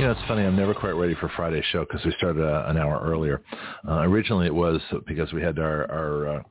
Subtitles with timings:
[0.00, 0.44] You know, it's funny.
[0.44, 3.42] I'm never quite ready for Friday's show because we started uh, an hour earlier.
[3.86, 6.42] Uh, originally, it was because we had our our uh,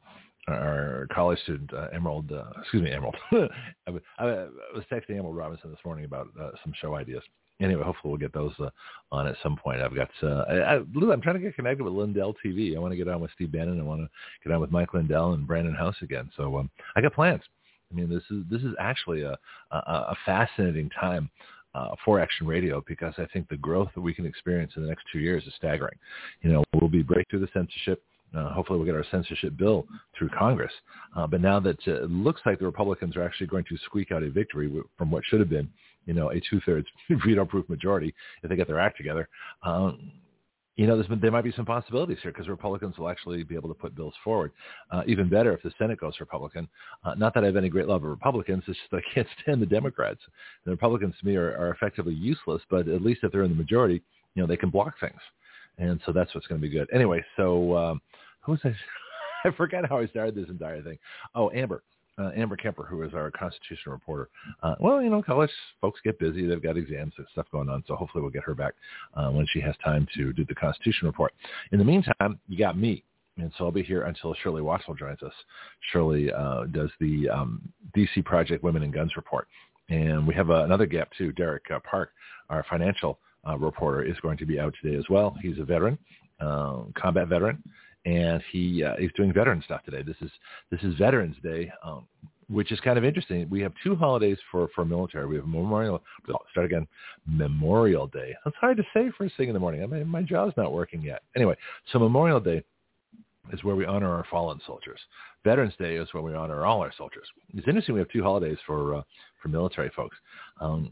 [0.48, 3.16] our college student uh, Emerald, uh, excuse me, Emerald.
[3.32, 4.26] I, was, I
[4.76, 7.24] was texting Emerald Robinson this morning about uh, some show ideas.
[7.60, 8.70] Anyway, hopefully we'll get those uh,
[9.12, 9.82] on at some point.
[9.82, 12.76] I've got, uh, I, I, I'm trying to get connected with Lindell TV.
[12.76, 13.80] I want to get on with Steve Bannon.
[13.80, 14.10] I want to
[14.48, 16.30] get on with Mike Lindell and Brannon Howse again.
[16.38, 17.42] So um, I got plans.
[17.92, 19.36] I mean, this is this is actually a
[19.72, 21.32] a, a fascinating time
[21.76, 24.90] uh, for Action Radio because I think the growth that we can experience in the
[24.90, 25.98] next two years is staggering.
[26.42, 28.04] You know, we'll be break through the censorship.
[28.36, 30.72] Uh, hopefully we'll get our censorship bill through Congress.
[31.16, 34.12] Uh, but now that uh, it looks like the Republicans are actually going to squeak
[34.12, 35.68] out a victory from what should have been,
[36.06, 36.88] you know, a two-thirds
[37.26, 39.28] veto-proof majority if they get their act together,
[39.64, 40.12] um,
[40.80, 43.68] you know, been, there might be some possibilities here because Republicans will actually be able
[43.68, 44.54] to put bills forward.
[44.90, 46.70] Uh, even better if the Senate goes Republican.
[47.04, 49.62] Uh, not that I have any great love of Republicans, it's just I can't stand
[49.62, 50.22] the Democrats.
[50.64, 53.58] The Republicans to me are, are effectively useless, but at least if they're in the
[53.58, 54.02] majority,
[54.36, 55.20] you know, they can block things.
[55.80, 56.88] And so that's what's going to be good.
[56.94, 58.02] Anyway, so um,
[58.40, 58.74] who was I?
[59.46, 60.98] I forgot how I started this entire thing.
[61.36, 61.84] Oh, Amber
[62.20, 64.30] uh, Amber Kemper, who is our constitutional reporter.
[64.62, 67.84] Uh, well, you know, college folks get busy; they've got exams and stuff going on.
[67.88, 68.74] So hopefully, we'll get her back
[69.16, 71.34] uh, when she has time to do the Constitution report.
[71.72, 73.04] In the meantime, you got me.
[73.38, 75.32] And so I'll be here until Shirley Watral joins us.
[75.94, 77.62] Shirley uh, does the um,
[77.96, 79.48] DC Project Women and Guns report.
[79.88, 81.32] And we have uh, another gap too.
[81.32, 82.12] Derek uh, Park,
[82.50, 83.18] our financial
[83.58, 85.38] reporter, is going to be out today as well.
[85.42, 85.98] He's a veteran,
[86.40, 87.64] combat veteran,
[88.06, 90.02] and he uh, he's doing veteran stuff today.
[90.02, 90.32] This is
[90.72, 92.08] this is Veterans Day, um,
[92.48, 93.48] which is kind of interesting.
[93.50, 95.28] We have two holidays for for military.
[95.28, 96.02] We have Memorial.
[96.52, 96.88] Start again.
[97.28, 98.36] Memorial Day.
[98.44, 99.84] That's hard to say first thing in the morning.
[99.84, 101.24] I mean, my jaw's not working yet.
[101.36, 101.56] Anyway,
[101.92, 102.64] so Memorial Day
[103.52, 105.00] is where we honor our fallen soldiers.
[105.44, 107.28] Veterans Day is where we honor all our soldiers.
[107.54, 109.02] It's interesting we have two holidays for uh,
[109.42, 110.18] for military folks.
[110.60, 110.90] Um,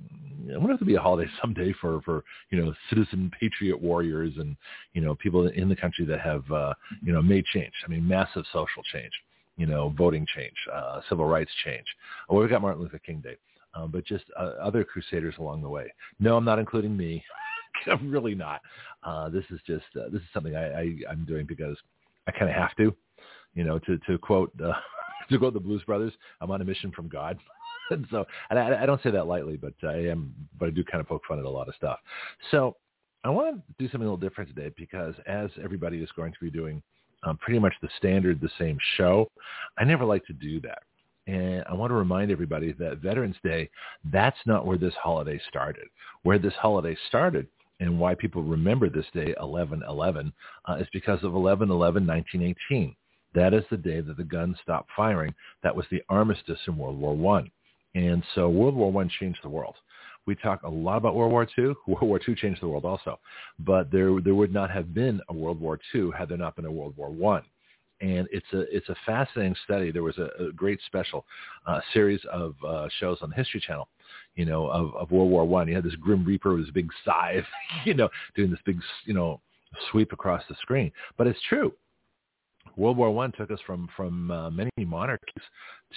[0.53, 4.33] I wonder if there'll be a holiday someday for for you know citizen patriot warriors
[4.37, 4.55] and
[4.93, 7.73] you know people in the country that have uh, you know made change.
[7.85, 9.11] I mean, massive social change.
[9.57, 11.85] You know, voting change, uh, civil rights change.
[12.29, 13.37] Well, we've got Martin Luther King Day,
[13.73, 15.91] uh, but just uh, other crusaders along the way.
[16.19, 17.23] No, I'm not including me.
[17.87, 18.61] I'm really not.
[19.03, 21.75] Uh, this is just uh, this is something I, I I'm doing because
[22.27, 22.95] I kind of have to,
[23.53, 24.73] you know, to to quote uh,
[25.29, 27.37] to quote the Blues Brothers, I'm on a mission from God.
[27.91, 30.83] and so, and I, I don't say that lightly, but I am, but I do
[30.83, 31.99] kind of poke fun at a lot of stuff.
[32.51, 32.75] So,
[33.23, 36.39] I want to do something a little different today because as everybody is going to
[36.39, 36.81] be doing
[37.23, 39.29] um, pretty much the standard, the same show,
[39.77, 40.83] I never like to do that.
[41.25, 43.69] And I want to remind everybody that Veterans Day,
[44.11, 45.87] that's not where this holiday started.
[46.23, 47.47] Where this holiday started
[47.79, 50.31] and why people remember this day 11-11
[50.67, 52.95] uh, is because of 11-11-1918.
[53.35, 55.33] That is the day that the guns stopped firing.
[55.63, 57.51] That was the armistice in World War One.
[57.93, 59.75] And so World War One changed the world.
[60.25, 61.73] We talk a lot about World War II.
[61.87, 63.19] World War II changed the world also.
[63.59, 66.65] But there, there would not have been a World War II had there not been
[66.65, 67.43] a World War One
[68.01, 69.91] and it's a it's a fascinating study.
[69.91, 71.25] There was a, a great special
[71.65, 73.87] uh, series of uh, shows on the History Channel,
[74.37, 75.67] you know, of, of World War One.
[75.67, 77.43] You had this Grim Reaper with his big scythe,
[77.85, 79.41] you know, doing this big you know
[79.91, 80.91] sweep across the screen.
[81.17, 81.73] But it's true.
[82.75, 85.43] World War One took us from from uh, many monarchies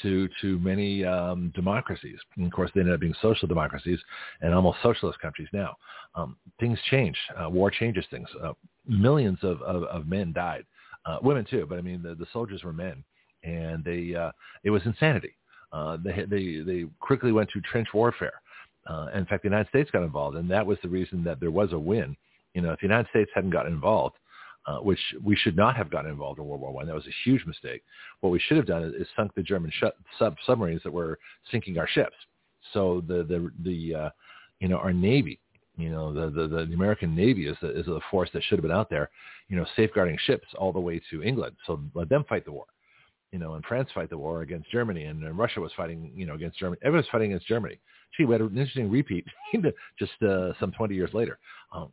[0.03, 2.19] to to many um, democracies.
[2.37, 4.01] And of course, they ended up being social democracies
[4.41, 5.77] and almost socialist countries now.
[6.15, 7.17] Um, things change.
[7.41, 8.29] Uh, war changes things.
[8.43, 8.55] Uh,
[8.87, 10.65] millions of, of, of men died
[11.07, 13.03] uh, women too, but I mean the, the soldiers were men,
[13.43, 14.33] and they uh,
[14.65, 15.35] it was insanity.
[15.73, 18.41] Uh, they they they quickly went to trench warfare.
[18.87, 21.51] Uh, in fact, the United States got involved, and that was the reason that there
[21.51, 22.17] was a win.
[22.55, 24.17] You know, if the United States hadn't gotten involved,
[24.67, 27.23] uh, which we should not have gotten involved in World War One, that was a
[27.25, 27.83] huge mistake.
[28.21, 29.85] What we should have done is, is sunk the German sh-
[30.19, 31.19] sub submarines that were
[31.51, 32.17] sinking our ships.
[32.73, 34.11] So the the the uh,
[34.59, 35.41] you know our navy
[35.81, 38.63] you know, the, the, the American Navy is the, is the force that should have
[38.63, 39.11] been out there,
[39.49, 41.57] you know, safeguarding ships all the way to England.
[41.67, 42.67] So let them fight the war.
[43.33, 46.27] You know, and France fight the war against Germany, and, and Russia was fighting, you
[46.27, 46.81] know, against Germany.
[46.83, 47.79] Everyone was fighting against Germany.
[48.17, 49.25] Gee, we had an interesting repeat
[49.99, 51.39] just uh, some 20 years later.
[51.73, 51.91] Um,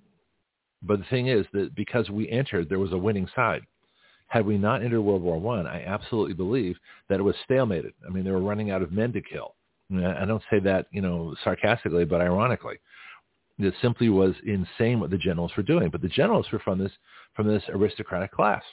[0.81, 3.61] but the thing is that because we entered, there was a winning side.
[4.27, 6.75] Had we not entered World War One, I, I absolutely believe
[7.09, 7.93] that it was stalemated.
[8.05, 9.55] I mean, they were running out of men to kill.
[9.89, 12.75] I don't say that, you know, sarcastically, but ironically
[13.57, 15.89] It simply was insane what the generals were doing.
[15.89, 16.91] But the generals were from this
[17.35, 18.63] from this aristocratic class.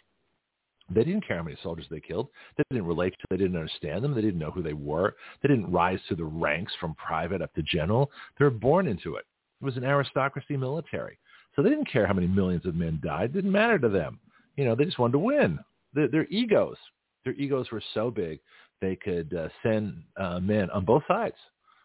[0.91, 2.29] They didn't care how many soldiers they killed.
[2.57, 3.27] They didn't relate to.
[3.31, 4.15] They didn't understand them.
[4.15, 5.17] They didn't know who they were.
[5.43, 8.11] They didn't rise to the ranks from private up to general.
[8.39, 9.25] They were born into it.
[9.61, 11.19] It was an aristocracy military.
[11.57, 13.31] So they didn't care how many millions of men died.
[13.31, 14.19] It didn't matter to them.
[14.57, 15.59] You know, they just wanted to win.
[15.95, 16.77] Their, their egos,
[17.25, 18.41] their egos were so big
[18.81, 21.37] they could uh, send uh, men on both sides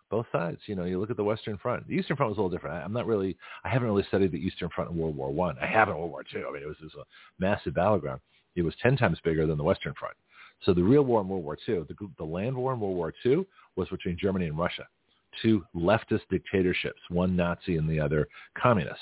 [0.09, 0.59] both sides.
[0.65, 1.87] You know, you look at the Western Front.
[1.87, 2.77] The Eastern Front was a little different.
[2.77, 5.57] I, am not really, I haven't really studied the Eastern Front in World War One.
[5.61, 5.65] I.
[5.65, 6.45] I have in World War Two.
[6.49, 7.05] I mean, it was, it was a
[7.39, 8.19] massive battleground.
[8.55, 10.15] It was ten times bigger than the Western Front.
[10.63, 13.13] So the real war in World War II, the, the land war in World War
[13.25, 14.87] II, was between Germany and Russia,
[15.41, 19.01] two leftist dictatorships, one Nazi and the other communist.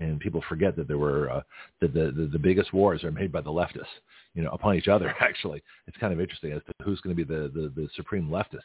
[0.00, 1.42] And people forget that there were uh,
[1.80, 3.86] that the, the the biggest wars are made by the leftists,
[4.34, 5.12] you know, upon each other.
[5.20, 8.28] Actually, it's kind of interesting as to who's going to be the the, the supreme
[8.28, 8.60] leftist.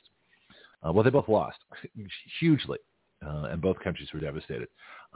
[0.86, 1.58] Uh, well, they both lost
[2.40, 2.78] hugely,
[3.26, 4.68] uh, and both countries were devastated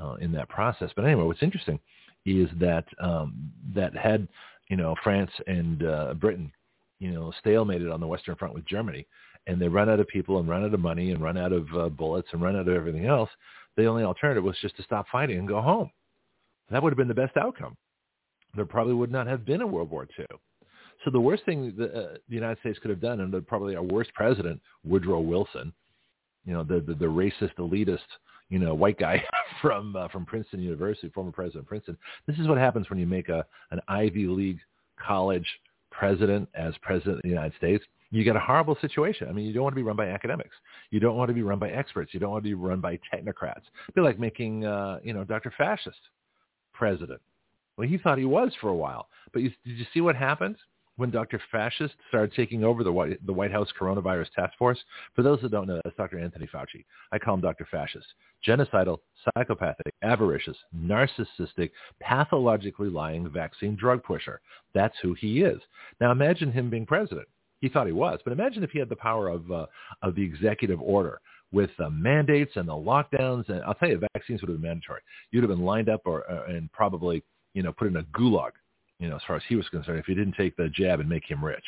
[0.02, 0.90] uh, in that process.
[0.96, 1.80] But anyway, what's interesting
[2.26, 4.28] is that um, that had
[4.70, 6.52] you know France and uh, Britain
[7.00, 9.06] you know stalemated on the Western Front with Germany,
[9.48, 11.68] and they run out of people and run out of money and run out of
[11.76, 13.30] uh, bullets and run out of everything else.
[13.76, 15.92] The only alternative was just to stop fighting and go home.
[16.70, 17.78] That would have been the best outcome.
[18.56, 20.26] There probably would not have been a World War II.
[21.06, 23.84] So the worst thing the, uh, the United States could have done, and probably our
[23.84, 25.72] worst president, Woodrow Wilson,
[26.46, 28.00] you know, the, the, the racist, elitist,
[28.50, 29.24] you know, white guy
[29.62, 31.98] from uh, from Princeton University, former president of Princeton.
[32.28, 34.60] This is what happens when you make a an Ivy League
[35.00, 35.48] college
[35.92, 37.84] president as president of the United States.
[38.10, 39.28] You get a horrible situation.
[39.28, 40.56] I mean, you don't want to be run by academics.
[40.92, 42.14] You don't want to be run by experts.
[42.14, 43.64] You don't want to be run by technocrats.
[43.88, 45.54] It'd be like making, uh, you know, Dr.
[45.58, 46.00] Fascist
[46.74, 47.20] president.
[47.76, 49.10] Well, he thought he was for a while.
[49.34, 50.56] But you, did you see what happened?
[50.98, 51.40] When Dr.
[51.52, 54.80] Fascist started taking over the White, the White House Coronavirus Task Force.
[55.16, 56.20] For those that don't know, that's Dr.
[56.20, 56.84] Anthony Fauci.
[57.12, 57.68] I call him Dr.
[57.70, 58.06] Fascist.
[58.46, 64.42] Genocidal, psychopathic, avaricious, narcissistic, pathologically lying vaccine drug pusher.
[64.74, 65.62] That's who he is.
[66.02, 67.28] Now imagine him being president.
[67.62, 69.66] He thought he was, but imagine if he had the power of uh,
[70.04, 71.20] of the executive order
[71.52, 73.50] with the mandates and the lockdowns.
[73.50, 75.02] And I'll tell you, vaccines would have been mandatory.
[75.32, 77.24] You'd have been lined up or uh, and probably
[77.54, 78.52] you know put in a gulag
[79.00, 81.10] you know, as far as he was concerned, if he didn't take the jab and
[81.10, 81.64] make him rich.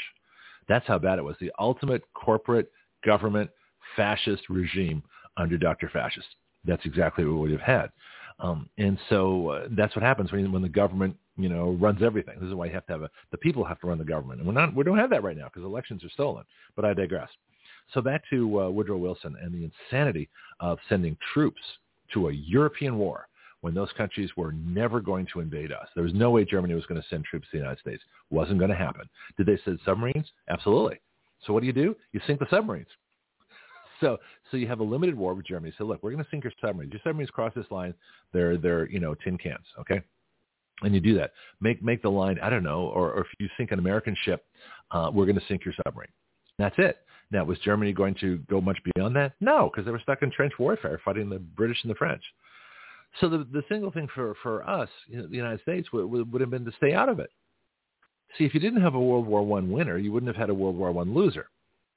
[0.67, 1.35] That's how bad it was.
[1.39, 2.71] The ultimate corporate
[3.05, 3.49] government
[3.95, 5.03] fascist regime
[5.37, 5.89] under Dr.
[5.89, 6.27] Fascist.
[6.65, 7.89] That's exactly what we would have had.
[8.39, 12.35] Um, and so uh, that's what happens when, when the government, you know, runs everything.
[12.39, 14.39] This is why you have to have a, the people have to run the government.
[14.39, 16.45] And we're not, we don't have that right now because elections are stolen.
[16.75, 17.29] But I digress.
[17.93, 20.29] So back to uh, Woodrow Wilson and the insanity
[20.59, 21.61] of sending troops
[22.13, 23.27] to a European war
[23.61, 25.87] when those countries were never going to invade us.
[25.95, 28.01] There was no way Germany was going to send troops to the United States.
[28.29, 29.09] Wasn't going to happen.
[29.37, 30.27] Did they send submarines?
[30.49, 30.99] Absolutely.
[31.45, 31.95] So what do you do?
[32.11, 32.87] You sink the submarines.
[34.01, 34.17] So,
[34.49, 35.73] so you have a limited war with Germany.
[35.77, 36.93] So look, we're going to sink your submarines.
[36.93, 37.93] Your submarines cross this line.
[38.31, 39.65] They're, they're, you know, tin cans.
[39.77, 40.01] Okay.
[40.83, 41.31] And you do that.
[41.59, 44.45] Make, make the line, I don't know, or, or if you sink an American ship,
[44.91, 46.07] uh, we're going to sink your submarine.
[46.57, 46.99] That's it.
[47.31, 49.33] Now, was Germany going to go much beyond that?
[49.39, 52.23] No, because they were stuck in trench warfare fighting the British and the French.
[53.19, 56.31] So the, the single thing for, for us, you know, the United States, would, would,
[56.31, 57.31] would have been to stay out of it.
[58.37, 60.53] See, if you didn't have a World War One winner, you wouldn't have had a
[60.53, 61.49] World War One loser.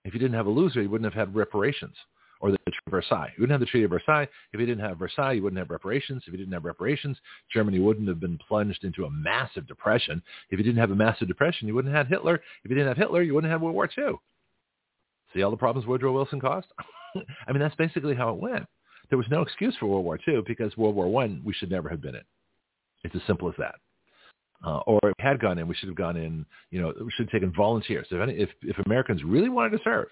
[0.05, 1.95] If you didn't have a loser, you wouldn't have had reparations
[2.41, 3.33] or the Treaty of Versailles.
[3.37, 4.29] You wouldn't have the Treaty of Versailles.
[4.53, 6.25] If you didn't have Versailles, you wouldn't have reparations.
[6.27, 7.17] If you didn't have reparations,
[7.53, 10.21] Germany wouldn't have been plunged into a massive depression.
[10.51, 12.43] If you didn't have a massive depression, you wouldn't have had Hitler.
[12.65, 14.15] If you didn't have Hitler, you wouldn't have World War II.
[15.33, 16.67] See all the problems Woodrow Wilson caused?
[17.47, 18.67] I mean, that's basically how it went
[19.13, 21.91] there was no excuse for World War II because World War One we should never
[21.91, 22.23] have been in.
[23.05, 23.75] It's as simple as that.
[24.65, 26.47] Uh, or if we had gone in, we should have gone in.
[26.71, 28.07] You know, we should have taken volunteers.
[28.11, 30.07] If any, if, if Americans really wanted to serve,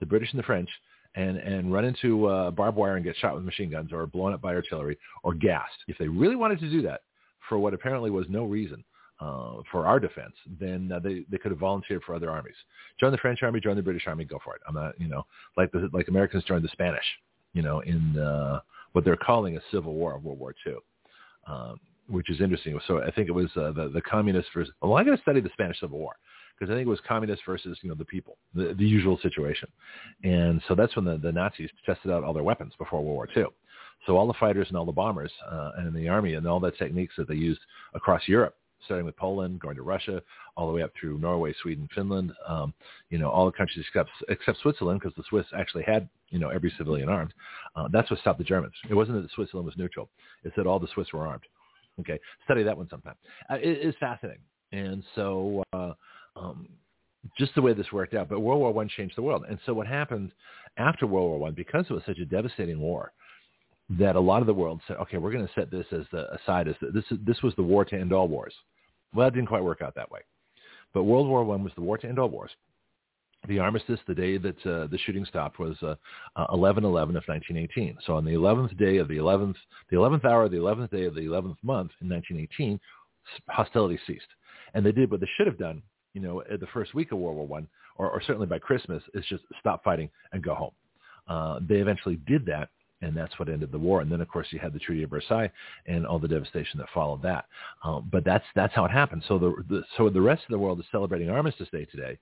[0.00, 0.70] the British and the French,
[1.16, 4.32] and and run into uh, barbed wire and get shot with machine guns or blown
[4.32, 7.02] up by artillery or gassed, if they really wanted to do that
[7.50, 8.82] for what apparently was no reason
[9.20, 12.56] uh, for our defense, then uh, they they could have volunteered for other armies.
[12.98, 14.62] Join the French army, join the British army, go for it.
[14.66, 15.26] I'm not, you know,
[15.58, 17.04] like the like Americans joined the Spanish
[17.56, 18.60] you know, in uh,
[18.92, 20.74] what they're calling a civil war of World War II,
[21.48, 22.78] um, which is interesting.
[22.86, 25.40] So I think it was uh, the, the communists versus, well, I'm going to study
[25.40, 26.12] the Spanish Civil War
[26.58, 29.68] because I think it was communists versus, you know, the people, the, the usual situation.
[30.22, 33.28] And so that's when the, the Nazis tested out all their weapons before World War
[33.34, 33.46] II.
[34.06, 36.72] So all the fighters and all the bombers uh, and the army and all the
[36.72, 37.60] techniques that they used
[37.94, 38.54] across Europe
[38.86, 40.22] starting with Poland, going to Russia,
[40.56, 42.72] all the way up through Norway, Sweden, Finland, um,
[43.10, 46.48] you know, all the countries except, except Switzerland, because the Swiss actually had, you know,
[46.48, 47.34] every civilian armed.
[47.76, 48.74] Uh, that's what stopped the Germans.
[48.88, 50.08] It wasn't that Switzerland was neutral.
[50.44, 51.44] It's that all the Swiss were armed.
[52.00, 53.14] Okay, study that one sometime.
[53.50, 54.42] Uh, it's fascinating.
[54.72, 55.92] And so uh,
[56.34, 56.68] um,
[57.38, 58.28] just the way this worked out.
[58.28, 59.44] But World War One changed the world.
[59.48, 60.32] And so what happened
[60.76, 63.12] after World War One, because it was such a devastating war,
[63.88, 66.32] that a lot of the world said, okay, we're going to set this as the
[66.34, 67.04] aside as the, this.
[67.24, 68.54] This was the war to end all wars.
[69.16, 70.20] Well, that didn't quite work out that way.
[70.92, 72.50] But World War One was the war to end all wars.
[73.48, 75.94] The armistice, the day that uh, the shooting stopped, was uh,
[76.36, 77.96] uh, 11-11 of 1918.
[78.06, 79.54] So on the 11th day of the 11th,
[79.90, 82.78] the 11th hour, the 11th day of the 11th month in 1918,
[83.48, 84.26] hostilities ceased.
[84.74, 85.82] And they did what they should have done,
[86.12, 89.02] you know, at the first week of World War One, or, or certainly by Christmas,
[89.14, 90.72] is just stop fighting and go home.
[91.28, 92.68] Uh, they eventually did that,
[93.02, 94.00] and that's what ended the war.
[94.00, 95.50] And then, of course, you had the Treaty of Versailles
[95.86, 97.46] and all the devastation that followed that.
[97.84, 99.22] Um, but that's that's how it happened.
[99.28, 102.18] So the, the so the rest of the world is celebrating Armistice Day today.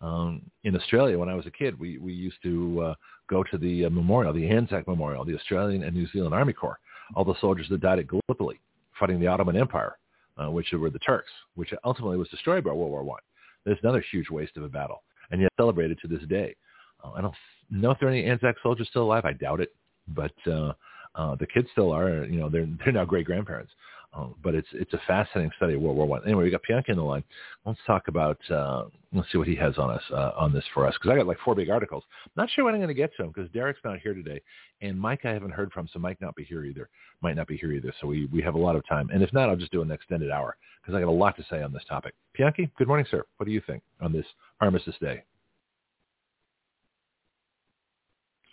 [0.00, 2.94] Um, in Australia, when I was a kid, we we used to uh,
[3.28, 6.78] go to the uh, memorial, the Anzac Memorial, the Australian and New Zealand Army Corps,
[7.14, 8.60] all the soldiers that died at Gallipoli
[8.98, 9.96] fighting the Ottoman Empire,
[10.36, 13.20] uh, which were the Turks, which ultimately was destroyed by World War One.
[13.64, 16.54] There's another huge waste of a battle, and yet celebrated to this day.
[17.02, 17.34] Uh, I don't
[17.70, 19.24] know if there are any Anzac soldiers still alive.
[19.24, 19.74] I doubt it,
[20.14, 20.72] but uh,
[21.14, 22.24] uh, the kids still are.
[22.24, 23.72] You know, they're they're now great grandparents.
[24.12, 26.22] Um, but it's it's a fascinating study of World War One.
[26.24, 27.22] Anyway, we got Pianki on the line.
[27.64, 28.38] Let's talk about.
[28.50, 31.16] Uh, let's see what he has on us uh, on this for us because I
[31.16, 32.02] got like four big articles.
[32.36, 34.42] Not sure when I'm going to get to them because Derek's not here today,
[34.80, 36.88] and Mike I haven't heard from, so Mike not be here either.
[37.22, 37.92] Might not be here either.
[38.00, 39.92] So we we have a lot of time, and if not, I'll just do an
[39.92, 42.14] extended hour because I got a lot to say on this topic.
[42.36, 43.22] Pianki, good morning, sir.
[43.36, 44.26] What do you think on this
[44.60, 45.22] Armistice Day?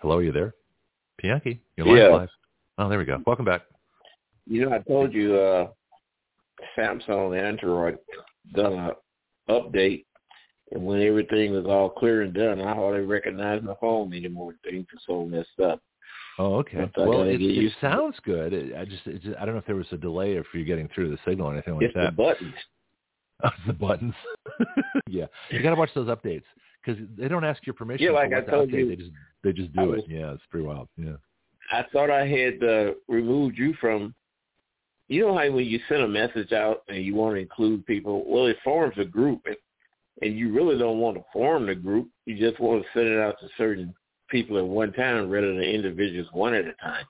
[0.01, 0.53] Hello, are you there?
[1.23, 1.97] Pianki, you're live.
[1.97, 2.07] Yeah.
[2.09, 2.29] live.
[2.77, 3.21] Oh, there we go.
[3.25, 3.63] Welcome back.
[4.45, 5.67] You know, I told you uh
[6.77, 7.97] Samsung and Android
[8.53, 8.91] done a
[9.51, 10.05] update,
[10.71, 14.53] and when everything was all clear and done, I hardly recognized my phone anymore.
[14.63, 15.81] Things are so messed up.
[16.39, 16.89] Oh, okay.
[16.95, 17.91] Well, it, it used to it.
[17.91, 18.53] sounds good.
[18.53, 20.65] It, I just, it just, I don't know if there was a delay for you
[20.65, 22.15] getting through the signal or anything like It's the that.
[22.15, 22.53] buttons.
[23.43, 24.13] Oh, the buttons.
[25.07, 26.43] yeah, you got to watch those updates
[26.87, 28.05] because they don't ask your permission.
[28.05, 29.11] Yeah, like I told you, they just,
[29.43, 30.05] they just do it.
[30.07, 30.87] Yeah, it's pretty wild.
[30.97, 31.15] Yeah.
[31.71, 34.13] I thought I had uh, removed you from.
[35.09, 38.23] You know how when you send a message out and you want to include people,
[38.27, 39.55] well, it forms a group, and,
[40.21, 42.09] and you really don't want to form the group.
[42.25, 43.93] You just want to send it out to certain
[44.29, 47.05] people at one time rather than individuals one at a time.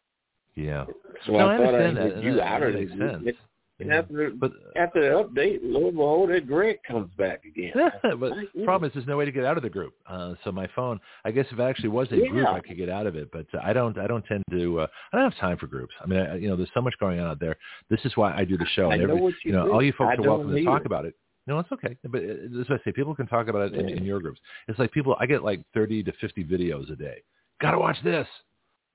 [0.56, 0.86] Yeah.
[1.26, 3.24] So no, I I thought I had you That- out that of the group.
[3.24, 3.38] sense.
[3.80, 4.00] And Yeah.
[4.00, 7.74] after But after the update, lo and behold, that Greg comes back again.
[8.20, 9.94] but the problem is there's no way to get out of the group.
[10.08, 12.90] Uh, so my phone, I guess if it actually was a group, I could get
[12.90, 13.30] out of it.
[13.32, 13.98] But uh, I don't.
[14.00, 14.82] I don't tend to.
[14.82, 15.94] Uh, I don't have time for groups.
[16.02, 17.56] I mean, I, you know, there's so much going on out there.
[17.90, 18.90] This is why I do the show.
[18.90, 19.74] I and know what you know, do.
[19.74, 20.86] all you folks I are welcome to talk either.
[20.88, 21.14] about it.
[21.46, 21.96] No, it's okay.
[22.04, 24.42] But uh, as I say, people can talk about it in, in your groups.
[24.68, 25.16] It's like people.
[25.20, 27.22] I get like 30 to 50 videos a day.
[27.62, 28.28] Got to watch this.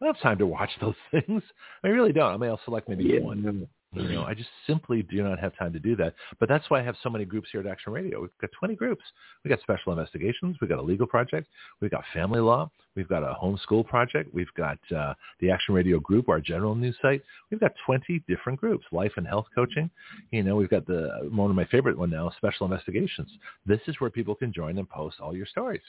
[0.01, 1.43] I don't have time to watch those things.
[1.85, 2.35] I really don't.
[2.35, 3.21] I mean, I'll select maybe Yeah.
[3.21, 3.69] one.
[3.95, 6.15] You know, I just simply do not have time to do that.
[6.41, 8.23] But that's why I have so many groups here at Action Radio.
[8.23, 9.03] We've got 20 groups.
[9.45, 10.57] We've got special investigations.
[10.61, 11.49] We've got a legal project.
[11.81, 12.71] We've got family law.
[12.97, 14.33] We've got a homeschool project.
[14.33, 17.23] We've got uh, the Action Radio group, our general news site.
[17.51, 19.91] We've got 20 different groups, life and health coaching.
[20.31, 23.31] You know, we've got the one of my favorite one now, special investigations.
[23.67, 25.83] This is where people can join and post all your stories.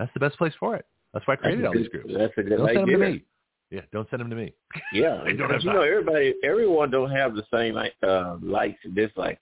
[0.00, 0.86] That's the best place for it.
[1.12, 2.12] That's why I created all these groups.
[2.16, 3.10] That's a good Don't send them to idea.
[3.14, 3.24] me.
[3.70, 4.52] Yeah, don't send them to me.
[4.92, 9.40] Yeah, don't have you know everybody, everyone don't have the same uh, likes and dislikes.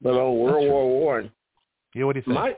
[0.00, 0.66] But on World.
[0.68, 1.30] War One,
[1.94, 2.34] Yeah, what do you think?
[2.34, 2.56] my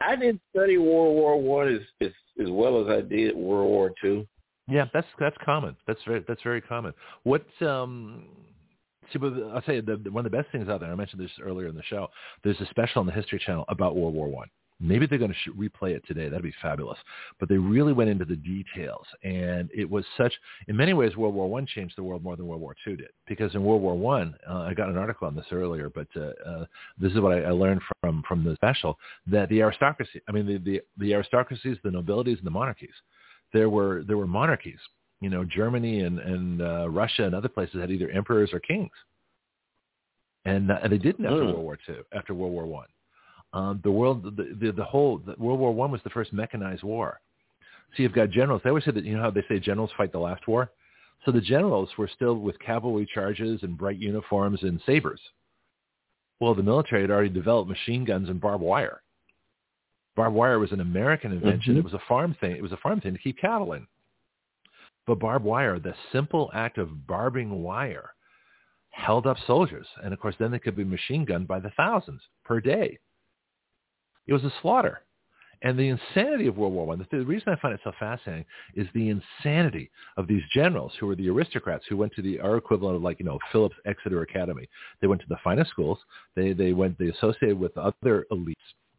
[0.00, 3.92] I- didn't study World War One as, as as well as I did World War
[4.00, 4.26] Two.
[4.68, 5.76] Yeah, that's that's common.
[5.86, 6.92] That's very that's very common.
[7.24, 8.26] What um
[9.12, 10.94] see but I'll tell you the, the- one of the best things out there, I
[10.94, 12.08] mentioned this earlier in the show,
[12.44, 14.48] there's a special on the History Channel about World War One.
[14.80, 16.28] Maybe they're going to sh- replay it today.
[16.28, 16.98] That'd be fabulous.
[17.38, 20.32] But they really went into the details, and it was such.
[20.66, 23.10] In many ways, World War One changed the world more than World War Two did.
[23.28, 26.32] Because in World War One, uh, I got an article on this earlier, but uh,
[26.48, 26.66] uh,
[26.98, 30.46] this is what I, I learned from from the special that the aristocracy, I mean
[30.46, 32.94] the, the the aristocracies, the nobilities, and the monarchies,
[33.52, 34.80] there were there were monarchies.
[35.20, 38.90] You know, Germany and and uh, Russia and other places had either emperors or kings,
[40.44, 41.52] and, uh, and they didn't after Mm.
[41.54, 42.88] World War Two, after World War One.
[43.54, 46.82] Um, the world, the, the, the whole the World War One was the first mechanized
[46.82, 47.20] war.
[47.96, 48.60] So you've got generals.
[48.64, 50.72] They always say that you know how they say generals fight the last war.
[51.24, 55.20] So the generals were still with cavalry charges and bright uniforms and sabers.
[56.40, 59.00] Well, the military had already developed machine guns and barbed wire.
[60.16, 61.74] Barbed wire was an American invention.
[61.74, 61.78] Mhm.
[61.78, 62.56] It was a farm thing.
[62.56, 63.86] It was a farm thing to keep cattle in.
[65.06, 68.14] But barbed wire, the simple act of barbing wire,
[68.90, 72.22] held up soldiers, and of course, then they could be machine gunned by the thousands
[72.44, 72.98] per day.
[74.26, 75.00] It was a slaughter.
[75.62, 78.44] And the insanity of World War One, the, the reason I find it so fascinating
[78.74, 82.58] is the insanity of these generals who were the aristocrats who went to the our
[82.58, 84.68] equivalent of like, you know, Phillips Exeter Academy.
[85.00, 85.98] They went to the finest schools.
[86.36, 88.54] They they went they associated with other elites.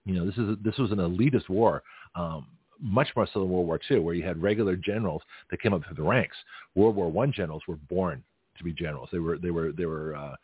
[0.05, 1.83] You know, this is this was an elitist war.
[2.15, 2.47] Um,
[2.81, 5.83] much more so than World War II, where you had regular generals that came up
[5.85, 6.35] through the ranks.
[6.73, 8.23] World War One generals were born
[8.57, 9.09] to be generals.
[9.11, 10.35] They were they were they were uh,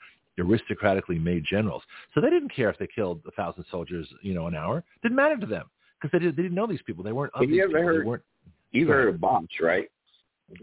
[0.43, 1.83] aristocratically made generals.
[2.13, 4.83] So they didn't care if they killed a thousand soldiers, you know, an hour.
[5.01, 5.69] Didn't matter to them
[6.00, 7.03] because they, did, they didn't know these people.
[7.03, 7.36] They weren't.
[7.36, 7.83] Have you ever people.
[7.83, 8.01] heard?
[8.01, 8.24] They weren't,
[8.71, 9.89] You've heard of Bosch, right?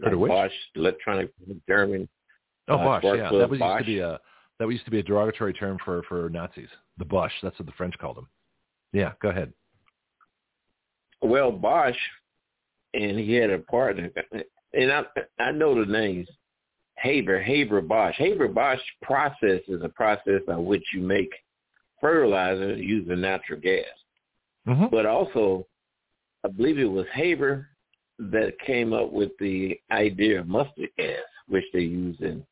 [0.03, 0.27] Heard of?
[0.27, 1.31] Bosch, electronic
[1.67, 2.07] German.
[2.67, 3.17] Oh, uh, Boche.
[3.17, 4.19] Yeah, that was used to be a
[4.59, 6.69] that used to be a derogatory term for for Nazis.
[6.97, 7.31] The Boche.
[7.41, 8.27] That's what the French called them.
[8.93, 9.13] Yeah.
[9.21, 9.53] Go ahead.
[11.21, 11.97] Well, Bosch,
[12.93, 14.09] and he had a partner,
[14.73, 15.03] and I
[15.39, 16.27] I know the names.
[17.01, 18.15] Haber, Haber Bosch.
[18.17, 21.31] Haber Bosch process is a process by which you make
[22.01, 23.85] fertilizer using natural gas.
[24.65, 25.65] hmm But also,
[26.45, 27.67] I believe it was Haber
[28.19, 32.45] that came up with the idea of mustard gas, which they used in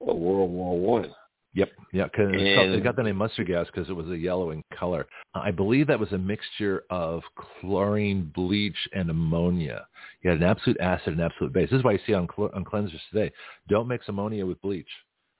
[0.00, 1.12] World War One.
[1.54, 1.68] Yep.
[1.92, 2.08] Yeah.
[2.08, 5.06] Cause it's it got the name mustard gas because it was a yellow in color.
[5.34, 7.22] I believe that was a mixture of
[7.60, 9.86] chlorine, bleach, and ammonia.
[10.22, 11.70] You had an absolute acid and absolute base.
[11.70, 13.32] This is why you see on, cl- on cleansers today,
[13.68, 14.88] don't mix ammonia with bleach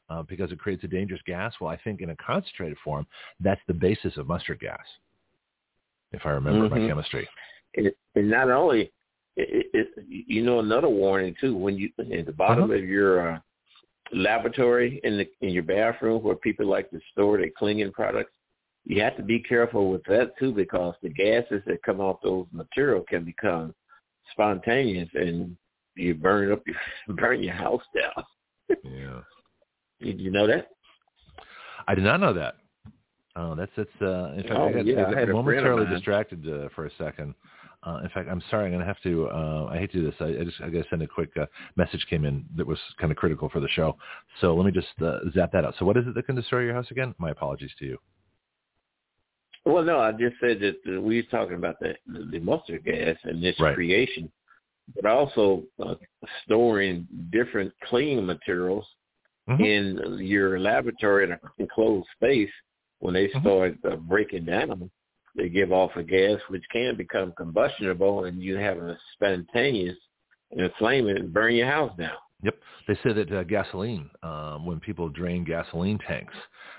[0.09, 1.55] uh, because it creates a dangerous gas.
[1.61, 3.07] Well, I think in a concentrated form,
[3.39, 4.81] that's the basis of mustard gas,
[6.13, 6.89] if I remember my Mhm.
[6.89, 7.29] chemistry.
[7.77, 8.91] And, and not only,
[9.37, 11.57] it, it, you know, another warning too.
[11.57, 12.73] When you at the bottom Uh-huh.
[12.73, 13.41] of your uh,
[14.13, 18.33] laboratory in the in your bathroom where people like to store their cleaning products,
[18.85, 22.47] you have to be careful with that too because the gases that come off those
[22.53, 23.75] material can become
[24.33, 25.57] spontaneous and
[25.97, 26.77] you burn up your
[27.17, 28.25] burn your house down.
[28.85, 29.21] Yeah.
[30.01, 30.69] Did you know that?
[31.87, 32.55] I did not know that.
[33.37, 33.91] Oh, that's that's.
[34.01, 35.87] Uh, in fact, Oh, I got, yeah, I I got had a friend of momentarily
[35.87, 37.35] distracted uh, for a second.
[37.83, 38.67] Uh, in fact, I'm sorry.
[38.67, 39.27] I'm going to have to.
[39.29, 40.15] Uh, I hate to do this.
[40.21, 41.47] I, I just I got to send a quick uh,
[41.77, 43.97] message came in that was kind of critical for the show.
[44.41, 45.75] So let me just uh, zap that out.
[45.79, 47.15] So what is it that can destroy your house again?
[47.19, 47.99] My apologies to you.
[49.65, 51.95] Well, no, I just said that uh, we were talking about the
[52.31, 53.75] the mustard gas and this Right.
[53.75, 54.31] creation,
[54.95, 55.95] but also uh,
[56.45, 58.87] storing different cleaning materials
[59.49, 59.61] Mhm.
[59.61, 62.51] in your laboratory in an enclosed space.
[62.99, 63.41] When they Mhm.
[63.41, 64.91] start uh, breaking down,
[65.37, 69.97] they give off a gas which can become combustible, and you have a spontaneous
[70.53, 72.17] it and burn your house down.
[72.43, 72.55] Yep.
[72.89, 76.35] They say that uh, gasoline, um, when people drain gasoline tanks,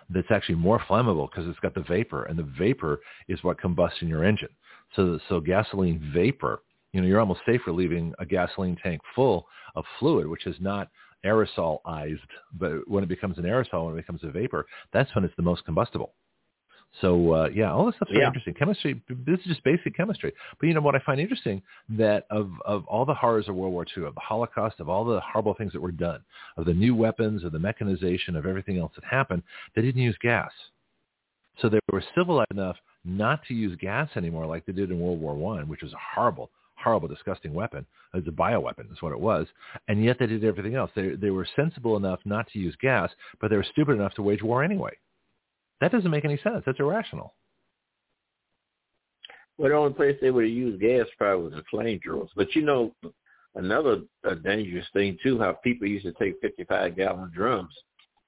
[0.09, 4.01] that's actually more flammable because it's got the vapor, and the vapor is what combusts
[4.01, 4.49] in your engine.
[4.95, 9.85] So, so gasoline vapor, you know, you're almost safer leaving a gasoline tank full of
[9.99, 10.89] fluid, which is not
[11.25, 12.19] aerosolized,
[12.59, 15.43] but when it becomes an aerosol, when it becomes a vapor, that's when it's the
[15.43, 16.13] most combustible.
[16.99, 18.27] So uh, yeah, all this stuff's very Yeah.
[18.27, 18.53] interesting.
[18.53, 20.33] Chemistry, this is just basic chemistry.
[20.59, 23.73] But you know what I find interesting that of of all the horrors of World
[23.73, 26.21] War II, of the Holocaust, of all the horrible things that were done,
[26.57, 29.43] of the new weapons, of the mechanization, of everything else that happened,
[29.75, 30.51] they didn't use gas.
[31.61, 35.19] So they were civilized enough not to use gas anymore like they did in World
[35.21, 37.85] War One, which was a horrible, horrible, disgusting weapon.
[38.13, 39.47] It was a bioweapon, is what it was.
[39.87, 40.91] And yet they did everything else.
[40.93, 44.21] They they were sensible enough not to use gas, but they were stupid enough to
[44.21, 44.91] wage war anyway.
[45.81, 46.63] That doesn't make any sense.
[46.65, 47.33] That's irrational.
[49.57, 52.29] Well, the only place they would have used gas probably was the flamethrowers.
[52.35, 52.95] But you know,
[53.55, 57.73] another uh, dangerous thing too, how people used to take 55 gallon drums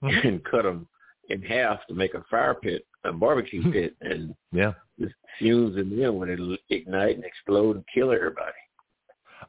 [0.04, 0.26] Mhm.
[0.26, 0.88] and cut them
[1.30, 4.74] in half to make a fire pit, a barbecue pit, and Yeah.
[4.98, 6.30] the fumes in them would
[6.70, 8.52] ignite and explode and kill everybody.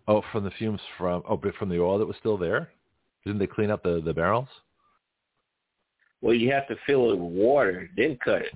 [0.06, 2.70] Oh, from the fumes from oh, but from the oil that was still there.
[3.24, 4.48] Didn't they clean up the the barrels?
[6.24, 8.52] Well, you have to fill it with water, then cut it.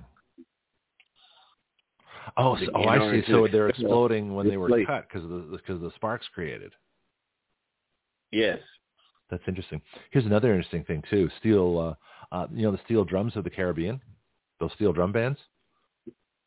[2.35, 3.21] Oh, so, oh, I see.
[3.31, 6.27] So they're exploding when they were displace- cut because of the because of the sparks
[6.33, 6.73] created.
[8.31, 8.57] Yes.
[9.29, 9.79] That's interesting.
[10.09, 11.29] Here's another interesting thing too.
[11.39, 11.95] Steel,
[12.31, 14.01] uh, uh, you know, the steel drums of the Caribbean,
[14.59, 15.37] those steel drum bands.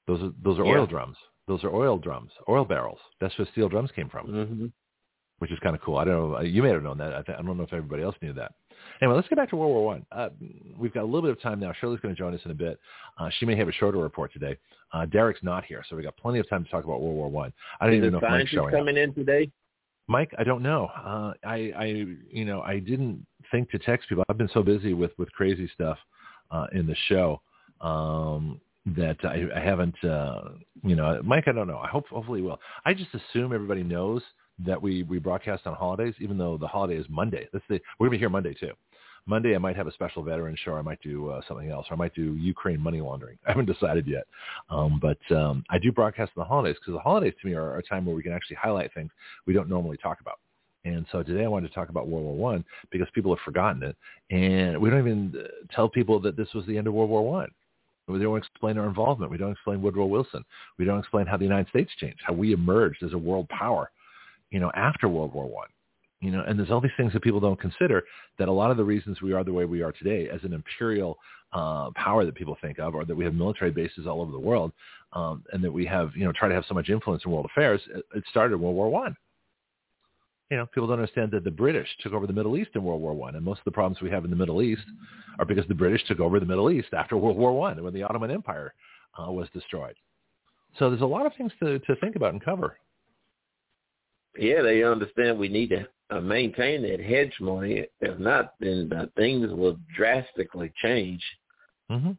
[0.08, 0.72] Those are those are Yeah.
[0.78, 1.16] oil drums.
[1.46, 2.98] Those are oil drums, oil barrels.
[3.20, 4.66] That's where steel drums came from, hmm
[5.38, 5.98] which is kind of cool.
[5.98, 6.40] I don't know.
[6.40, 7.12] You may have known that.
[7.14, 8.52] I, th- I don't know if everybody else knew that.
[9.00, 10.06] Anyway, let's get back to World War One.
[10.12, 10.28] Uh,
[10.78, 11.72] we've got a little bit of time now.
[11.80, 12.78] Shirley's going to join us in a bit.
[13.18, 14.56] Uh, she may have a shorter report today.
[14.92, 17.28] Uh, Derek's not here, so we've got plenty of time to talk about World War
[17.30, 17.52] One.
[17.80, 17.84] I.
[17.84, 18.78] I don't Is even know if Mike's showing up.
[18.80, 19.50] coming in today?
[20.08, 20.90] Mike, I don't know.
[20.96, 21.84] Uh, I, I,
[22.30, 24.24] you know, I didn't think to text people.
[24.28, 25.98] I've been so busy with with crazy stuff
[26.50, 27.40] uh, in the show
[27.80, 29.94] um, that I, I haven't.
[30.04, 30.50] Uh,
[30.84, 31.78] you know, Mike, I don't know.
[31.78, 32.60] I hope hopefully will.
[32.84, 34.22] I just assume everybody knows
[34.60, 37.48] that we we broadcast on holidays, even though the holiday is Monday.
[37.52, 38.72] We're gonna be here Monday too.
[39.26, 40.74] Monday, I might have a special veteran show.
[40.74, 41.86] I might do uh, something else.
[41.90, 43.38] Or I might do Ukraine money laundering.
[43.46, 44.24] I haven't decided yet.
[44.68, 47.76] Um, but um, I do broadcast on the holidays because the holidays to me are
[47.76, 49.10] a time where we can actually highlight things
[49.46, 50.38] we don't normally talk about.
[50.84, 53.84] And so today I wanted to talk about World War One because people have forgotten
[53.84, 53.96] it,
[54.34, 57.24] and we don't even uh, tell people that this was the end of World War
[57.24, 57.48] One.
[58.08, 59.30] We don't explain our involvement.
[59.30, 60.44] We don't explain Woodrow Wilson.
[60.78, 63.92] We don't explain how the United States changed, how we emerged as a world power,
[64.52, 65.68] you know, after World War One.
[66.20, 68.04] You know, and there's all these things that people don't consider
[68.38, 70.52] that a lot of the reasons we are the way we are today as an
[70.52, 71.18] imperial
[71.52, 74.38] uh, power that people think of, or that we have military bases all over the
[74.38, 74.70] world,
[75.14, 77.46] um, and that we have, you know, try to have so much influence in world
[77.46, 77.80] affairs,
[78.14, 79.16] it, started World War One
[80.52, 83.00] you know, people don't understand that the British took over the Middle East in World
[83.00, 84.82] War One, and most of the problems we have in the Middle East
[85.38, 88.02] are because the British took over the Middle East after World War One, when the
[88.02, 88.74] Ottoman Empire
[89.18, 89.94] uh, was destroyed.
[90.78, 92.76] So there's a lot of things to to think about and cover.
[94.38, 97.84] Yeah, they understand we need to uh, maintain that hegemony.
[98.00, 101.22] If not, then uh, things will drastically change.
[101.90, 102.12] Mm-hmm.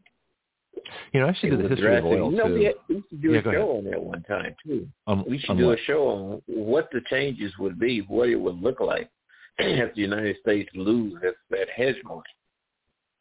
[1.14, 2.54] You know, I should do the history of oil you know, too.
[2.54, 4.88] We, had, we should do Yeah, a show on that one time too.
[5.08, 8.36] Um, We should on do a show on what the changes would be, what it
[8.36, 9.10] would look like
[9.60, 12.24] if the United States lose that, that hegemony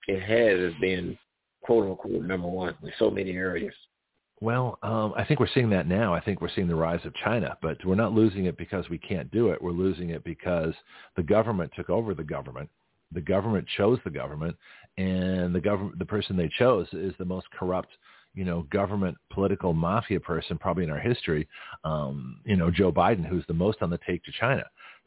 [0.08, 1.16] it has as being
[1.62, 3.74] quote unquote number one in so many areas.
[4.42, 6.12] Well, um, I think we're seeing that now.
[6.12, 8.98] I think we're seeing the rise of China, but we're not losing it because we
[8.98, 9.62] can't do it.
[9.62, 10.74] We're losing it because
[11.14, 12.68] the government took over the government.
[13.12, 14.56] The government chose the government,
[14.98, 17.90] and the government, the person they chose, is the most corrupt,
[18.34, 21.46] you know, government political mafia person probably in our history.
[21.84, 24.64] Um, you know, Joe Biden, who's the most on the take to China.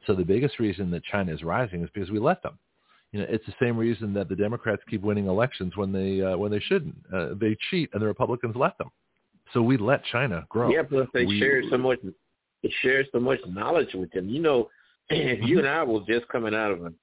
[0.08, 2.58] So the biggest reason that China is rising is because we let them.
[3.12, 6.38] You know, it's the same reason that the Democrats keep winning elections when they uh,
[6.38, 6.96] when they shouldn't.
[7.14, 8.92] Uh, they cheat, and the Republicans let them.
[9.56, 10.70] So we let China grow.
[10.70, 12.00] Yeah, plus they We- share so much.
[12.62, 14.28] They share so much knowledge with them.
[14.28, 14.70] You know,
[15.10, 16.94] if you and I was just coming out of a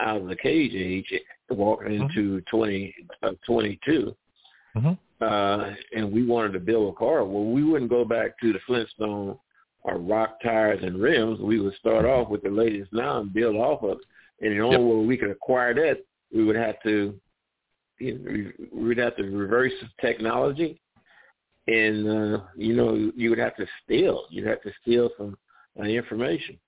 [0.00, 1.12] out of the cage age,
[1.50, 4.16] walking into twenty uh, twenty two,
[4.74, 4.98] Mhm.
[5.20, 7.22] uh, and we wanted to build a car.
[7.24, 9.38] Well, we wouldn't go back to the Flintstone
[9.82, 11.38] or rock tires and rims.
[11.40, 14.04] We would start off with the latest now and build off of it.
[14.40, 14.86] And the only Yep.
[15.00, 17.20] way we could acquire that, we would have to,
[17.98, 20.80] you know, we would have to reverse technology
[21.66, 24.24] and uh, you know you would have to steal.
[24.30, 25.36] You'd have to steal some
[25.78, 26.58] uh, information.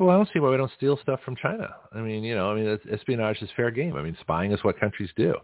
[0.00, 1.74] Well, I don't see why we don't steal stuff from China.
[1.92, 3.96] I mean, you know, I mean, espionage is fair game.
[3.96, 5.34] I mean, spying is what countries do.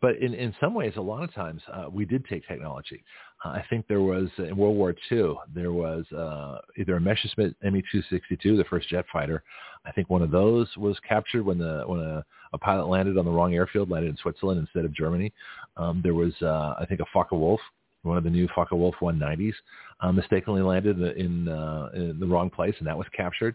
[0.00, 3.04] But in, in some ways, a lot of times, uh, we did take technology.
[3.44, 7.54] Uh, I think there was, in World War II, there was uh, either a Messerschmitt
[7.62, 9.42] Me-262, the first jet fighter.
[9.84, 13.26] I think one of those was captured when the when a, a pilot landed on
[13.26, 15.34] the wrong airfield, landed in Switzerland instead of Germany.
[15.76, 17.60] Um, there was, uh, I think, a Focke-Wulf,
[18.08, 19.54] one of the new Focke-Wulf 190s,
[20.00, 23.54] uh, mistakenly landed in, uh, in the wrong place, and that was captured.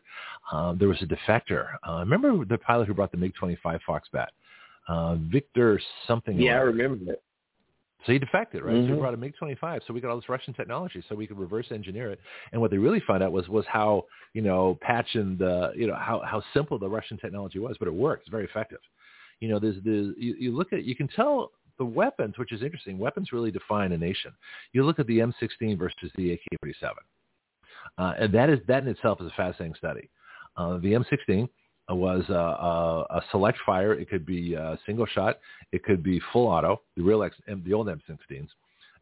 [0.51, 1.73] Uh, there was a defector.
[1.87, 4.27] Uh, remember the pilot who brought the MiG-25 Foxbat?
[4.87, 6.37] Uh, Victor something.
[6.39, 7.19] Yeah, I remember that.
[8.05, 8.75] So he defected, right?
[8.81, 8.99] So he Mhm.
[8.99, 9.83] brought a MiG-25.
[9.87, 12.19] So we got all this Russian technology, so we could reverse engineer it.
[12.51, 15.87] And what they really found out was was how you know patch and uh, you
[15.87, 18.23] know how how simple the Russian technology was, but it worked.
[18.23, 18.81] It's very effective.
[19.39, 22.62] You know, there's the you, you look at you can tell the weapons, which is
[22.62, 22.97] interesting.
[22.97, 24.31] Weapons really define a nation.
[24.73, 26.91] You look at the M16 versus the AK-47,
[27.97, 30.09] uh, and that is that in itself is a fascinating study.
[30.55, 31.49] Uh, the M16
[31.89, 33.93] was uh, a, a select fire.
[33.93, 35.39] It could be uh, single shot.
[35.71, 36.81] It could be full auto.
[36.95, 38.47] The real X, the old M16s.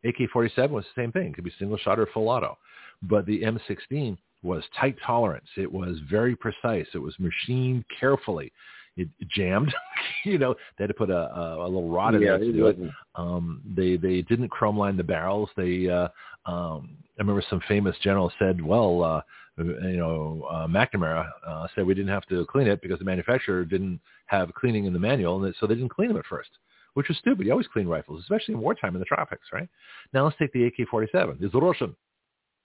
[0.04, 1.28] AK-47 was the same thing.
[1.28, 2.58] It could be single shot or full auto.
[3.04, 5.48] But the M16 was tight tolerance.
[5.58, 6.88] It was very precise.
[6.94, 8.52] It was machined carefully.
[8.98, 9.74] It jammed.
[10.26, 12.50] you know, they had to put a, a, a little rod in yeah, there to
[12.50, 12.92] it do it.
[13.16, 15.50] Um, they they didn't chrome line the barrels.
[15.56, 16.10] They uh,
[16.46, 19.22] um, I remember some famous general said, well, uh,
[19.58, 23.66] you know, uh, McNamara uh, said we didn't have to clean it because the manufacturer
[23.66, 26.50] didn't have cleaning in the manual, and so they didn't clean them at first,
[26.94, 27.46] which was stupid.
[27.46, 29.70] You always clean rifles, especially in wartime in the tropics, right?
[30.14, 31.38] Now let's take the AK-47.
[31.42, 31.96] It's Russian.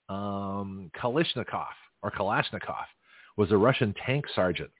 [0.09, 1.67] Um, Kalashnikov
[2.01, 2.85] or Kalashnikov
[3.35, 4.71] was a Russian tank sergeant.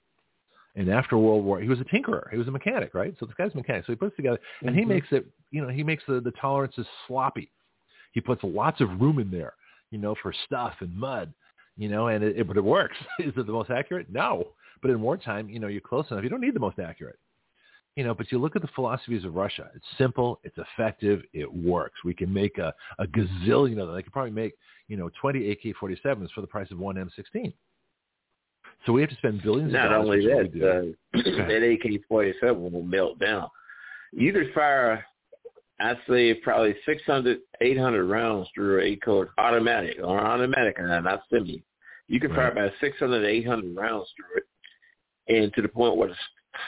[0.76, 2.30] And after World War, he was a tinkerer.
[2.30, 3.14] He was a mechanic, right?
[3.18, 3.86] So this guy's a mechanic.
[3.86, 4.88] So he puts together, and he Mhm.
[4.88, 7.50] makes it, you know, he makes the, the tolerances sloppy.
[8.12, 9.54] He puts lots of room in there,
[9.90, 11.32] you know, for stuff and mud,
[11.76, 12.96] you know, and it, it but it works.
[13.18, 14.10] Is it the most accurate?
[14.10, 14.48] No.
[14.80, 16.22] But in wartime, you know, you're close enough.
[16.22, 17.18] You don't need the most accurate.
[17.96, 19.70] You know, but you look at the philosophies of Russia.
[19.74, 20.38] It's simple.
[20.44, 21.22] It's effective.
[21.32, 21.98] It works.
[22.04, 23.96] We can make a, a gazillion of them.
[23.96, 24.54] They could probably make,
[24.86, 27.52] you know, 20 AK-47s for the price of one M16.
[28.86, 30.24] So we have to spend billions Not of dollars.
[30.24, 31.32] Not only which is what we do.
[31.34, 33.48] that, uh, that AK-47 will melt down.
[34.12, 35.04] You could fire,
[35.80, 41.62] I'd say, probably 600, 800 rounds through a code automatic or automatic, and not semi.
[42.06, 46.16] You could fire about 600, 800 rounds through it, and to the point where the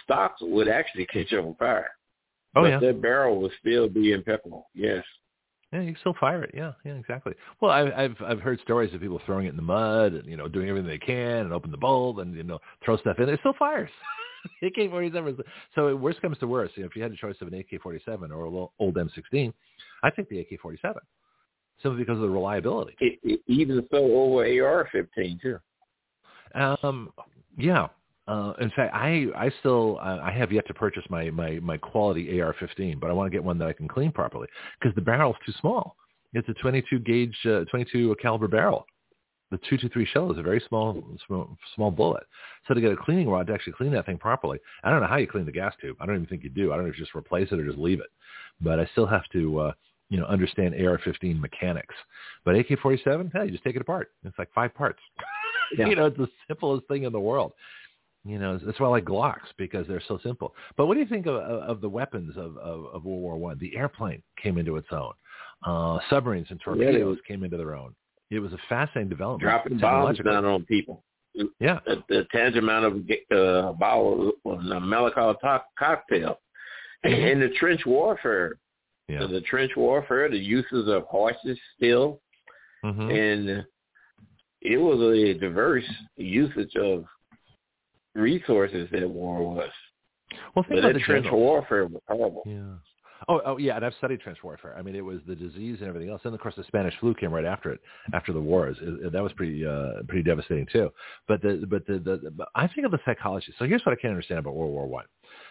[0.05, 1.91] stocks would actually catch on fire.
[2.57, 2.81] Oh but yeah.
[2.81, 4.69] that barrel would still be impeccable.
[4.75, 5.05] Yes.
[5.73, 6.51] Yeah, you can still fire it.
[6.53, 7.35] Yeah, yeah, exactly.
[7.61, 10.37] Well, I, I've I've heard stories of people throwing it in the mud and you
[10.37, 13.29] know doing everything they can and open the bulb and you know throw stuff in.
[13.29, 13.91] It still fires.
[14.63, 15.39] AK-47.
[15.75, 18.31] So worst comes to worst, you know, if you had a choice of an AK-47
[18.31, 19.53] or a little old M16,
[20.03, 20.95] I think the AK-47
[21.83, 22.97] simply because of the reliability.
[23.01, 25.59] It, it, even so over AR-15 too.
[26.55, 27.11] Um,
[27.57, 27.89] yeah.
[28.31, 31.77] Uh, in fact, I I still uh, I have yet to purchase my my my
[31.77, 34.47] quality AR-15, but I want to get one that I can clean properly
[34.79, 35.97] because the barrel's too small.
[36.33, 38.87] It's a 22 gauge, uh, 22 caliber barrel.
[39.51, 42.23] The 223 shell is a very small, small small bullet.
[42.69, 45.09] So to get a cleaning rod to actually clean that thing properly, I don't know
[45.09, 45.97] how you clean the gas tube.
[46.01, 46.73] I don't even think you do.
[46.73, 48.11] I don't know if you just replace it or just leave it.
[48.61, 49.73] But I still have to uh,
[50.11, 51.95] you know, understand AR-15 mechanics.
[52.45, 54.11] But AK-47, hey, you just take it apart.
[54.25, 55.01] It's like five parts.
[55.79, 55.87] Yeah.
[55.87, 57.53] you know, it's the simplest thing in the world.
[58.25, 60.55] You know, that's why I like Glocks because they're so simple.
[60.77, 63.59] But what do you think of, of the weapons of, of, of World War One?
[63.59, 65.13] The airplane came into its own.
[65.65, 67.95] Uh, submarines and torpedoes yeah, came into their own.
[68.31, 69.43] It was a fascinating development.
[69.43, 71.03] Dropping bombs down on people.
[71.59, 71.81] Yeah.
[71.87, 72.93] The, the tangerine of
[73.37, 75.37] uh, bottle was a Molotov
[75.79, 76.39] cocktail.
[77.05, 77.25] Mm-hmm.
[77.25, 78.53] And the trench warfare
[79.11, 79.27] yeah.
[79.27, 82.21] the trench warfare, the uses of horses still,
[82.85, 83.11] mm-hmm.
[83.11, 83.67] and
[84.63, 85.85] it was a diverse
[86.17, 87.05] usage of
[88.15, 89.71] resources that war was.
[90.55, 92.43] Well, think but about the trench warfare was horrible.
[92.47, 92.75] Yeah.
[93.29, 94.75] Oh, oh yeah, and I've studied trench warfare.
[94.79, 97.15] I mean, it was the disease and everything else, and of course the Spanish flu
[97.15, 97.81] came right after it,
[98.15, 98.79] after the wars.
[98.81, 100.91] It, it, that was pretty, uh, pretty devastating too.
[101.29, 103.53] But the, but the, the, the, I think of the psychology.
[103.59, 105.05] So here's what I can't understand about World War One.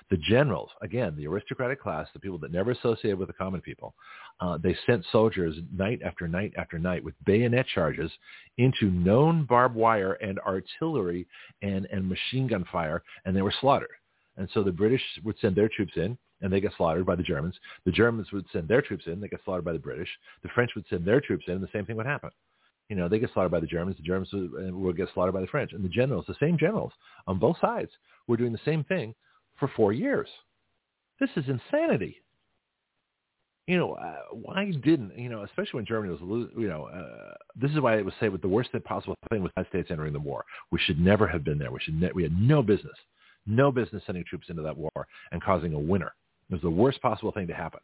[0.09, 3.93] The generals, again, the aristocratic class, the people that never associated with the common people,
[4.39, 8.11] uh, they sent soldiers night after night after night with bayonet charges
[8.57, 11.27] into known barbed wire and artillery
[11.61, 13.89] and, and machine gun fire, and they were slaughtered.
[14.37, 17.23] And so the British would send their troops in, and they get slaughtered by the
[17.23, 17.55] Germans.
[17.85, 20.09] The Germans would send their troops in, they get slaughtered by the British.
[20.41, 22.31] The French would send their troops in, and the same thing would happen.
[22.87, 23.97] You know, they get slaughtered by the Germans.
[23.97, 25.73] The Germans would, would get slaughtered by the French.
[25.73, 26.93] And the generals, the same generals
[27.27, 27.91] on both sides,
[28.27, 29.13] were doing the same thing
[29.59, 30.27] for four years.
[31.19, 32.21] This is insanity.
[33.67, 37.69] You know, uh, why didn't, you know, especially when Germany was, you know, uh, this
[37.69, 40.13] is why it was said with the worst possible thing was the United States entering
[40.13, 40.43] the war.
[40.71, 41.71] We should never have been there.
[41.71, 42.95] We should, ne- we had no business,
[43.45, 46.13] no business sending troops into that war and causing a winner.
[46.49, 47.81] It was the worst possible thing to happen.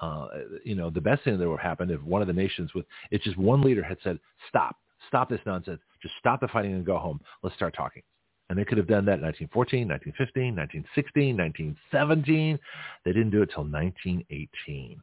[0.00, 0.28] Uh,
[0.64, 3.24] you know, the best thing that would happen if one of the nations with, it's
[3.24, 4.76] just one leader had said, stop,
[5.08, 5.80] stop this nonsense.
[6.00, 7.20] Just stop the fighting and go home.
[7.42, 8.02] Let's start talking.
[8.48, 12.58] And they could have done that in 1914, 1915, 1916, 1917.
[13.04, 15.00] They didn't do it till 1918.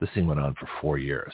[0.00, 1.32] This thing went on for four years.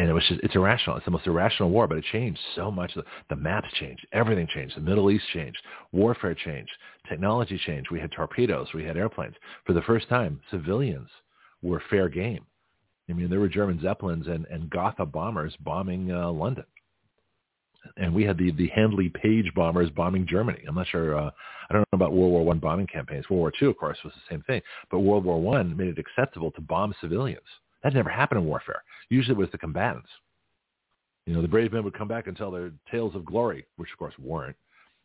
[0.00, 0.96] And it was just, it's irrational.
[0.96, 2.92] It's the most irrational war, but it changed so much.
[3.28, 4.04] The, maps changed.
[4.12, 4.76] Everything changed.
[4.76, 5.58] The Middle East changed.
[5.92, 6.72] Warfare changed.
[7.08, 7.90] Technology changed.
[7.92, 8.66] We had torpedoes.
[8.74, 9.36] We had airplanes.
[9.64, 11.08] For the first time, civilians
[11.62, 12.44] were fair game.
[13.08, 16.64] I mean, there were German Zeppelins and, and Gotha bombers bombing uh, London
[17.96, 20.62] and we had the the Handley Page bombers bombing Germany.
[20.66, 21.16] I'm not sure.
[21.16, 21.30] Uh,
[21.68, 23.28] I don't know about World War One bombing campaigns.
[23.28, 24.62] World War Two, of course, was the same thing.
[24.90, 27.46] But World War One made it acceptable to bomb civilians.
[27.82, 28.82] That never happened in warfare.
[29.10, 30.08] Usually, it was the combatants.
[31.26, 33.90] You know, the brave men would come back and tell their tales of glory, which
[33.92, 34.56] of course weren't.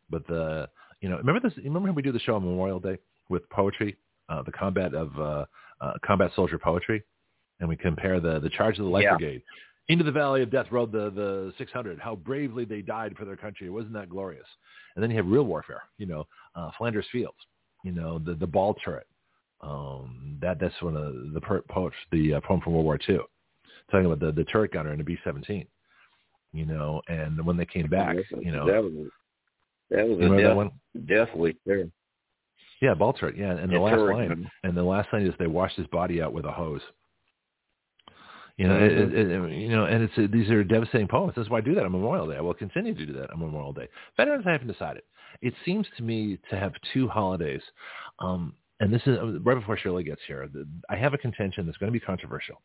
[0.09, 0.69] But the
[1.01, 1.57] you know, remember this?
[1.57, 2.97] Remember when we do the show on Memorial Day
[3.29, 5.45] with poetry, uh, the combat of uh,
[5.81, 7.03] uh, combat soldier poetry,
[7.59, 9.17] and we compare the the charge of the Light yeah.
[9.17, 9.43] Brigade
[9.89, 11.99] into the valley of death rode the, the 600.
[11.99, 13.69] How bravely they died for their country.
[13.69, 14.45] Wasn't that glorious?
[14.95, 17.37] And then you have real warfare, you know, uh, Flanders Fields,
[17.83, 19.07] you know, the, the ball turret.
[19.61, 23.19] Um, that, that's one of the poets, the uh, poem from World War II,
[23.91, 25.67] talking about the, the turret gunner in the B-17,
[26.53, 28.65] you know, and when they came back, you know.
[28.65, 28.93] That was,
[29.89, 30.71] that was a death, that one?
[31.07, 31.85] deathly there.
[32.81, 33.35] Yeah, ball turret.
[33.37, 36.31] Yeah, and the last line, and the last line is they washed his body out
[36.31, 36.81] with a hose.
[38.59, 41.31] You know, it, it, you know, and it's these are devastating poems.
[41.33, 42.35] That's why I do that on Memorial Day.
[42.35, 43.87] I will continue to do that on Memorial Day.
[44.17, 45.03] Veterans, I haven't decided.
[45.41, 47.61] It seems to me to have two holidays,
[48.19, 50.49] um, and this is right before Shirley gets here.
[50.89, 52.61] I have a contention that's going to be controversial,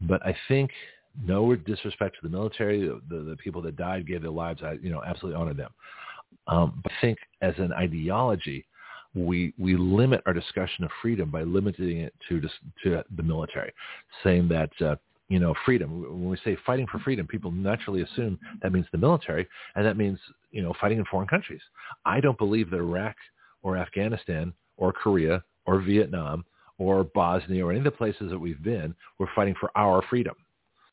[0.00, 0.70] but I think
[1.22, 4.62] no disrespect to the military, the, the people that died, gave their lives.
[4.64, 5.72] I, you know, absolutely honor them.
[6.46, 8.64] Um, but I think as an ideology,
[9.14, 12.40] we we limit our discussion of freedom by limiting it to
[12.84, 13.72] to the military,
[14.24, 14.96] saying that uh,
[15.28, 16.02] you know, freedom.
[16.02, 19.96] When we say fighting for freedom, people naturally assume that means the military, and that
[19.96, 20.18] means,
[20.50, 21.60] you know, fighting in foreign countries.
[22.04, 23.16] I don't believe that Iraq
[23.62, 26.44] or Afghanistan or Korea or Vietnam
[26.78, 30.34] or Bosnia or any of the places that we've been, we're fighting for our freedom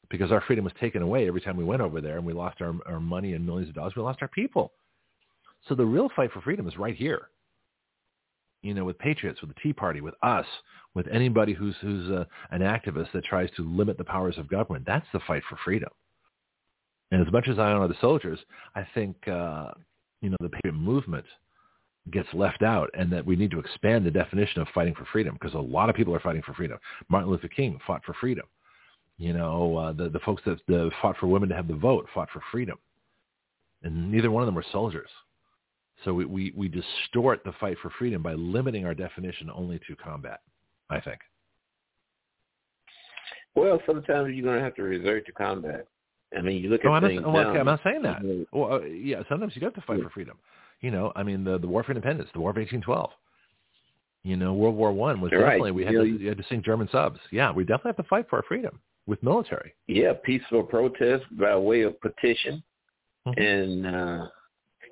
[0.09, 2.61] because our freedom was taken away every time we went over there and we lost
[2.61, 3.93] our, our money and millions of dollars.
[3.95, 4.73] We lost our people.
[5.67, 7.29] So the real fight for freedom is right here
[8.65, 10.45] you know, with patriots, with the Tea Party, with us,
[10.95, 14.49] with anybody who's who's a, uh, an activist that tries to limit the powers of
[14.49, 14.85] government.
[14.87, 15.89] That's the fight for freedom.
[17.11, 18.39] And as much as I honor the soldiers,
[18.73, 19.69] I think uh,
[20.21, 21.25] you know the patriot movement
[22.11, 25.37] gets left out, and that we need to expand the definition of fighting for freedom
[25.39, 26.79] because a lot of people are fighting for freedom.
[27.07, 28.45] Martin Luther King fought for freedom.
[29.17, 32.29] You know, uh, the the folks that fought for women to have the vote fought
[32.33, 32.79] for freedom,
[33.83, 35.09] and neither one of them were soldiers.
[36.03, 39.95] So we, we, we distort the fight for freedom by limiting our definition only to
[39.95, 40.41] combat.
[40.89, 41.19] I think.
[43.55, 45.87] Well, sometimes you're going to have to resort to combat.
[46.37, 47.59] I mean, you look at oh, I'm things not, now.
[47.59, 48.45] I'm not saying that.
[48.51, 50.37] Well, uh, yeah, sometimes you got to fight for freedom.
[50.81, 53.09] You know, I mean, the the War for Independence, the War of 1812.
[54.23, 55.75] You know, World War One was You're definitely right.
[55.75, 57.19] we had you to, know, you had to sink German subs.
[57.31, 59.73] Yeah, we definitely have to fight for our freedom with military.
[59.87, 62.61] Yeah, peaceful protest by way of petition
[63.25, 63.41] mm-hmm.
[63.41, 64.27] and uh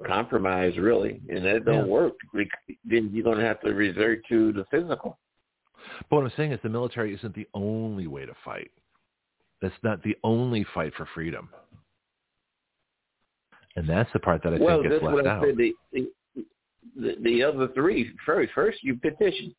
[0.06, 1.92] compromise, really, and that don't yeah.
[1.92, 2.14] work.
[2.86, 5.18] Then you're going to have to resort to the physical.
[6.10, 8.72] But what I'm saying is the military isn't the only way to fight.
[9.62, 11.50] That's not the only fight for freedom.
[13.76, 15.42] And that's the part that I well, think gets left out.
[15.42, 15.74] Well, the,
[16.96, 18.52] the, the other three first.
[18.54, 19.56] First, you petition.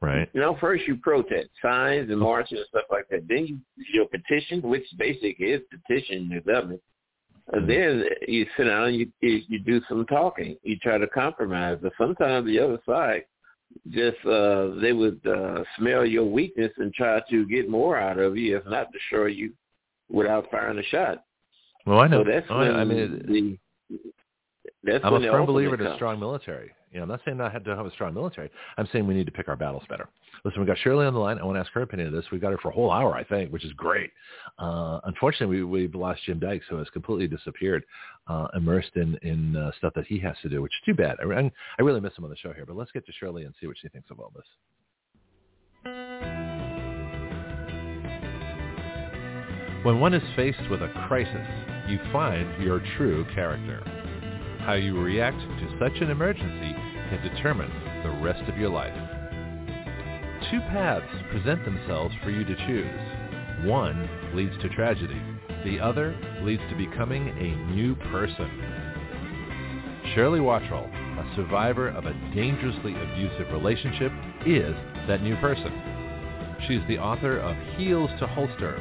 [0.00, 0.28] Right.
[0.32, 3.26] You know, first you protest, signs and marches and stuff like that.
[3.28, 3.58] Then you
[3.92, 6.82] your petition, which basically is petition the government.
[7.52, 7.66] Mm-hmm.
[7.66, 10.56] then you sit down and you you do some talking.
[10.62, 11.78] You try to compromise.
[11.82, 13.24] But sometimes the other side
[13.90, 18.36] just uh they would uh smell your weakness and try to get more out of
[18.36, 19.52] you, if not destroy you
[20.08, 21.24] without firing a shot.
[21.84, 22.22] Well, I know.
[22.24, 23.58] So that's oh, when I mean,
[23.90, 23.98] the
[24.84, 26.70] that's I'm when a firm believer in a strong military.
[26.92, 28.50] You know, I'm not saying I have to have a strong military.
[28.76, 30.08] I'm saying we need to pick our battles better.
[30.44, 31.38] Listen, we got Shirley on the line.
[31.38, 32.30] I want to ask her opinion of this.
[32.30, 34.10] We've got her for a whole hour, I think, which is great.
[34.58, 37.84] Uh, unfortunately, we, we've lost Jim Dykes, who has completely disappeared,
[38.26, 41.16] uh, immersed in in uh, stuff that he has to do, which is too bad.
[41.20, 42.66] I, I really miss him on the show here.
[42.66, 44.44] But let's get to Shirley and see what she thinks of all this.
[49.84, 51.48] When one is faced with a crisis,
[51.88, 54.01] you find your true character.
[54.64, 56.72] How you react to such an emergency
[57.10, 57.70] can determine
[58.04, 58.94] the rest of your life.
[60.52, 63.66] Two paths present themselves for you to choose.
[63.68, 65.20] One leads to tragedy.
[65.64, 68.48] The other leads to becoming a new person.
[70.14, 70.86] Shirley Watral,
[71.18, 74.12] a survivor of a dangerously abusive relationship,
[74.46, 74.76] is
[75.08, 75.72] that new person.
[76.68, 78.80] She is the author of Heels to Holster.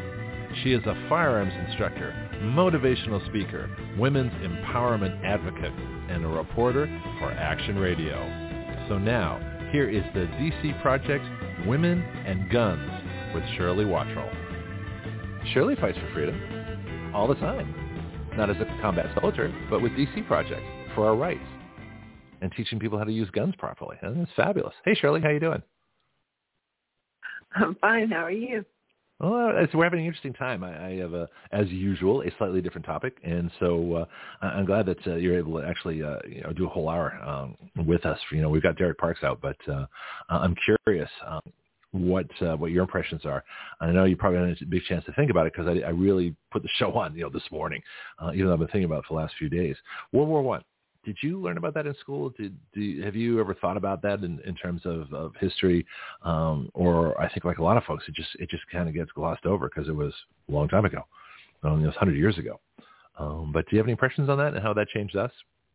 [0.62, 5.74] She is a firearms instructor, motivational speaker, women's empowerment advocate,
[6.10, 6.88] and a reporter
[7.20, 8.18] for Action Radio.
[8.90, 9.40] So now,
[9.72, 11.24] here is the DC Project
[11.68, 12.90] Women and Guns
[13.34, 14.30] with Shirley Watral.
[15.54, 17.74] Shirley fights for freedom all the time.
[18.38, 20.62] Not as a combat soldier, but with DC Project
[20.96, 21.40] for our rights
[22.42, 23.98] and teaching people how to use guns properly.
[24.02, 24.74] And it's fabulous.
[24.84, 25.62] Hey, Shirley, how you doing?
[27.56, 28.10] I'm fine.
[28.10, 28.66] How are you?
[29.22, 30.64] Well, uh, we're having an interesting time.
[30.64, 33.94] I, I have, a, as usual, a slightly different topic, and so
[34.42, 36.90] uh, I'm glad that uh, you're able to actually, uh, you know, do a whole
[36.90, 37.56] hour um,
[37.86, 38.18] with us.
[38.32, 39.86] You know, we've got Derek Parks out, but uh,
[40.30, 40.56] I'm
[40.86, 41.42] curious um,
[41.92, 43.44] what uh, what your impressions are.
[43.80, 45.92] I know you probably had a big chance to think about it because I, I
[45.92, 47.82] really put the show on, you know, this morning,
[48.18, 49.76] uh, even though I've been thinking about it for the last few days.
[50.14, 50.64] World War One
[51.04, 52.30] did you learn about that in school?
[52.38, 55.86] Did do, have you ever thought about that in, in terms of, of history?
[56.24, 58.96] Um, or I think like a lot of folks, it just it just kind of
[58.96, 60.14] gets glossed over because it was
[60.50, 61.06] a long time ago,
[61.64, 62.60] um, it was hundred years ago.
[63.18, 65.32] Um, but do you have any impressions on that and how that changed us?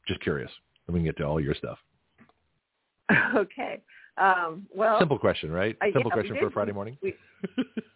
[0.06, 0.50] Just curious.
[0.86, 1.78] Then we can get to all your stuff.
[3.36, 3.80] Okay.
[4.18, 5.76] Um, well, simple question, right?
[5.82, 6.96] Simple yeah, question for a Friday morning.
[7.02, 7.14] We,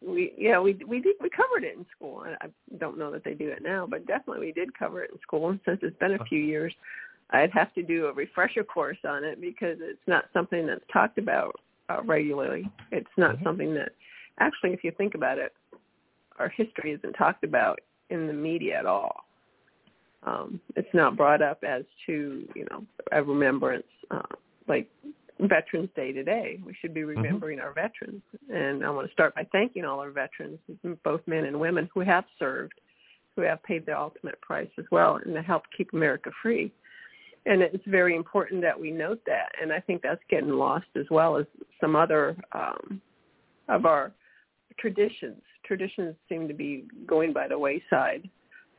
[0.00, 2.24] we yeah we we did we covered it in school.
[2.40, 5.18] I don't know that they do it now, but definitely we did cover it in
[5.20, 5.50] school.
[5.50, 6.74] And since it's been a few years,
[7.30, 11.18] I'd have to do a refresher course on it because it's not something that's talked
[11.18, 11.56] about
[11.88, 12.70] uh, regularly.
[12.90, 13.44] It's not mm-hmm.
[13.44, 13.92] something that
[14.40, 15.52] actually, if you think about it,
[16.38, 19.24] our history isn't talked about in the media at all.
[20.24, 24.22] Um, it's not brought up as to you know a remembrance uh,
[24.66, 24.88] like
[25.40, 26.58] Veterans Day today.
[26.64, 27.20] We should be mm-hmm.
[27.20, 27.66] remembering mm-hmm.
[27.66, 28.22] our veterans.
[28.48, 30.58] And I want to start by thanking all our veterans,
[31.04, 32.74] both men and women, who have served,
[33.36, 36.72] who have paid the ultimate price as well, and to help keep America free.
[37.46, 39.52] And it's very important that we note that.
[39.62, 41.46] And I think that's getting lost as well as
[41.80, 43.00] some other um,
[43.68, 44.12] of our
[44.78, 45.40] traditions.
[45.64, 48.28] Traditions seem to be going by the wayside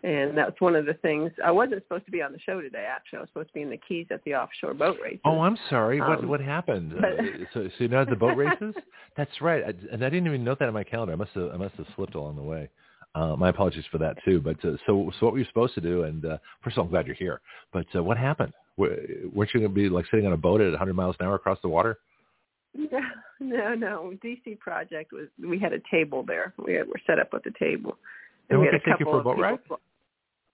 [0.04, 1.32] and that's one of the things.
[1.44, 2.88] I wasn't supposed to be on the show today.
[2.90, 5.20] Actually, I was supposed to be in the Keys at the offshore boat race.
[5.26, 6.00] Oh, I'm sorry.
[6.00, 6.94] What um, what happened?
[7.00, 7.24] But, uh,
[7.54, 8.76] so so you know the boat races?
[9.18, 9.64] That's right.
[9.64, 11.14] I, and I didn't even note that on my calendar.
[11.14, 12.70] I must have I must have slipped along the way.
[13.16, 14.40] Uh, my apologies for that too.
[14.40, 16.04] But uh, so so what were you supposed to do?
[16.04, 17.42] And uh, first of all, I'm glad you're here.
[17.74, 18.54] But uh, what happened?
[18.78, 21.36] weren't you going to be like sitting on a boat at 100 miles an hour
[21.36, 22.00] across the water?
[22.74, 23.00] No,
[23.40, 24.14] no, no.
[24.24, 26.54] DC Project was we had a table there.
[26.58, 27.98] We had, were set up with a table.
[28.50, 29.60] And we we had a take you couple for a of boat ride?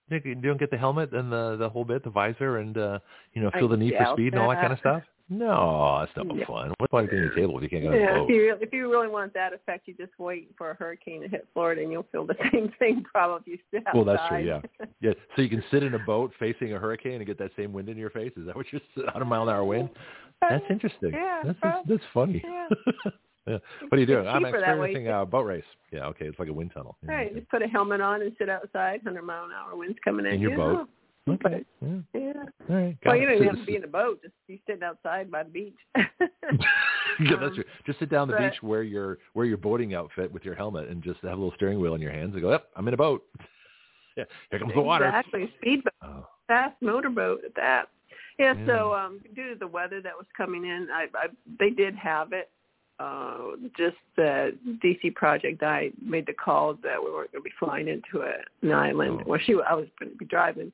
[0.10, 3.00] People- You don't get the helmet and the the whole bit, the visor, and uh
[3.34, 5.04] you know feel I the need for speed and all that kind of stuff.
[5.28, 6.46] No, that's not Yeah.
[6.46, 6.70] fun.
[6.78, 8.24] What's the point of getting a table if you can't get on a Yeah, boat?
[8.26, 11.22] if you really, if you really want that effect, you just wait for a hurricane
[11.24, 13.84] to hit Florida, and you'll feel the same thing probably if.
[13.96, 14.38] Well, that's true.
[14.44, 14.62] Yeah,
[15.02, 15.14] yeah.
[15.36, 17.90] So you can sit in a boat facing a hurricane and get that same wind
[17.90, 18.34] in your face.
[18.38, 18.82] Is that what you're?
[19.04, 19.90] 100 mile an hour wind.
[20.42, 21.12] That's interesting.
[21.14, 22.44] Yeah, that's that's, that's funny.
[22.46, 22.68] yeah.
[23.48, 23.58] yeah.
[23.90, 24.28] What are you doing?
[24.28, 24.90] I'm cheaper that way.
[24.92, 25.64] experiencing a boat race.
[25.92, 26.06] Yeah.
[26.08, 26.26] Okay.
[26.26, 26.98] It's like a wind tunnel.
[27.04, 27.40] Yeah, Right, okay.
[27.40, 29.02] just put a helmet on and sit outside.
[29.04, 30.34] Hundred mile an hour winds coming in.
[30.34, 30.58] In your yeah.
[30.58, 30.90] boat?
[31.28, 31.66] Okay.
[31.82, 31.90] Yeah.
[32.14, 32.34] Yeah.
[32.70, 32.98] All right.
[33.02, 34.22] Got Well, you don't even have to be in a boat.
[34.22, 35.74] Just be sitting outside by the beach.
[35.96, 36.06] yeah,
[37.20, 37.64] that's Um, true.
[37.86, 40.90] Just sit down the but- beach, wear your wear your boating outfit with your helmet,
[40.90, 42.94] and just have a little steering wheel in your hands and go, "Yep, I'm in
[42.94, 43.24] a boat."
[44.18, 45.06] yeah, here comes the water.
[45.06, 47.86] Exactly, speedboat, Oh, fast motorboat at that.
[48.38, 48.66] Yeah, Yeah.
[48.68, 51.28] So um, due to the weather that was coming in, I, I
[51.60, 52.50] they did have it.
[52.98, 53.38] Uh,
[53.78, 57.88] just the DC project, I made the call that we weren't going to be flying
[57.90, 59.20] into a, an island.
[59.22, 59.30] Oh.
[59.32, 60.72] Well, she, I was going to be driving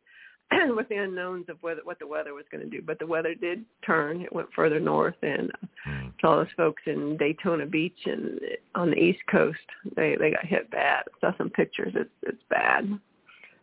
[0.76, 2.84] with the unknowns of whether what the weather was going to do.
[2.86, 5.52] But the weather did turn; it went further north, and
[5.84, 6.10] Hmm.
[6.22, 8.40] saw those folks in Daytona Beach and
[8.76, 9.58] on the East Coast.
[9.96, 11.06] They they got hit bad.
[11.22, 11.94] Saw some pictures.
[11.96, 12.88] It's it's bad.
[12.88, 13.00] was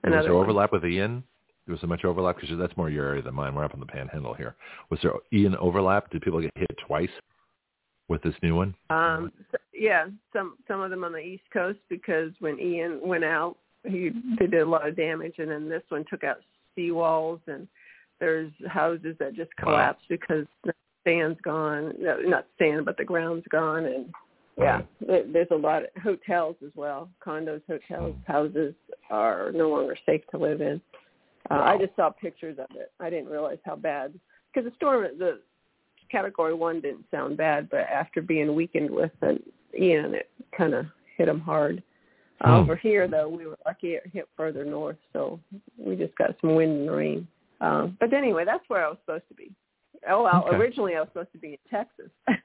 [0.03, 0.43] Another there one.
[0.45, 1.23] overlap with Ian?
[1.67, 2.41] There was so much overlap?
[2.41, 3.55] Because that's more your area than mine.
[3.55, 4.57] We're up on the Panhandle here.
[4.91, 6.11] Was there Ian overlap?
[6.11, 7.11] Did people get hit twice
[8.09, 8.75] with this new one?
[8.91, 13.25] Um, s- yeah, some some of them on the East Coast because when Ian went
[13.25, 16.39] out, he they did a lot of damage, and then this one took out
[16.77, 17.69] seawalls, and
[18.21, 19.65] there's houses that just Wow.
[19.73, 24.13] collapsed because the sand's gone, no, not sand, but the ground's gone, and
[24.57, 28.33] yeah, there- there's a lot of hotels as well, condos, hotels, Hmm.
[28.33, 28.75] houses
[29.09, 30.81] are no longer safe to live in.
[31.51, 31.65] Uh, Wow.
[31.65, 32.91] I just saw pictures of it.
[33.01, 34.19] I didn't realize how bad
[34.53, 35.41] because the storm, the
[36.11, 39.43] category one didn't sound bad, but after being weakened with an
[39.79, 40.87] Ian, it kind of
[41.17, 41.83] hit them hard.
[42.41, 42.51] Hmm.
[42.51, 45.41] Over here, though, we were lucky it hit further north, so
[45.77, 47.27] we just got some wind and rain.
[47.61, 49.51] Um, but anyway, that's where I was supposed to be.
[50.09, 50.57] Oh, well, Okay.
[50.57, 52.11] originally I was supposed to be in Texas.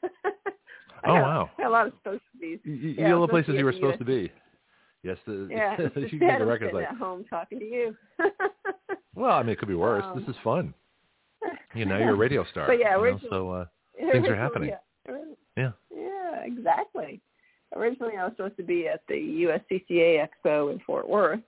[1.05, 1.49] Oh, got- wow.
[1.57, 2.59] Got a lot of supposed to be.
[2.64, 4.32] You, you Yeah, know the places you were the supposed to be.
[5.03, 6.86] Yes, the, Yeah, you can a I'm record like.
[6.86, 7.93] at home talking to you.
[9.14, 10.03] Well, I mean, it could be worse.
[10.05, 10.74] Um, this is fun.
[11.76, 12.68] You know, you're a radio star.
[12.68, 13.66] But yeah, you know, originally- so uh,
[14.12, 14.70] Things are happening.
[14.70, 15.16] Yeah.
[15.58, 15.72] Yeah.
[15.96, 17.20] Yeah, exactly.
[17.76, 21.39] Originally, I was supposed to be at the USCCA Expo in Fort Worth.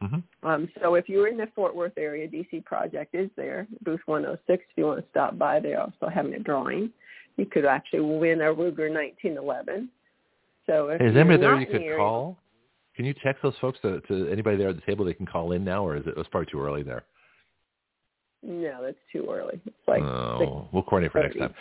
[0.00, 3.66] hmm Um, so if you were in the Fort Worth area, DC Project is there,
[3.84, 4.64] booth 106.
[4.70, 6.90] If you want to stop by, they're also having a drawing.
[7.36, 9.88] You could actually win a Ruger 1911.
[10.66, 12.38] So if is you're anybody there you could near- call?
[12.96, 15.04] Can you text those folks to, to anybody there at the table?
[15.04, 17.04] They can call in now, or is it, it was probably too early there?
[18.42, 19.60] No, that's too early.
[19.66, 21.52] It's like oh, we'll coordinate for next time.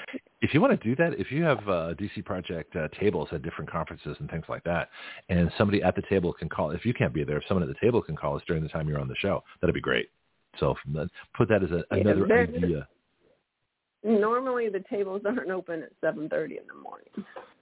[0.41, 3.41] If you want to do that, if you have uh, DC Project uh, tables at
[3.41, 4.89] different conferences and things like that,
[5.29, 7.69] and somebody at the table can call, if you can't be there, if someone at
[7.73, 10.09] the table can call us during the time you're on the show, that'd be great.
[10.59, 12.87] So f- put that as a, another there- idea.
[14.03, 17.09] Normally, the tables aren't open at 7:30 in the morning.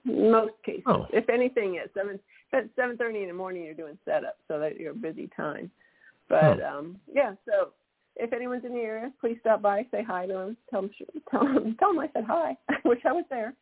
[0.04, 1.06] Most cases, Oh.
[1.12, 2.20] if anything, at seven
[2.52, 5.70] at 7:30 in the morning, you're doing setup, so that you're a busy time.
[6.28, 7.70] But um, yeah, so
[8.16, 10.90] if anyone's in the area, please stop by, say hi to them, tell them,
[11.30, 13.54] tell them, tell them I said hi, I wish I was there.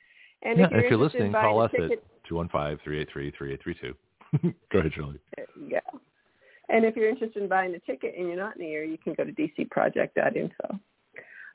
[0.42, 3.94] And yeah, if you're, if you're listening, call us at ticket, 215-383-3832.
[4.72, 5.18] Go ahead, Shirley.
[5.68, 5.78] yeah.
[6.68, 8.98] And if you're interested in buying a ticket and you're not in the area, you
[8.98, 10.78] can go to dcproject.info.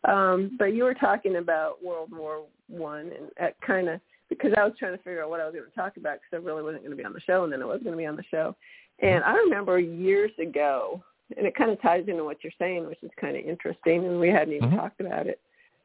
[0.07, 4.63] Um, but you were talking about World War One, and that kind of because I
[4.63, 6.63] was trying to figure out what I was going to talk about because I really
[6.63, 8.15] wasn't going to be on the show, and then I was going to be on
[8.15, 8.55] the show.
[8.99, 11.03] And I remember years ago,
[11.37, 14.19] and it kind of ties into what you're saying, which is kind of interesting, and
[14.19, 14.75] we hadn't even Mhm.
[14.77, 15.39] talked about it.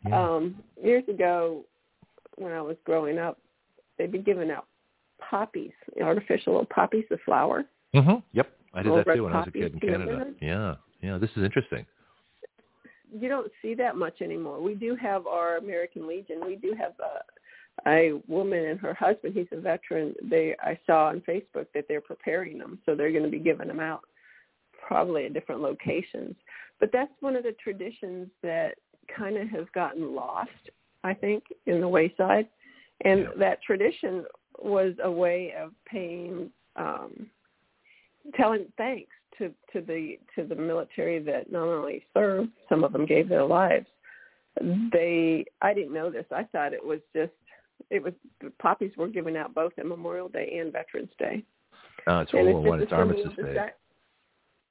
[0.07, 0.20] Yeah.
[0.34, 1.64] Um, years ago,
[2.36, 3.38] when I was growing up,
[3.97, 4.66] they'd be giving out
[5.18, 5.72] poppies,
[6.03, 7.64] artificial little poppies of flower.
[7.95, 8.16] Mm-hmm.
[8.32, 10.34] Yep, I did that too when I was a kid in Canada.
[10.40, 11.86] Yeah, yeah, this is interesting.
[13.16, 14.61] you don't see that much anymore.
[14.61, 16.45] We do have our American Legion.
[16.45, 19.34] We do have a, a woman and her husband.
[19.34, 20.16] He's a veteran.
[20.20, 23.68] They I saw on Facebook that they're preparing them, so they're going to be giving
[23.68, 24.03] them out
[24.87, 26.35] probably at different locations.
[26.80, 28.74] But that's one of the traditions that
[29.16, 30.51] kind of has gotten lost,
[31.03, 32.49] I think, in the wayside.
[33.05, 33.30] And Yeah.
[33.39, 34.24] that tradition
[34.59, 37.30] was a way of paying, um,
[38.35, 43.05] telling thanks to, to the to the military that not only served, some of them
[43.05, 43.87] gave their lives.
[44.93, 46.26] They, I didn't know this.
[46.30, 47.32] I thought it was just,
[47.91, 51.43] it was the poppies were given out both at Memorial Day and Veterans Day.
[52.07, 52.80] Uh, it's And World War One.
[52.80, 53.55] It's Armistice Day.
[53.55, 53.78] sac-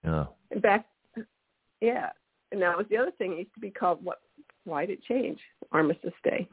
[0.04, 0.26] Yeah.
[0.62, 0.86] back
[1.82, 2.10] yeah
[2.52, 4.20] and that was the other thing it used to be called what
[4.66, 5.40] Why did it change
[5.72, 6.48] Armistice Day?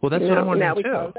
[0.00, 1.12] Well, that's You what know, I'm wondering now we too.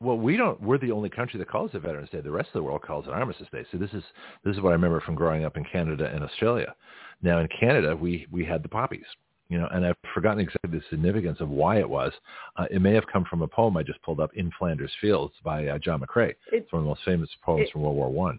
[0.00, 0.60] Well, we don't.
[0.62, 2.20] We're the only country that calls it Veterans Day.
[2.20, 3.64] The rest of the world calls it Armistice Day.
[3.72, 4.04] So this is
[4.44, 6.74] this is what I remember from growing up in Canada and Australia.
[7.20, 9.06] Now in Canada, we we had the poppies,
[9.48, 12.12] you know, and I've forgotten exactly the significance of why it was.
[12.56, 15.34] Uh, it may have come from a poem I just pulled up, "In Flanders Fields"
[15.42, 16.30] by uh, John McCrae.
[16.30, 18.38] It- It's one of the most famous poems it- from World War One.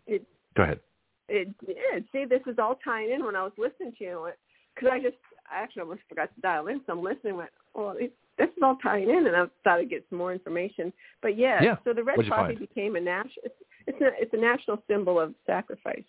[0.56, 0.80] Go ahead.
[1.30, 2.06] It did.
[2.12, 4.30] See, this is all tying in when I was listening to you.
[4.76, 5.18] Because I just,
[5.52, 6.82] I actually almost forgot to dial in.
[6.86, 7.38] So I'm listening.
[7.38, 10.32] Went, well, it, this is all tying in, and I thought I'd get some more
[10.34, 10.94] information.
[11.22, 11.76] But yeah, Yeah.
[11.84, 13.44] so the red What'd poppy became a national.
[13.44, 13.56] It's
[13.88, 16.04] it's a, it's a national symbol of sacrifice,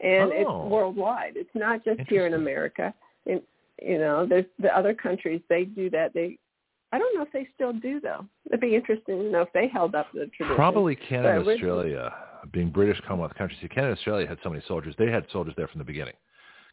[0.00, 0.36] and Oh.
[0.64, 1.32] it's worldwide.
[1.36, 2.94] It's not just here in America.
[3.26, 3.42] And
[3.82, 6.14] you know, there's the other countries they do that.
[6.14, 6.38] They,
[6.92, 8.24] I don't know if they still do though.
[8.46, 10.56] It'd be interesting to know if they held up the tradition.
[10.56, 12.12] Probably Canada Australia,
[12.52, 13.58] being British Commonwealth countries.
[13.60, 14.94] See, Canada and Australia had so many soldiers.
[14.98, 16.14] They had soldiers there from the beginning.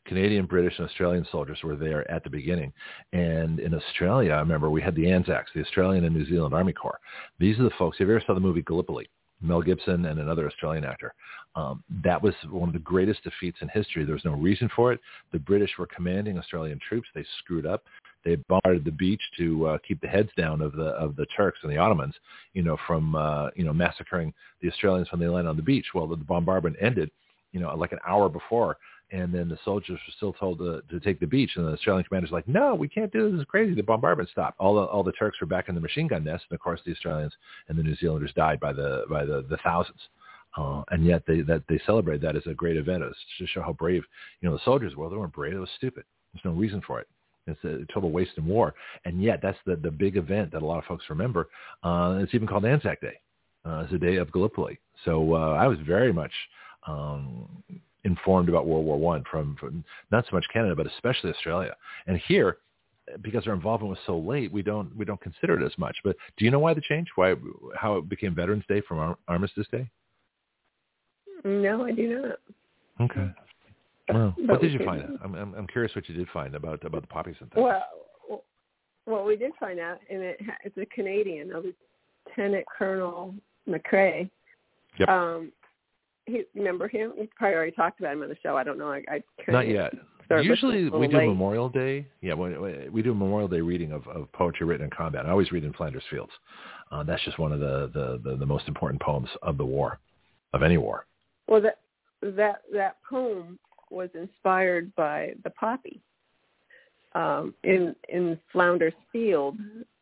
[0.05, 2.71] Canadian, British, and Australian soldiers were there at the beginning.
[3.13, 6.73] And in Australia, I remember we had the Anzacs, the Australian and New Zealand Army
[6.73, 6.99] Corps.
[7.39, 7.97] These are the folks.
[7.97, 9.09] Have you ever saw the movie Gallipoli?
[9.41, 11.13] Mel Gibson and another Australian actor.
[11.55, 14.03] Um, that was one of the greatest defeats in history.
[14.03, 14.99] There was no reason for it.
[15.31, 17.07] The British were commanding Australian troops.
[17.13, 17.83] They screwed up.
[18.23, 21.59] They bombarded the beach to uh, keep the heads down of the of the Turks
[21.63, 22.15] and the Ottomans,
[22.53, 25.85] you know, from uh, you know massacring the Australians when they landed on the beach.
[25.93, 27.11] Well, the bombardment ended,
[27.51, 28.77] you know, like an hour before,
[29.11, 32.03] and then the soldiers were still told to, to take the beach, and the Australian
[32.03, 33.33] commander's like, "No, we can't do this.
[33.33, 34.59] This is crazy." The bombardment stopped.
[34.59, 36.81] All the all the Turks were back in the machine gun nest, and of course
[36.85, 37.33] the Australians
[37.69, 39.99] and the New Zealanders died by the by the, the thousands.
[40.57, 43.61] Uh, and yet they that they celebrate that as a great event as to show
[43.61, 44.03] how brave
[44.41, 45.09] you know the soldiers were.
[45.09, 46.03] They weren't brave; it was stupid.
[46.33, 47.07] There's no reason for it.
[47.47, 48.75] It's a total waste in war.
[49.05, 51.49] And yet that's the the big event that a lot of folks remember.
[51.83, 53.19] Uh, it's even called Anzac Day.
[53.65, 54.79] Uh, it's the day of Gallipoli.
[55.05, 56.31] So uh, I was very much
[56.87, 57.63] um,
[58.03, 61.75] informed about World War One from, from not so much Canada, but especially Australia.
[62.07, 62.57] And here,
[63.21, 65.95] because our involvement was so late, we don't we don't consider it as much.
[66.03, 67.07] But do you know why the change?
[67.15, 67.35] Why
[67.75, 69.89] how it became Veterans Day from Ar- Armistice Day?
[71.43, 72.39] No, I do not.
[73.09, 73.29] Okay.
[74.09, 75.17] Well, what did you find?
[75.23, 77.63] I'm, I'm I'm curious what you did find about about the poppies and things.
[77.63, 78.43] Well,
[79.05, 81.61] well, we did find out, and it, it's a Canadian, a
[82.29, 83.33] Lieutenant Colonel
[83.67, 84.29] McCrae.
[84.99, 85.09] Yep.
[85.09, 85.51] Um,
[86.25, 87.13] he, remember him?
[87.17, 88.57] We probably already talked about him on the show.
[88.57, 88.91] I don't know.
[88.91, 89.93] I, I Not yet.
[90.29, 91.27] Usually we do late.
[91.27, 92.05] Memorial Day.
[92.21, 95.25] Yeah, we, we- we do a Memorial Day reading of, of poetry written in combat.
[95.25, 96.33] I always read in Flanders Fields.
[96.91, 99.99] Uh, that's just one of the, the, the, the most important poems of the war,
[100.53, 101.05] of any war.
[101.47, 101.79] Well, that
[102.21, 103.57] that that poem
[103.89, 106.01] was inspired by the poppy.
[107.13, 109.57] Um, in in Flounders Field,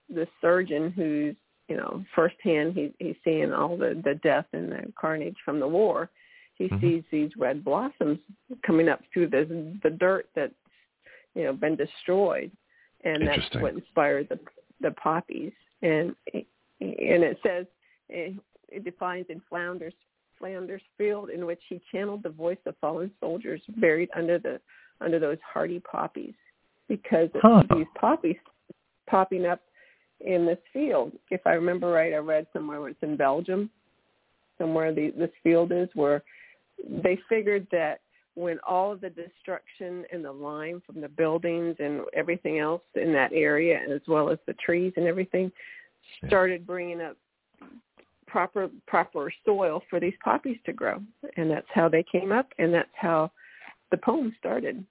[0.09, 1.35] the surgeon who's
[1.67, 5.67] you know firsthand he, he's seeing all the the death and the carnage from the
[5.67, 6.09] war.
[6.55, 6.81] He Mhm.
[6.81, 8.19] sees these red blossoms
[8.65, 10.53] coming up through the the dirt that's
[11.35, 12.51] you know been destroyed,
[13.03, 14.39] and that's what inspired the
[14.81, 15.53] the poppies.
[15.81, 17.65] And and it says
[18.09, 18.35] it,
[18.69, 19.93] it defines in Flounders
[20.39, 24.59] Flanders Field in which he channeled the voice of fallen soldiers buried under the
[25.01, 26.33] under those hardy poppies
[26.87, 27.63] because of Huh.
[27.75, 28.37] these poppies
[29.07, 29.61] popping up
[30.21, 31.11] in this field.
[31.29, 33.69] If I remember right, I read somewhere where it's in Belgium,
[34.57, 36.23] somewhere the, this field is where
[37.03, 37.99] they figured that
[38.35, 43.13] when all of the destruction and the lime from the buildings and everything else in
[43.13, 45.51] that area, as well as the trees and everything,
[46.27, 47.17] started bringing up
[48.35, 51.01] proper proper soil for these poppies to grow,
[51.37, 53.31] and that's how they came up, and that's how
[53.91, 54.83] the poem started,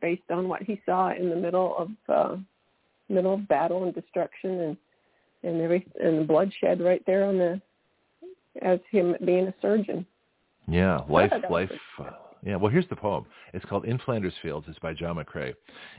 [0.00, 2.36] based on what he saw in the middle of uh,
[3.08, 4.76] middle of battle and destruction and
[5.42, 7.60] and every and the bloodshed right there on the
[8.62, 10.06] as him being a surgeon.
[10.68, 11.72] Yeah, life, life.
[11.98, 12.10] Uh,
[12.46, 13.26] yeah, well, here's the poem.
[13.54, 14.66] It's called In Flanders Fields.
[14.68, 15.52] It's by John McCrae.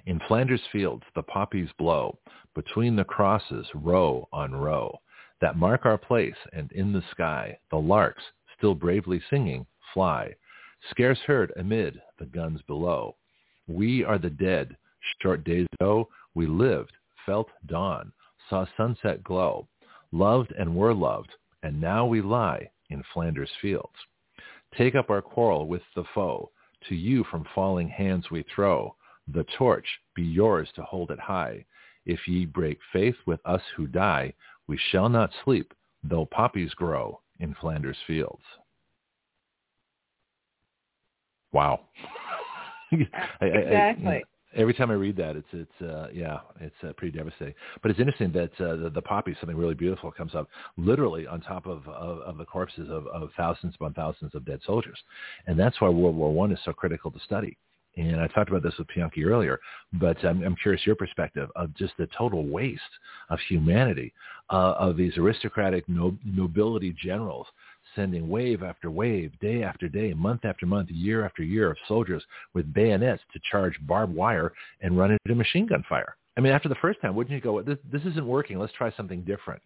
[0.05, 2.18] In Flanders Fields, the poppies blow
[2.55, 4.97] between the crosses, row on row,
[5.44, 8.24] that mark our place, and in the sky, the larks,
[8.58, 10.34] still bravely singing, fly,
[10.89, 13.14] scarce heard amid the guns below.
[13.68, 14.78] We are the dead.
[15.22, 16.94] Short days ago, we lived,
[17.26, 18.14] felt dawn,
[18.50, 19.68] saw sunset glow,
[20.14, 21.32] loved and were loved,
[21.62, 23.91] and now we lie in Flanders Fields.
[24.78, 26.52] Take up our quarrel with the foe.
[26.88, 28.96] To you from falling hands we throw.
[29.34, 31.66] The torch be yours to hold it high.
[32.06, 34.34] If ye break faith with us who die,
[34.68, 38.43] we shall not sleep, though poppies grow in Flanders Fields.
[41.51, 41.82] Wow.
[42.91, 42.97] I-
[43.41, 44.24] I- I- Exactly.
[44.55, 47.55] every time I read that, it's it's uh, yeah, it's uh, pretty devastating.
[47.82, 50.47] But it's interesting that uh, the, the poppy, something really beautiful, comes up
[50.78, 54.59] literally on top of of, of the corpses of, of thousands upon thousands of dead
[54.66, 54.97] soldiers,
[55.47, 57.57] and that's why World War One is so critical to study.
[57.96, 59.60] And I talked about this with Pianki earlier,
[59.94, 62.82] but I'm, I'm curious your perspective of just the total waste
[63.30, 64.14] of humanity
[64.50, 67.46] uh, of these aristocratic no, nobility generals
[67.96, 72.24] sending wave after wave, day after day, month after month, year after year of soldiers
[72.56, 76.16] with bayonets to charge barbed wire and run into machine gun fire.
[76.36, 78.58] I mean, after the first time, wouldn't you go, this, this isn't working.
[78.58, 79.62] Let's try something different.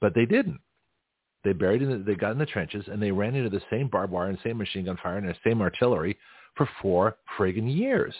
[0.00, 0.58] But they didn't.
[1.44, 3.88] They buried in the, they got in the trenches and they ran into the same
[3.88, 6.18] barbed wire and same machine gun fire and the same artillery
[6.56, 8.14] for four friggin' years.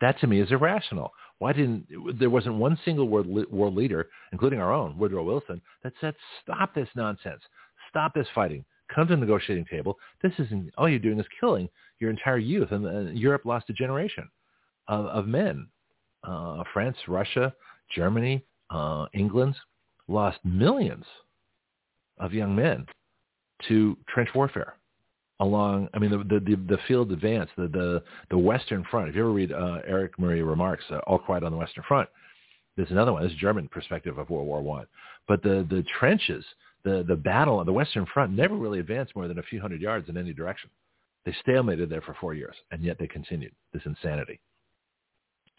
[0.00, 1.12] That to me is irrational.
[1.38, 1.86] Why didn't
[2.18, 6.74] there wasn't one single world, world leader, including our own Woodrow Wilson, that said, "Stop
[6.74, 7.42] this nonsense!
[7.88, 8.64] Stop this fighting!
[8.94, 9.98] Come to the negotiating table.
[10.22, 13.74] This isn't all you're doing is killing your entire youth." And, and Europe lost a
[13.74, 14.28] generation
[14.88, 15.68] of, of men.
[16.24, 17.54] Uh, France, Russia,
[17.94, 19.56] Germany, uh, England
[20.08, 21.04] lost millions
[22.18, 22.86] of young men
[23.68, 24.76] to trench warfare
[25.40, 29.08] along i mean the the the field advance the the the western front.
[29.08, 32.08] If you ever read uh, Erich Maria Remarque uh, all quiet on the western front
[32.76, 33.22] there's another one.
[33.22, 34.86] This german perspective of world war one.
[35.28, 36.44] But the the trenches
[36.84, 39.80] the the battle on the western front never really advanced more than a few hundred
[39.80, 40.70] yards in any direction.
[41.24, 44.40] They stalemated there for four years and yet they continued this insanity.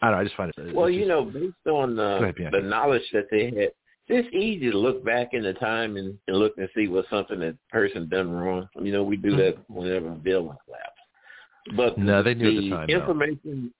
[0.00, 2.52] I don't know i just find it well just, you know based on the ahead,
[2.52, 3.70] the knowledge that they had
[4.08, 7.40] it's easy to look back in the time and, and look and see what something
[7.40, 8.68] that person done wrong.
[8.80, 11.76] You know, we do that whenever a building collapses.
[11.76, 13.72] But no, they knew the, the time, information,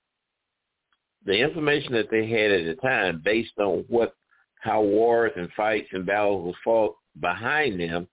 [1.26, 4.14] the information that they had at the time, based on what
[4.60, 8.06] how wars and fights and battles were fought behind them,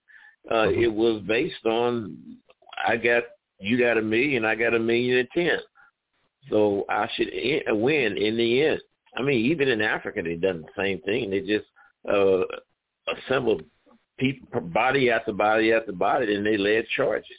[0.49, 0.81] uh, mm-hmm.
[0.81, 2.17] it was based on
[2.87, 3.23] I got
[3.59, 5.59] you got a million, I got a million and ten,
[6.49, 7.29] so I should
[7.67, 8.81] win in the end.
[9.15, 11.29] I mean, even in Africa, they done the same thing.
[11.29, 11.65] They just
[12.07, 12.43] uh,
[13.17, 13.63] assembled
[14.17, 17.37] people, body after body after body, and they led charges.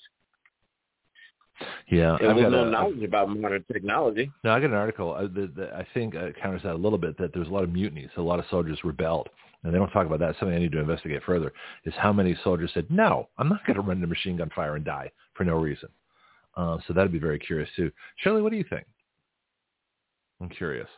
[1.91, 4.31] Yeah, there I've was got no a, knowledge about modern technology.
[4.45, 6.99] No, I got an article uh, that, that I think uh, counters that a little
[6.99, 7.19] bit.
[7.19, 9.29] That there was a lot of mutinies, a lot of soldiers rebelled,
[9.63, 10.37] and they don't talk about that.
[10.39, 11.53] Something I need to investigate further
[11.85, 14.77] is how many soldiers said, "No, I'm not going to run into machine gun fire
[14.77, 15.91] and die for no reason."
[16.57, 17.91] Uh, so that'd be very curious too.
[18.17, 18.87] Shirley, what do you think?
[20.41, 20.89] I'm curious.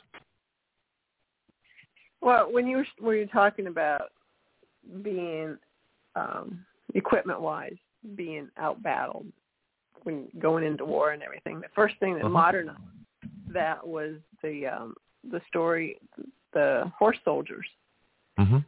[2.22, 4.12] Well, when you were when you talking about
[5.02, 5.58] being
[6.14, 6.64] um,
[6.94, 7.76] equipment-wise,
[8.14, 9.26] being out-battled,
[10.04, 12.28] when going into war and everything, the first thing that uh-huh.
[12.28, 12.78] modernized
[13.52, 14.94] that was the um,
[15.30, 15.98] the story,
[16.52, 17.66] the horse soldiers.
[18.38, 18.58] Mm-hmm.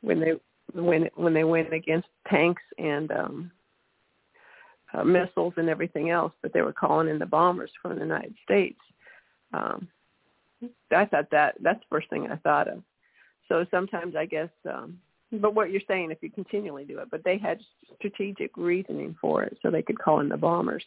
[0.00, 0.32] When they
[0.72, 3.50] when when they went against tanks and um,
[4.94, 8.34] uh, missiles and everything else, but they were calling in the bombers from the United
[8.44, 8.80] States.
[9.52, 9.88] Um,
[10.94, 12.82] I thought that that's the first thing I thought of.
[13.52, 14.98] So sometimes I guess, um,
[15.30, 17.60] but what you're saying, if you continually do it, but they had
[17.98, 20.82] strategic reasoning for it, so they could call in the bombers.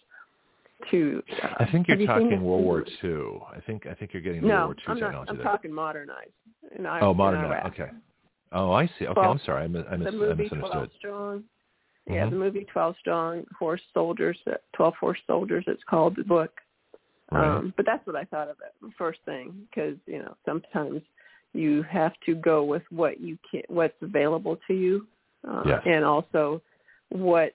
[0.89, 3.39] To uh, I think you're you talking World War II.
[3.55, 5.29] I think I think you're getting no, World War II I'm not, technology.
[5.29, 5.45] I'm there.
[5.45, 6.31] talking modernized.
[6.75, 7.67] In I, oh, modernized.
[7.67, 7.91] Okay.
[8.51, 9.05] Oh, I see.
[9.05, 9.65] Okay, I'm sorry.
[9.65, 10.71] I, mis- I, mis- the movie I misunderstood.
[10.71, 11.39] 12 Strong.
[11.39, 12.13] Mm-hmm.
[12.13, 16.51] Yeah, the movie 12 Strong, Horse Soldiers, uh, 12 Horse Soldiers, it's called the book.
[17.31, 17.57] Right.
[17.57, 21.01] Um, but that's what I thought of it first thing because, you know, sometimes
[21.55, 25.07] you have to go with what you can, what's available to you,
[25.47, 25.81] uh, yes.
[25.85, 26.61] and also
[27.09, 27.53] what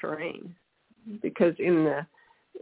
[0.00, 0.54] terrain,
[1.20, 2.06] because in the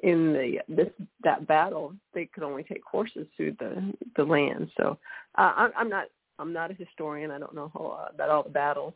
[0.03, 0.89] in the this
[1.24, 4.70] that battle they could only take horses through the the land.
[4.76, 4.99] So
[5.37, 6.07] uh, I'm, I'm not
[6.39, 7.31] I'm not a historian.
[7.31, 8.95] I don't know whole lot about all the battles.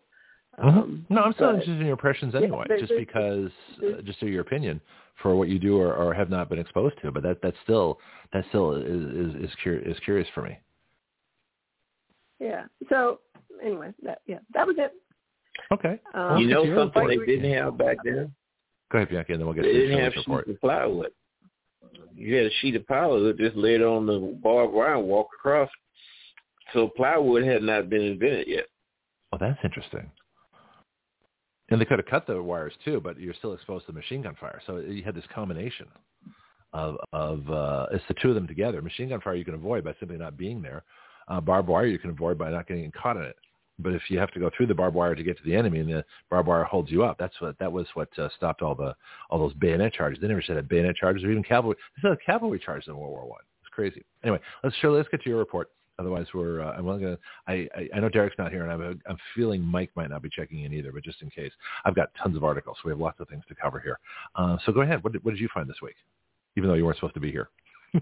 [0.59, 0.78] Mm-hmm.
[0.78, 3.51] Um, no, I'm still interested in your impressions anyway, yeah, just because,
[3.82, 4.80] uh, just to your opinion
[5.20, 7.11] for what you do or, or have not been exposed to.
[7.11, 7.99] But that that's still
[8.32, 10.57] that still is is is, cur- is curious for me.
[12.45, 12.64] Yeah.
[12.90, 13.20] So
[13.62, 14.92] anyway, that yeah, that was it.
[15.72, 15.99] Okay.
[16.12, 18.32] Um, you know your something they didn't have back then?
[18.92, 20.61] Go ahead, Bianca, and then we'll get They to the didn't have Shirley's sheets of
[20.61, 21.11] plywood.
[22.14, 25.70] You had a sheet of plywood, just laid on the barbed wire and walk across.
[26.74, 28.66] So plywood had not been invented yet.
[29.32, 30.11] Well, that's interesting.
[31.70, 34.36] And they could have cut the wires too, but you're still exposed to machine gun
[34.38, 34.61] fire.
[34.66, 35.86] So you had this combination
[36.74, 38.82] of of uh, it's the two of them together.
[38.82, 40.84] Machine gun fire you can avoid by simply not being there.
[41.29, 43.37] Uh, barbed wire you can avoid by not getting caught in it.
[43.79, 45.81] But if you have to go through the barbed wire to get to the enemy,
[45.81, 48.75] and the barbed wire holds you up, that's what that was what uh, stopped all
[48.75, 48.95] the
[49.31, 50.20] all those bayonet charges.
[50.20, 51.77] They never said had bayonet charges or even cavalry.
[51.97, 53.41] They said cavalry charges in World War One.
[53.62, 54.05] It's crazy.
[54.22, 55.70] Anyway, let's Shirley, let's get to your report.
[55.99, 57.18] Otherwise, we're uh, I'm going to.
[57.49, 60.31] I, I I know Derek's not here, and I'm I'm feeling Mike might not be
[60.31, 60.93] checking in either.
[60.93, 61.53] But just in case,
[61.85, 63.99] I've got tons of articles, so we have lots of things to cover here.
[64.37, 65.03] Uh, so go ahead.
[65.03, 65.97] What did, what did you find this week?
[66.57, 67.49] Even though you weren't supposed to be here.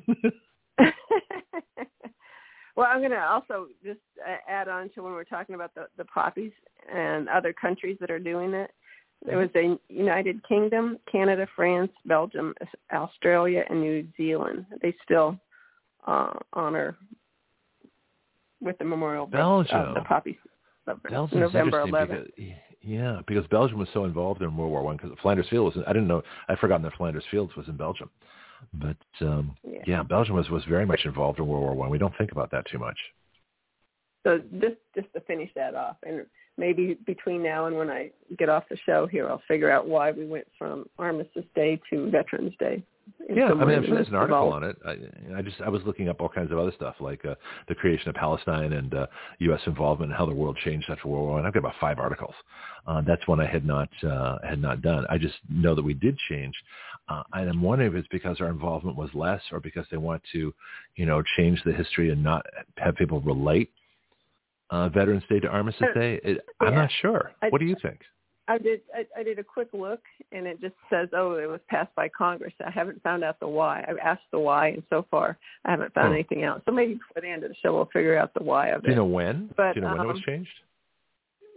[2.77, 5.87] well, I'm going to also just uh, add on to when we're talking about the
[5.97, 6.53] the poppies
[6.93, 8.71] and other countries that are doing it.
[9.25, 12.55] There was a United Kingdom, Canada, France, Belgium,
[12.93, 14.67] Australia, and New Zealand.
[14.83, 15.39] They still
[16.09, 16.97] uh, honor
[18.61, 19.77] with the memorial Belgium.
[19.77, 20.39] Uh, the poppy
[21.09, 22.27] Belgium's November interesting 11th.
[22.37, 22.53] Because,
[22.83, 24.97] yeah, because Belgium was so involved in World War One.
[24.97, 25.77] Because Flanders Fields.
[25.77, 28.11] was, I didn't know, I'd forgotten that Flanders Fields was in Belgium.
[28.73, 29.83] But um, Yeah.
[29.87, 31.91] yeah, Belgium was was very much involved in World War One.
[31.91, 32.99] We don't think about that too much.
[34.25, 38.49] So just just to finish that off, and maybe between now and when I get
[38.49, 42.55] off the show here, I'll figure out why we went from Armistice Day to Veterans
[42.59, 42.83] Day.
[43.29, 44.77] Yeah, I mean, I'm sure there's an article on it.
[44.87, 47.35] I, I just I was looking up all kinds of other stuff like uh,
[47.69, 49.07] the creation of Palestine and uh,
[49.41, 49.61] U.S.
[49.67, 51.47] involvement and how the world changed after World War One.
[51.47, 52.35] I've got about five articles.
[52.87, 55.07] Uh, that's one I had not uh, had not done.
[55.09, 56.55] I just know that we did change,
[57.13, 60.23] uh, and I'm wondering if it's because our involvement was less, or because they want
[60.33, 60.55] to,
[60.97, 62.47] you know, change the history and not
[62.79, 63.71] have people relate
[64.71, 66.21] uh, Veterans Day to Armistice Day.
[66.25, 67.33] It, I'm not sure.
[67.43, 68.01] I- what do you think?
[68.49, 70.01] I did I, I did a quick look,
[70.33, 72.53] and it just says, oh, it was passed by Congress.
[72.67, 73.85] I haven't found out the why.
[73.87, 76.15] I've asked the why, and so far I haven't found Hmm.
[76.15, 76.63] anything out.
[76.67, 78.87] So maybe before the end of the show, we'll figure out the why of it.
[78.87, 79.49] Do you know when?
[79.57, 80.51] But, do you know when it was um, changed?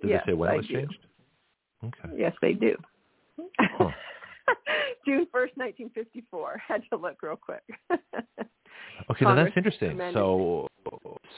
[0.01, 0.73] Did yes, they say when I it was do.
[0.73, 0.99] changed?
[1.85, 2.09] Okay.
[2.15, 2.75] Yes, they do.
[3.59, 3.89] Huh.
[5.05, 6.61] June first, nineteen fifty-four.
[6.67, 7.63] Had to look real quick.
[9.09, 9.99] Okay, now that's interesting.
[10.13, 10.67] So,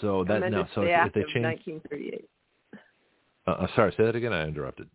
[0.02, 2.30] so that no, so the if, if they of change, 1938.
[3.48, 4.32] uh, uh, sorry, say that again.
[4.32, 4.90] I interrupted.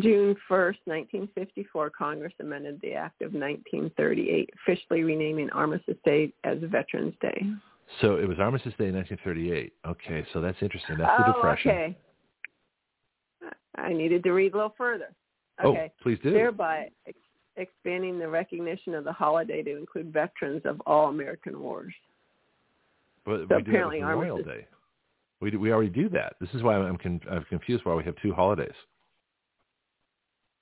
[0.00, 7.14] June 1st, 1954, Congress amended the Act of 1938, officially renaming Armistice Day as Veterans
[7.20, 7.42] Day.
[8.00, 9.72] So it was Armistice Day, in 1938.
[9.86, 10.96] Okay, so that's interesting.
[10.98, 11.70] That's the oh, Depression.
[11.70, 11.98] okay.
[13.76, 15.08] I needed to read a little further.
[15.62, 15.92] Oh, Okay.
[16.02, 16.30] please do.
[16.30, 17.18] Thereby ex-
[17.56, 21.94] expanding the recognition of the holiday to include veterans of all American wars.
[23.24, 24.66] but so we do that apparently Memorial Day.
[25.40, 26.34] We do, we already do that.
[26.40, 28.74] This is why I'm con- I'm confused why we have two holidays.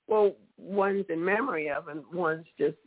[0.07, 2.77] Well, one's in memory of, and one's just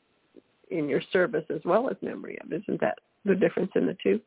[0.70, 2.52] in your service as well as memory of.
[2.52, 4.20] Isn't that the difference in the two?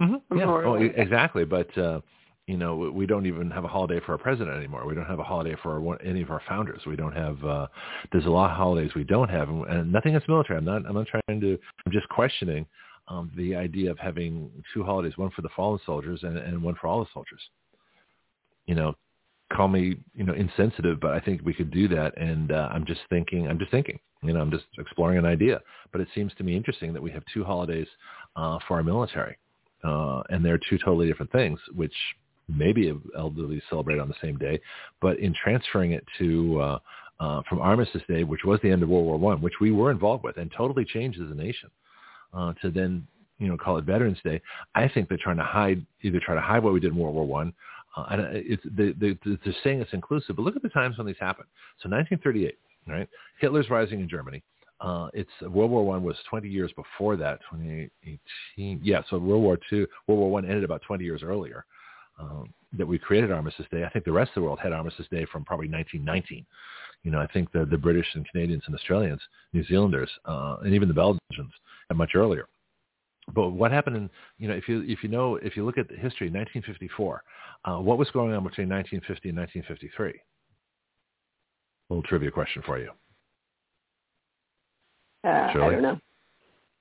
[0.00, 0.38] Mm-hmm.
[0.38, 1.44] Yeah, oh, exactly.
[1.44, 2.00] But uh,
[2.46, 4.86] you know, we- don't even have a holiday for our president anymore.
[4.86, 6.84] We don't have a holiday for our, any of our founders.
[6.86, 7.44] We don't have.
[7.44, 7.66] Uh,
[8.10, 10.58] there's a lot of holidays we don't have, and, and nothing against military.
[10.58, 10.84] I'm not.
[10.86, 11.58] I'm not trying to.
[11.86, 12.66] I'm just questioning
[13.08, 16.74] um, the idea of having two holidays, one for the fallen soldiers and, and one
[16.80, 17.40] for all the soldiers.
[18.66, 18.94] You know,
[19.52, 22.16] call me you know insensitive, but I think we could do that.
[22.16, 23.46] And uh, I'm just thinking.
[23.46, 24.00] I'm just thinking.
[24.22, 25.60] You know, I'm just exploring an idea.
[25.92, 27.88] But it seems to me interesting that we have two holidays
[28.34, 29.36] uh, for our military
[29.84, 31.94] uh, and they're two totally different things, which
[32.54, 34.60] maybe elderly celebrate on the same day.
[35.00, 36.78] But in transferring it to uh,
[37.20, 39.90] uh, from Armistice Day, which was the end of World War One, which we were
[39.90, 41.70] involved with and totally changed as a nation,
[42.34, 43.06] uh, to then
[43.38, 44.40] you know call it Veterans Day,
[44.74, 47.14] I think they're trying to hide either try to hide what we did in World
[47.14, 47.52] War One.
[47.96, 51.06] Uh, and it's they, they, they're saying it's inclusive, but look at the times when
[51.06, 51.48] these happened.
[51.82, 53.08] So 1938, right?
[53.38, 54.42] Hitler's rising in Germany.
[54.80, 58.80] Uh, it's World War One was 20 years before that, 2018.
[58.82, 61.64] Yeah, so World War Two, World War One ended about 20 years earlier.
[62.22, 63.84] Um, that we created Armistice Day.
[63.84, 66.46] I think the rest of the world had Armistice Day from probably 1919.
[67.02, 69.20] You know, I think the the British and Canadians and Australians,
[69.52, 71.52] New Zealanders, uh, and even the Belgians
[71.88, 72.46] had much earlier.
[73.34, 75.88] But what happened in you know if you if you know if you look at
[75.88, 77.22] the history, 1954,
[77.64, 80.10] uh, what was going on between 1950 and 1953?
[80.10, 80.14] A
[81.92, 82.90] little trivia question for you.
[85.24, 85.98] Uh, I don't know.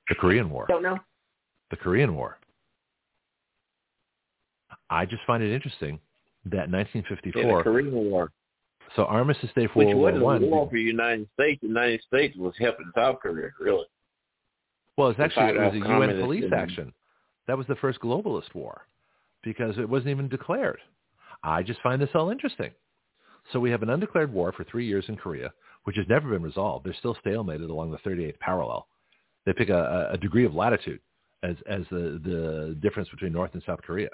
[0.09, 0.65] The Korean War.
[0.67, 0.97] Don't know.
[1.69, 2.37] the Korean War.
[4.91, 5.99] I just find it interesting
[6.45, 7.63] that In the 1954.
[7.63, 8.31] Korean War,
[8.95, 10.43] so Armistice Day for which World War wasn't One.
[10.43, 11.61] a war for oh the United States.
[11.61, 13.85] The United States was helping South Korea, really.
[14.97, 16.93] Well, it's actually it was a UN police and- action.
[17.47, 18.81] That was the first globalist war
[19.43, 20.79] because it wasn't even declared.
[21.43, 22.71] I just find this all interesting.
[23.51, 25.51] So we have an undeclared war for three years in Korea,
[25.85, 26.85] which has never been resolved.
[26.85, 28.87] They're still stalemated along the 38th parallel.
[29.45, 30.99] They pick a, a degree of latitude
[31.41, 34.09] as, as the, the difference between North and South Korea.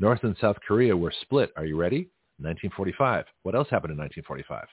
[0.00, 1.52] North and South Korea were split.
[1.56, 2.08] Are you ready?
[2.38, 3.26] 1945.
[3.42, 4.66] What else happened in 1945?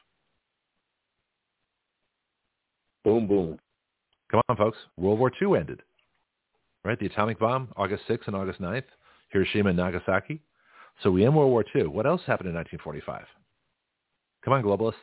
[3.04, 3.60] Boom, boom.
[4.32, 4.78] Come on, folks.
[4.96, 5.82] World War II ended.
[6.86, 6.98] Right?
[6.98, 8.86] The atomic bomb, August 6th and August 9th,
[9.30, 10.40] Hiroshima and Nagasaki.
[11.04, 11.88] So we end World War II.
[11.88, 13.26] What else happened in 1945?
[14.46, 14.94] Come on, globalists.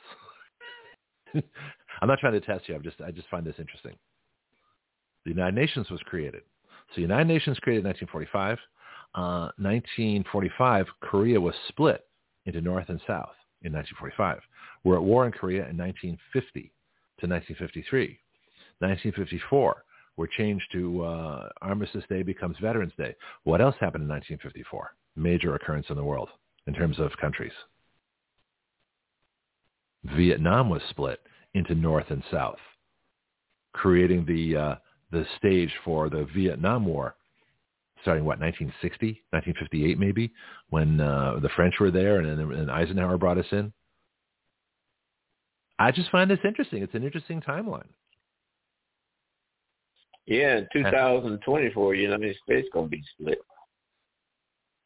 [2.01, 2.75] I'm not trying to test you.
[2.75, 3.95] I'm just, I just find this interesting.
[5.25, 6.43] The United Nations was created.
[6.91, 8.59] So the United Nations created in 1945.
[9.14, 12.04] Uh, 1945, Korea was split
[12.46, 14.40] into North and South in 1945.
[14.82, 16.60] We're at war in Korea in 1950
[17.20, 18.18] to 1953.
[18.80, 19.84] 1954,
[20.16, 23.14] we're changed to uh, Armistice Day becomes Veterans Day.
[23.44, 24.94] What else happened in 1954?
[25.16, 26.28] Major occurrence in the world
[26.66, 27.52] in terms of countries.
[30.16, 31.20] Vietnam was split
[31.54, 32.58] into North and South,
[33.72, 34.74] creating the uh,
[35.10, 37.14] the stage for the Vietnam War,
[38.05, 40.30] starting what 1960, 1958 maybe,
[40.68, 43.72] when uh, the French were there and, and Eisenhower brought us in.
[45.78, 46.82] I just find this interesting.
[46.82, 47.88] It's an interesting timeline.
[50.26, 53.38] Yeah, in 2024, United States gonna be split.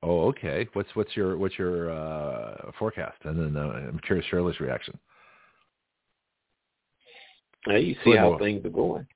[0.03, 0.69] Oh, okay.
[0.73, 3.19] What's what's your what's your uh, forecast?
[3.25, 4.99] And then uh, I'm curious Shirley's reaction.
[7.67, 9.07] Now you see how things are going.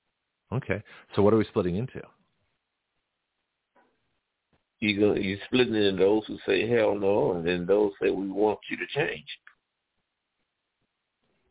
[0.53, 0.83] Okay.
[1.15, 2.03] So what are we splitting into?
[4.83, 8.29] You go you splitting into those who say hell no, and then those say we
[8.29, 9.27] want you to change.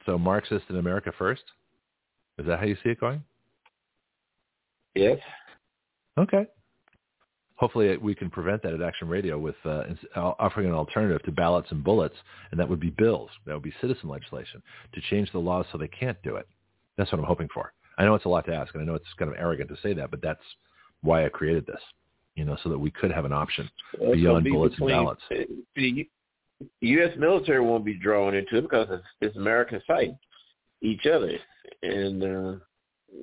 [0.06, 1.44] So Marxist in America first?
[2.38, 3.24] Is that how you see it going?
[4.96, 5.18] Yes.
[6.18, 6.46] Okay.
[7.56, 9.84] Hopefully we can prevent that at Action Radio with uh,
[10.18, 12.16] offering an alternative to ballots and bullets,
[12.52, 13.30] and that would be bills.
[13.46, 14.62] That would be citizen legislation
[14.94, 16.50] to change the laws so they can't do it.
[16.98, 17.72] That's what I'm hoping for.
[17.98, 19.78] I know it's a lot to ask, and I know it's kind of arrogant to
[19.82, 20.44] say that, but that's
[21.02, 21.80] why I created this,
[22.42, 23.70] you know, so that we could have an option
[24.00, 25.22] well, beyond be bullets between, and ballots.
[25.76, 26.10] The
[26.82, 27.12] U.S.
[27.20, 30.18] military won't be drawn into it because it's, it's Americans fighting
[30.82, 31.34] each other,
[31.84, 32.56] and uh,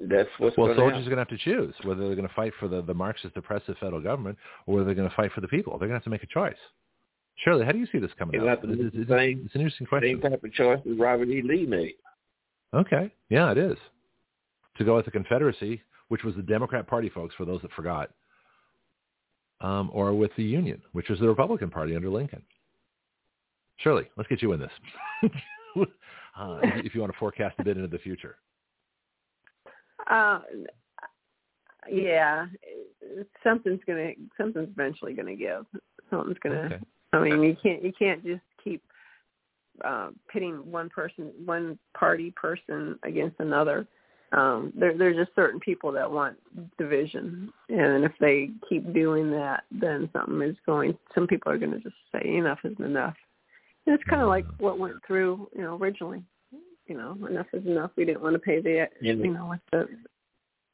[0.09, 2.53] that's what's well, soldiers are going to have to choose whether they're going to fight
[2.61, 5.49] for the, the Marxist oppressive federal government or whether they're going to fight for the
[5.49, 5.73] people.
[5.73, 6.55] They're going to have to make a choice.
[7.39, 8.41] Shirley, how do you see this coming?
[8.41, 10.21] It's, it's, it's, same, it's an interesting question.
[10.21, 11.43] Same type of choice as Robert E.
[11.43, 11.95] Lee made.
[12.73, 13.79] Okay, yeah, it is.
[14.77, 18.11] To go with the Confederacy, which was the Democrat Party, folks, for those that forgot,
[19.61, 22.43] um, or with the Union, which was the Republican Party under Lincoln.
[23.79, 24.71] Shirley, let's get you in this.
[26.37, 28.37] uh, if you want to forecast a bit into the future.
[30.11, 30.41] Uh,
[31.91, 32.47] yeah,
[33.43, 35.65] something's gonna something's eventually gonna give.
[36.11, 36.67] Something's gonna.
[36.67, 36.79] Okay.
[37.13, 38.83] I mean, you can't you can't just keep
[39.85, 43.87] uh, pitting one person, one party person against another.
[44.33, 46.37] Um, there, there's just certain people that want
[46.76, 50.99] division, and if they keep doing that, then something is going.
[51.14, 53.16] Some people are going to just say enough is enough.
[53.87, 56.22] And it's kind of like what went through, you know, originally
[56.89, 57.91] you know, enough is enough.
[57.97, 59.89] We didn't want to pay the, and, you know, with the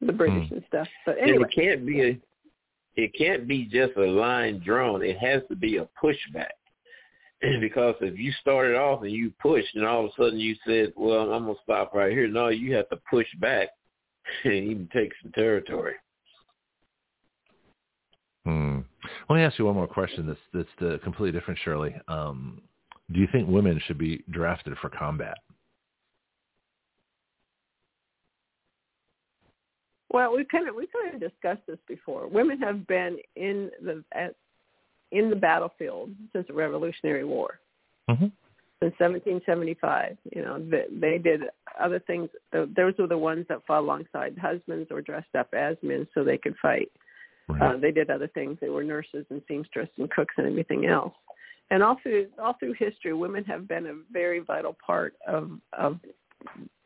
[0.00, 0.55] the British hmm.
[0.55, 0.88] and stuff.
[1.05, 2.20] But anyway, it can't be a,
[2.96, 5.02] it can't be just a line drawn.
[5.02, 6.55] It has to be a pushback.
[7.61, 10.92] because if you started off and you pushed, and all of a sudden you said,
[10.97, 13.68] "Well, I'm gonna stop right here," no, you have to push back
[14.45, 15.95] and even take some territory.
[18.45, 18.80] Hmm.
[19.28, 20.26] Let me ask you one more question.
[20.26, 21.95] That's that's the completely different, Shirley.
[22.09, 22.62] Um,
[23.12, 25.38] do you think women should be drafted for combat?
[30.11, 32.28] Well, we kind of we kind of discussed this before.
[32.28, 34.36] Women have been in the at,
[35.14, 37.60] in the battlefield since the Revolutionary War.
[38.08, 38.26] Mm-hmm.
[38.82, 41.42] Since 1775, you know, they, they did
[41.80, 42.28] other things.
[42.52, 46.38] Those were the ones that fought alongside husbands or dressed up as men so they
[46.38, 46.90] could fight.
[47.48, 47.74] Right.
[47.74, 48.58] Uh, they did other things.
[48.60, 51.14] They were nurses and seamstresses and cooks and everything else.
[51.70, 55.98] And all through all through history, women have been a very vital part of of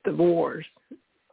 [0.04, 0.64] the wars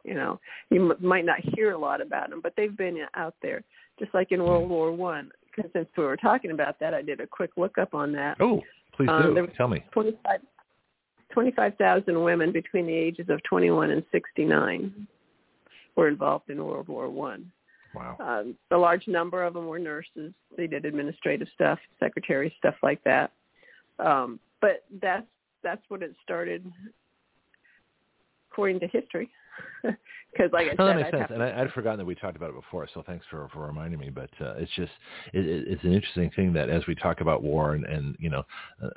[0.06, 0.40] you know,
[0.70, 3.62] you m- might not hear a lot about them, but they've been out there,
[3.98, 5.30] just like in World War One.
[5.56, 8.36] Because since we were talking about that, I did a quick look up on that.
[8.40, 8.62] Oh,
[8.94, 9.46] please um, do.
[9.56, 9.82] Tell me.
[9.92, 10.40] 25
[11.32, 15.06] 25,000 women between the ages of 21 and 69
[15.94, 17.50] were involved in World War One.
[17.94, 18.16] Wow.
[18.20, 20.32] Um, a large number of them were nurses.
[20.56, 23.32] They did administrative stuff, secretary stuff like that.
[23.98, 25.26] Um, but that's
[25.62, 26.64] that's what it started,
[28.50, 29.30] according to history
[29.82, 31.30] because like I no, said, that makes I'd sense.
[31.32, 33.98] And I, would forgotten that we talked about it before, so thanks for for reminding
[33.98, 34.10] me.
[34.10, 34.92] But uh, it's just
[35.32, 38.44] it, it's an interesting thing that as we talk about war and and you know
[38.82, 38.88] uh,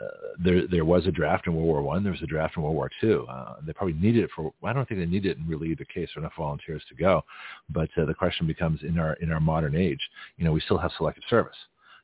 [0.43, 2.75] there there was a draft in World War One, there was a draft in World
[2.75, 3.25] War Two.
[3.29, 5.85] Uh, they probably needed it for I don't think they needed it in really either
[5.85, 7.23] case for enough volunteers to go.
[7.69, 10.01] But uh, the question becomes in our in our modern age,
[10.37, 11.57] you know, we still have selective service.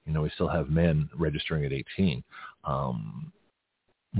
[0.06, 2.24] You know, we still have men registering at 18.
[2.64, 3.32] Um,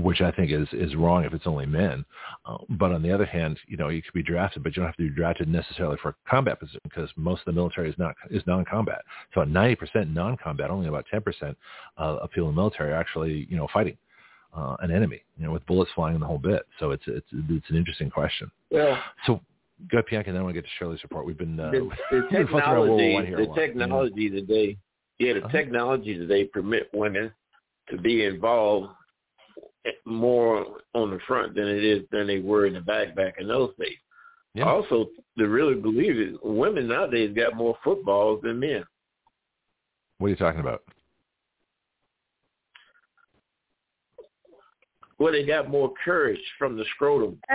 [0.00, 2.04] which I think is is wrong if it's only men.
[2.44, 4.88] Uh, but on the other hand, you know, you could be drafted, but you don't
[4.88, 7.98] have to be drafted necessarily for a combat position because most of the military is
[7.98, 9.02] not is non-combat.
[9.34, 11.54] So 90% non-combat, only about 10%
[11.98, 13.96] uh, of people in the military are actually, you know, fighting
[14.56, 16.62] uh, an enemy, you know, with bullets flying in the whole bit.
[16.78, 18.50] So it's it's it's an interesting question.
[18.70, 19.00] Yeah.
[19.26, 19.40] So
[19.90, 21.26] go ahead, Pianki, and then I want to get to Shirley's report.
[21.26, 24.76] We've been uh, the, the technology, the technology today,
[25.18, 25.52] yeah, the uh-huh.
[25.52, 27.32] technology today permit women
[27.90, 28.88] to be involved
[30.04, 33.48] more on the front than it is than they were in the back back in
[33.48, 33.96] those days.
[34.54, 34.64] Yeah.
[34.64, 35.06] Also,
[35.38, 38.84] to really believe it, women nowadays got more footballs than men.
[40.18, 40.82] What are you talking about?
[45.18, 47.38] Well, they got more courage from the scrotum.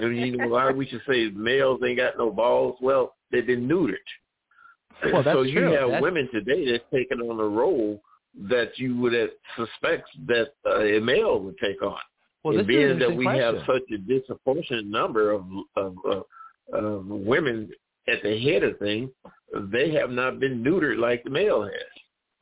[0.00, 2.76] I mean, why we should say males ain't got no balls?
[2.80, 3.94] Well, they've been neutered.
[5.12, 5.72] Well, that's so you true.
[5.72, 8.00] have That's- women today that's taking on the role
[8.48, 9.14] that you would
[9.56, 11.96] suspect that uh, a male would take on.
[12.42, 15.44] Well, and this is an being that we have such a disproportionate number of
[15.76, 16.24] of, of
[16.72, 17.70] of women
[18.08, 19.10] at the head of things,
[19.72, 21.72] they have not been neutered like the male has.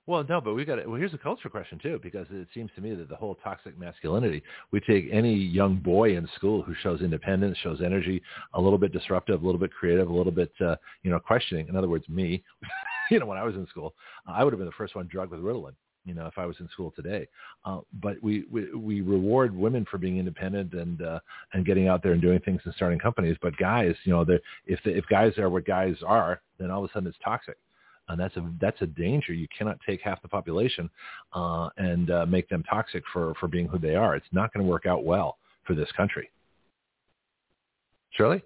[0.07, 0.99] Well, no, but we got to, well.
[0.99, 4.43] Here's a culture question too, because it seems to me that the whole toxic masculinity.
[4.73, 8.23] We take any young boy in school who shows independence, shows energy,
[8.55, 11.69] a little bit disruptive, a little bit creative, a little bit, uh, you know, questioning.
[11.69, 12.43] In other words, me.
[13.11, 13.95] you know, when I was in school,
[14.27, 15.75] I would have been the first one drugged with Ritalin.
[16.05, 17.29] You know, if I was in school today.
[17.67, 21.21] Uh, but we, we we reward women for being independent and uh,
[21.53, 23.37] and getting out there and doing things and starting companies.
[23.43, 24.23] But guys, you know,
[24.67, 27.59] if the, if guys are what guys are, then all of a sudden it's toxic
[28.09, 29.33] and that's a that's a danger.
[29.33, 30.91] You cannot take half the population
[31.35, 34.17] uh, and uh, make them toxic for for being who they are.
[34.17, 36.31] It's not going to work out well for this country.
[38.11, 38.43] Shirley,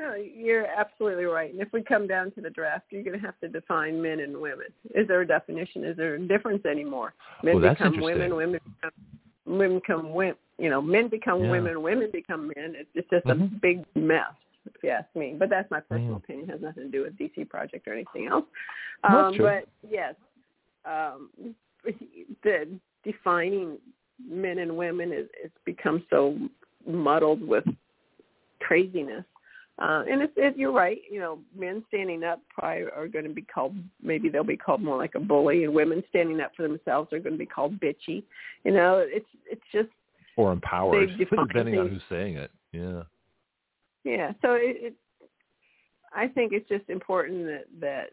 [0.00, 1.52] No, you're absolutely right.
[1.52, 4.20] And if we come down to the draft, you're going to have to define men
[4.20, 4.68] and women.
[4.94, 5.84] Is there a definition?
[5.84, 7.12] Is there a difference anymore?
[7.42, 8.90] Men Oh, become women, women become
[9.46, 10.36] women become women.
[10.58, 11.50] You know, men become Yeah.
[11.50, 12.76] women, women become men.
[12.94, 13.52] It's just Mhm.
[13.52, 14.32] a big mess,
[14.64, 15.34] if you ask me.
[15.38, 16.24] But that's my personal Mm.
[16.24, 16.48] opinion.
[16.48, 18.46] It has nothing to do with DC Project or anything else.
[19.04, 20.14] Um, but yes,
[20.86, 21.30] um,
[22.42, 22.68] the
[23.02, 23.78] defining
[24.18, 26.38] men and women is it's become so
[26.86, 27.66] muddled with
[28.60, 29.24] craziness.
[29.80, 31.00] Uh, and it's, it, you're right.
[31.10, 33.74] You know, men standing up probably are going to be called.
[34.02, 37.18] Maybe they'll be called more like a bully, and women standing up for themselves are
[37.18, 38.22] going to be called bitchy.
[38.64, 39.88] You know, it's it's just
[40.36, 42.50] or empowered, depending on who's saying it.
[42.72, 43.02] Yeah.
[44.04, 44.32] yeah.
[44.42, 44.94] So it, it
[46.14, 48.10] I think it's just important that that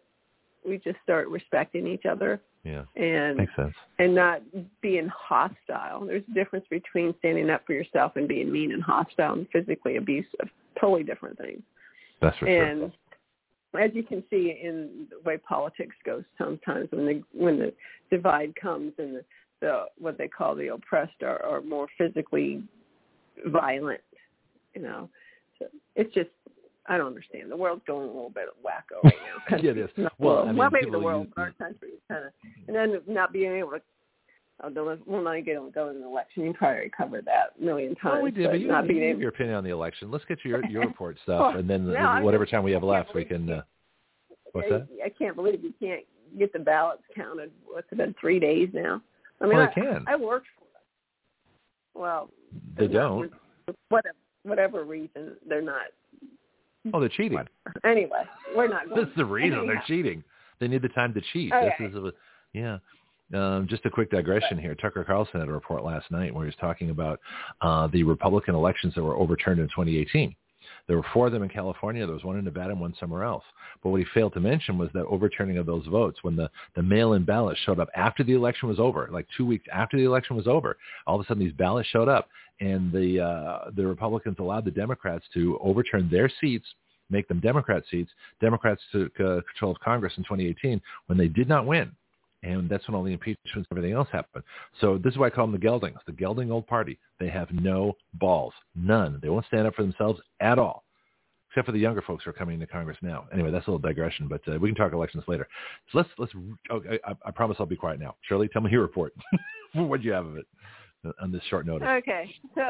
[0.65, 2.83] we just start respecting each other Yeah.
[2.95, 3.73] and Makes sense.
[3.99, 4.41] and not
[4.81, 6.05] being hostile.
[6.05, 9.97] There's a difference between standing up for yourself and being mean and hostile and physically
[9.97, 10.49] abusive.
[10.79, 11.61] Totally different things.
[12.21, 12.91] That's for and
[13.75, 17.73] as you can see in the way politics goes sometimes when the when the
[18.09, 19.25] divide comes and the,
[19.61, 22.63] the what they call the oppressed are, are more physically
[23.47, 24.01] violent
[24.73, 25.09] you know
[25.59, 25.65] so
[25.95, 26.29] it's just
[26.87, 29.13] i don't understand the world's going a little bit wacko right
[29.49, 29.89] now Yeah, it is.
[30.17, 30.39] Well.
[30.39, 32.31] I mean, well maybe the world use our country is kind of
[32.67, 33.81] and then not being able to
[34.63, 36.43] uh, the, we'll not get go to an election.
[36.43, 38.13] You probably covered that a million times.
[38.15, 40.09] Well, we did, but but you, not you being able your opinion on the election.
[40.09, 43.13] Let's get your your report stuff, and then no, whatever just- time we have left,
[43.13, 43.49] we can.
[43.49, 43.61] Uh,
[44.53, 44.87] what's I, that?
[45.05, 46.03] I can't believe you can't
[46.37, 47.51] get the ballots counted.
[47.65, 49.01] What's it been three days now?
[49.39, 50.05] I mean, Well, I, can.
[50.07, 51.99] I worked for it.
[51.99, 52.29] Well,
[52.77, 53.31] They don't.
[53.89, 55.85] Whatever, whatever reason, they're not.
[56.93, 57.39] Oh, they're cheating.
[57.83, 58.23] Anyway,
[58.55, 58.89] we're not.
[58.89, 60.23] Going That's the reason they're cheating.
[60.59, 61.51] They need the time to cheat.
[61.51, 61.69] Okay.
[61.79, 62.11] This is a,
[62.53, 62.77] yeah.
[63.33, 64.73] Um, just a quick digression here.
[64.75, 67.19] Tucker Carlson had a report last night where he was talking about
[67.61, 70.33] uh, the Republican elections that were overturned in 2018.
[70.87, 72.05] There were four of them in California.
[72.05, 73.43] There was one in Nevada and one somewhere else.
[73.83, 76.81] But what he failed to mention was that overturning of those votes, when the, the
[76.83, 80.37] mail-in ballots showed up after the election was over, like two weeks after the election
[80.37, 82.29] was over, all of a sudden these ballots showed up,
[82.61, 86.65] and the uh, the Republicans allowed the Democrats to overturn their seats
[87.09, 88.11] make them Democrat seats.
[88.41, 91.89] Democrats took uh, control of Congress in 2018 when they did not win.
[92.47, 94.43] And that's when all the impeachments and everything else happened.
[94.79, 96.97] So this is why I call them the geldings, the gelding old party.
[97.19, 99.19] They have no balls, none.
[99.21, 100.85] They won't stand up for themselves at all,
[101.49, 103.25] except for the younger folks who are coming into Congress now.
[103.33, 105.47] Anyway, that's a little digression, but uh, we can talk elections later.
[105.91, 106.31] So let's let's.
[106.71, 108.15] Okay, I, I promise I'll be quiet now.
[108.21, 109.13] Shirley, tell me your report.
[109.73, 110.45] what do you have of it
[111.05, 111.87] uh, on this short notice?
[111.87, 112.61] Okay, so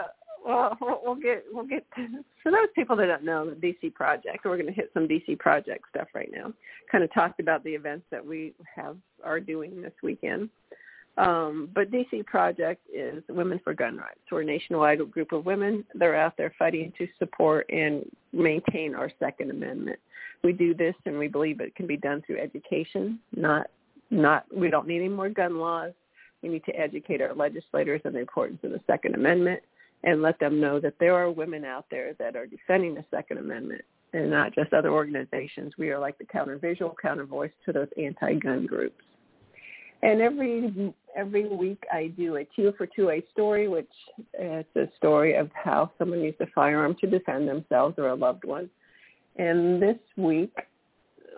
[0.47, 2.07] well, we'll get we'll get to,
[2.41, 4.45] for those people that don't know the DC Project.
[4.45, 6.53] We're going to hit some DC Project stuff right now.
[6.91, 10.49] Kind of talked about the events that we have are doing this weekend.
[11.17, 14.19] Um, but DC Project is Women for Gun Rights.
[14.31, 15.83] We're a nationwide group of women.
[15.95, 19.99] They're out there fighting to support and maintain our Second Amendment.
[20.43, 23.19] We do this, and we believe it can be done through education.
[23.35, 23.71] Not,
[24.11, 24.45] not.
[24.55, 25.93] We don't need any more gun laws.
[26.43, 29.61] We need to educate our legislators on the importance of the Second Amendment
[30.03, 33.39] and let them know that there are women out there that are defending the Second
[33.39, 33.81] Amendment
[34.13, 35.73] and not just other organizations.
[35.77, 39.03] We are like the counter-visual, counter-voice to those anti-gun groups.
[40.03, 43.89] And every every week I do a two for two A story, which
[44.39, 48.43] is a story of how someone used a firearm to defend themselves or a loved
[48.45, 48.69] one.
[49.37, 50.53] And this week,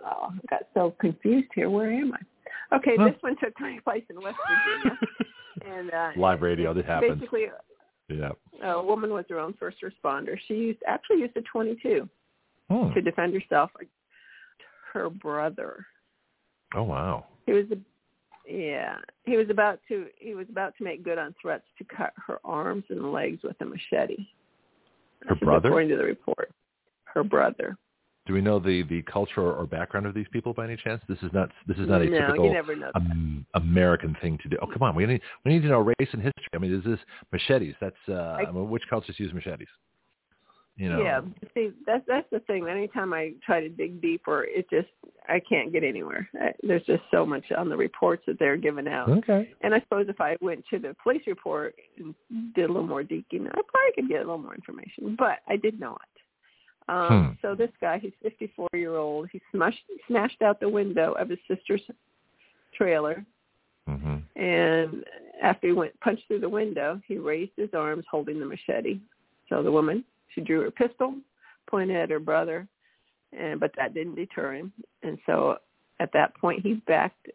[0.04, 1.70] oh, I got so confused here.
[1.70, 2.76] Where am I?
[2.76, 3.06] Okay, Huh.
[3.06, 4.98] this one took place in West Virginia.
[5.66, 7.18] and uh, Live radio, that happens.
[7.18, 7.46] Basically,
[8.10, 8.32] Yeah.
[8.62, 10.36] a woman was her own first responder.
[10.48, 12.08] She used actually used a 22
[12.70, 12.92] Hmm.
[12.94, 13.70] to defend herself.
[14.92, 15.86] Her brother,
[16.74, 17.26] Oh wow.
[17.46, 17.78] he was a
[18.50, 22.12] Yeah, he was about to he was about to make good on threats to cut
[22.26, 24.26] her arms and legs with a machete.
[25.26, 25.68] Her brother?
[25.68, 26.50] according to the report.
[27.04, 27.76] Her brother.
[28.30, 31.02] Do we know the the culture or background of these people by any chance?
[31.08, 32.92] This is not this is not a no, typical you never know.
[32.94, 34.56] um, American thing to do.
[34.62, 36.46] Oh, come on, we need we need to know race and history.
[36.54, 37.00] I mean, is this
[37.32, 37.74] machetes?
[37.80, 39.66] That's uh, I- I mean, which cultures use machetes?
[40.76, 41.22] You know, Yeah,
[41.54, 42.68] see, that's that's the thing.
[42.68, 44.86] Anytime I try to dig deeper, it just
[45.28, 46.28] I can't get anywhere.
[46.40, 49.08] I, there's just so much on the reports that they're giving out.
[49.08, 49.50] Okay.
[49.62, 52.14] And I suppose if I went to the police report and
[52.54, 55.16] did a little more digging, I probably could get a little more information.
[55.18, 56.00] But I did not.
[56.90, 57.32] Um, Hmm.
[57.40, 59.28] So this guy, he's 54 year old.
[59.30, 61.82] He smashed smashed out the window of his sister's
[62.76, 63.24] trailer,
[63.86, 65.04] hmm and
[65.42, 68.98] after he went punched through the window, he raised his arms holding the machete.
[69.48, 71.14] So the woman, she drew her pistol,
[71.68, 72.66] pointed at her brother,
[73.32, 74.72] and but that didn't deter him.
[75.02, 75.58] And so
[76.00, 77.28] at that point, he backed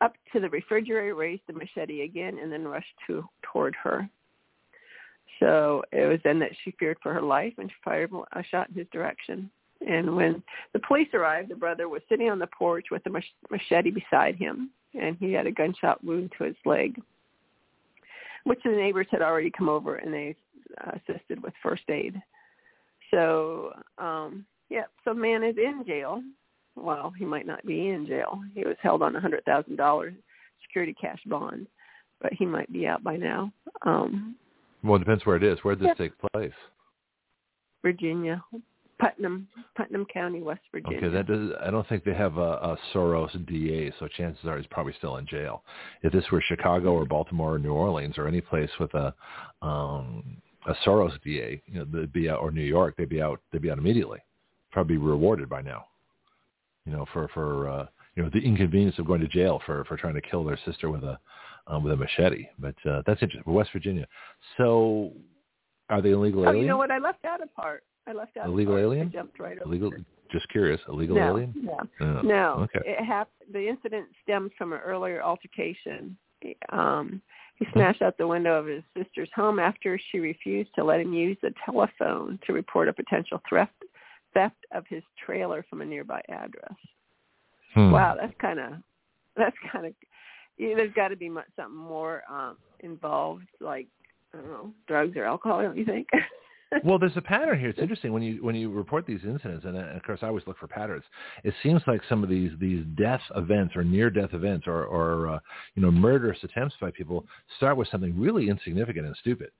[0.00, 4.08] up to the refrigerator, raised the machete again, and then rushed to toward her.
[5.40, 8.68] So it was then that she feared for her life and she fired a shot
[8.68, 9.50] in his direction.
[9.86, 10.42] And when
[10.74, 14.70] the police arrived, the brother was sitting on the porch with a machete beside him,
[14.92, 17.00] and he had a gunshot wound to his leg,
[18.44, 20.36] which the neighbors had already come over and they
[20.86, 22.20] uh, assisted with first aid.
[23.10, 26.22] So, um, yeah, so man is in jail.
[26.76, 28.38] Well, he might not be in jail.
[28.54, 30.14] He was held on a hundred thousand dollars
[30.62, 31.66] security cash bond,
[32.20, 33.50] but he might be out by now.
[33.82, 34.36] Um,
[34.82, 35.58] Well, it depends where it is.
[35.62, 36.06] Where did this Yeah.
[36.06, 36.54] take place?
[37.82, 38.44] Virginia,
[38.98, 40.98] Putnam, Putnam County, West Virginia.
[40.98, 41.52] Okay, that does.
[41.60, 45.16] I don't think they have a, a Soros DA, so chances are he's probably still
[45.16, 45.64] in jail.
[46.02, 49.14] If this were Chicago or Baltimore or New Orleans or any place with a
[49.62, 53.40] um, a Soros DA, you know, they'd be out, or New York, they'd be out.
[53.50, 54.18] They'd be out immediately.
[54.70, 55.86] Probably rewarded by now.
[56.84, 59.96] You know, for for uh, you know the inconvenience of going to jail for for
[59.96, 61.18] trying to kill their sister with a
[61.66, 62.48] um, with a machete.
[62.58, 63.52] But uh, that's interesting.
[63.52, 64.06] West Virginia.
[64.56, 65.12] So,
[65.88, 66.62] are they illegal oh, aliens?
[66.62, 66.90] you know what?
[66.90, 67.84] I left out a part.
[68.06, 69.08] I left out Illegal alien?
[69.08, 69.68] I jumped right over.
[69.68, 69.92] Illegal.
[70.32, 70.80] Just curious.
[70.88, 71.52] Illegal no, alien?
[71.56, 72.68] No, Oh, no.
[72.74, 72.80] Okay.
[72.88, 76.16] It hap- The incident stems from an earlier altercation.
[76.70, 77.20] Um,
[77.56, 81.12] he smashed out the window of his sister's home after she refused to let him
[81.12, 83.72] use the telephone to report a potential theft
[84.32, 86.74] theft of his trailer from a nearby address.
[87.74, 87.90] Hmm.
[87.90, 88.72] Wow, that's kind of
[89.36, 89.92] that's kind of
[90.60, 93.86] yeah, there's got to be much, something more um, involved, like
[94.34, 95.62] I don't know, drugs or alcohol.
[95.62, 96.06] Don't you think?
[96.84, 97.70] well, there's a pattern here.
[97.70, 100.58] It's interesting when you when you report these incidents, and, of course I always look
[100.58, 101.04] for patterns.
[101.44, 105.28] It seems like some of these these death events or near death events or or
[105.28, 105.38] uh,
[105.76, 107.24] you know murderous attempts by people
[107.56, 109.50] start with something really insignificant and stupid.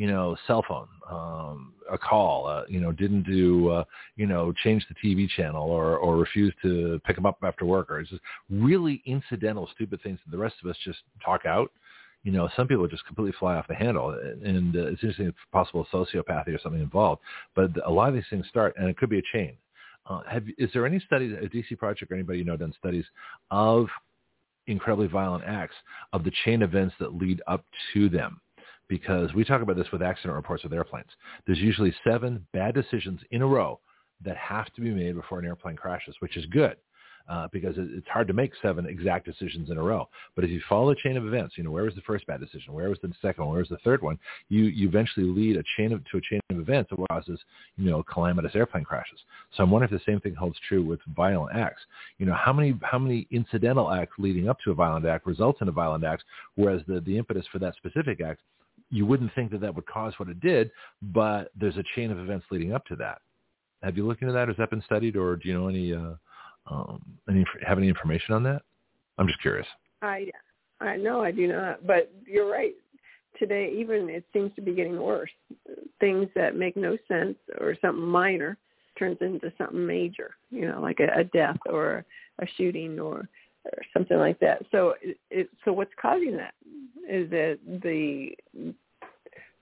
[0.00, 2.46] You know, cell phone, um, a call.
[2.46, 3.84] Uh, you know, didn't do uh,
[4.16, 7.90] you know change the TV channel or or refuse to pick them up after work,
[7.90, 11.70] or it's just really incidental, stupid things that the rest of us just talk out
[12.22, 14.10] you know, some people just completely fly off the handle,
[14.44, 17.22] and uh, it's interesting possible sociopathy or something involved.
[17.54, 19.54] But a lot of these things start, and it could be a chain.
[20.06, 23.04] Uh, have is there any studies, a DC project or anybody you know done studies
[23.50, 23.86] of
[24.66, 25.74] incredibly violent acts
[26.12, 28.40] of the chain events that lead up to them?
[28.90, 31.10] Because we talk about this with accident reports with airplanes.
[31.46, 33.78] There's usually seven bad decisions in a row
[34.24, 36.76] that have to be made before an airplane crashes, which is good
[37.28, 40.08] uh, because it, it's hard to make seven exact decisions in a row.
[40.34, 42.40] But if you follow the chain of events, you know, where was the first bad
[42.40, 42.72] decision?
[42.72, 43.52] Where was the second one?
[43.52, 44.18] Where was the third one?
[44.48, 47.38] You, you eventually lead a chain of, to a chain of events that causes,
[47.76, 49.20] you know, calamitous airplane crashes.
[49.56, 51.82] So I'm wondering if the same thing holds true with violent acts.
[52.18, 55.60] You know, how many, how many incidental acts leading up to a violent act results
[55.60, 56.24] in a violent act,
[56.56, 58.40] whereas the, the impetus for that specific act,
[58.90, 60.70] you wouldn't think that that would cause what it did,
[61.00, 63.20] but there's a chain of events leading up to that.
[63.82, 64.48] Have you looked into that?
[64.48, 66.14] Has that been studied, or do you know any uh,
[66.70, 68.62] um, any have any information on that?
[69.18, 69.66] I'm just curious.
[70.02, 70.26] I
[70.80, 72.74] I know I do not, but you're right.
[73.38, 75.30] Today, even it seems to be getting worse.
[75.98, 78.58] Things that make no sense or something minor
[78.98, 80.34] turns into something major.
[80.50, 82.04] You know, like a, a death or
[82.40, 83.28] a shooting or,
[83.64, 84.62] or something like that.
[84.72, 86.54] So, it, it, so what's causing that?
[87.08, 88.30] Is it the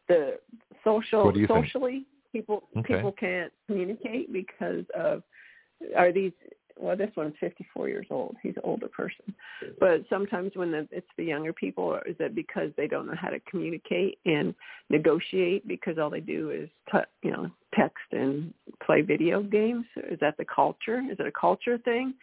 [0.08, 0.38] the
[0.84, 1.66] social you think?
[1.66, 2.94] socially people Okay.
[2.94, 5.22] people can't communicate because of
[5.96, 6.32] are these
[6.78, 8.36] well this one's 54 years old.
[8.42, 9.34] He's an older person.
[9.80, 13.16] But sometimes when the, it's the younger people or is it because they don't know
[13.16, 14.54] how to communicate and
[14.88, 18.52] negotiate because all they do is t- you know text and
[18.84, 19.86] play video games?
[20.10, 21.02] Is that the culture?
[21.10, 22.14] Is it a culture thing?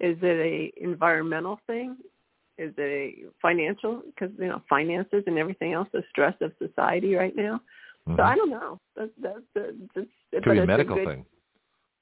[0.00, 1.96] Is it a environmental thing
[2.58, 7.14] is it a financial because you know finances and everything else the stress of society
[7.14, 7.60] right now
[8.08, 8.16] Mhm.
[8.16, 8.80] so I don't know.
[8.96, 11.26] That's that's, that's, that's Could be a medical good, thing.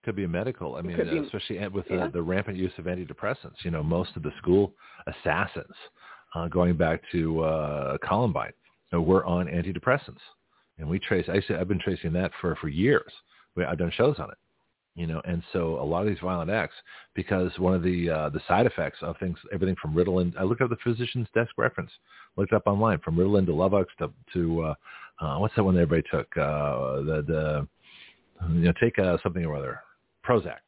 [0.05, 0.77] Could be a medical.
[0.77, 2.07] I mean, be- especially with yeah.
[2.07, 3.57] the, the rampant use of antidepressants.
[3.65, 4.73] You know, most of the school
[5.07, 5.75] assassins,
[6.35, 8.53] uh, going back to uh, Columbine,
[8.91, 10.21] you know, were on antidepressants,
[10.79, 11.29] and we trace.
[11.29, 13.13] I say I've been tracing that for for years.
[13.57, 14.39] We, I've done shows on it.
[15.01, 16.75] You know, and so a lot of these violent acts,
[17.15, 20.35] because one of the uh, the side effects of things, everything from Ritalin.
[20.39, 21.91] I looked up the physician's desk reference,
[22.37, 24.75] looked up online from Ritalin to Luvox to to uh,
[25.25, 26.27] uh, what's that one that everybody took?
[26.37, 27.69] Uh, the the
[28.53, 29.81] you know take uh, something or other,
[30.23, 30.59] Prozac.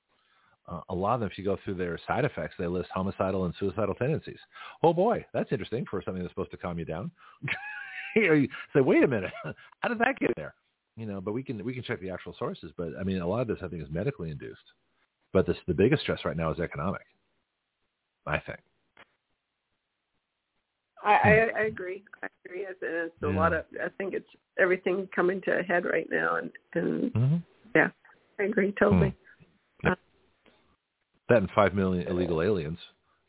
[0.67, 3.45] Uh, a lot of them, if you go through their side effects, they list homicidal
[3.45, 4.39] and suicidal tendencies.
[4.83, 7.11] Oh boy, that's interesting for something that's supposed to calm you down.
[8.17, 9.33] you know, you say, wait a minute,
[9.81, 10.55] how did that get there?
[10.97, 12.71] You know, but we can we can check the actual sources.
[12.77, 14.61] But I mean, a lot of this I think is medically induced.
[15.33, 17.03] But this the biggest stress right now is economic.
[18.27, 18.59] I think.
[21.05, 22.05] I, I, I agree.
[22.23, 22.61] I agree.
[22.69, 23.65] It's, it's a lot of.
[23.83, 24.29] I think it's
[24.59, 27.37] everything coming to a head right now, and and Mm-hmm.
[28.39, 29.15] I agree totally.
[29.85, 32.79] That and five million illegal aliens,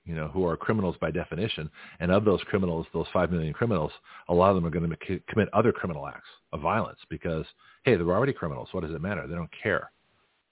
[0.05, 1.69] you know, who are criminals by definition.
[1.99, 3.91] And of those criminals, those five million criminals,
[4.27, 7.45] a lot of them are going to commit other criminal acts of violence because,
[7.83, 8.69] hey, they're already criminals.
[8.71, 9.27] What does it matter?
[9.27, 9.91] They don't care.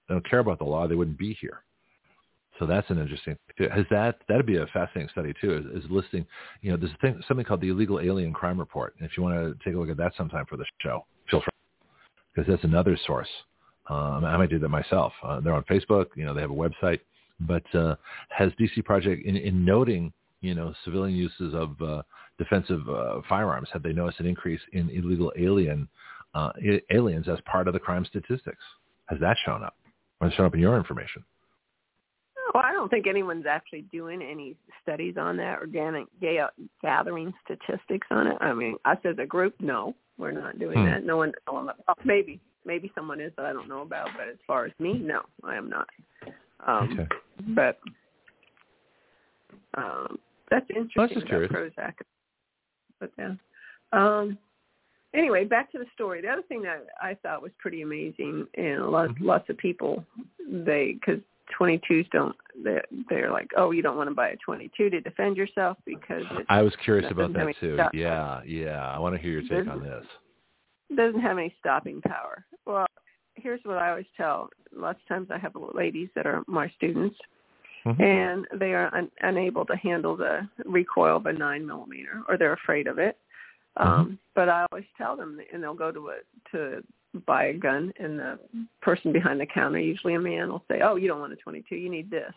[0.08, 0.88] They don't care about the law.
[0.88, 1.64] They wouldn't be here.
[2.60, 3.36] So that's an interesting.
[3.58, 5.58] Has that that'd be a fascinating study too?
[5.58, 6.26] Is, is listing,
[6.62, 8.94] you know, there's a thing, something called the Illegal Alien Crime Report.
[9.00, 11.40] And if you want to take a look at that sometime for the show, feel
[11.40, 11.90] free,
[12.36, 13.30] because that's another source.
[13.90, 15.12] Um, I might do that myself.
[15.24, 16.08] Uh, they're on Facebook.
[16.16, 17.00] You know, they have a website.
[17.48, 17.96] But uh,
[18.30, 22.02] has DC Project, in, in noting, you know, civilian uses of uh,
[22.38, 25.88] defensive uh, firearms, have they noticed an increase in illegal alien
[26.34, 26.52] uh,
[26.92, 28.64] aliens as part of the crime statistics?
[29.08, 29.76] Has that shown up?
[30.20, 31.24] Or has it shown up in your information?
[32.54, 36.50] Well, I don't think anyone's actually doing any studies on that or ga- ga-
[36.82, 38.38] gathering statistics on it.
[38.42, 40.86] I mean, us as a group, no, we're not doing Hmm.
[40.86, 41.06] that.
[41.06, 41.74] No one, well,
[42.04, 44.10] maybe, maybe someone is that I don't know about.
[44.18, 45.88] But as far as me, no, I am not.
[46.68, 47.08] Um, Okay.
[47.50, 47.80] But
[49.76, 50.18] um,
[50.50, 51.52] that's interesting just about curious.
[51.52, 51.94] Prozac.
[53.00, 53.34] But yeah.
[53.94, 54.38] Um,
[55.14, 56.22] anyway, back to the story.
[56.22, 59.22] The other thing that I thought was pretty amazing, and lots Mhm.
[59.22, 60.06] lots of people
[60.48, 61.20] they because
[61.60, 65.36] 22s don't they're, they're like, oh, you don't want to buy a 22 to defend
[65.38, 67.76] yourself because I was curious about that too.
[67.76, 68.90] stop- Yeah, yeah.
[68.90, 70.06] I want to hear your take on this.
[70.96, 72.46] doesn't have any stopping power.
[72.66, 72.86] Well,
[73.36, 74.50] here's what I always tell.
[74.76, 77.18] Lots of times I have ladies that are my students,
[77.86, 78.00] Mhm.
[78.00, 82.54] and they are un- unable to handle the recoil of a nine millimeter, or they're
[82.54, 83.18] afraid of it.
[83.78, 86.18] Um, But I always tell them, and they'll go to a
[86.52, 86.84] to
[87.26, 88.40] buy a gun, and the
[88.82, 91.76] person behind the counter, usually a man, will say, "Oh, you don't want a 22,
[91.76, 92.34] you need this."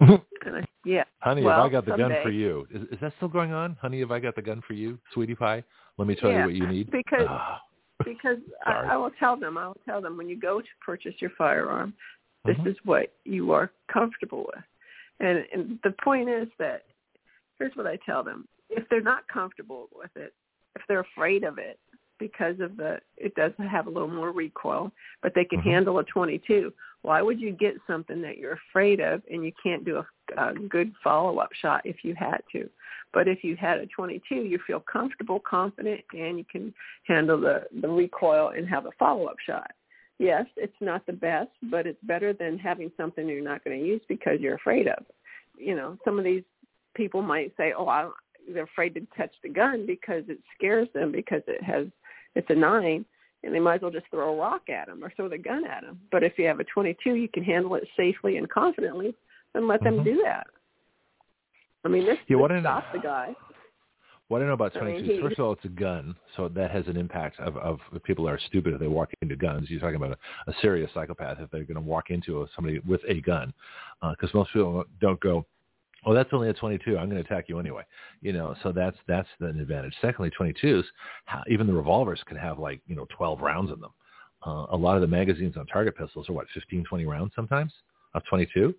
[0.00, 2.66] And I, yeah, Honey, Well, have I got the gun for you?
[2.70, 3.74] Is, is that still going on?
[3.80, 4.98] Honey, have I got the gun for you?
[5.12, 5.64] Sweetie pie,
[5.96, 6.90] let me tell Yeah, you what you need.
[6.90, 7.60] because Ah,
[8.08, 11.14] because I, I will tell them, I will tell them when you go to purchase
[11.18, 11.94] your firearm,
[12.44, 12.68] this Mhm.
[12.68, 14.64] is what you are comfortable with.
[15.20, 16.84] And, and the point is that
[17.58, 18.46] here's what I tell them.
[18.70, 20.32] If they're not comfortable with it,
[20.76, 21.78] if they're afraid of it
[22.18, 25.64] because of the it does have a little more recoil, but they can Mhm.
[25.64, 26.72] handle a 22,
[27.02, 30.54] why would you get something that you're afraid of and you can't do a, a
[30.54, 32.68] good follow-up shot if you had to?
[33.12, 36.74] But if you had a 22, you feel comfortable, confident, and you can
[37.06, 39.70] handle the, the recoil and have a follow-up shot.
[40.18, 43.86] Yes, it's not the best, but it's better than having something you're not going to
[43.86, 45.04] use because you're afraid of.
[45.56, 46.42] You know, some of these
[46.94, 48.10] people might say, "Oh, I
[48.52, 51.86] they're afraid to touch the gun because it scares them because it has
[52.34, 53.04] it's a nine,
[53.44, 55.64] and they might as well just throw a rock at them or throw the gun
[55.64, 56.00] at them.
[56.10, 59.14] But if you have a 22, you can handle it safely and confidently,
[59.54, 60.04] then let them Mhm.
[60.04, 60.46] do that.
[61.84, 63.34] I mean, this Yeah, what stop the guy.
[64.26, 66.48] What I know about I mean, 22s, he- first of all, it's a gun, so
[66.48, 69.70] that has an impact of, of if people are stupid if they walk into guns.
[69.70, 72.78] You're talking about a, a serious psychopath if they're going to walk into a, somebody
[72.80, 73.54] with a gun,
[74.10, 75.46] because most people don't go,
[76.10, 76.96] "Oh, that's only a 22.
[76.96, 77.82] I'm going to attack you anyway."
[78.20, 79.94] You know, so that's that's an advantage.
[80.00, 80.84] Secondly, 22s,
[81.48, 83.92] even the revolvers can have like you know 12 rounds in them.
[84.46, 87.72] Uh, a lot of the magazines on target pistols are what 15, 20 rounds sometimes
[88.14, 88.74] of 22.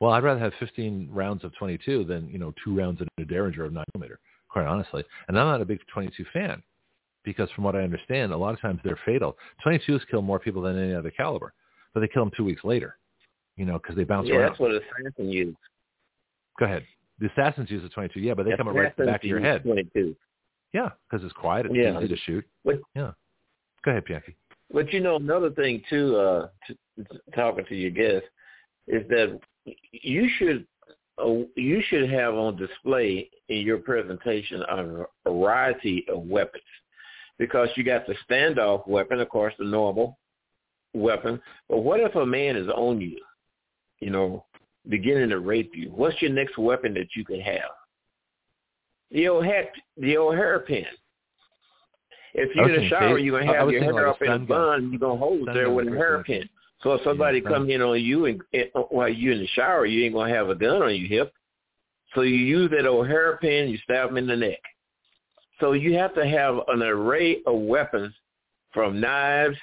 [0.00, 3.24] Well, I'd rather have 15 rounds of 22 than you know two rounds in a
[3.24, 4.18] Derringer of nine millimeter
[4.54, 5.04] quite honestly.
[5.28, 6.62] And I'm not a big 22 fan
[7.24, 9.36] because from what I understand, a lot of times they're fatal.
[9.66, 11.52] 22s kill more people than any other caliber,
[11.92, 12.96] but they kill them two weeks later,
[13.56, 14.50] you know, because they bounce yeah, around.
[14.50, 15.56] that's what assassin used.
[16.58, 16.84] Go ahead.
[17.20, 19.40] The assassins use a 22, yeah, but they come right to the back of your
[19.40, 19.62] head.
[19.62, 20.16] 22.
[20.72, 21.98] Yeah, because it's quiet, it's Yeah.
[21.98, 22.44] easy to shoot.
[22.94, 23.12] Yeah.
[23.84, 24.34] Go ahead, Bianchi.
[24.72, 26.78] But you know, another thing too, uh, t-
[27.34, 28.26] talking to your guest,
[28.88, 29.38] is that
[29.92, 30.66] you should
[31.16, 36.64] uh, you should have on display in your presentation a variety of weapons,
[37.38, 40.18] because you got the standoff weapon, of course, the normal,
[40.92, 41.40] weapon.
[41.68, 43.20] But what if a man is on you,
[44.00, 44.44] you know,
[44.88, 45.90] beginning to rape you?
[45.94, 47.70] What's your next weapon that you could have?
[49.10, 50.86] The old hat, the old hairpin.
[52.34, 54.90] If you're in the shower, you're gonna have your hair like up in a bun.
[54.90, 56.48] You're gonna hold it there with a hairpin.
[56.82, 59.46] So if somebody yeah, come in on you and, and uh, while you're in the
[59.48, 61.32] shower, you ain't gonna have a gun on your hip.
[62.14, 64.60] So you use that old hairpin, you stab them in the neck.
[65.60, 68.12] So you have to have an array of weapons
[68.72, 69.56] from knives,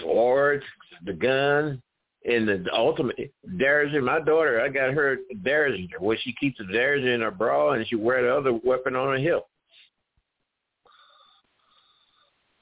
[0.00, 0.64] swords,
[1.04, 1.82] the gun,
[2.26, 4.02] and the ultimate derringer.
[4.02, 7.86] My daughter, I got her derringer where she keeps the derringer in her bra and
[7.86, 9.46] she wear the other weapon on her hip.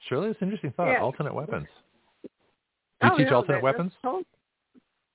[0.07, 0.91] Surely it's interesting thought.
[0.91, 1.01] Yeah.
[1.01, 1.67] Alternate weapons.
[3.01, 3.91] Do you oh, teach no, alternate that, weapons?
[4.03, 4.25] Totally,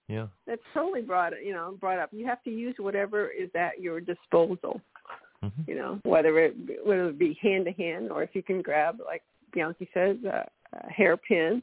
[0.09, 0.27] yeah.
[0.47, 2.11] That's totally brought you know brought up.
[2.13, 4.81] You have to use whatever is at your disposal.
[5.45, 5.71] Mm-hmm.
[5.71, 8.99] You know, whether it whether it be hand to hand or if you can grab,
[9.07, 9.23] like
[9.53, 11.63] Bianchi says, a, a hairpin,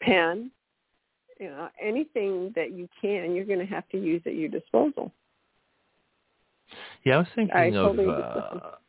[0.00, 0.50] pen,
[1.40, 5.10] you know, anything that you can, you're going to have to use at your disposal.
[7.04, 7.96] Yeah, I was thinking I of.
[7.96, 8.60] Totally uh,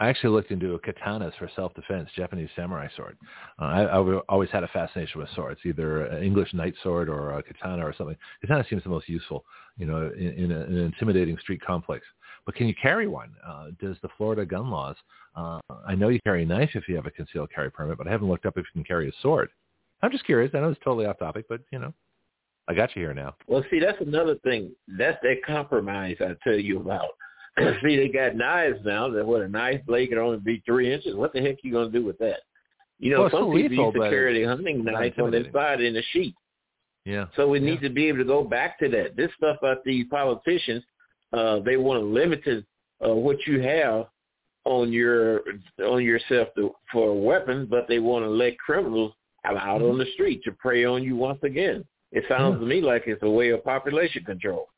[0.00, 3.18] I actually looked into katanas for self-defense, Japanese samurai sword.
[3.60, 7.36] Uh, I, I've always had a fascination with swords, either an English knight sword or
[7.36, 8.16] a katana or something.
[8.40, 9.44] Katana seems the most useful,
[9.76, 12.06] you know, in, in, a, in an intimidating street complex.
[12.46, 13.32] But can you carry one?
[13.44, 14.94] Uh, does the Florida gun laws?
[15.34, 18.06] Uh, I know you carry a knife if you have a concealed carry permit, but
[18.06, 19.50] I haven't looked up if you can carry a sword.
[20.02, 20.52] I'm just curious.
[20.54, 21.92] I know it's totally off topic, but you know,
[22.68, 23.34] I got you here now.
[23.46, 24.72] Well, see, that's another thing.
[24.98, 27.08] That's that compromise I tell you about
[27.82, 31.14] See, they got knives now that what a knife blade can only be three inches.
[31.14, 32.40] What the heck are you going to do with that?
[32.98, 35.80] You know, well, some people lethal, used to carry the hunting knife on their side
[35.80, 36.34] in a sheet.
[37.04, 37.26] Yeah.
[37.36, 37.66] So we yeah.
[37.66, 39.16] need to be able to go back to that.
[39.16, 40.82] This stuff about these politicians,
[41.32, 44.06] uh, they want to limit uh, what you have
[44.64, 45.42] on your
[45.84, 49.12] on yourself to, for a weapon, but they want to let criminals
[49.44, 49.90] out mm-hmm.
[49.90, 51.84] on the street to prey on you once again.
[52.12, 52.60] It sounds yeah.
[52.60, 54.68] to me like it's a way of population control.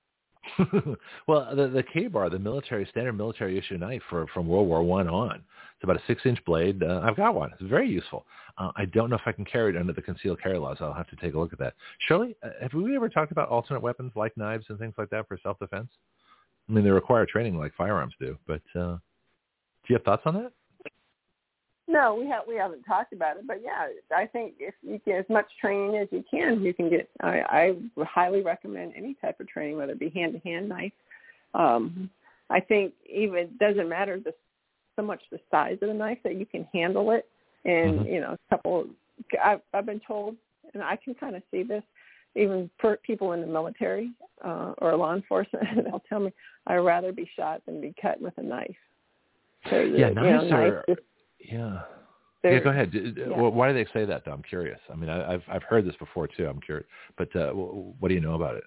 [1.26, 5.08] well, the the Ka-Bar, the military standard military issue knife for from World War One
[5.08, 6.82] on, it's about a six inch blade.
[6.82, 7.50] Uh, I've got one.
[7.52, 8.26] It's very useful.
[8.58, 10.78] Uh, I don't know if I can carry it under the concealed carry laws.
[10.80, 11.74] I'll have to take a look at that.
[12.06, 15.28] Shirley, uh, have we ever talked about alternate weapons like knives and things like that
[15.28, 15.88] for self defense?
[16.68, 20.34] I mean, they require training like firearms do, but uh, do you have thoughts on
[20.34, 20.52] that?
[21.90, 25.18] No, we have we haven't talked about it, but yeah, I think if you get
[25.18, 27.10] as much training as you can, you can get.
[27.20, 30.92] I, I highly recommend any type of training, whether it be hand to hand knife.
[31.54, 32.08] Um,
[32.48, 34.32] I think even doesn't matter the
[34.94, 37.26] so much the size of the knife that you can handle it,
[37.64, 38.08] and mm-hmm.
[38.08, 38.86] you know, a couple.
[39.44, 40.36] I've, I've been told,
[40.74, 41.82] and I can kind of see this,
[42.36, 44.12] even for people in the military
[44.44, 46.32] uh, or law enforcement, they'll tell me
[46.68, 48.70] I'd rather be shot than be cut with a knife.
[49.64, 50.84] Yeah, knives you know, are.
[50.86, 50.98] Knife
[51.40, 51.80] yeah.
[52.44, 52.92] yeah, go ahead.
[52.92, 53.26] Yeah.
[53.26, 54.24] Why do they say that?
[54.24, 54.32] Though?
[54.32, 54.78] I'm curious.
[54.90, 56.46] I mean, I, I've I've heard this before too.
[56.46, 56.86] I'm curious,
[57.16, 58.64] but uh, what do you know about it?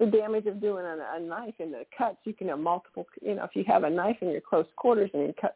[0.00, 2.18] The damage of doing a, a knife and the cuts.
[2.24, 3.06] You can have multiple.
[3.22, 5.54] You know, if you have a knife in your close quarters and you cut,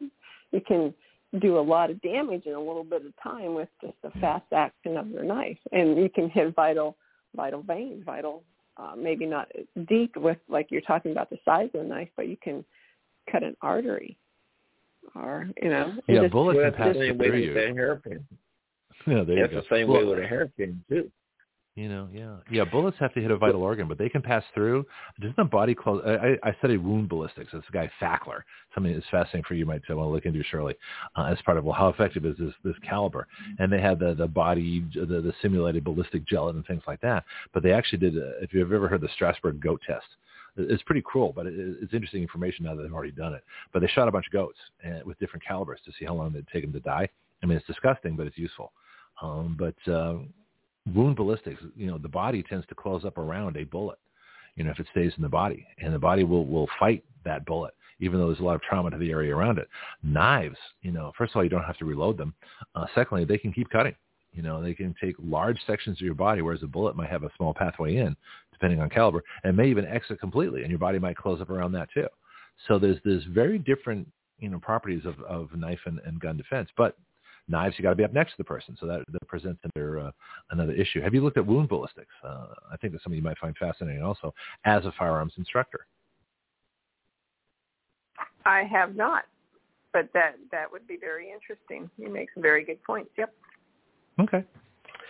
[0.51, 0.93] you can
[1.39, 4.45] do a lot of damage in a little bit of time with just the fast
[4.53, 6.95] action of your knife, and you can hit vital
[7.35, 8.43] vital veins, vital.
[8.77, 9.49] Uh, maybe not
[9.89, 12.63] deep with like you're talking about the size of the knife, but you can
[13.29, 14.17] cut an artery
[15.15, 15.93] or you know.
[16.07, 17.53] Yeah, just, bullets well, pass through you.
[17.53, 18.25] Hairpin.
[19.07, 19.61] Yeah, there That's you go.
[19.61, 21.09] the same well, way with a hairpin too.
[21.79, 22.65] You know, yeah, yeah.
[22.65, 24.85] Bullets have to hit a vital organ, but they can pass through.
[25.21, 26.03] Doesn't the body close?
[26.05, 27.51] I, I studied wound ballistics.
[27.53, 28.41] It's a guy Fackler.
[28.75, 29.65] Something that's fascinating for you.
[29.65, 30.75] Might want to look into Shirley
[31.15, 33.27] uh, as part of well, how effective is this this caliber?
[33.59, 37.23] And they had the the body, the, the simulated ballistic gelatin and things like that.
[37.53, 38.17] But they actually did.
[38.17, 40.07] A, if you've ever heard the Strasbourg goat test,
[40.57, 43.43] it's pretty cruel, but it's interesting information now that they've already done it.
[43.73, 46.33] But they shot a bunch of goats uh, with different calibers to see how long
[46.33, 47.07] they'd take them to die.
[47.41, 48.71] I mean, it's disgusting, but it's useful.
[49.21, 50.17] Um, but uh,
[50.93, 53.99] wound ballistics, you know, the body tends to close up around a bullet,
[54.55, 55.65] you know, if it stays in the body.
[55.79, 58.91] And the body will, will fight that bullet, even though there's a lot of trauma
[58.91, 59.67] to the area around it.
[60.03, 62.33] Knives, you know, first of all, you don't have to reload them.
[62.75, 63.95] Uh, secondly, they can keep cutting.
[64.33, 67.23] You know, they can take large sections of your body, whereas a bullet might have
[67.23, 68.15] a small pathway in,
[68.59, 71.71] depending on caliber, and may even exit completely, and your body might close up around
[71.71, 72.07] that too.
[72.67, 74.07] So there's there's very different
[74.39, 76.97] you know properties of, of knife and, and gun defense, but
[77.47, 79.99] knives you got to be up next to the person, so that, that presents another
[79.99, 80.11] uh,
[80.51, 81.01] another issue.
[81.01, 82.13] Have you looked at wound ballistics?
[82.23, 84.33] Uh, I think that's something you might find fascinating also
[84.65, 85.85] as a firearms instructor.
[88.45, 89.23] I have not,
[89.93, 91.89] but that that would be very interesting.
[91.97, 93.11] You make some very good points.
[93.17, 93.33] Yep.
[94.19, 94.43] Okay.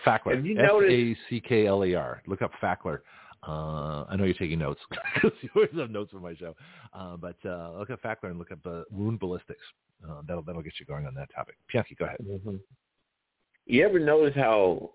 [0.06, 0.38] Fackler.
[0.58, 2.22] F-A-C-K-L-E-R.
[2.26, 3.00] Look up Fackler.
[3.46, 4.80] Uh, I know you're taking notes
[5.14, 6.54] because you always have notes for my show.
[6.92, 9.62] Uh, but uh, look at Fackler and look up uh, wound ballistics.
[10.08, 11.56] Uh, that'll that'll get you going on that topic.
[11.72, 12.18] Bianchi, go ahead.
[12.22, 12.56] Mm-hmm.
[13.66, 14.90] You ever notice how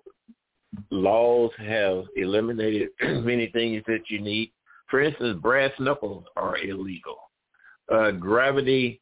[0.91, 4.51] laws have eliminated many things that you need.
[4.87, 7.17] For instance, brass knuckles are illegal.
[7.91, 9.01] Uh, gravity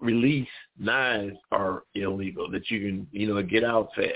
[0.00, 0.48] release
[0.78, 4.10] knives are illegal that you can, you know, get out fast.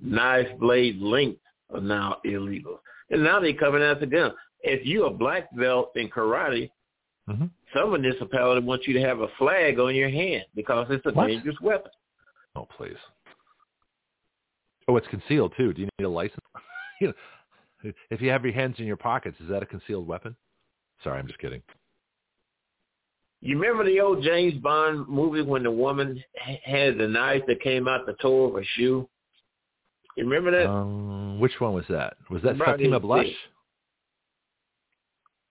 [0.00, 1.40] Knife blade length
[1.72, 2.80] are now illegal.
[3.10, 4.32] And now they're coming after them.
[4.60, 6.70] If you're a black belt in karate,
[7.28, 7.46] mm-hmm.
[7.74, 11.28] some municipality wants you to have a flag on your hand because it's a what?
[11.28, 11.90] dangerous weapon.
[12.56, 12.96] Oh, please.
[14.88, 15.72] Oh, it's concealed too.
[15.72, 16.44] Do you need a license?
[17.00, 20.34] you know, if you have your hands in your pockets, is that a concealed weapon?
[21.04, 21.62] Sorry, I'm just kidding.
[23.42, 26.22] You remember the old James Bond movie when the woman
[26.64, 29.08] had the knife that came out the toe of her shoe?
[30.16, 30.68] You remember that?
[30.68, 32.16] Um, which one was that?
[32.30, 33.26] Was that Fatima Blush?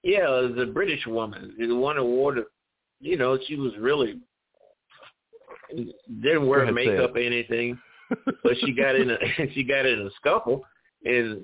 [0.03, 1.55] Yeah, it was a British woman.
[1.57, 2.45] The one who wore the,
[2.99, 4.19] you know, she was really
[6.21, 7.79] didn't wear makeup or anything,
[8.43, 9.17] but she got in a
[9.53, 10.63] she got in a scuffle,
[11.05, 11.41] and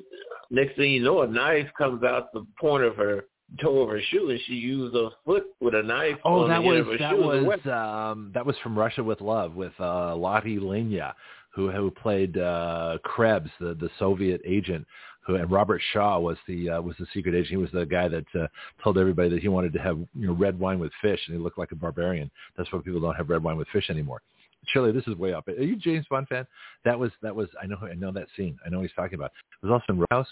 [0.49, 3.26] next thing you know, a knife comes out the point of her
[3.61, 6.18] toe of her shoe, and she used a foot with a knife.
[6.23, 10.61] Oh, that was that was um that was from Russia with Love with uh Lotte
[10.61, 11.14] Lenya,
[11.53, 14.85] who who played uh Klebb, the the Soviet agent.
[15.27, 17.49] Who, and Robert Shaw was the uh, was the secret agent.
[17.49, 18.47] He was the guy that uh,
[18.83, 21.43] told everybody that he wanted to have you know red wine with fish, and he
[21.43, 22.31] looked like a barbarian.
[22.57, 24.21] That's why people don't have red wine with fish anymore.
[24.67, 25.47] Shirley, this is way up.
[25.47, 26.45] Are you James Bond fan?
[26.85, 28.57] That was that was I know I know that scene.
[28.65, 29.31] I know he's talking about.
[29.61, 30.27] It was also in Rouse.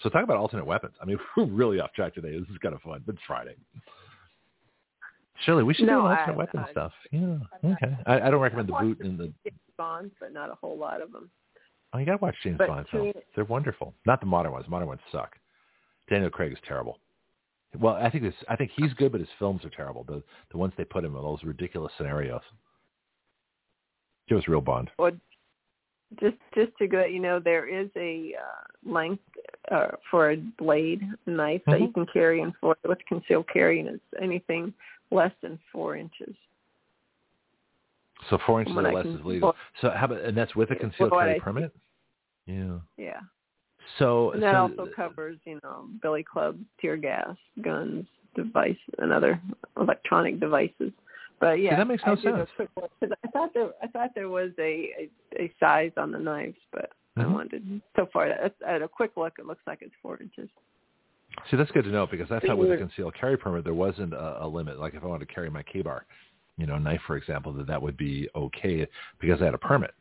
[0.00, 0.94] So talk about alternate weapons.
[1.00, 2.38] I mean, we're really off track today.
[2.38, 3.54] This is kind of fun, but it's Friday.
[5.44, 6.92] Shirley, we should no, do alternate weapon I, stuff.
[7.10, 7.38] Yeah.
[7.64, 7.96] Okay.
[8.06, 11.02] I, I don't recommend the boot and the James Bonds, but not a whole lot
[11.02, 11.30] of them.
[11.92, 13.14] Oh, you got to watch James but Bond films.
[13.34, 13.94] They're wonderful.
[14.06, 14.66] Not the modern ones.
[14.68, 15.36] Modern ones suck.
[16.08, 16.98] Daniel Craig is terrible.
[17.78, 18.34] Well, I think this.
[18.48, 20.04] I think he's good, but his films are terrible.
[20.04, 22.42] The the ones they put him in those ridiculous scenarios.
[24.28, 24.90] Give us real Bond.
[24.98, 25.12] Well,
[26.20, 29.22] just just to let you know, there is a uh, length
[29.70, 31.70] uh, for a blade knife mm-hmm.
[31.72, 34.72] that you can carry in for with concealed carry, and it's anything
[35.14, 36.34] less than four inches.
[38.30, 39.54] So four inches or less is legal.
[39.80, 41.72] So how about and that's with a concealed carry permit?
[42.46, 42.78] Yeah.
[42.96, 43.20] Yeah.
[43.98, 49.12] So and that so, also covers, you know, billy clubs, tear gas, guns, device, and
[49.12, 49.40] other
[49.78, 50.92] electronic devices.
[51.40, 52.50] But yeah, See, that makes no I sense.
[52.58, 54.90] I thought there, I thought there was a
[55.38, 57.22] a, a size on the knives, but mm-hmm.
[57.22, 60.48] I wanted so far at, at a quick look, it looks like it's four inches.
[61.50, 64.14] See, that's good to know because I thought with a concealed carry permit there wasn't
[64.14, 64.78] a, a limit.
[64.78, 66.06] Like if I wanted to carry my Ka-Bar,
[66.56, 68.86] you know, knife for example, that that would be okay
[69.20, 69.92] because I had a permit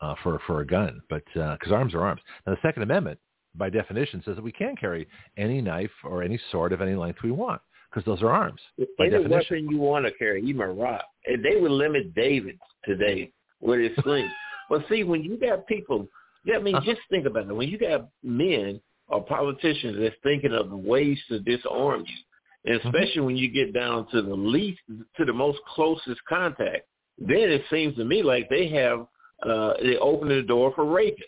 [0.00, 1.02] uh, for for a gun.
[1.08, 2.20] But because uh, arms are arms.
[2.46, 3.18] Now the Second Amendment,
[3.54, 5.06] by definition, says that we can carry
[5.36, 7.60] any knife or any sword of any length we want
[7.90, 8.60] because those are arms.
[8.98, 9.30] By Any definition.
[9.56, 11.04] weapon you want to carry, even a rock.
[11.26, 14.30] And they would limit David today with his sling.
[14.68, 16.06] but see, when you got people,
[16.44, 17.54] yeah, I mean, just think about it.
[17.54, 22.88] When you got men or politicians that's thinking of ways to disarm you, and mm-hmm.
[22.88, 24.80] especially when you get down to the least,
[25.16, 26.86] to the most closest contact,
[27.18, 29.06] then it seems to me like they have,
[29.42, 31.24] uh, they open the door for rapists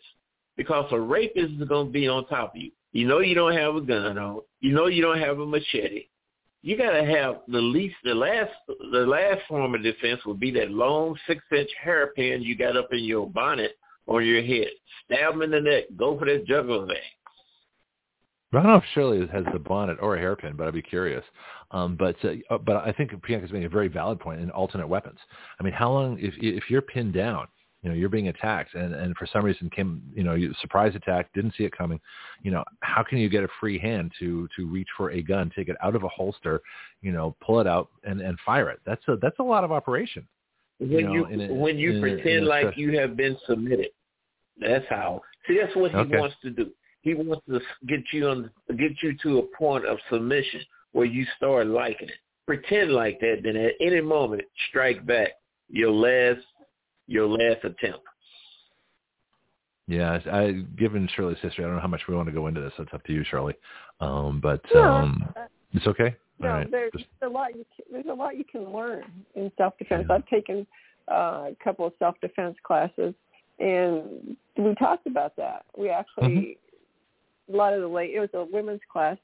[0.56, 2.70] because a rapist is going to be on top of you.
[2.92, 4.40] You know you don't have a gun on.
[4.60, 6.06] You know you don't have a machete
[6.62, 10.50] you got to have the least the last the last form of defense would be
[10.52, 13.72] that long six inch hairpin you got up in your bonnet
[14.06, 14.70] or your head.
[15.04, 15.84] Stab them in the neck.
[15.96, 16.96] Go for that jugular vein.
[18.52, 21.24] I don't know if Shirley has the bonnet or a hairpin, but I'd be curious.
[21.70, 25.18] Um, but uh, but I think Bianchi's making a very valid point in alternate weapons.
[25.60, 27.46] I mean, how long if if you're pinned down
[27.82, 31.32] you know, you're being attacked and, and for some reason came, you know, surprise attack,
[31.32, 31.98] didn't see it coming.
[32.42, 35.50] You know, how can you get a free hand to, to reach for a gun,
[35.56, 36.60] take it out of a holster,
[37.00, 38.80] you know, pull it out and, and fire it?
[38.84, 40.26] That's a, that's a lot of operation.
[40.78, 43.90] When you, know, you a, when you pretend a, like you have been submitted,
[44.58, 45.22] that's how.
[45.46, 46.18] See, that's what he okay.
[46.18, 46.70] wants to do.
[47.02, 50.60] He wants to get you on, get you to a point of submission
[50.92, 52.14] where you start liking it.
[52.46, 55.30] Pretend like that, then at any moment strike back.
[55.68, 56.44] Your last
[57.06, 58.04] your last attempt.
[59.86, 62.60] Yeah, I, given Shirley's history, I don't know how much we want to go into
[62.60, 62.72] this.
[62.78, 63.54] It's up to you, Shirley.
[64.00, 65.28] Um, but um,
[65.72, 66.14] it's okay.
[66.38, 66.70] No, All right.
[66.70, 67.06] there's Just...
[67.22, 67.56] a lot.
[67.56, 69.04] You can, there's a lot you can learn
[69.34, 70.06] in self defense.
[70.08, 70.16] Yeah.
[70.16, 70.66] I've taken
[71.10, 73.14] uh, a couple of self defense classes,
[73.58, 75.64] and we talked about that.
[75.76, 76.50] We actually mm-hmm.
[77.52, 78.14] A lot of the late.
[78.14, 79.16] It was a women's class,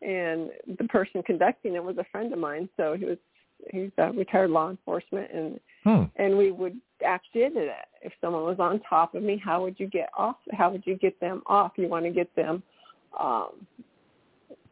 [0.00, 2.68] and the person conducting it was a friend of mine.
[2.76, 3.18] So he was
[3.70, 6.02] he's a retired law enforcement, and hmm.
[6.16, 7.72] and we would actually did it.
[8.02, 10.36] If someone was on top of me, how would you get off?
[10.52, 11.72] How would you get them off?
[11.76, 12.62] You want to get them,
[13.18, 13.66] um,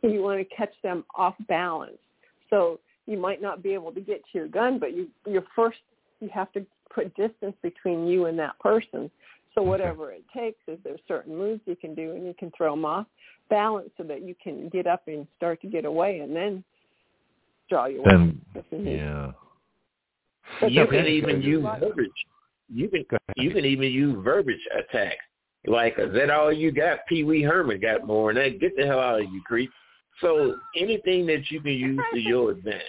[0.03, 1.99] you want to catch them off balance.
[2.49, 5.79] So you might not be able to get to your gun, but you you're first
[6.21, 6.65] you have to
[6.95, 9.11] put distance between you and that person.
[9.55, 12.73] So whatever it takes is there's certain moves you can do and you can throw
[12.73, 13.07] them off
[13.49, 16.65] balance so that you can get up and start to get away and then
[17.69, 18.41] draw your and,
[18.73, 19.33] Yeah.
[20.61, 22.11] But you can even use verbiage.
[22.73, 23.05] You can
[23.37, 25.17] you can even use verbiage attack.
[25.67, 27.01] Like, is that all you got?
[27.07, 28.61] Pee Wee Herman got more than that.
[28.61, 29.71] Get the hell out of you, creep.
[30.21, 32.83] So anything that you can use to your advantage.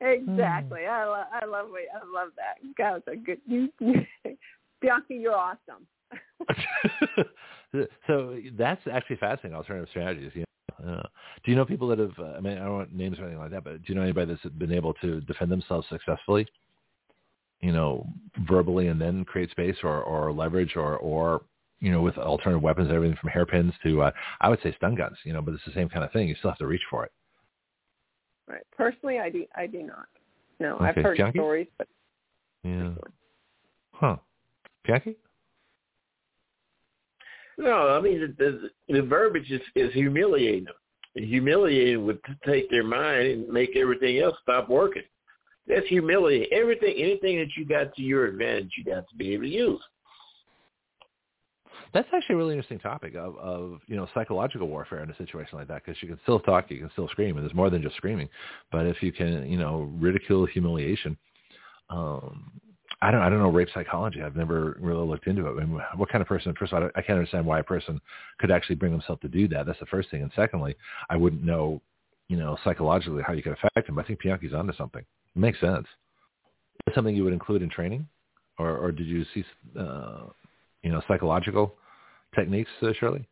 [0.00, 0.80] Exactly.
[0.80, 0.88] Mm.
[0.88, 2.56] I love I love I love that.
[2.78, 3.70] That was a good you
[4.84, 5.86] Bianchi, you're awesome.
[8.06, 9.56] so that's actually fascinating.
[9.56, 10.30] Alternative strategies.
[10.34, 10.44] You
[10.82, 11.02] know, uh,
[11.42, 12.12] do you know people that have?
[12.18, 14.02] Uh, I mean, I don't want names or anything like that, but do you know
[14.02, 16.46] anybody that's been able to defend themselves successfully?
[17.60, 18.06] You know,
[18.46, 21.42] verbally and then create space or or leverage or or
[21.80, 25.16] you know with alternative weapons, everything from hairpins to uh, I would say stun guns.
[25.24, 26.28] You know, but it's the same kind of thing.
[26.28, 27.12] You still have to reach for it.
[28.46, 28.62] Right.
[28.76, 29.46] Personally, I do.
[29.56, 30.06] I do not.
[30.60, 30.84] No, okay.
[30.84, 31.38] I've heard Jackie?
[31.38, 31.88] stories, but
[32.62, 32.90] yeah.
[33.92, 34.16] Huh.
[34.86, 35.16] Jackie?
[37.58, 40.74] No, I mean the, the, the verbiage is, is humiliating them.
[41.14, 45.04] Humiliating would take their mind and make everything else stop working.
[45.66, 46.48] That's humiliating.
[46.52, 49.80] Everything, anything that you got to your advantage, you got to be able to use.
[51.92, 55.58] That's actually a really interesting topic of, of you know psychological warfare in a situation
[55.58, 57.82] like that because you can still talk, you can still scream, and there's more than
[57.82, 58.28] just screaming.
[58.72, 61.16] But if you can, you know, ridicule, humiliation,
[61.90, 62.50] um,
[63.02, 64.22] I don't I don't know rape psychology.
[64.22, 65.60] I've never really looked into it.
[65.60, 66.54] I mean, what kind of person?
[66.58, 68.00] First of all, I can't understand why a person
[68.38, 69.66] could actually bring himself to do that.
[69.66, 70.22] That's the first thing.
[70.22, 70.76] And secondly,
[71.10, 71.80] I wouldn't know,
[72.28, 73.98] you know, psychologically how you could affect him.
[73.98, 75.02] I think Bianchi's onto something.
[75.02, 75.86] It makes sense.
[76.86, 78.06] Is something you would include in training,
[78.58, 79.44] or or did you see,
[79.78, 80.24] uh,
[80.82, 81.74] you know, psychological
[82.34, 83.26] techniques, uh, Shirley?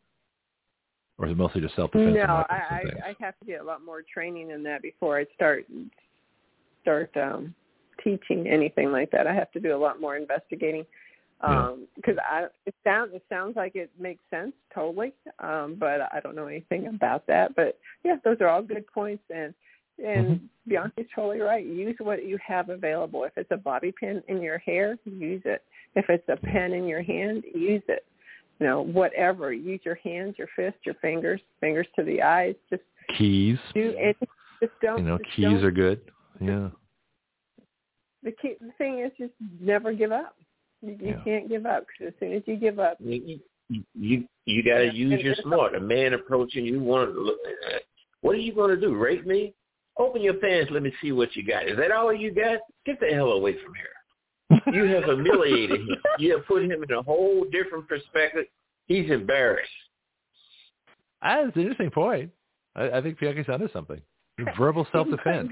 [1.18, 2.16] Or is it mostly just self-defense?
[2.16, 5.26] No, I, I I have to get a lot more training in that before I
[5.34, 5.66] start
[6.82, 7.54] start um
[8.02, 9.26] teaching anything like that.
[9.26, 10.84] I have to do a lot more investigating
[11.40, 16.20] because um, I it sounds it sounds like it makes sense totally, um, but I
[16.22, 17.56] don't know anything about that.
[17.56, 19.52] But yeah, those are all good points, and
[19.98, 20.72] and mm-hmm.
[20.72, 21.66] Bianchi's totally right.
[21.66, 23.24] Use what you have available.
[23.24, 25.64] If it's a bobby pin in your hair, use it.
[25.96, 28.04] If it's a pen in your hand, use it.
[28.60, 29.52] You know, whatever.
[29.52, 32.54] Use your hands, your fists, your fingers, fingers to the eyes.
[32.70, 32.82] Just
[33.18, 33.58] keys.
[33.74, 34.16] Do it.
[34.60, 34.98] Just don't.
[34.98, 36.00] You know, keys are good.
[36.40, 36.68] Yeah
[38.22, 40.36] the key the thing is just never give up.
[40.80, 41.24] You, you yeah.
[41.24, 43.40] can't give up because as soon as you give up, you
[43.94, 44.92] you, you got to yeah.
[44.92, 45.74] use your smart.
[45.74, 47.38] A man approaching you, want to look.
[47.74, 47.82] At.
[48.20, 48.94] What are you going to do?
[48.94, 49.54] Rape me?
[49.98, 50.70] Open your pants.
[50.70, 51.68] Let me see what you got.
[51.68, 52.60] Is that all you got?
[52.86, 54.74] Get the hell away from here.
[54.74, 55.88] You have humiliated him.
[56.18, 58.44] You have put him in a whole different perspective.
[58.86, 59.70] He's embarrassed.
[61.22, 62.30] That's an interesting point.
[62.76, 64.00] I, I think Bianchi's onto something.
[64.58, 65.50] Verbal self-defense.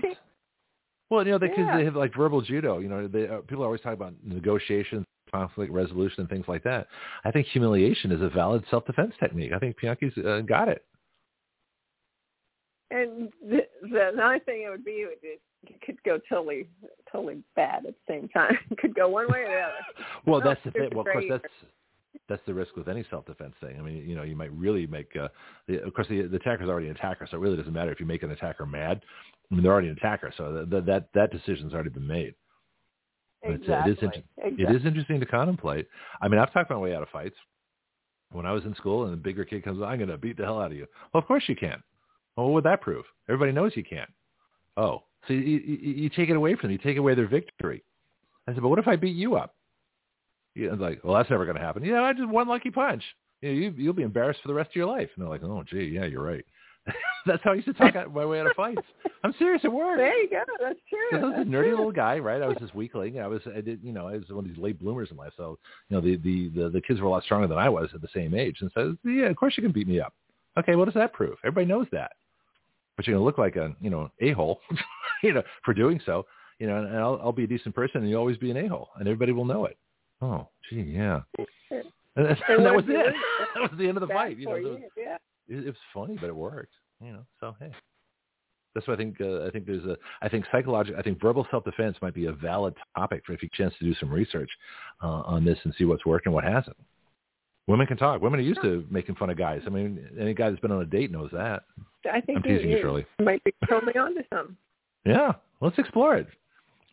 [1.10, 1.76] Well, you know, because yeah.
[1.76, 2.78] they have like verbal judo.
[2.78, 6.86] You know, they, uh, people always talk about negotiations, conflict resolution, and things like that.
[7.24, 9.52] I think humiliation is a valid self-defense technique.
[9.52, 10.84] I think Bianchi's uh, got it.
[12.92, 16.68] And the, the another thing it would be, it, it could go totally,
[17.10, 18.56] totally bad at the same time.
[18.70, 19.74] It could go one way or the other.
[20.26, 20.90] well, that's the thing.
[20.92, 21.44] Well, of course, that's
[22.28, 23.76] that's the risk with any self-defense thing.
[23.78, 25.28] I mean, you know, you might really make, uh,
[25.68, 28.00] the, of course, the, the attacker's already an attacker, so it really doesn't matter if
[28.00, 29.00] you make an attacker mad.
[29.50, 32.34] I mean, they're already an attacker, so that that that decision's already been made.
[33.42, 33.66] Exactly.
[33.66, 34.64] But, uh, it, is exactly.
[34.64, 35.88] it is interesting to contemplate.
[36.20, 37.36] I mean, I've talked my way out of fights.
[38.32, 40.44] When I was in school and the bigger kid comes, I'm going to beat the
[40.44, 40.86] hell out of you.
[41.12, 41.82] Well, of course you can.
[42.36, 43.04] Well, what would that prove?
[43.28, 44.10] Everybody knows you can't.
[44.76, 46.72] Oh, so you, you, you take it away from them.
[46.72, 47.82] You take away their victory.
[48.46, 49.54] I said, but what if I beat you up?
[50.54, 51.84] Yeah, like, well, that's never going to happen.
[51.84, 53.02] Yeah, I just one lucky punch.
[53.40, 55.08] You, know, you, you'll be embarrassed for the rest of your life.
[55.16, 56.44] And they're like, oh, gee, yeah, you're right.
[57.26, 58.80] That's how I used to talk my way out of fights.
[59.22, 59.62] I'm serious.
[59.64, 59.98] It worked.
[59.98, 60.42] There you go.
[60.60, 61.18] That's true.
[61.18, 61.76] I was That's a nerdy true.
[61.76, 62.40] little guy, right?
[62.40, 63.20] I was this weakling.
[63.20, 65.32] I was, I did, you know, I was one of these late bloomers in life.
[65.36, 65.58] So,
[65.88, 68.00] you know, the, the, the, the kids were a lot stronger than I was at
[68.00, 68.58] the same age.
[68.60, 70.14] And so, yeah, of course you can beat me up.
[70.58, 71.36] Okay, what does that prove?
[71.44, 72.12] Everybody knows that.
[72.96, 74.60] But you're to look like a, you know, a-hole,
[75.22, 76.26] you know, for doing so.
[76.58, 78.88] You know, and I'll, I'll be a decent person and you'll always be an a-hole.
[78.98, 79.78] And everybody will know it.
[80.20, 81.20] Oh, gee, yeah.
[82.16, 83.14] And, and that was it.
[83.54, 84.36] That was the end of the fight.
[84.36, 84.78] You know.
[84.96, 85.16] Yeah.
[85.50, 86.72] It, it was funny, but it worked
[87.02, 87.72] you know, so hey,
[88.74, 89.20] that's why I think.
[89.20, 89.96] Uh, I think there's a.
[90.22, 90.98] I think psychological.
[90.98, 93.94] I think verbal self-defense might be a valid topic for if you chance to do
[93.98, 94.50] some research
[95.02, 96.76] uh, on this and see what's working, what hasn't.
[97.66, 98.20] Women can talk.
[98.20, 99.62] Women are used to making fun of guys.
[99.66, 101.62] I mean, any guy that's been on a date knows that.
[102.10, 103.06] I think I'm teasing you, you, Shirley.
[103.20, 104.56] might be totally onto some.
[105.04, 106.26] Yeah, let's explore it.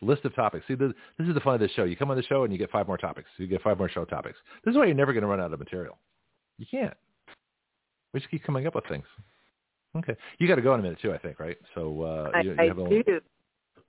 [0.00, 0.64] List of topics.
[0.68, 1.82] See, this, this is the fun of this show.
[1.84, 3.28] You come on the show and you get five more topics.
[3.36, 4.38] You get five more show topics.
[4.64, 5.98] This is why you're never going to run out of material.
[6.58, 6.94] You can't.
[8.12, 9.04] We just keep coming up with things.
[9.96, 10.16] Okay.
[10.38, 11.56] You got to go in a minute too, I think, right?
[11.74, 13.20] So uh, I, you, you I have a, do.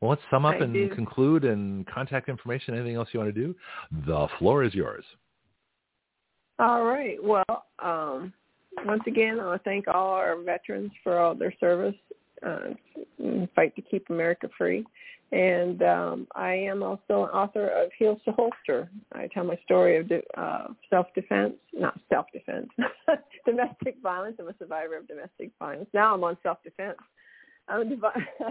[0.01, 0.89] Well, let's sum up I and do.
[0.89, 2.73] conclude and contact information.
[2.73, 3.55] Anything else you want to do?
[4.05, 5.03] The floor is yours.
[6.57, 7.17] All right.
[7.21, 8.33] Well, um,
[8.85, 11.95] once again, I want to thank all our veterans for all their service,
[12.45, 14.85] uh, fight to keep America free.
[15.31, 18.89] And um, I am also an author of Heels to Holster.
[19.13, 22.69] I tell my story of uh, self-defense, not self-defense,
[23.45, 24.37] domestic violence.
[24.39, 25.87] I'm a survivor of domestic violence.
[25.93, 26.97] Now I'm on self-defense.
[27.67, 28.45] I'm a,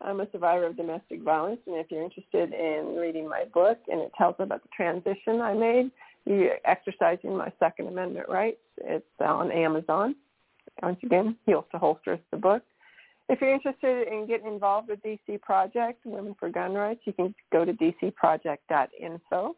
[0.02, 4.00] I'm a survivor of domestic violence, and if you're interested in reading my book, and
[4.00, 5.90] it tells about the transition I made,
[6.26, 10.14] you exercising my Second Amendment rights, it's on Amazon.
[10.82, 12.62] Once again, Heels to Holster is the book.
[13.28, 17.34] If you're interested in getting involved with DC Project, Women for Gun Rights, you can
[17.52, 19.56] go to dcproject.info.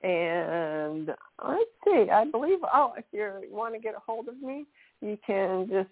[0.00, 1.08] And
[1.44, 4.64] let's see, I believe, oh, if you want to get a hold of me,
[5.00, 5.88] you can just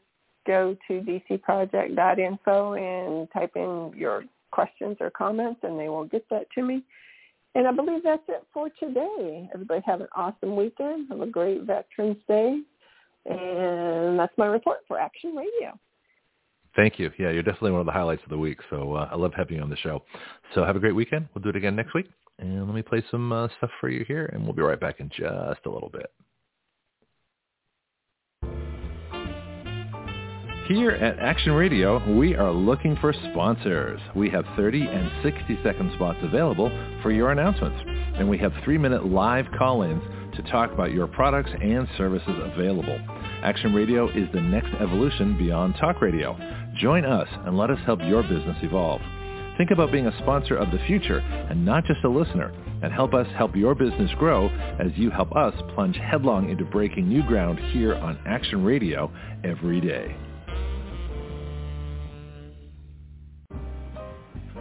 [0.47, 6.47] go to dcproject.info and type in your questions or comments, and they will get that
[6.55, 6.85] to me.
[7.57, 9.49] And I believe that's it for today.
[9.53, 11.09] Everybody have an awesome weekend.
[11.09, 12.61] Have a great Veterans Day.
[13.25, 15.77] And that's my report for Action Radio.
[16.77, 17.11] Thank you.
[17.19, 18.59] Yeah, you're definitely one of the highlights of the week.
[18.71, 20.03] So uh, I love having you on the show.
[20.55, 21.27] So have a great weekend.
[21.35, 22.07] We'll do it again next week.
[22.39, 25.01] And let me play some uh, stuff for you here, and we'll be right back
[25.01, 26.13] in just a little bit.
[30.69, 34.01] Here at Action Radio, we are looking for sponsors.
[34.17, 36.71] We have 30 and 60 second spots available
[37.03, 37.81] for your announcements.
[38.19, 40.03] And we have three minute live call-ins
[40.35, 42.99] to talk about your products and services available.
[43.43, 46.37] Action Radio is the next evolution beyond talk radio.
[46.79, 49.01] Join us and let us help your business evolve.
[49.57, 53.15] Think about being a sponsor of the future and not just a listener, and help
[53.15, 54.49] us help your business grow
[54.79, 59.11] as you help us plunge headlong into breaking new ground here on Action Radio
[59.43, 60.15] every day.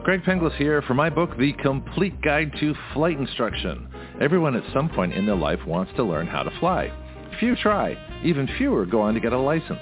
[0.03, 3.89] Greg Penglis here for my book, The Complete Guide to Flight Instruction.
[4.21, 6.91] Everyone at some point in their life wants to learn how to fly.
[7.39, 7.97] Few try.
[8.23, 9.81] Even fewer go on to get a license.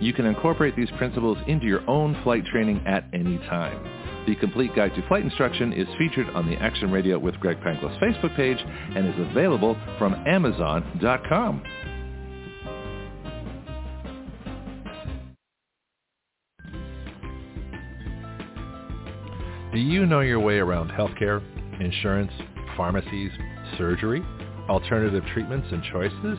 [0.00, 4.26] You can incorporate these principles into your own flight training at any time.
[4.26, 7.98] The Complete Guide to Flight Instruction is featured on the Action Radio with Greg Penglis
[8.00, 11.62] Facebook page and is available from Amazon.com.
[19.72, 21.40] Do you know your way around healthcare,
[21.80, 22.32] insurance,
[22.76, 23.30] pharmacies,
[23.78, 24.22] surgery,
[24.68, 26.38] alternative treatments and choices?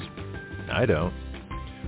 [0.71, 1.13] I don't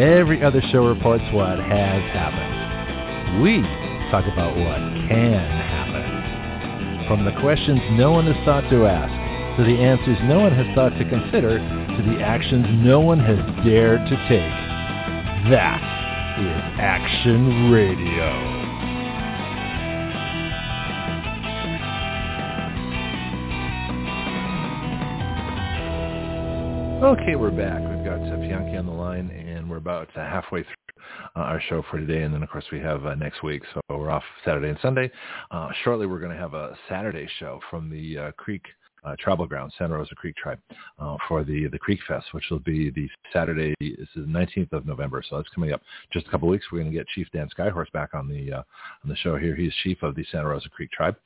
[0.00, 3.42] Every other show reports what has happened.
[3.42, 3.60] We
[4.10, 7.06] talk about what can happen.
[7.06, 9.12] From the questions no one has thought to ask,
[9.58, 13.36] to the answers no one has thought to consider, to the actions no one has
[13.66, 14.52] dared to take.
[15.52, 15.80] That
[16.40, 18.62] is Action Radio.
[27.12, 27.80] Okay, we're back.
[27.82, 30.74] We've got uh, Bianchi on the line, and we're about uh, halfway through
[31.34, 32.22] uh, our show for today.
[32.22, 33.62] And then, of course, we have uh, next week.
[33.72, 35.10] So we're off Saturday and Sunday.
[35.50, 38.62] Uh, shortly, we're going to have a Saturday show from the uh, Creek
[39.04, 40.60] uh, tribal ground, Santa Rosa Creek Tribe,
[41.26, 43.74] for the the Creek Fest, which will be the Saturday.
[43.80, 45.80] This is the 19th of November, so that's coming up
[46.12, 46.66] just a couple weeks.
[46.70, 49.56] We're going to get Chief Dan Skyhorse back on the on the show here.
[49.56, 51.16] He's chief of the Santa Rosa Creek Tribe,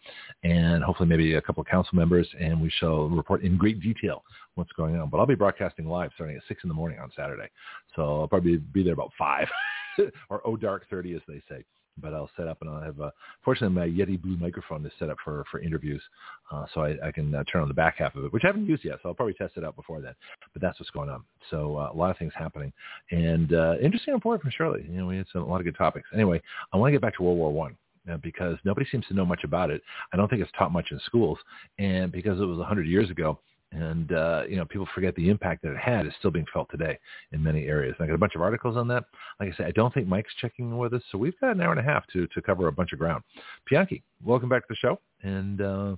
[0.42, 4.22] and hopefully maybe a couple of council members, and we shall report in great detail
[4.56, 5.08] what's going on.
[5.08, 7.48] But I'll be broadcasting live starting at six in the morning on Saturday,
[7.94, 9.46] so I'll probably be there about five
[10.28, 11.64] or oh dark thirty as they say
[12.00, 13.10] but I'll set up and I'll have, uh,
[13.44, 16.02] fortunately my Yeti Blue microphone is set up for, for interviews.
[16.50, 18.48] Uh, so I, I can uh, turn on the back half of it, which I
[18.48, 18.98] haven't used yet.
[19.02, 20.14] So I'll probably test it out before then,
[20.52, 21.24] but that's what's going on.
[21.50, 22.72] So uh, a lot of things happening
[23.10, 24.84] and uh, interesting report from Shirley.
[24.88, 26.08] You know, we had some, a lot of good topics.
[26.14, 26.40] Anyway,
[26.72, 27.76] I want to get back to World War One
[28.10, 29.82] uh, because nobody seems to know much about it.
[30.12, 31.38] I don't think it's taught much in schools
[31.78, 33.38] and because it was a hundred years ago,
[33.72, 36.68] and uh, you know people forget the impact that it had is still being felt
[36.70, 36.98] today
[37.32, 37.94] in many areas.
[37.98, 39.04] And I got a bunch of articles on that.
[39.40, 41.72] Like I said, I don't think Mike's checking with us, so we've got an hour
[41.72, 43.22] and a half to to cover a bunch of ground.
[43.68, 45.96] Bianchi, welcome back to the show, and uh,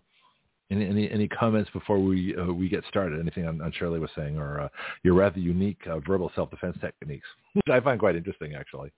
[0.71, 3.21] any, any any comments before we uh, we get started?
[3.21, 4.69] Anything on, on Shirley was saying, or uh,
[5.03, 8.91] your rather unique uh, verbal self defense techniques, which I find quite interesting, actually.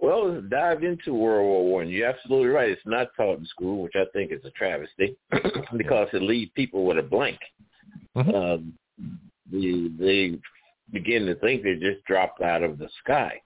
[0.00, 1.88] Well, let's dive into World War One.
[1.88, 2.70] You're absolutely right.
[2.70, 5.16] It's not taught in school, which I think is a travesty
[5.76, 7.38] because it leaves people with a blank.
[8.16, 8.30] Mm-hmm.
[8.30, 9.08] Uh,
[9.50, 10.38] they, they
[10.92, 13.40] begin to think they just dropped out of the sky.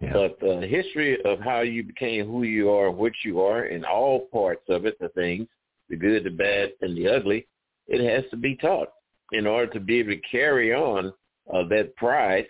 [0.00, 0.12] Yeah.
[0.12, 4.26] But the history of how you became who you are, what you are, in all
[4.32, 5.46] parts of it, the things,
[5.88, 7.46] the good, the bad, and the ugly,
[7.86, 8.88] it has to be taught
[9.32, 11.12] in order to be able to carry on
[11.52, 12.46] uh, that pride,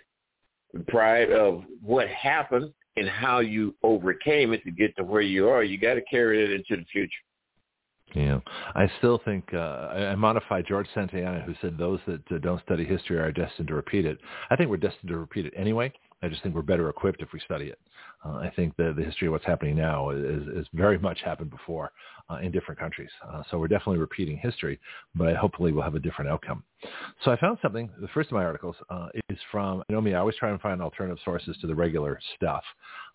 [0.73, 5.49] the pride of what happened and how you overcame it to get to where you
[5.49, 7.11] are, you got to carry it into the future.
[8.13, 8.39] Yeah,
[8.75, 12.61] I still think uh, I, I modified George Santayana, who said those that uh, don't
[12.61, 14.19] study history are destined to repeat it.
[14.49, 15.91] I think we're destined to repeat it anyway.
[16.21, 17.79] I just think we're better equipped if we study it.
[18.23, 21.49] Uh, I think the, the history of what's happening now is, is very much happened
[21.49, 21.91] before
[22.29, 23.09] uh, in different countries.
[23.27, 24.79] Uh, so we're definitely repeating history,
[25.15, 26.63] but hopefully we'll have a different outcome.
[27.23, 27.89] So I found something.
[27.99, 30.59] The first of my articles uh, is from, you know me, I always try and
[30.61, 32.63] find alternative sources to the regular stuff,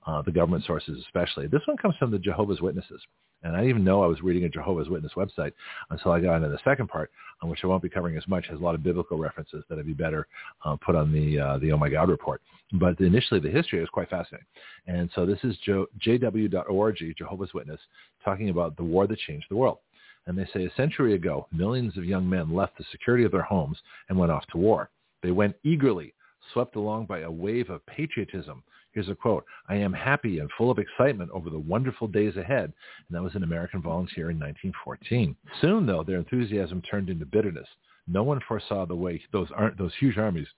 [0.07, 1.47] uh, the government sources especially.
[1.47, 3.01] This one comes from the Jehovah's Witnesses.
[3.43, 5.53] And I didn't even know I was reading a Jehovah's Witness website
[5.89, 7.11] until I got into the second part,
[7.41, 9.77] on which I won't be covering as much, has a lot of biblical references that
[9.77, 10.27] would be better
[10.65, 12.43] uh, put on the uh, the Oh My God report.
[12.73, 14.47] But initially, the history is quite fascinating.
[14.87, 17.81] And so this is JW.org, Jehovah's Witness,
[18.25, 19.79] talking about the war that changed the world.
[20.27, 23.43] And they say a century ago, millions of young men left the security of their
[23.43, 23.79] homes
[24.09, 24.91] and went off to war.
[25.23, 26.15] They went eagerly,
[26.53, 29.45] swept along by a wave of patriotism Here's a quote.
[29.69, 32.73] I am happy and full of excitement over the wonderful days ahead.
[33.09, 35.37] And that was an American volunteer in 1914.
[35.61, 37.69] Soon, though, their enthusiasm turned into bitterness.
[38.09, 39.49] No one foresaw the way those,
[39.79, 40.49] those huge armies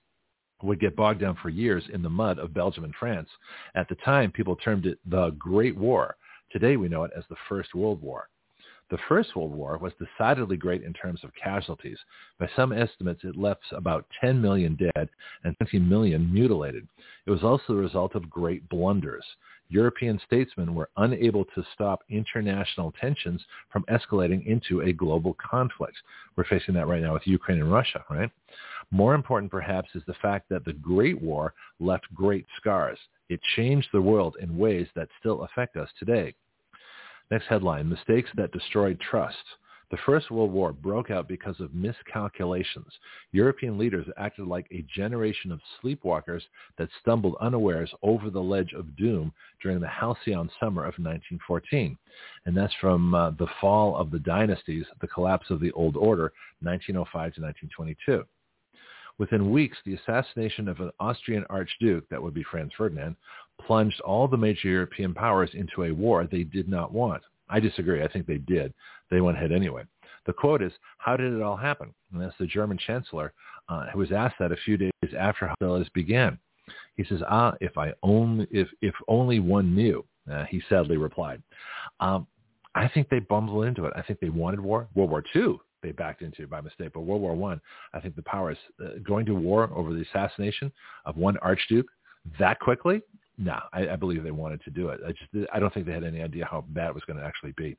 [0.63, 3.29] would get bogged down for years in the mud of Belgium and France.
[3.75, 6.15] At the time, people termed it the Great War.
[6.53, 8.29] Today, we know it as the First World War.
[8.91, 11.97] The First World War was decidedly great in terms of casualties.
[12.39, 15.09] By some estimates, it left about 10 million dead
[15.43, 16.87] and 20 million mutilated.
[17.25, 19.25] It was also the result of great blunders.
[19.69, 25.97] European statesmen were unable to stop international tensions from escalating into a global conflict.
[26.35, 28.29] We're facing that right now with Ukraine and Russia, right?
[28.91, 32.99] More important, perhaps, is the fact that the Great War left great scars.
[33.29, 36.35] It changed the world in ways that still affect us today.
[37.33, 39.43] Next headline, mistakes that destroyed trust.
[39.89, 42.93] The First World War broke out because of miscalculations.
[43.31, 46.43] European leaders acted like a generation of sleepwalkers
[46.77, 49.33] that stumbled unawares over the ledge of doom
[49.63, 51.97] during the halcyon summer of 1914.
[52.45, 56.33] And that's from uh, the fall of the dynasties, the collapse of the Old Order,
[56.61, 58.25] 1905 to 1922.
[59.19, 63.15] Within weeks, the assassination of an Austrian archduke, that would be Franz Ferdinand,
[63.61, 67.23] plunged all the major European powers into a war they did not want.
[67.49, 68.03] I disagree.
[68.03, 68.73] I think they did.
[69.09, 69.83] They went ahead anyway.
[70.25, 71.93] The quote is, how did it all happen?
[72.11, 73.33] And that's the German chancellor
[73.69, 76.39] uh, who was asked that a few days after hostilities began.
[76.95, 81.41] He says, ah, if I only, if, if only one knew, uh, he sadly replied.
[81.99, 82.27] Um,
[82.75, 83.93] I think they bumbled into it.
[83.95, 84.87] I think they wanted war.
[84.95, 86.91] World War II, they backed into by mistake.
[86.93, 87.59] But World War One,
[87.93, 90.71] I, I think the powers uh, going to war over the assassination
[91.05, 91.87] of one archduke
[92.39, 93.01] that quickly
[93.37, 95.01] no, I, I believe they wanted to do it.
[95.05, 97.25] I just I don't think they had any idea how bad it was going to
[97.25, 97.77] actually be.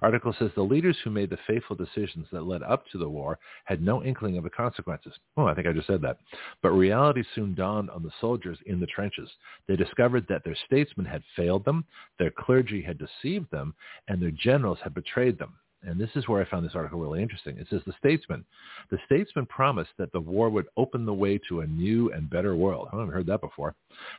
[0.00, 3.38] Article says the leaders who made the fateful decisions that led up to the war
[3.64, 5.12] had no inkling of the consequences.
[5.36, 6.18] Oh, I think I just said that.
[6.62, 9.30] But reality soon dawned on the soldiers in the trenches.
[9.68, 11.84] They discovered that their statesmen had failed them,
[12.18, 13.74] their clergy had deceived them,
[14.08, 15.54] and their generals had betrayed them.
[15.84, 17.58] And this is where I found this article really interesting.
[17.58, 18.44] It says the statesman,
[18.90, 22.54] the statesman promised that the war would open the way to a new and better
[22.54, 22.88] world.
[22.92, 23.74] I haven't heard that before.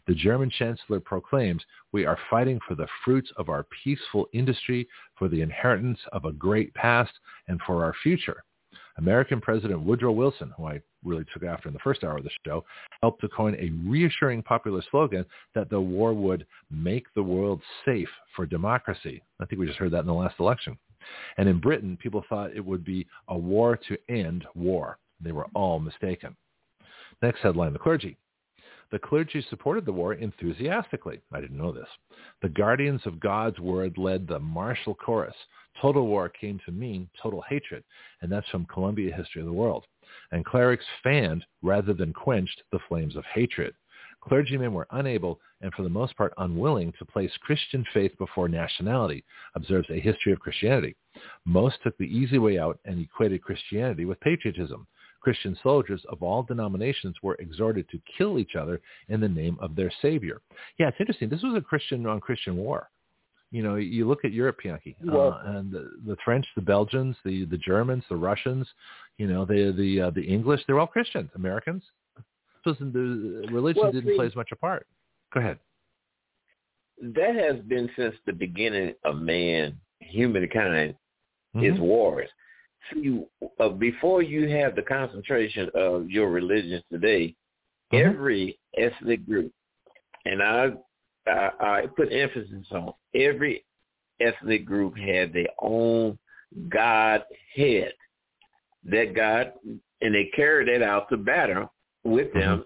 [0.07, 1.63] The German chancellor proclaims,
[1.93, 4.87] we are fighting for the fruits of our peaceful industry,
[5.17, 7.13] for the inheritance of a great past,
[7.47, 8.43] and for our future.
[8.97, 12.29] American President Woodrow Wilson, who I really took after in the first hour of the
[12.45, 12.63] show,
[13.01, 15.25] helped to coin a reassuring popular slogan
[15.55, 19.23] that the war would make the world safe for democracy.
[19.39, 20.77] I think we just heard that in the last election.
[21.37, 24.97] And in Britain, people thought it would be a war to end war.
[25.19, 26.35] They were all mistaken.
[27.21, 28.17] Next headline, the clergy.
[28.91, 31.19] The clergy supported the war enthusiastically.
[31.31, 31.87] I didn't know this.
[32.43, 35.35] The guardians of God's word led the martial chorus.
[35.81, 37.83] Total war came to mean total hatred,
[38.21, 39.85] and that's from Columbia History of the World.
[40.31, 43.73] And clerics fanned rather than quenched the flames of hatred.
[44.23, 49.23] Clergymen were unable and for the most part unwilling to place Christian faith before nationality,
[49.55, 50.95] observes a history of Christianity.
[51.45, 54.87] Most took the easy way out and equated Christianity with patriotism.
[55.19, 59.75] Christian soldiers of all denominations were exhorted to kill each other in the name of
[59.75, 60.41] their Savior.
[60.77, 61.29] Yeah, it's interesting.
[61.29, 62.89] This was a Christian on Christian war.
[63.51, 67.45] You know, you look at Europe, Bianchi, uh, and the, the French, the Belgians, the
[67.45, 68.67] the Germans, the Russians,
[69.19, 70.61] you know, the the uh, the English.
[70.65, 71.83] They're all Christians, Americans.
[72.65, 74.87] Doesn't the religion well, didn't see, play as much a part?
[75.33, 75.59] Go ahead.
[77.01, 80.95] That has been since the beginning of man, humankind,
[81.55, 81.65] mm-hmm.
[81.65, 82.29] is wars
[82.91, 83.23] see,
[83.59, 87.35] uh, before you have the concentration of your religions today,
[87.91, 88.09] mm-hmm.
[88.09, 89.51] every ethnic group,
[90.25, 90.71] and I,
[91.27, 93.65] I, I put emphasis on every
[94.19, 96.17] ethnic group had their own
[96.69, 97.23] God
[97.55, 97.93] head.
[98.85, 99.53] That God,
[100.01, 101.71] and they carried that out to battle
[102.03, 102.39] with mm-hmm.
[102.39, 102.65] them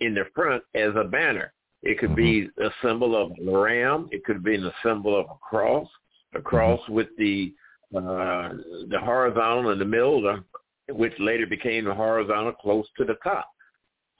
[0.00, 1.52] in the front as a banner.
[1.82, 2.50] It could mm-hmm.
[2.58, 4.08] be a symbol of a ram.
[4.10, 5.88] It could be the symbol of a cross,
[6.34, 6.94] a cross mm-hmm.
[6.94, 7.54] with the
[7.94, 8.48] uh,
[8.88, 10.40] the horizontal in the middle,
[10.88, 13.48] which later became the horizontal close to the top.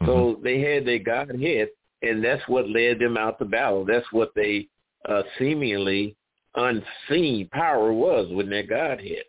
[0.02, 0.06] Mm-hmm.
[0.06, 1.68] So they had their Godhead,
[2.02, 3.84] and that's what led them out to battle.
[3.84, 4.68] That's what they
[5.08, 6.16] uh, seemingly
[6.54, 9.24] unseen power was with their Godhead.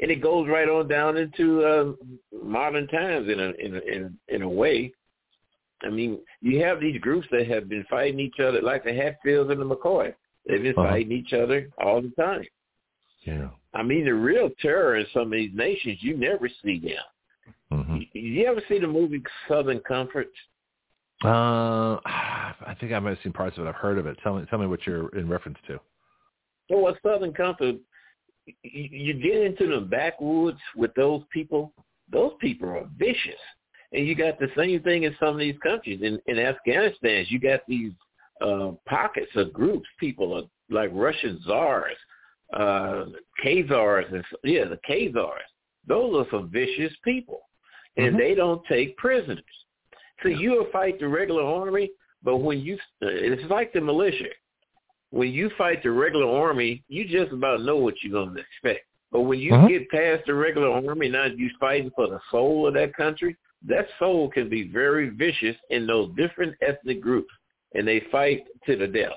[0.00, 1.92] And it goes right on down into uh,
[2.44, 4.92] modern times in a, in a in in a way.
[5.82, 9.50] I mean, you have these groups that have been fighting each other, like the Hatfields
[9.50, 10.14] and the McCoy.
[10.46, 10.88] They've been uh-huh.
[10.88, 12.44] fighting each other all the time.
[13.24, 13.48] Yeah.
[13.74, 17.78] I mean, the real terror in some of these nations, you never see them.
[17.78, 17.96] Mm-hmm.
[18.12, 20.30] You, you ever see the movie Southern Comfort?
[21.24, 23.68] Uh, I think I might have seen parts of it.
[23.68, 24.18] I've heard of it.
[24.22, 25.80] Tell me, tell me what you're in reference to.
[26.68, 27.76] What Southern Comfort?
[28.62, 31.72] You get into the backwoods with those people.
[32.12, 33.40] Those people are vicious,
[33.92, 36.00] and you got the same thing in some of these countries.
[36.02, 37.92] In, in Afghanistan, you got these
[38.40, 41.96] uh, pockets of groups, people are like Russian czars
[42.54, 43.06] uh,
[43.44, 45.38] Khazars and yeah, the Khazars.
[45.86, 47.40] Those are some vicious people,
[47.96, 48.18] and mm-hmm.
[48.18, 49.44] they don't take prisoners.
[50.22, 50.38] So yeah.
[50.38, 51.90] you'll fight the regular army,
[52.22, 54.30] but when you it's like the militia.
[55.10, 58.86] When you fight the regular army, you just about know what you're going to expect.
[59.12, 59.68] But when you mm-hmm.
[59.68, 63.36] get past the regular army, now you're fighting for the soul of that country.
[63.66, 67.32] That soul can be very vicious in those different ethnic groups,
[67.74, 69.12] and they fight to the death.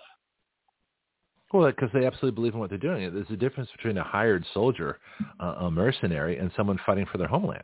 [1.52, 3.11] Well, because they absolutely believe in what they're doing.
[3.11, 4.99] There's a difference between a hired soldier,
[5.40, 7.64] uh, a mercenary, and someone fighting for their homeland.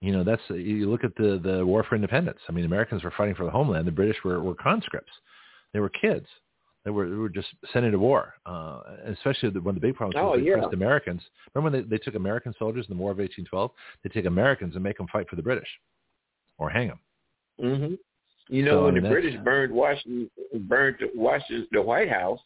[0.00, 2.38] You know, that's you look at the the war for independence.
[2.48, 3.86] I mean, Americans were fighting for the homeland.
[3.86, 5.12] The British were were conscripts.
[5.72, 6.26] They were kids.
[6.86, 8.34] They were they were just sent into war.
[8.46, 10.68] Uh, especially when the big problem was oh, they yeah.
[10.72, 11.20] Americans.
[11.52, 13.72] Remember when they, they took American soldiers in the War of 1812?
[14.04, 15.66] They take Americans and make them fight for the British,
[16.58, 17.00] or hang them.
[17.60, 17.94] Mm-hmm.
[18.54, 20.30] You know, so, when the British burned Washington,
[20.60, 22.38] burned Washington, the White House,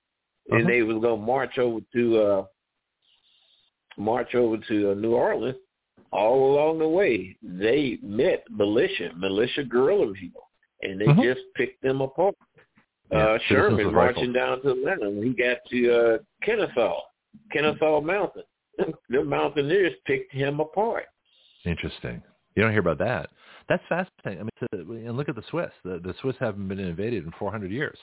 [0.49, 0.71] and uh-huh.
[0.71, 2.45] they was gonna march over to uh
[3.99, 5.57] march over to uh, New Orleans.
[6.13, 10.49] All along the way, they met militia, militia guerrilla people,
[10.81, 11.23] and they uh-huh.
[11.23, 12.35] just picked them apart.
[13.13, 17.01] Yeah, uh, Sherman marching down to Atlanta he got to uh, Kennesaw,
[17.53, 18.43] Kennesaw Mountain.
[19.09, 21.07] the mountaineers picked him apart.
[21.65, 22.23] Interesting.
[22.55, 23.31] You don't hear about that.
[23.69, 24.41] That's fascinating.
[24.41, 25.71] I mean, to, and look at the Swiss.
[25.85, 27.99] The, the Swiss haven't been invaded in 400 years.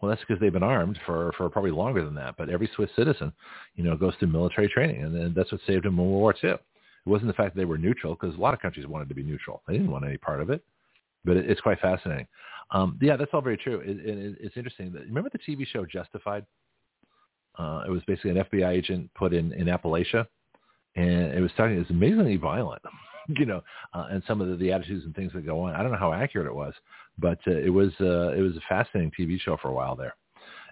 [0.00, 2.36] Well, that's because they've been armed for, for probably longer than that.
[2.36, 3.32] But every Swiss citizen,
[3.74, 6.34] you know, goes through military training, and, and that's what saved them in World War
[6.42, 6.50] II.
[6.50, 6.60] It
[7.04, 9.24] wasn't the fact that they were neutral, because a lot of countries wanted to be
[9.24, 9.62] neutral.
[9.66, 10.62] They didn't want any part of it.
[11.24, 12.26] But it, it's quite fascinating.
[12.70, 13.80] Um, yeah, that's all very true.
[13.80, 14.92] It, it, it's interesting.
[14.92, 16.44] Remember the TV show Justified?
[17.58, 20.26] Uh, it was basically an FBI agent put in, in Appalachia,
[20.94, 21.78] and it was starting.
[21.78, 22.82] It's amazingly violent,
[23.28, 23.62] you know,
[23.94, 25.74] uh, and some of the, the attitudes and things that go on.
[25.74, 26.74] I don't know how accurate it was,
[27.18, 30.14] but uh, it was uh, it was a fascinating TV show for a while there.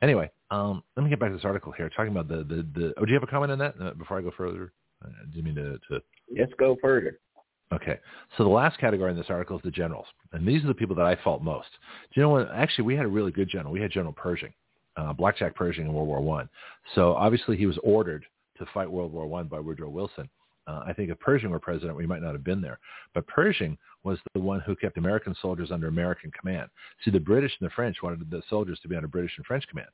[0.03, 2.95] Anyway, um, let me get back to this article here, talking about the the, the
[2.99, 4.73] oh, do you have a comment on that uh, before I go further?
[5.03, 6.03] I didn't mean to, to.
[6.39, 7.19] Let's go further.
[7.73, 7.99] Okay,
[8.37, 10.95] so the last category in this article is the generals, and these are the people
[10.95, 11.69] that I fault most.
[12.15, 12.51] Do you know what?
[12.55, 13.73] Actually, we had a really good general.
[13.73, 14.53] We had General Pershing,
[14.97, 16.49] uh, Blackjack Pershing in World War One.
[16.95, 18.25] So obviously, he was ordered
[18.59, 20.29] to fight World War One by Woodrow Wilson.
[20.69, 22.79] Uh, I think if Pershing were president, we might not have been there.
[23.15, 26.71] But Pershing was the one who kept American soldiers under American command.
[27.05, 29.67] See, the British and the French wanted the soldiers to be under British and French
[29.69, 29.89] command.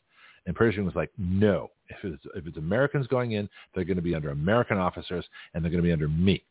[0.47, 4.03] And Pershing was like, no, if it's, if it's Americans going in, they're going to
[4.03, 5.24] be under American officers
[5.55, 6.44] and they're going to be under me.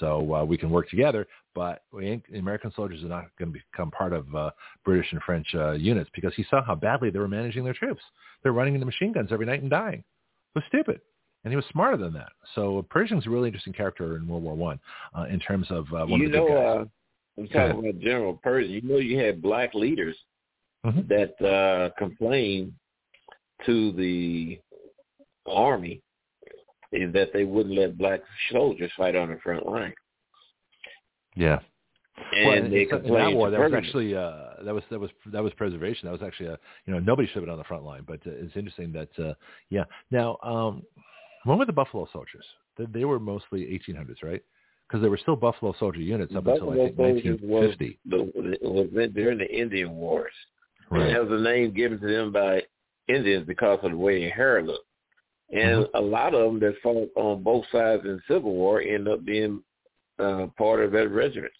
[0.00, 3.58] So uh, we can work together, but we ain't, American soldiers are not going to
[3.72, 4.50] become part of uh,
[4.84, 8.02] British and French uh, units because he saw how badly they were managing their troops.
[8.42, 10.04] They're running into machine guns every night and dying.
[10.54, 11.00] It was stupid
[11.44, 12.32] and he was smarter than that.
[12.54, 14.80] So Pershing's a really interesting character in World War One
[15.16, 16.76] uh, in terms of uh, one you of the know, big guys.
[16.76, 18.70] Uh, I'm talking about General Pershing.
[18.70, 20.16] You know, you had black leaders
[20.84, 21.02] mm-hmm.
[21.08, 22.72] that uh, complained
[23.66, 24.58] to the
[25.46, 26.02] army
[26.92, 28.20] that they wouldn't let black
[28.50, 29.92] soldiers fight on the front line.
[31.36, 31.58] Yeah.
[32.34, 35.42] And well, they in that war, that was actually uh, that was that was that
[35.42, 36.06] was preservation.
[36.06, 38.20] That was actually a you know nobody should have been on the front line, but
[38.26, 39.34] uh, it's interesting that uh,
[39.70, 39.84] yeah.
[40.10, 40.82] Now, um,
[41.44, 42.44] when were the Buffalo Soldiers?
[42.76, 44.42] They, they were mostly 1800s, right?
[44.86, 47.98] Because there were still Buffalo Soldier units up Buffalo until I think 1950.
[48.04, 50.32] Was, the, was during the Indian Wars.
[50.90, 51.10] Right.
[51.10, 52.62] It was a name given to them by
[53.08, 54.87] Indians because of the way their hair looked.
[55.52, 55.96] And Mm-hmm.
[55.96, 59.62] a lot of them that fought on both sides in Civil War end up being
[60.18, 61.52] uh, part of that regiment.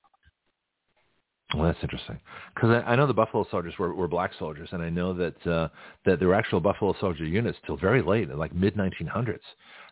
[1.55, 2.20] Well, that's interesting
[2.55, 5.47] because I, I know the Buffalo Soldiers were, were black soldiers, and I know that
[5.47, 5.69] uh,
[6.05, 9.39] that there were actual Buffalo Soldier units till very late, like mid 1900s.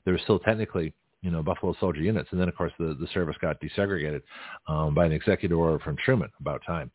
[0.04, 0.92] There were still technically,
[1.22, 4.20] you know, Buffalo Soldier units, and then of course the the service got desegregated
[4.68, 6.90] um, by an executive order from Truman about time.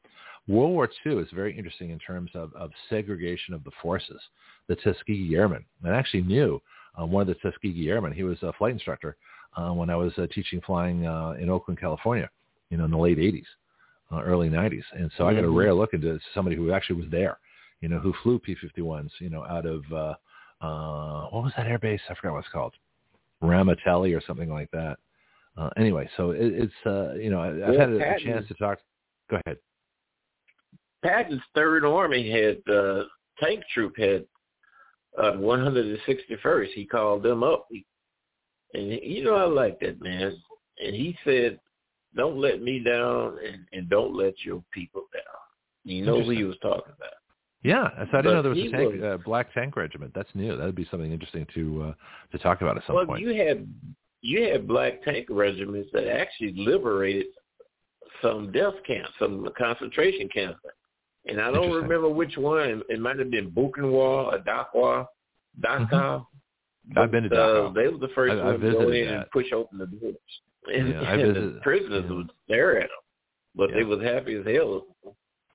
[0.48, 4.22] World War II is very interesting in terms of, of segregation of the forces.
[4.68, 6.62] The Tuskegee Airmen, I actually knew
[7.00, 8.14] uh, one of the Tuskegee Airmen.
[8.14, 9.18] He was a flight instructor
[9.56, 12.30] uh, when I was uh, teaching flying uh, in Oakland, California,
[12.70, 13.46] you know, in the late 80s
[14.12, 14.84] uh, early 90s.
[14.94, 15.58] And so I got a Mhm.
[15.58, 17.40] rare look into somebody who actually was there,
[17.82, 20.16] you know, who flew P-51s, you know, out of, uh,
[20.62, 22.02] uh, what was that air base?
[22.10, 22.76] I forgot what it's called.
[23.42, 25.00] Ramitelli or something like that.
[25.58, 28.48] Uh, anyway, so it, it's, uh, you know, I, I've Well, had a, a chance
[28.48, 28.80] to talk.
[29.30, 29.58] Go ahead.
[31.04, 33.06] Patton's Third Army had uh,
[33.40, 34.26] tank troop had
[35.18, 36.68] uh, 161st.
[36.74, 37.86] He called them up, he,
[38.74, 40.34] and you know I like that man.
[40.84, 41.60] And he said,
[42.16, 45.24] "Don't let me down, and, and don't let your people down."
[45.84, 47.14] You know who he was talking about.
[47.64, 50.14] Yeah, so I didn't But know there was a tank, was- uh, black tank regiment.
[50.16, 50.56] That's new.
[50.58, 51.94] That would be something interesting to uh,
[52.32, 53.08] to talk about at some point.
[53.08, 53.28] well, point.
[53.28, 53.68] you had
[54.22, 57.28] you had black tank regiments that actually liberated
[58.22, 60.60] some death camps, some concentration camps.
[61.28, 62.82] And I don't remember which one.
[62.90, 65.06] It might have been Buchenwald or Dachau.
[65.62, 66.26] Dachau.
[66.98, 69.52] I've been to But, uh, they were the first I- to go in and push
[69.54, 70.16] open the doors.
[70.74, 72.16] And, Yeah, I and the prisoners yeah.
[72.16, 72.98] would stare at them,
[73.56, 73.86] but they Yeah.
[73.86, 74.86] was happy as hell.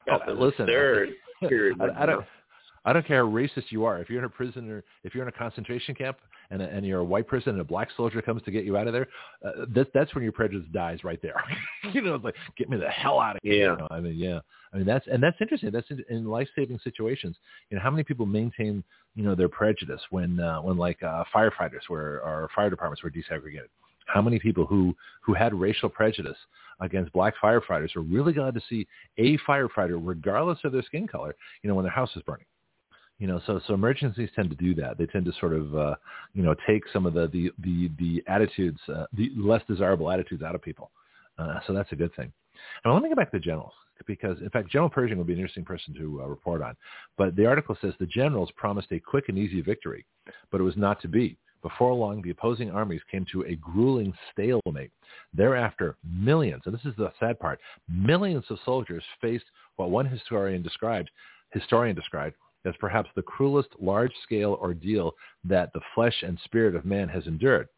[0.06, 1.08] Got Oh, listen, stare.
[1.42, 2.24] I, I don't.
[2.84, 3.98] I don't care how racist you are.
[3.98, 6.18] If you're in a prison or if you're in a concentration camp
[6.50, 8.76] and, a, and you're a white person and a black soldier comes to get you
[8.76, 9.08] out of there,
[9.44, 11.42] uh, that, that's when your prejudice dies right there.
[11.92, 13.54] you know, it's like get me the hell out of here.
[13.54, 13.72] Yeah.
[13.72, 14.40] You know, I mean, yeah.
[14.72, 15.70] I mean, that's and that's interesting.
[15.70, 17.36] That's in, in life-saving situations.
[17.70, 21.24] You know, how many people maintain you know their prejudice when uh, when like uh,
[21.34, 23.68] firefighters were or fire departments were desegregated?
[24.06, 26.36] How many people who who had racial prejudice
[26.80, 28.86] against black firefighters were really glad to see
[29.18, 32.44] a firefighter, regardless of their skin color, you know, when their house is burning?
[33.18, 34.98] You know so so emergencies tend to do that.
[34.98, 35.94] They tend to sort of uh
[36.34, 40.42] you know take some of the the the, the attitudes uh, the less desirable attitudes
[40.42, 40.90] out of people.
[41.38, 42.32] Uh, so that's a good thing.
[42.84, 43.72] And let me get back to the generals
[44.06, 46.76] because in fact general pershing would be an interesting person to uh, report on.
[47.16, 50.04] But the article says the generals promised a quick and easy victory
[50.50, 51.36] but it was not to be.
[51.62, 54.92] Before long, the opposing armies came to a grueling stalemate.
[55.34, 60.62] Thereafter, millions, and this is the sad part, millions of soldiers faced what one historian
[60.62, 61.10] described,
[61.50, 62.36] historian described
[62.66, 65.12] as perhaps the cruelest large-scale ordeal
[65.44, 67.68] that the flesh and spirit of man has endured.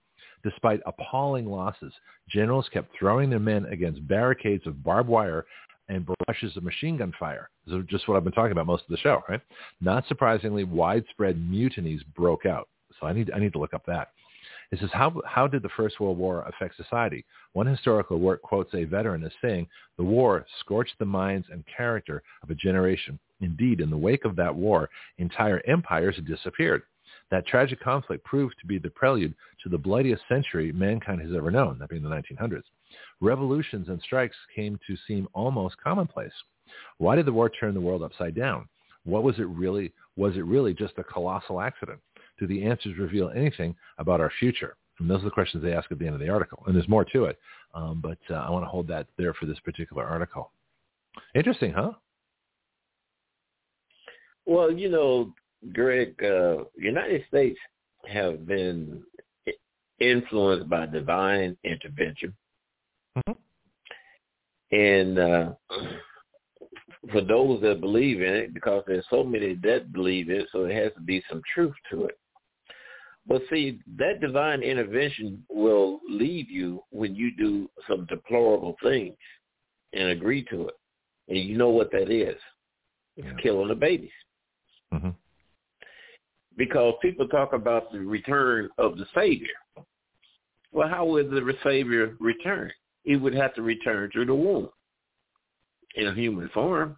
[0.45, 1.93] Despite appalling losses,
[2.29, 5.45] generals kept throwing their men against barricades of barbed wire
[5.89, 7.51] and barrages of machine gun fire.
[7.67, 9.41] This is just what I've been talking about most of the show, right?
[9.81, 12.69] Not surprisingly, widespread mutinies broke out.
[13.01, 14.09] So I need I need to look up that.
[14.71, 17.25] It says, how, how did the First World War affect society?
[17.55, 19.67] One historical work quotes a veteran as saying,
[19.97, 23.19] the war scorched the minds and character of a generation.
[23.41, 26.83] Indeed, in the wake of that war, entire empires disappeared.
[27.31, 31.51] That tragic conflict proved to be the prelude to the bloodiest century mankind has ever
[31.51, 32.65] known, that being the 1900s.
[33.21, 36.33] Revolutions and strikes came to seem almost commonplace.
[36.99, 38.69] Why did the war turn the world upside down?
[39.05, 39.93] What was it really?
[40.19, 42.01] was it really just a colossal accident?
[42.39, 44.77] Do the answers reveal anything about our future?
[44.99, 46.63] And those are the questions they ask at the end of the article.
[46.67, 47.39] And there's more to it,
[47.75, 50.51] um, but uh, I want to hold that there for this particular article.
[51.35, 51.93] Interesting, huh?
[54.47, 55.35] Well, you know,
[55.73, 57.59] Greg, uh, United States
[58.07, 59.03] have been
[60.01, 62.35] influenced by divine intervention.
[63.17, 63.33] Mm-hmm.
[64.71, 65.53] And uh,
[67.13, 70.83] for those that believe in it, because there's so many that believe it, so there
[70.85, 72.19] has to be some truth to it.
[73.29, 79.17] But see, that divine intervention will leave you when you do some deplorable things
[79.93, 80.75] and agree to it.
[81.29, 82.41] And you know what that is.
[83.19, 83.43] It's yeah.
[83.43, 84.11] killing the babies.
[84.95, 85.11] Mm-hmm.
[86.57, 89.47] Because people talk about the return of the Savior.
[90.73, 92.73] Well, how would the Savior return?
[93.05, 94.71] He would have to return through the womb
[95.97, 96.97] in a human form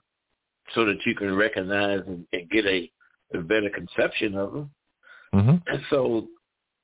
[0.74, 2.90] so that you can recognize and, and get a,
[3.35, 4.70] a better conception of him.
[5.35, 5.57] Mm-hmm.
[5.66, 6.28] And so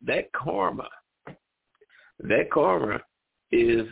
[0.05, 0.89] that karma,
[2.21, 3.01] that karma
[3.51, 3.87] is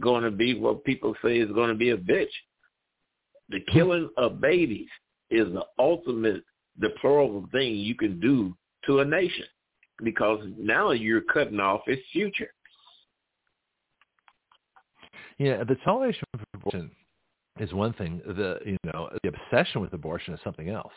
[0.00, 2.26] going to be what people say is going to be a bitch.
[3.48, 3.72] The mm-hmm.
[3.72, 4.88] killing of babies
[5.30, 6.42] is the ultimate
[6.80, 8.56] deplorable thing you can do
[8.86, 9.44] to a nation
[10.02, 12.52] because now you're cutting off its future.
[15.38, 15.76] Yeah, the
[16.54, 16.90] abortion
[17.60, 18.20] is one thing.
[18.26, 20.92] The you know the obsession with abortion is something else.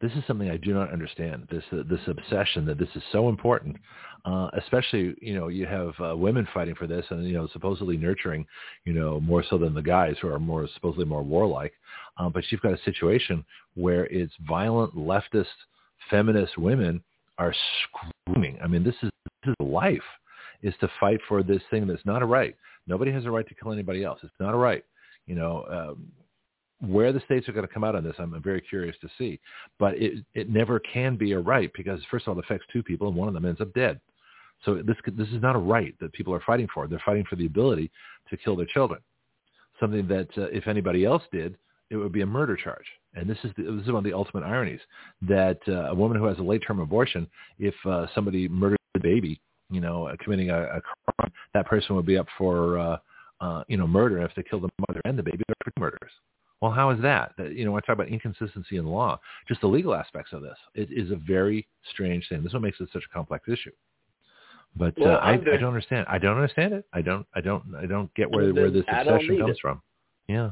[0.00, 1.46] This is something I do not understand.
[1.50, 3.76] This uh, this obsession that this is so important,
[4.24, 7.96] uh, especially you know you have uh, women fighting for this and you know supposedly
[7.96, 8.46] nurturing,
[8.84, 11.72] you know more so than the guys who are more supposedly more warlike.
[12.18, 15.46] Uh, but you've got a situation where it's violent leftist
[16.10, 17.02] feminist women
[17.38, 17.54] are
[18.26, 18.58] screaming.
[18.62, 19.10] I mean, this is
[19.44, 20.02] this is life
[20.62, 22.56] is to fight for this thing that's not a right.
[22.88, 24.18] Nobody has a right to kill anybody else.
[24.24, 24.84] It's not a right
[25.26, 26.12] you know, um,
[26.80, 29.40] where the states are going to come out on this, I'm very curious to see.
[29.78, 32.82] But it it never can be a right because first of all, it affects two
[32.82, 34.00] people and one of them ends up dead.
[34.64, 36.86] So this this is not a right that people are fighting for.
[36.86, 37.90] They're fighting for the ability
[38.30, 39.00] to kill their children.
[39.80, 41.56] Something that uh, if anybody else did,
[41.90, 42.86] it would be a murder charge.
[43.14, 44.80] And this is the, this is one of the ultimate ironies
[45.22, 47.28] that uh, a woman who has a late term abortion,
[47.58, 49.40] if uh, somebody murdered the baby,
[49.70, 52.98] you know, uh, committing a, a crime, that person would be up for
[53.42, 56.12] uh, uh, you know, murder if they kill the mother and the baby, they're murders.
[56.60, 57.32] Well, how is that?
[57.38, 57.54] that?
[57.54, 60.56] You know, I talk about inconsistency in law, just the legal aspects of this.
[60.74, 62.42] It is a very strange thing.
[62.42, 63.72] This is what makes it such a complex issue.
[64.76, 66.06] But well, uh, I, I don't understand.
[66.08, 66.86] I don't understand it.
[66.92, 67.26] I don't.
[67.34, 67.62] I don't.
[67.76, 69.82] I don't get where where this obsession comes from.
[70.28, 70.50] Yeah.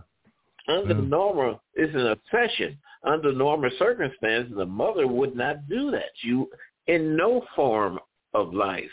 [0.68, 2.76] Under normal, it's an obsession.
[3.04, 6.10] Under normal circumstances, the mother would not do that.
[6.22, 6.50] You,
[6.86, 7.98] in no form
[8.34, 8.90] of life,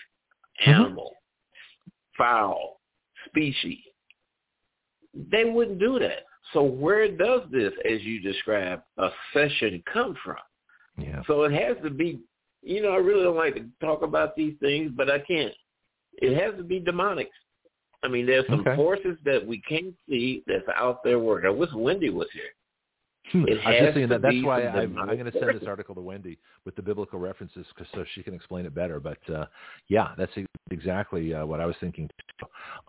[0.61, 0.69] mm-hmm.
[0.69, 2.24] animal, mm-hmm.
[2.24, 2.80] fowl,
[3.26, 3.80] species.
[5.14, 6.26] They wouldn't do that.
[6.54, 10.38] So where does this, as you described, obsession come from?
[10.98, 11.22] Yeah.
[11.28, 12.20] So it has to be,
[12.64, 15.54] you know, I really don't like to talk about these things, but I can't.
[16.20, 17.30] It has to be demonic.
[18.04, 18.76] I mean, there's some okay.
[18.76, 21.48] forces that we can't see that's out there working.
[21.48, 22.54] I wish Wendy was here.
[23.32, 23.44] Hmm.
[23.48, 24.22] It I was just saying that.
[24.22, 27.66] That's why I'm, I'm going to send this article to Wendy with the biblical references,
[27.78, 28.99] cause, so she can explain it better.
[28.99, 29.45] But uh,
[29.88, 30.32] yeah, that's
[30.72, 32.10] exactly uh, what I was thinking.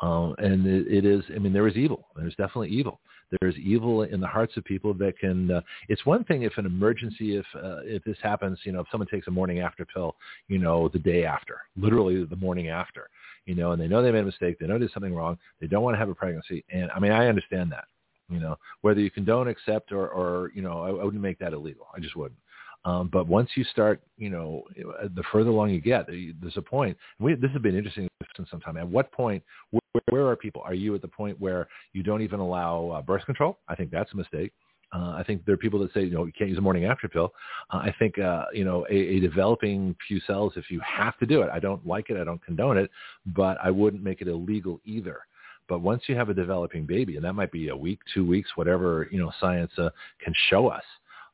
[0.01, 1.25] Um, and it, it is.
[1.35, 2.07] I mean, there is evil.
[2.17, 3.01] There's definitely evil.
[3.41, 5.51] There's evil in the hearts of people that can.
[5.51, 8.87] Uh, it's one thing if an emergency, if uh, if this happens, you know, if
[8.91, 10.17] someone takes a morning after pill,
[10.47, 13.09] you know, the day after, literally the morning after,
[13.45, 15.67] you know, and they know they made a mistake, they know there's something wrong, they
[15.67, 17.85] don't want to have a pregnancy, and I mean, I understand that
[18.29, 21.53] you know, whether you condone, accept, or, or you know, I, I wouldn't make that
[21.53, 21.87] illegal.
[21.95, 22.39] I just wouldn't.
[22.85, 26.97] Um, but once you start, you know, the further along you get, there's a point.
[27.19, 28.77] We, this has been interesting since some time.
[28.77, 30.63] At what point, where, where, are people?
[30.65, 33.59] Are you at the point where you don't even allow uh, birth control?
[33.69, 34.53] I think that's a mistake.
[34.95, 36.87] Uh, I think there are people that say, you know, you can't use a morning
[36.87, 37.33] after pill.
[37.71, 41.27] Uh, I think, uh, you know, a, a developing few cells, if you have to
[41.27, 42.91] do it, I don't like it, I don't condone it,
[43.27, 45.21] but I wouldn't make it illegal either.
[45.69, 48.51] But once you have a developing baby, and that might be a week, two weeks,
[48.55, 49.91] whatever you know science uh,
[50.25, 50.85] can show us,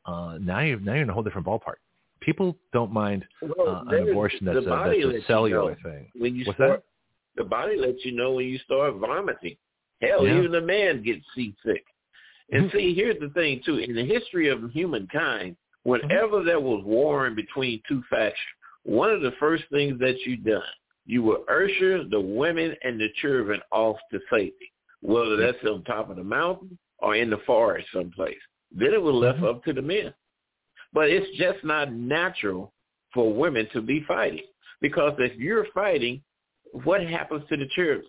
[0.07, 1.77] uh, now you're now you're in a whole different ballpark.
[2.21, 6.11] People don't mind well, uh, an abortion that's, a, that's a cellular you know, thing.
[6.17, 6.85] When you What's start,
[7.37, 7.43] that?
[7.43, 9.57] the body lets you know when you start vomiting.
[10.01, 10.39] Hell, yeah.
[10.39, 11.85] even a man gets seasick.
[12.51, 12.77] And mm-hmm.
[12.77, 13.79] see, here's the thing too.
[13.79, 16.47] In the history of humankind, whenever mm-hmm.
[16.47, 18.39] there was warring between two factions,
[18.83, 20.63] one of the first things that you done
[21.07, 26.11] you will usher the women and the children off to safety, whether that's on top
[26.11, 28.37] of the mountain or in the forest someplace.
[28.73, 29.47] Then it was left mm-hmm.
[29.47, 30.15] up to the men.
[30.93, 32.73] But it's just not natural
[33.13, 34.45] for women to be fighting.
[34.81, 36.23] Because if you're fighting,
[36.85, 38.05] what happens to the children?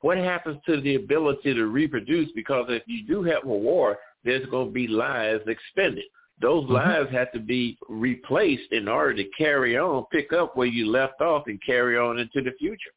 [0.00, 2.30] What happens to the ability to reproduce?
[2.34, 6.04] Because if you do have a war, there's going to be lives expended.
[6.40, 6.72] Those Mm-hmm.
[6.74, 11.20] lives have to be replaced in order to carry on, pick up where you left
[11.20, 12.90] off, and carry on into the future.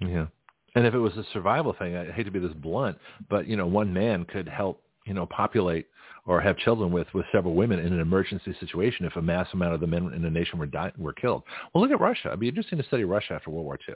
[0.00, 0.26] Yeah.
[0.74, 2.98] And if it was a survival thing, I hate to be this blunt,
[3.30, 5.86] but you know, one man could help, you know, populate
[6.26, 9.74] or have children with with several women in an emergency situation if a mass amount
[9.74, 11.42] of the men in a nation were di- were killed.
[11.72, 12.28] Well, look at Russia.
[12.28, 13.94] It'd be interesting to study Russia after World War II,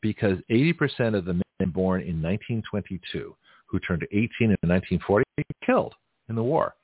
[0.00, 3.36] because 80% of the men born in 1922
[3.66, 5.94] who turned 18 in 1940 were killed
[6.28, 6.74] in the war.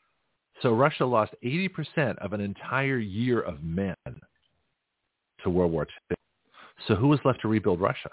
[0.62, 3.97] So Russia lost 80% of an entire year of men
[5.43, 6.16] to World War II.
[6.86, 8.10] So who was left to rebuild Russia?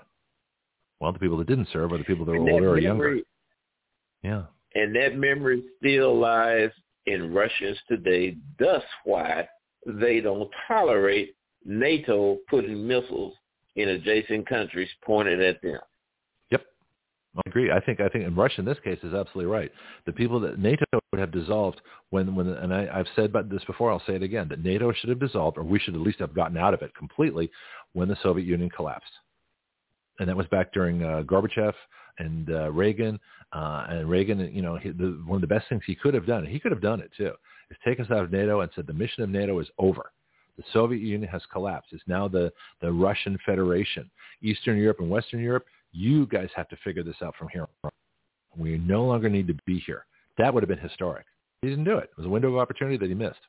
[1.00, 3.20] Well, the people that didn't serve or the people that were that older or younger.
[4.24, 4.44] Yeah.
[4.76, 6.72] And that memory still lies
[7.06, 8.36] in Russians today.
[8.60, 9.48] Thus why
[9.86, 11.36] they don't tolerate
[11.66, 13.34] NATO putting missiles
[13.76, 15.80] in adjacent countries pointed at them.
[17.38, 17.72] I agree.
[17.72, 19.72] I think I think in Russia in this case is absolutely right.
[20.06, 21.80] The people that NATO would have dissolved
[22.10, 23.92] when when and I, I've said about this before.
[23.92, 26.34] I'll say it again that NATO should have dissolved, or we should at least have
[26.34, 27.52] gotten out of it completely
[27.94, 29.12] when the Soviet Union collapsed.
[30.20, 31.74] And that was back during uh, Gorbachev
[32.18, 33.20] and uh, Reagan.
[33.54, 36.26] Uh, and Reagan, you know, he, the, one of the best things he could have
[36.26, 37.32] done, and he could have done it too,
[37.72, 40.12] is take us out of NATO and said the mission of NATO is over.
[40.58, 41.94] The Soviet Union has collapsed.
[41.94, 42.52] It's now the,
[42.82, 44.10] the Russian Federation.
[44.42, 47.92] Eastern Europe and Western Europe, you guys have to figure this out from here on.
[48.58, 50.06] We no longer need to be here.
[50.38, 51.26] That would have been historic.
[51.62, 52.06] He didn't do it.
[52.12, 53.40] It was a window of opportunity that he missed.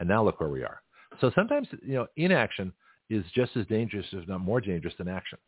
[0.00, 0.80] And now look where we are.
[1.20, 2.72] So sometimes, you know, inaction
[3.10, 5.38] is just as dangerous, if not more dangerous than action.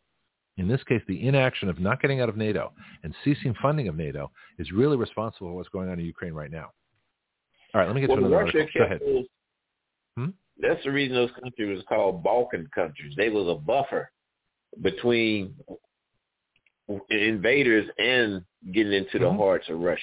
[0.57, 2.73] In this case, the inaction of not getting out of NATO
[3.03, 6.51] and ceasing funding of NATO is really responsible for what's going on in Ukraine right
[6.51, 6.71] now.
[7.73, 8.65] All right, let me get Well, to another Russia.
[8.77, 8.99] Go ahead.
[8.99, 9.25] those,
[10.17, 10.29] Hmm?
[10.57, 13.13] that's the reason those countries was called Balkan countries.
[13.15, 14.11] They was a buffer
[14.81, 15.55] between
[17.09, 18.43] invaders and
[18.73, 19.37] getting into the Mhm.
[19.37, 20.01] hearts of Russia.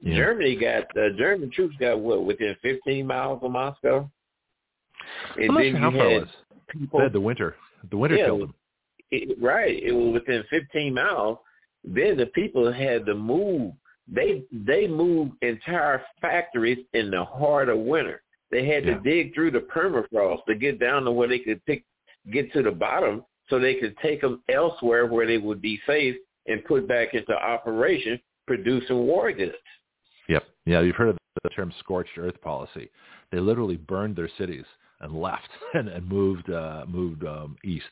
[0.00, 0.16] Yeah.
[0.16, 4.10] Germany got uh, German troops got what within 15 miles of Moscow,
[5.36, 6.28] and then you had was.
[6.68, 7.56] people They had the winter.
[7.90, 8.54] The winter Yeah, killed them.
[9.10, 9.80] it, right.
[9.82, 11.38] It was within 15 miles.
[11.84, 13.72] Then the people had to move.
[14.08, 18.22] They they moved entire factories in the heart of winter.
[18.50, 18.94] They had Yeah.
[18.94, 21.84] to dig through the permafrost to get down to where they could pick,
[22.30, 26.16] get to the bottom, so they could take them elsewhere where they would be safe
[26.46, 29.54] and put back into operation, producing war goods.
[30.28, 30.44] Yep.
[30.64, 32.90] Yeah, you've heard of the term scorched earth policy.
[33.30, 34.64] They literally burned their cities
[35.00, 37.84] and left and, and moved uh, moved um, east.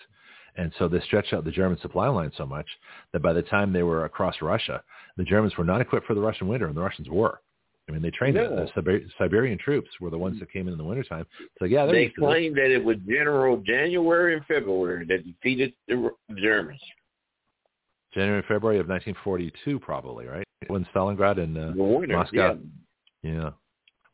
[0.57, 2.67] And so they stretched out the German supply line so much
[3.13, 4.83] that by the time they were across Russia,
[5.17, 7.41] the Germans were not equipped for the Russian winter, and the Russians were.
[7.89, 8.51] I mean, they trained it.
[8.51, 8.65] No.
[8.65, 11.27] The Siber- Siberian troops were the ones that came in in the wintertime.
[11.59, 12.29] So yeah, They used to this.
[12.29, 16.81] claimed that it was General January and February that defeated the Germans.
[18.15, 20.45] January, and February of 1942, probably, right?
[20.69, 22.59] When Stalingrad and uh, winter, Moscow.
[23.23, 23.31] yeah.
[23.33, 23.51] Yeah.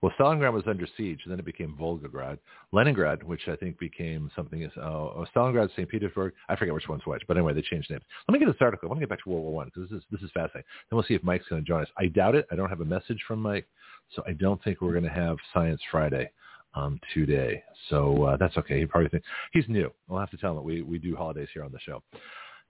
[0.03, 2.39] Well, Stalingrad was under siege, and then it became Volgograd.
[2.73, 5.89] Leningrad, which I think became something uh, oh, Stalingrad, St.
[5.89, 6.33] Petersburg.
[6.49, 8.03] I forget which one's which, but anyway, they changed names.
[8.27, 8.87] Let me get this article.
[8.87, 10.65] I want to get back to World War One because this is this is fascinating.
[10.89, 11.89] Then we'll see if Mike's going to join us.
[11.99, 12.47] I doubt it.
[12.51, 13.69] I don't have a message from Mike,
[14.15, 16.31] so I don't think we're going to have Science Friday
[16.75, 17.63] um, today.
[17.91, 18.81] So uh, that's okay.
[18.81, 19.93] He probably thinks he's new.
[20.11, 22.03] I'll have to tell him that we we do holidays here on the show.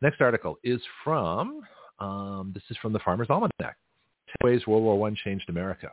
[0.03, 1.63] Next article is from
[2.01, 3.51] um, this is from the Farmer's Almanac.
[3.61, 3.77] Ten
[4.43, 5.93] ways World War One changed America.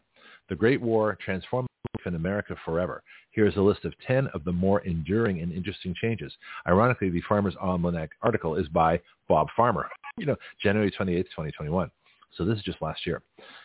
[0.49, 3.03] The Great War transformed life in America forever.
[3.32, 6.34] Here's a list of 10 of the more enduring and interesting changes.
[6.68, 11.91] Ironically, the Farmer's Almanac article is by Bob Farmer, you know, January 28, 2021.
[12.36, 13.22] So this is just last year.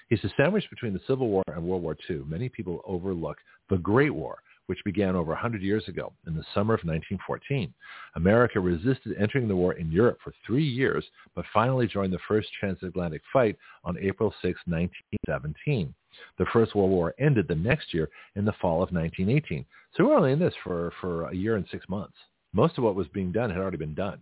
[0.08, 3.38] He says, sandwiched between the Civil War and World War II, many people overlook
[3.70, 7.72] the Great War, which began over 100 years ago in the summer of 1914.
[8.16, 12.48] America resisted entering the war in Europe for three years, but finally joined the first
[12.58, 15.94] transatlantic fight on April 6, 1917.
[16.38, 19.64] The First World War ended the next year in the fall of 1918.
[19.96, 22.16] So we're only in this for, for a year and six months.
[22.52, 24.18] Most of what was being done had already been done.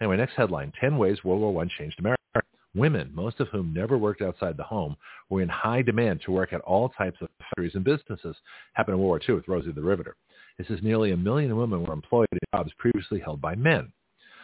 [0.00, 2.17] Anyway, next headline, 10 ways World War I changed America.
[2.74, 4.96] Women, most of whom never worked outside the home,
[5.30, 8.36] were in high demand to work at all types of factories and businesses.
[8.74, 10.16] Happened in World War II with Rosie the Riveter.
[10.58, 13.92] This is nearly a million women were employed in jobs previously held by men.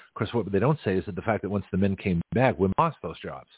[0.09, 2.22] Of course, what they don't say is that the fact that once the men came
[2.34, 3.48] back, women lost those jobs.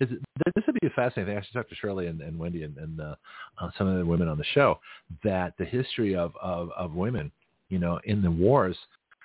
[0.00, 0.20] Is it,
[0.54, 1.38] this would be a fascinating thing.
[1.38, 3.14] I should talk to Shirley and, and Wendy and, and uh,
[3.60, 4.80] uh, some of the women on the show
[5.22, 7.30] that the history of, of, of women,
[7.68, 8.76] you know, in the wars,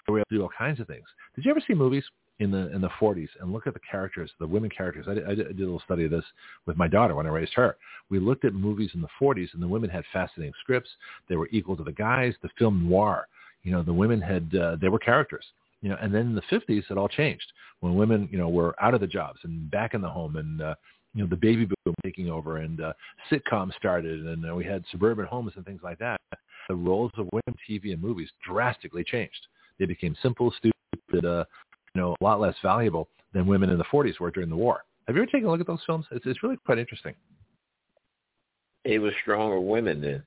[0.08, 1.06] were able to do all kinds of things.
[1.36, 2.04] Did you ever see movies
[2.40, 5.06] in the in the 40s and look at the characters, the women characters?
[5.10, 6.24] I did, I did a little study of this
[6.66, 7.78] with my daughter when I raised her.
[8.10, 10.90] We looked at movies in the 40s, and the women had fascinating scripts.
[11.28, 12.34] They were equal to the guys.
[12.42, 13.28] The film noir,
[13.64, 15.46] you know, the women had uh, they were characters
[15.82, 18.76] you know, and then in the 50s, it all changed when women, you know, were
[18.84, 20.76] out of the jobs and back in the home and, uh,
[21.16, 22.94] you know the baby boom taking over and uh,
[23.32, 26.22] sitcoms started and uh, we had suburban homes and things like that,
[26.68, 29.48] the roles of women TV and movies drastically changed.
[29.80, 31.46] They became simple, stupid, uh,
[31.96, 34.84] you know, a lot less valuable than women in the 40s were during the war.
[35.08, 36.06] Have you ever taken a look at those films?
[36.12, 37.16] It's, it's really quite interesting.
[38.86, 40.24] It was stronger women then.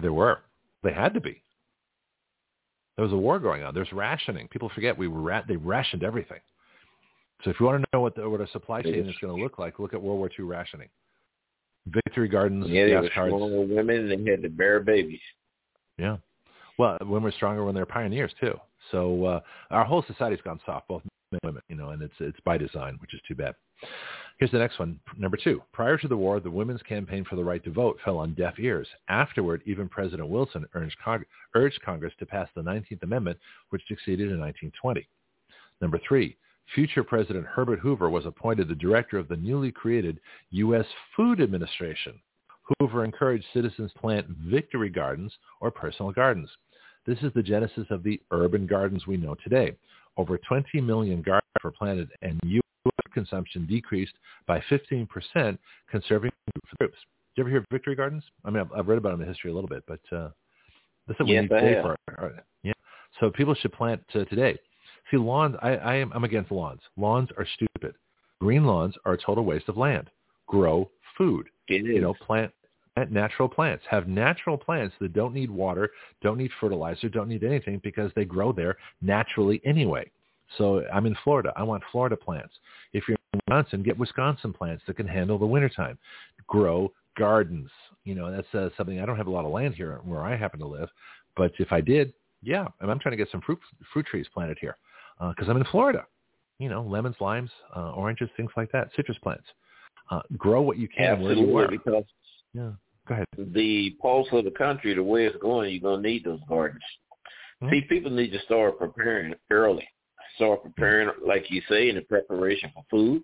[0.00, 0.40] There were.
[0.82, 1.42] They had to be.
[2.96, 3.74] There was a war going on.
[3.74, 4.48] There's rationing.
[4.48, 6.40] People forget we were ra- they rationed everything.
[7.44, 9.42] So if you want to know what the, what a supply chain is going to
[9.42, 10.88] look like, look at World War II rationing.
[11.86, 13.30] Victory Gardens, yeah, they gas were cards.
[13.34, 15.20] stronger women and they had to bear babies.
[15.96, 16.16] Yeah.
[16.78, 18.58] Well, women were stronger when they were pioneers too.
[18.90, 19.40] So uh,
[19.70, 22.58] our whole society's gone soft, both men and women, you know, and it's it's by
[22.58, 23.54] design, which is too bad.
[24.38, 25.62] Here's the next one, number two.
[25.72, 28.54] Prior to the war, the women's campaign for the right to vote fell on deaf
[28.58, 28.86] ears.
[29.08, 31.24] Afterward, even President Wilson urged, Cong-
[31.56, 33.36] urged Congress to pass the 19th Amendment,
[33.70, 35.08] which succeeded in 1920.
[35.80, 36.36] Number three,
[36.72, 40.20] future President Herbert Hoover was appointed the director of the newly created
[40.50, 40.86] U.S.
[41.16, 42.20] Food Administration.
[42.78, 46.50] Hoover encouraged citizens to plant victory gardens or personal gardens.
[47.08, 49.74] This is the genesis of the urban gardens we know today.
[50.18, 53.12] Over 20 million gardens were planted and U.S.
[53.14, 54.12] consumption decreased
[54.46, 55.08] by 15%,
[55.90, 56.30] conserving
[56.78, 56.86] for.
[56.86, 56.92] Did
[57.34, 58.22] you ever hear of victory gardens?
[58.44, 60.28] I mean, I've, I've read about them in history a little bit, but uh,
[61.06, 62.74] this is what Yes, we need today for our, yeah.
[63.20, 64.58] So people should plant uh, today.
[65.10, 66.82] See, lawns, I, I am, I'm against lawns.
[66.98, 67.94] Lawns are stupid.
[68.42, 70.10] Green lawns are a total waste of land.
[70.46, 71.86] Grow food It is.
[71.86, 72.52] you know, plant,
[72.98, 73.84] plant natural plants.
[73.88, 75.90] Have natural plants that don't need water,
[76.22, 80.10] don't need fertilizer, don't need anything because they grow there naturally anyway.
[80.56, 81.52] So I'm in Florida.
[81.56, 82.54] I want Florida plants.
[82.92, 85.98] If you're in Wisconsin, get Wisconsin plants that can handle the wintertime.
[86.46, 87.70] Grow gardens.
[88.04, 90.34] You know, that's uh, something I don't have a lot of land here where I
[90.36, 90.88] happen to live,
[91.36, 92.12] but if I did,
[92.42, 93.58] yeah, and I'm trying to get some fruit
[93.92, 94.76] fruit trees planted here
[95.18, 96.06] because I'm in Florida.
[96.58, 99.44] You know, lemons, limes, uh, oranges, things like that, citrus plants.
[100.10, 101.68] Uh, grow what you can where you are.
[101.68, 102.04] because
[102.54, 102.70] Yeah.
[103.08, 103.26] Go ahead.
[103.38, 106.82] the pulse of the country, the way it's going, you're gonna need those gardens.
[107.62, 107.70] Mhm.
[107.70, 109.88] See, people need to start preparing early.
[110.34, 113.22] Start preparing, like you say, in the preparation for food,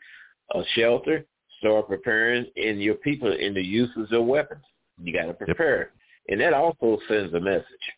[0.55, 1.27] a shelter.
[1.59, 4.65] Start preparing in your people in the uses of weapons.
[5.02, 5.93] You got to prepare,
[6.28, 7.93] and that also sends a message.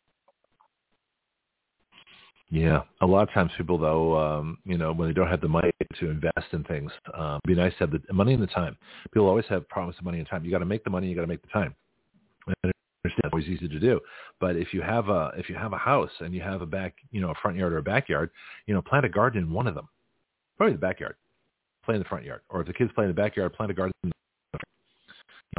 [2.51, 2.83] Yeah.
[3.01, 5.73] A lot of times people though, um, you know, when they don't have the money
[5.99, 8.77] to invest in things, um, it'd be nice to have the money and the time.
[9.13, 10.45] People always have problems with money and time.
[10.45, 11.75] You got to make the money, you got to make the time.
[12.63, 12.73] And
[13.07, 14.01] understand it's always easy to do.
[14.41, 16.95] But if you have a if you have a house and you have a back,
[17.11, 18.31] you know, a front yard or a backyard,
[18.67, 19.89] you know, plant a garden in one of them.
[20.57, 21.17] Probably the backyard.
[21.85, 22.41] Play in the front yard.
[22.49, 24.13] Or if the kids play in the backyard, plant a garden in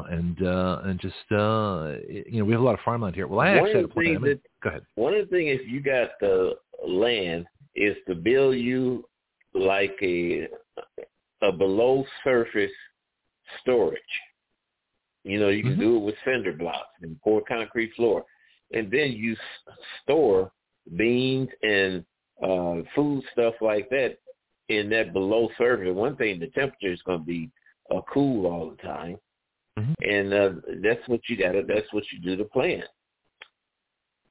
[0.06, 3.28] and uh and just uh you know, we have a lot of farmland here.
[3.28, 4.22] Well I One actually had a plan.
[4.22, 4.82] that Go ahead.
[4.95, 6.53] one of the things if you got the
[6.86, 7.45] land
[7.76, 9.07] is to build you
[9.53, 10.48] like a
[11.41, 12.72] a below surface
[13.61, 14.02] storage.
[15.24, 15.80] You know, you can Mhm.
[15.80, 18.26] do it with cinder blocks and pour concrete floor,
[18.72, 20.52] and then you s- store
[20.95, 22.06] beans and
[22.41, 24.18] uh food stuff like that
[24.69, 25.94] in that below surface.
[25.94, 27.49] One thing, the temperature is going to be
[27.94, 29.18] uh, cool all the time,
[29.78, 29.94] Mhm.
[30.02, 30.49] and uh,
[30.82, 31.64] that's what you got to.
[31.68, 32.84] That's what you do to plan.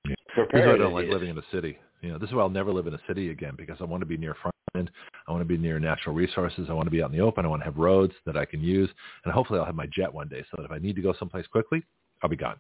[0.09, 0.14] Yeah.
[0.52, 1.78] I don't like living in a city.
[2.02, 4.01] You know, this is why I'll never live in a city again because I want
[4.01, 4.90] to be near farmland.
[5.27, 6.66] I want to be near natural resources.
[6.68, 7.44] I want to be out in the open.
[7.44, 8.90] I want to have roads that I can use,
[9.24, 11.14] and hopefully I'll have my jet one day so that if I need to go
[11.18, 11.82] someplace quickly,
[12.23, 12.56] I'll be gone.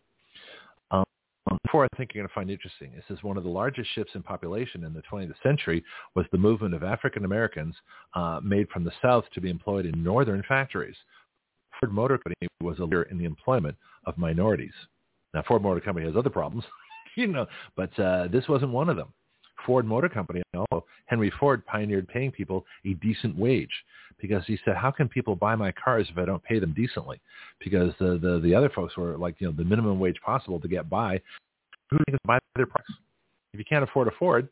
[0.90, 1.04] Um,
[1.62, 4.14] before I think you're going to find interesting, this is one of the largest shifts
[4.14, 5.84] in population in the 20th century
[6.14, 7.74] was the movement of African Americans
[8.14, 10.96] uh, made from the South to be employed in northern factories.
[11.80, 14.72] Ford Motor Company was a leader in the employment of minorities.
[15.34, 16.64] Now, Ford Motor Company has other problems,
[17.16, 17.46] you know,
[17.76, 19.12] but uh, this wasn't one of them.
[19.64, 23.70] Ford Motor Company, also Henry Ford pioneered paying people a decent wage
[24.20, 27.20] because he said, how can people buy my cars if I don't pay them decently?
[27.62, 30.68] Because the, the, the other folks were like, you know, the minimum wage possible to
[30.68, 31.20] get by.
[31.90, 32.92] Who can buy their products?
[33.52, 34.48] If you can't afford a Ford,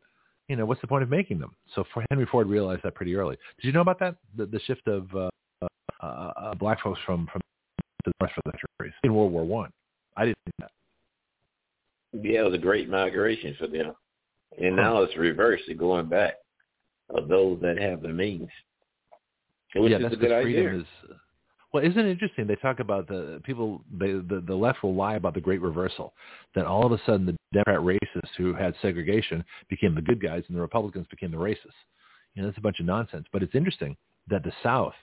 [0.48, 1.54] you know, what's the point of making them?
[1.74, 3.36] So Henry Ford realized that pretty early.
[3.60, 4.16] Did you know about that?
[4.36, 5.30] The, the shift of uh,
[6.04, 7.40] uh, uh, black folks from, from
[8.04, 9.70] the rest of the countries in World War One.
[10.16, 10.22] I.
[10.22, 10.70] I didn't know that.
[12.22, 13.94] Yeah, it was a great migration for them.
[14.62, 16.34] And now it's reversed, they're going back
[17.10, 18.48] of those that have the means.
[19.74, 20.80] Which yeah, is that's a good freedom idea.
[20.80, 20.86] is.
[21.72, 22.46] Well, isn't it interesting?
[22.46, 23.82] They talk about the people.
[23.98, 26.14] They, the the left will lie about the Great Reversal.
[26.54, 30.44] That all of a sudden the Democrat racists who had segregation became the good guys,
[30.46, 31.80] and the Republicans became the racists.
[32.34, 33.26] You know, that's a bunch of nonsense.
[33.32, 33.96] But it's interesting
[34.28, 34.94] that the South,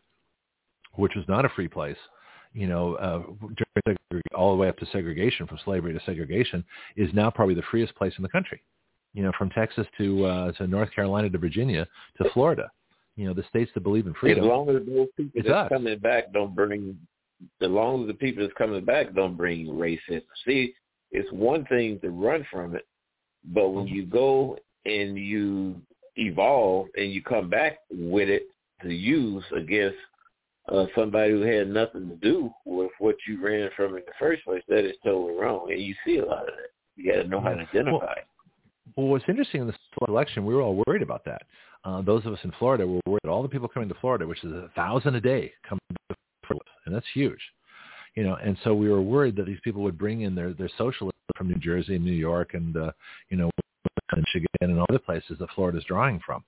[0.96, 1.98] which was not a free place,
[2.54, 3.24] you know, uh,
[4.36, 6.64] all the way up to segregation, from slavery to segregation,
[6.98, 8.62] is now probably the freest place in the country.
[9.14, 11.88] You know, from Texas to uh, to North Carolina to Virginia
[12.22, 12.72] to Florida
[13.16, 14.44] You know, the states that believe in freedom.
[14.44, 15.70] As long as those people that's us.
[15.70, 16.98] coming back don't bring,
[17.62, 20.22] as long as the people that's coming back don't bring racism.
[20.46, 20.74] See,
[21.12, 22.86] it's one thing to run from it,
[23.54, 23.92] but when Mhm.
[23.92, 25.82] you go and you
[26.16, 28.44] evolve and you come back with it
[28.82, 29.98] to use against
[30.70, 34.44] uh, somebody who had nothing to do with what you ran from in the first
[34.44, 35.72] place, that is totally wrong.
[35.72, 36.70] And you see a lot of that.
[36.96, 38.14] You got to know how to identify.
[38.14, 38.28] it.
[38.96, 39.76] Well, what's interesting in this
[40.08, 41.44] election, we were all worried about that.
[41.84, 43.26] Uh, those of us in Florida were worried.
[43.28, 45.80] All the people coming to Florida, which is a thousand a day, come
[46.10, 46.16] to
[46.46, 47.40] Florida, and that's huge.
[48.16, 50.70] You know, and so we were worried that these people would bring in their their
[50.78, 52.92] socialism from New Jersey, and New York, and uh,
[53.30, 53.50] you know,
[54.16, 56.44] Michigan, and other places that Florida's drawing from.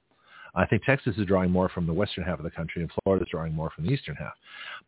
[0.56, 3.28] I think Texas is drawing more from the western half of the country, and Florida's
[3.32, 4.34] drawing more from the eastern half.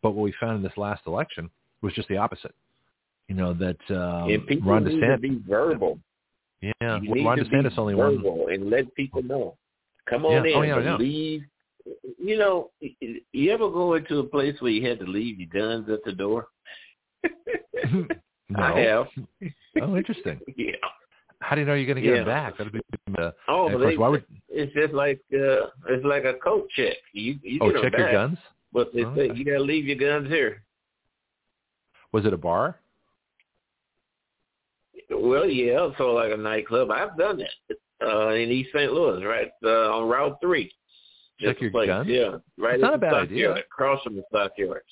[0.02, 1.50] But what we found in this last election
[1.82, 2.54] was just the opposite.
[3.28, 5.20] You know that um, and people Ron need to DeSantis.
[5.20, 5.98] be verbal.
[6.62, 8.16] Yeah, You need Ron to DeSantis only won.
[8.16, 9.56] verbal and let people know.
[10.08, 10.28] Come Yeah.
[10.38, 10.96] on in, Oh, yeah, yeah.
[10.96, 11.42] leave.
[12.22, 12.70] You know,
[13.32, 16.12] you ever go into a place where you had to leave your guns at the
[16.12, 16.46] door?
[18.48, 18.58] no.
[18.58, 19.06] I have.
[19.82, 20.40] Oh, interesting.
[20.56, 20.72] Yeah.
[21.40, 22.16] How do you know you're going to get Yeah.
[22.18, 22.56] them back?
[22.58, 22.80] That'd be.
[23.18, 24.24] Uh, Oh, but course, they, would?
[24.48, 26.96] it's just like uh, it's like a coat check.
[27.12, 28.38] You you Oh, check your guns.
[28.72, 30.62] but they Oh, say you got to leave your guns here.
[32.12, 32.78] Was it a bar?
[35.10, 36.90] Well, yeah, so like a nightclub.
[36.90, 37.76] I've done that
[38.06, 38.92] uh, in East St.
[38.92, 40.72] Louis, right uh, on Route Three.
[41.38, 42.08] Check Just your place, guns?
[42.08, 42.74] Yeah, right.
[42.74, 43.48] It's not a bad idea.
[43.48, 44.86] Yard, across from the stockyards.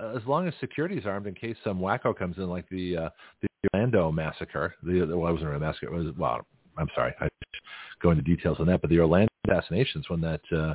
[0.00, 3.08] Uh, as long as security's armed in case some wacko comes in, like the uh,
[3.42, 4.74] the Orlando massacre.
[4.82, 5.86] The, the well, it wasn't a massacre.
[5.86, 6.46] It was well.
[6.76, 7.12] I'm sorry.
[7.20, 7.28] I
[8.00, 10.74] go into details on that, but the Orlando assassinations when that uh,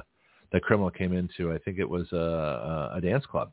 [0.52, 3.52] that criminal came into, I think it was a, a dance club.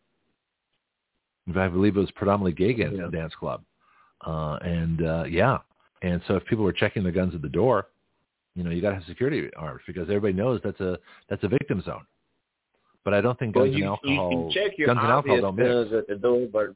[1.47, 3.09] In fact, I believe it was predominantly gay gan- Yeah.
[3.10, 3.62] dance club,
[4.26, 5.59] uh, and uh, yeah.
[6.02, 7.88] And so if people were checking their guns at the door,
[8.55, 10.98] you know, you got to have security armed because everybody knows that's a
[11.28, 12.05] that's a victim zone.
[13.05, 15.09] But I don't think Well, guns you, and alcohol you, you check your guns and
[15.09, 15.68] alcohol obvious don't mix.
[15.68, 16.66] guns at the door, but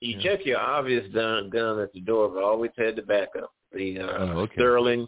[0.00, 0.22] you Yeah.
[0.22, 3.52] check your obvious gun, gun at the door, but always had the backup.
[3.72, 4.54] The uh, Oh, okay.
[4.54, 5.06] Sterling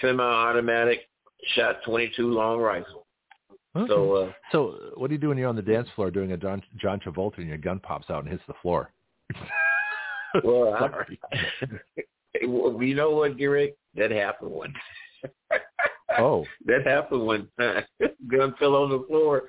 [0.00, 1.08] semi-automatic
[1.54, 3.06] shot 22 long rifle.
[3.76, 3.88] Okay.
[3.88, 6.36] So uh, So what do you do when you're on the dance floor doing a
[6.36, 8.90] John, John Travolta and your gun pops out and hits the floor?
[10.42, 11.20] Well, sorry.
[12.48, 13.76] Well, you know what, Garrick?
[13.94, 14.74] That happened once.
[16.18, 17.84] Oh, that happened one time.
[18.28, 19.44] Gun fell on the floor.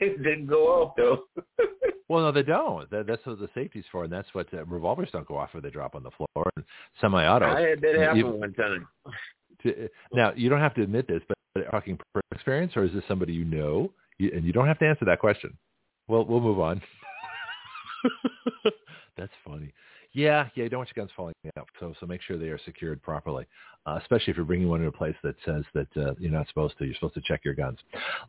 [0.00, 1.24] It didn't go off though.
[2.08, 2.88] well, no, they don't.
[2.90, 5.62] That, that's what the safety's for, and that's what uh, revolvers don't go off if
[5.62, 6.50] they drop on the floor.
[6.56, 6.64] And
[7.00, 7.56] semi-autos.
[7.56, 8.88] I had that you- happen one time.
[9.62, 11.36] to, now, you don't have to admit this, but
[11.70, 13.90] talking per experience, or is this somebody you know?
[14.18, 15.56] You, and you don't have to answer that question.
[16.06, 16.80] Well, we'll move on.
[19.16, 19.72] That's funny.
[20.12, 22.58] Yeah, yeah, you don't want your guns falling out, so so make sure they are
[22.64, 23.46] secured properly,
[23.86, 26.48] uh, especially if you're bringing one to a place that says that uh, you're not
[26.48, 26.86] supposed to.
[26.86, 27.78] You're supposed to check your guns.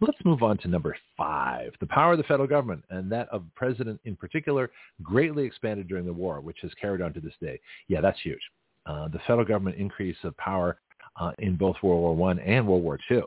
[0.02, 3.44] Let's move on to number five: the power of the federal government and that of
[3.56, 4.70] president in particular
[5.02, 7.60] greatly expanded during the war, which has carried on to this day.
[7.88, 8.42] Yeah, that's huge.
[8.86, 10.80] Uh, the federal government increase of power
[11.18, 13.24] uh, in both World War One and World War Two.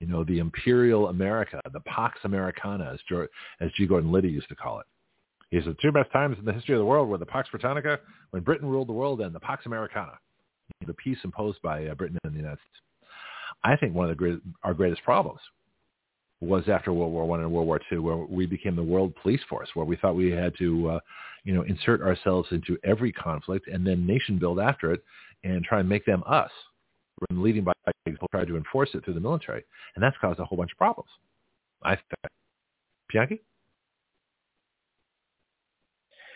[0.00, 3.28] You know, the imperial America, the Pax Americana, as, George,
[3.60, 3.86] as G.
[3.86, 4.86] Gordon Liddy used to call it.
[5.54, 8.00] He the two best times in the history of the world were the Pax Britannica,
[8.30, 10.18] when Britain ruled the world, and the Pax Americana,
[10.84, 13.12] the peace imposed by uh, Britain and the United States.
[13.62, 15.38] I think one of the great, our greatest problems
[16.40, 19.42] was after World War One and World War Two, where we became the world police
[19.48, 21.00] force, where we thought we had to, uh,
[21.44, 25.04] you know, insert ourselves into every conflict and then nation build after it
[25.44, 26.50] and try and make them us,
[27.30, 27.72] and leading by
[28.04, 29.62] people tried to enforce it through the military,
[29.94, 31.10] and that's caused a whole bunch of problems.
[31.84, 32.32] I think.
[33.12, 33.40] Bianchi?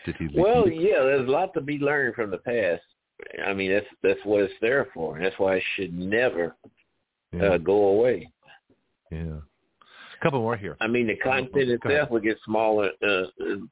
[0.05, 0.35] Did he leave?
[0.37, 2.81] Well, yeah, there's a lot to be learned from the past.
[3.45, 5.15] I mean, that's that's what it's there for.
[5.17, 6.55] and That's why it should never
[7.33, 8.31] yeah, uh, go away.
[9.11, 9.37] yeah.
[10.19, 10.75] A couple more here.
[10.81, 13.23] I mean, the content itself will get smaller, uh,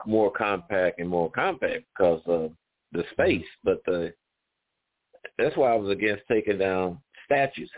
[0.05, 2.51] more compact and more compact because of
[2.93, 3.45] the space.
[3.65, 4.13] But the,
[5.37, 7.69] that's why I was against taking down statues.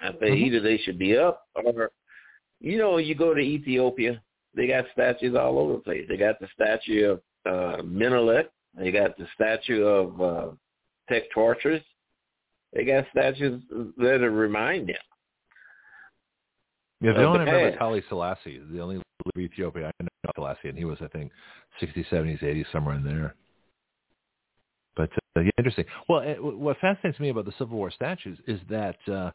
[0.00, 0.46] I think Mhm.
[0.46, 1.90] either they should be up or,
[2.60, 4.22] you know, you go to Ethiopia,
[4.54, 6.06] they got statues all over the place.
[6.08, 8.50] They got the statue of uh, Menelik.
[8.76, 10.50] They got the statue of uh,
[11.10, 11.82] Tectorchus.
[12.72, 13.62] They got statues
[13.98, 14.96] that remind them.
[17.00, 17.78] Yeah, the only the I remember.
[17.78, 19.04] Haile Selassie, the only leader
[19.36, 21.30] of Ethiopia I know Selassie, and he was, I think,
[21.80, 23.34] 60s, 70s, 80s, somewhere in there.
[25.36, 25.84] Uh, interesting.
[26.08, 29.30] Well, what fascinates me about the Civil War statues is that, uh,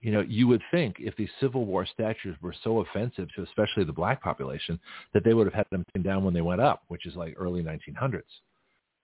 [0.00, 3.84] you know, you would think if these Civil War statues were so offensive to especially
[3.84, 4.78] the black population
[5.12, 7.34] that they would have had them taken down when they went up, which is like
[7.38, 8.22] early 1900s.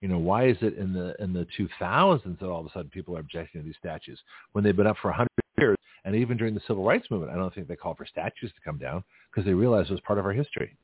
[0.01, 2.90] You know, why is it in the in the 2000s that all of a sudden
[2.90, 4.18] people are objecting to these statues
[4.52, 5.28] when they've been up for 100
[5.59, 5.77] years?
[6.05, 8.60] And even during the civil rights movement, I don't think they called for statues to
[8.64, 10.74] come down because they realized it was part of our history.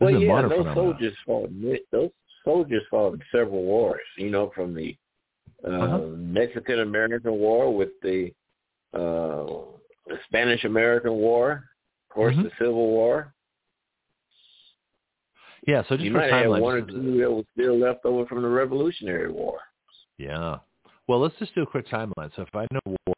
[0.00, 0.74] Well, yeah, those phenomenon.
[0.74, 1.50] soldiers fought.
[1.90, 2.10] Those
[2.44, 4.00] soldiers fought in several wars.
[4.16, 4.96] You know, from the
[5.66, 5.98] uh, uh-huh.
[6.16, 8.30] Mexican American War with the,
[8.92, 9.46] uh,
[10.06, 11.64] the Spanish American War,
[12.10, 12.44] of course, mm-hmm.
[12.44, 13.32] the Civil War.
[15.66, 18.04] Yeah, so just you for might timeline, have one or two that was still left
[18.04, 19.58] over from the Revolutionary War.
[20.18, 20.58] Yeah.
[21.08, 22.30] Well, let's just do a quick timeline.
[22.36, 23.14] So if I know war,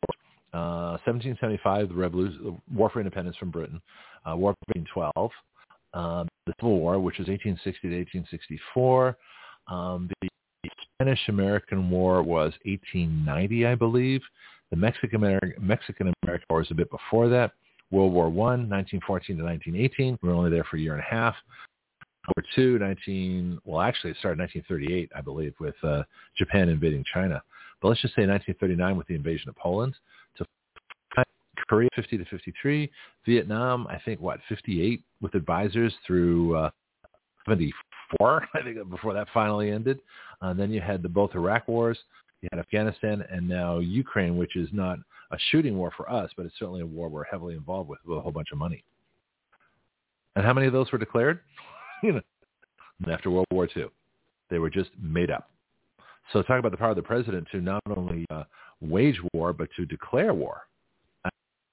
[0.52, 3.80] uh, 1775, the Revolution, War for Independence from Britain,
[4.24, 5.30] uh, War of 1812,
[5.96, 9.16] uh, the Civil War, which was 1860 to 1864.
[9.68, 10.28] Um, the
[10.94, 14.20] Spanish-American War was 1890, I believe.
[14.70, 17.52] The Mexican-American Mexican American War was a bit before that.
[17.90, 20.18] World War One, 1914 to 1918.
[20.20, 21.34] We were only there for a year and a half.
[22.26, 26.02] World War Two, 19, well, actually it started in 1938, I believe, with uh,
[26.36, 27.42] Japan invading China.
[27.80, 29.94] But let's just say 1939 with the invasion of Poland.
[31.68, 32.90] Korea, 50 to 53.
[33.24, 36.70] Vietnam, I think, what, 58 with advisors through uh,
[37.46, 40.00] 74, I think, before that finally ended.
[40.40, 41.98] Uh, then you had the both Iraq wars,
[42.42, 44.98] you had Afghanistan, and now Ukraine, which is not
[45.32, 48.18] a shooting war for us, but it's certainly a war we're heavily involved with with
[48.18, 48.84] a whole bunch of money.
[50.36, 51.40] And how many of those were declared?
[52.02, 52.20] you know,
[53.10, 53.86] after World War II,
[54.50, 55.50] they were just made up.
[56.32, 58.44] So talk about the power of the president to not only uh,
[58.80, 60.62] wage war, but to declare war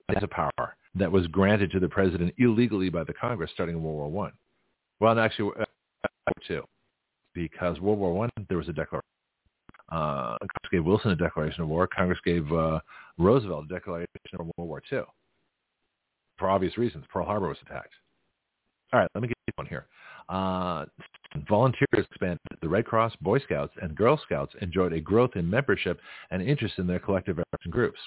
[0.09, 3.83] as a power that was granted to the president illegally by the Congress starting in
[3.83, 4.31] World War One.
[4.99, 5.65] Well, actually, uh,
[6.47, 6.63] two,
[7.33, 9.01] because World War One there was a declaration.
[9.89, 11.87] Uh, Congress gave Wilson a declaration of war.
[11.87, 12.79] Congress gave uh,
[13.17, 14.07] Roosevelt a declaration
[14.39, 15.03] of World War Two.
[16.37, 17.93] For obvious reasons, Pearl Harbor was attacked.
[18.91, 19.87] All right, let me get one here.
[20.29, 20.85] Uh,
[21.49, 22.39] volunteers expanded.
[22.61, 25.99] The Red Cross, Boy Scouts, and Girl Scouts enjoyed a growth in membership
[26.31, 27.99] and interest in their collective efforts and groups.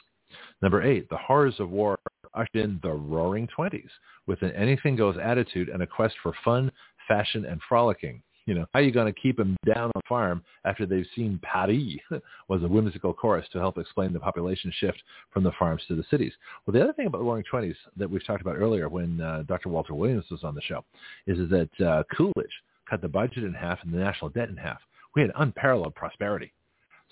[0.62, 1.98] Number eight, the horrors of war
[2.34, 3.90] ushered in the Roaring Twenties
[4.26, 6.70] with an anything-goes attitude and a quest for fun,
[7.08, 8.22] fashion, and frolicking.
[8.46, 11.06] You know, how are you going to keep them down on the farm after they've
[11.16, 11.98] seen Paris
[12.48, 16.04] was a whimsical chorus to help explain the population shift from the farms to the
[16.10, 16.32] cities.
[16.64, 19.42] Well, the other thing about the Roaring Twenties that we've talked about earlier when uh,
[19.48, 19.68] Dr.
[19.68, 20.84] Walter Williams was on the show
[21.26, 24.56] is, is that uh, Coolidge cut the budget in half and the national debt in
[24.56, 24.78] half.
[25.16, 26.52] We had unparalleled prosperity.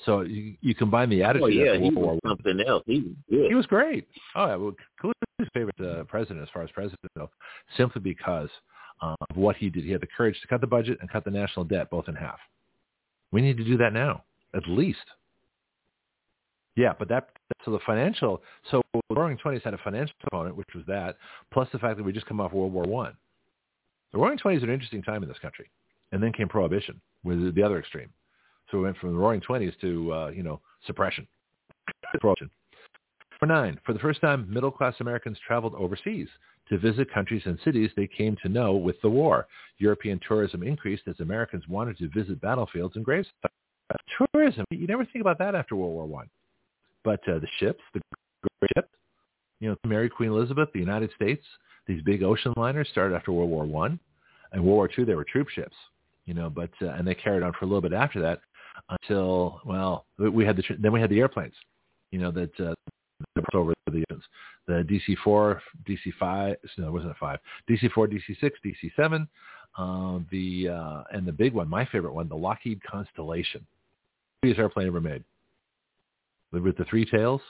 [0.05, 1.45] So you, you combine the attitude.
[1.45, 2.83] Oh yeah, he was something else.
[2.87, 3.49] He was good.
[3.49, 4.09] He was great.
[4.35, 7.31] Oh yeah, well, Coolidge is favorite uh, president as far as president though,
[7.77, 8.51] simply because
[9.01, 9.85] of what he did.
[9.85, 12.15] He had the courage to cut the budget and cut the national debt both in
[12.15, 12.39] half.
[13.33, 15.05] We need to do that now, at least.
[16.77, 17.31] Yeah, but that
[17.65, 21.17] so the financial so the Roaring Twenties had a financial component, which was that,
[21.53, 23.15] plus the fact that we just come off World War One.
[24.13, 25.71] The Roaring Twenties are an interesting time in this country,
[26.13, 28.09] and then came Prohibition, with the other extreme.
[28.71, 31.27] So we went from the roaring 20s to, uh, you know, suppression.
[33.41, 36.29] Number nine, for the first time, middle-class Americans traveled overseas
[36.69, 39.47] to visit countries and cities they came to know with the war.
[39.79, 43.29] European tourism increased as Americans wanted to visit battlefields and graves.
[44.33, 46.31] Tourism, you never think about that after World War One.
[47.03, 48.01] But uh, the ships, the
[48.61, 48.89] great ships,
[49.61, 51.45] you know, Mary Queen Elizabeth, the United States,
[51.87, 54.01] these big ocean liners started after World War One.
[54.53, 55.77] And World War Two, they were troop ships,
[56.25, 58.41] you know, but uh, and they carried on for a little bit after that
[58.89, 61.55] until well, we had the then we had the airplanes,
[62.11, 62.75] you know that uh,
[63.55, 64.05] over the
[64.67, 64.85] the
[65.27, 67.39] DC4, DC5, no, it wasn't a five,
[67.69, 69.29] DC4, DC6, DC7,
[69.77, 73.65] uh, the uh, and the big one, my favorite one, the Lockheed Constellation,
[74.43, 75.23] biggest airplane ever made,
[76.53, 77.41] with the three tails,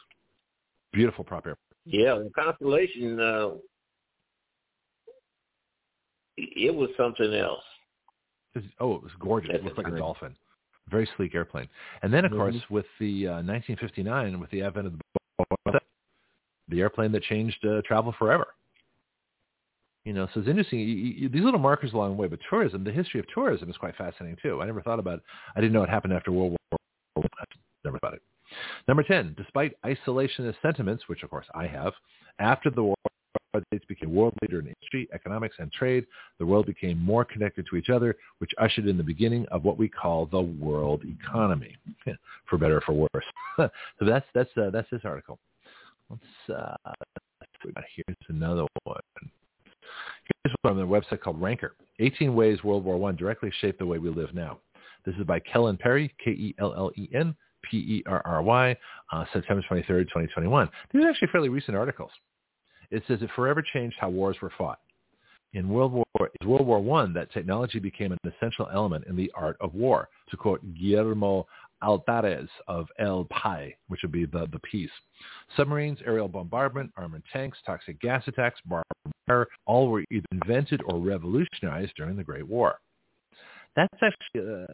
[0.93, 1.61] beautiful prop airplane.
[1.87, 3.51] Yeah, the Constellation, uh,
[6.37, 7.63] it was something else.
[8.81, 9.51] Oh, it was gorgeous.
[9.53, 10.35] It looked like a dolphin
[10.89, 11.69] very sleek airplane.
[12.03, 12.41] And then, of mm-hmm.
[12.41, 15.81] course, with the uh, 1959, with the advent of the
[16.69, 18.47] the airplane that changed uh, travel forever.
[20.05, 20.81] You know, so it's interesting.
[20.81, 23.77] You, you, these little markers along the way, but tourism, the history of tourism is
[23.77, 24.61] quite fascinating too.
[24.61, 25.19] I never thought about.
[25.19, 25.25] It.
[25.57, 27.27] I didn't know it happened after World War.
[27.39, 27.45] I
[27.85, 28.23] never thought it.
[28.87, 31.95] Number ten, despite isolationist sentiments, which of course I have,
[32.39, 32.97] after the war,
[33.55, 36.07] United States became world leader in industry, economics, and trade,
[36.39, 39.79] the world became more connected to each other, which ushered in the beginning of what
[39.79, 41.77] we call the world economy,
[42.47, 43.25] for better or for worse.
[43.57, 45.39] so that's that's uh, that's this article.
[46.11, 46.93] Let's uh,
[47.63, 49.01] here's another one.
[50.43, 51.75] Here's one on the website called Ranker.
[52.01, 54.59] 18 ways World War One directly shaped the way we live now.
[55.05, 57.37] This is by Kellen Perry, K-E-L-L-E-N,
[57.71, 58.77] P-E-R-R-Y,
[59.13, 60.69] uh, September 23rd, 2021.
[60.93, 62.11] These are actually fairly recent articles.
[62.95, 64.79] It says it forever changed how wars were fought.
[65.53, 66.05] In World War
[66.45, 70.09] World War One that technology became an essential element in the art of war.
[70.31, 71.47] To quote Guillermo
[71.83, 74.91] Altares of El Pai, which would be the, the peace.
[75.57, 81.93] Submarines, aerial bombardment, armored tanks, toxic gas attacks, barbed all were either invented or revolutionized
[81.97, 82.79] during the Great War.
[83.77, 84.67] That's actually, uh,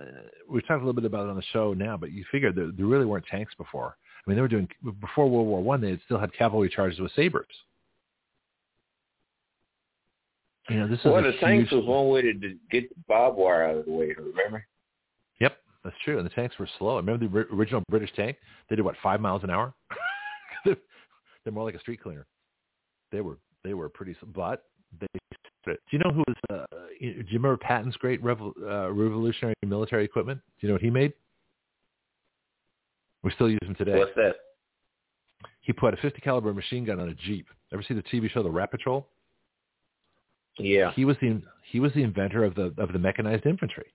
[0.49, 2.71] we talked a little bit about it on the show now, but you figure there,
[2.77, 3.97] there really weren't tanks before.
[3.97, 4.69] I mean, they were doing,
[5.01, 7.47] before World War One, they still had cavalry charges with sabers.
[10.71, 11.41] You know, this well, is the huge...
[11.41, 12.33] tanks was one way to
[12.71, 14.15] get the barbed wire out of the way.
[14.17, 14.65] Remember?
[15.41, 16.19] Yep, that's true.
[16.19, 16.95] And the tanks were slow.
[16.95, 18.37] I remember the original British tank?
[18.69, 19.75] They did what five miles an hour.
[20.65, 22.25] They're more like a street cleaner.
[23.11, 24.65] They were they were pretty, but
[25.01, 25.07] they.
[25.67, 26.37] Do you know who was?
[26.51, 30.41] Uh, do you remember Patton's great revol, uh, revolutionary military equipment?
[30.61, 31.13] Do you know what he made?
[33.23, 33.99] We still use them today.
[33.99, 34.37] What's that?
[35.61, 37.47] He put a 50 caliber machine gun on a Jeep.
[37.73, 39.07] Ever see the TV show The Rat Patrol?
[40.65, 40.93] Yeah.
[40.93, 43.87] He was the he was the inventor of the of the mechanized infantry,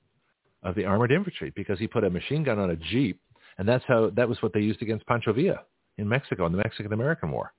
[0.64, 3.20] of the armored infantry, because he put a machine gun on a jeep,
[3.58, 5.62] and that's how that was what they used against Pancho Villa
[5.98, 7.54] in Mexico in the Mexican American War.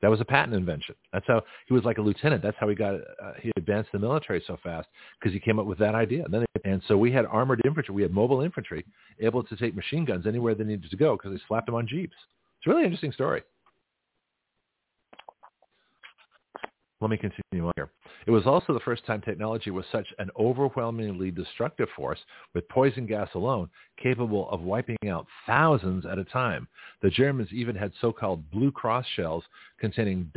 [0.00, 0.94] That was a Patton invention.
[1.12, 2.40] That's how he was like a lieutenant.
[2.40, 4.86] That's how he got uh, he advanced the military so fast
[5.18, 6.24] because he came up with that idea.
[6.24, 8.84] And, then they, and so we had armored infantry, we had mobile infantry
[9.18, 11.88] able to take machine guns anywhere they needed to go because they slapped them on
[11.88, 12.14] jeeps.
[12.58, 13.42] It's a really interesting story.
[17.00, 17.90] Let me continue on here.
[18.26, 22.18] It was also the first time technology was such an overwhelmingly destructive force,
[22.54, 23.70] with poison gas alone,
[24.02, 26.66] capable of wiping out thousands at a time.
[27.02, 29.44] The Germans even had so-called Blue Cross shells
[29.78, 30.32] containing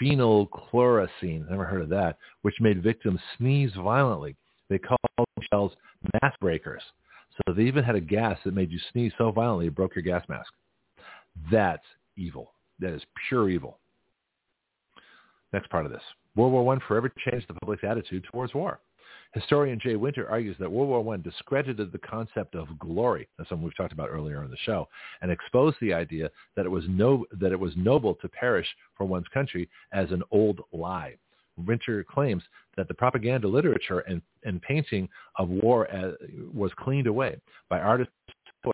[0.00, 4.36] diphenylchloroethene, never heard of that, which made victims sneeze violently.
[4.70, 5.00] They called
[5.52, 5.72] shells
[6.22, 6.82] mask breakers.
[7.34, 10.04] So they even had a gas that made you sneeze so violently it broke your
[10.04, 10.52] gas mask.
[11.50, 11.84] That's
[12.16, 12.52] evil.
[12.78, 13.78] That is pure evil.
[15.52, 16.02] Next part of this.
[16.34, 18.80] World War I forever changed the public's attitude towards war.
[19.34, 23.64] Historian Jay Winter argues that World War I discredited the concept of glory, that's something
[23.64, 24.88] we've talked about earlier in the show,
[25.22, 28.66] and exposed the idea that it was, no, that it was noble to perish
[28.96, 31.14] for one's country as an old lie.
[31.66, 32.42] Winter claims
[32.76, 36.14] that the propaganda literature and, and painting of war as,
[36.52, 37.36] was cleaned away
[37.68, 38.12] by artists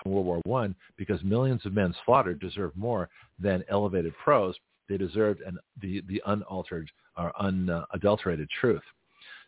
[0.05, 4.55] in World War I because millions of men slaughtered deserved more than elevated prose
[4.89, 8.83] they deserved an, the the unaltered or unadulterated truth.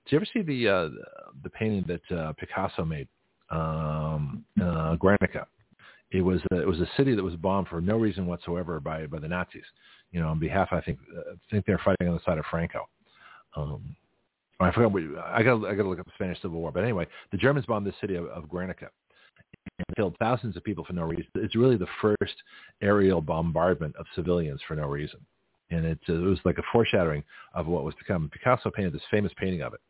[0.04, 0.88] Did you ever see the uh,
[1.42, 3.08] the painting that uh, Picasso made,
[3.50, 5.46] um, uh, Guernica?
[6.10, 9.06] It was a, it was a city that was bombed for no reason whatsoever by
[9.06, 9.64] by the Nazis.
[10.12, 12.44] You know, on behalf I think uh, I think they're fighting on the side of
[12.50, 12.88] Franco.
[13.56, 13.94] Um,
[14.58, 14.92] I forgot.
[14.92, 16.72] What, I got I got to look up the Spanish Civil War.
[16.72, 18.90] But anyway, the Germans bombed the city of, of Guernica
[19.96, 21.26] killed thousands of people for no reason.
[21.36, 22.34] It's really the first
[22.80, 25.20] aerial bombardment of civilians for no reason.
[25.70, 27.22] And it, uh, it was like a foreshadowing
[27.54, 28.28] of what was to come.
[28.32, 29.80] Picasso painted this famous painting of it.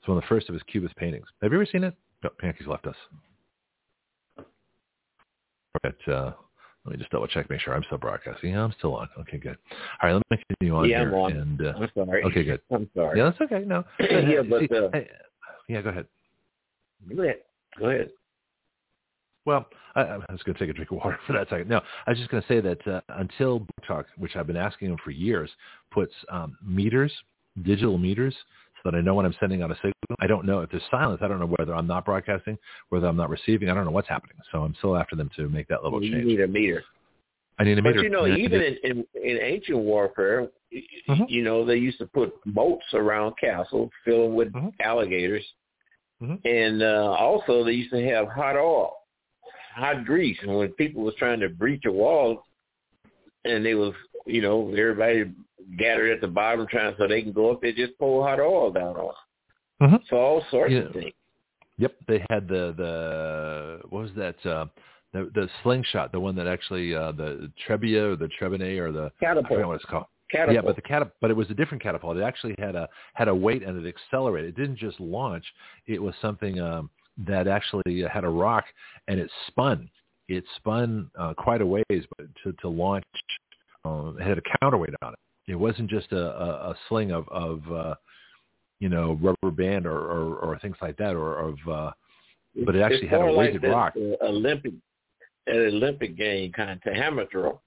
[0.00, 1.26] It's one of the first of his Cubist paintings.
[1.42, 1.94] Have you ever seen it?
[2.24, 2.96] No, Bianchi's left us.
[5.82, 6.32] But uh,
[6.84, 8.52] let me just double check, make sure I'm still broadcasting.
[8.52, 9.08] Yeah, I'm still on.
[9.20, 9.56] Okay, good.
[10.02, 11.08] All right, let me continue on yeah, here.
[11.08, 11.32] I'm on.
[11.32, 12.24] And, uh, I'm sorry.
[12.24, 12.60] Okay, good.
[12.72, 13.18] I'm sorry.
[13.18, 13.64] Yeah, that's okay.
[13.64, 13.84] No.
[14.00, 14.90] yeah, but uh,
[15.68, 16.06] yeah, go ahead.
[17.14, 17.36] Go ahead.
[17.78, 18.10] Go ahead.
[19.44, 21.68] Well, I, I was going to take a drink of water for that second.
[21.68, 24.88] No, I was just going to say that uh, until BlogTalk, which I've been asking
[24.88, 25.50] them for years,
[25.90, 27.12] puts um, meters,
[27.64, 28.34] digital meters,
[28.82, 29.92] so that I know when I'm sending out a signal.
[30.20, 31.20] I don't know if there's silence.
[31.22, 33.68] I don't know whether I'm not broadcasting, whether I'm not receiving.
[33.68, 34.36] I don't know what's happening.
[34.50, 36.24] So I'm still after them to make that level you change.
[36.24, 36.82] You need a meter.
[37.58, 37.96] I need a meter.
[37.96, 41.24] But you know, even in, in, in ancient warfare, mm-hmm.
[41.28, 44.68] you know, they used to put moats around castles, fill them with mm-hmm.
[44.80, 45.44] alligators,
[46.20, 46.46] mm-hmm.
[46.46, 48.96] and uh, also they used to have hot oil
[49.74, 50.38] hot grease.
[50.42, 52.44] And when people was trying to breach a wall,
[53.44, 53.92] and they was,
[54.26, 55.32] you know, everybody
[55.78, 58.70] gathered at the bottom trying so they can go up there, just pour hot oil
[58.70, 59.14] down on.
[59.82, 59.96] Mm-hmm.
[60.08, 60.80] So all sorts yeah.
[60.80, 61.12] of things.
[61.78, 64.66] Yep, they had the the what was that uh,
[65.12, 69.10] the the slingshot, the one that actually uh, the Trebia or the Trebinet or the
[69.20, 69.46] catapult.
[69.46, 70.04] I forget what it's called.
[70.30, 70.54] Catapult.
[70.54, 72.16] Yeah, but the catapult, but it was a different catapult.
[72.16, 74.50] It actually had a had a weight and it accelerated.
[74.50, 75.44] It didn't just launch.
[75.86, 76.88] It was something um,
[77.26, 78.64] that actually had a rock
[79.08, 79.88] and it spun.
[80.28, 81.84] It spun uh, quite a ways
[82.16, 83.04] but to, to launch.
[83.84, 85.18] Uh, it had a counterweight on it.
[85.48, 87.94] It wasn't just a, a, a sling of, of uh,
[88.78, 91.90] you know, rubber band or, or, or things like that, or of, uh,
[92.64, 93.94] but it actually had a weighted like rock.
[94.22, 94.72] Olympic,
[95.46, 97.60] an Olympic game kind of hammer throw.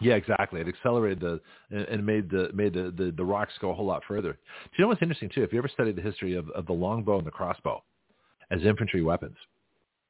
[0.00, 0.60] Yeah, exactly.
[0.60, 4.02] It accelerated the and made the made the, the, the rocks go a whole lot
[4.06, 4.32] further.
[4.32, 5.42] Do you know what's interesting too?
[5.42, 7.82] If you ever studied the history of, of the longbow and the crossbow,
[8.50, 9.36] as infantry weapons.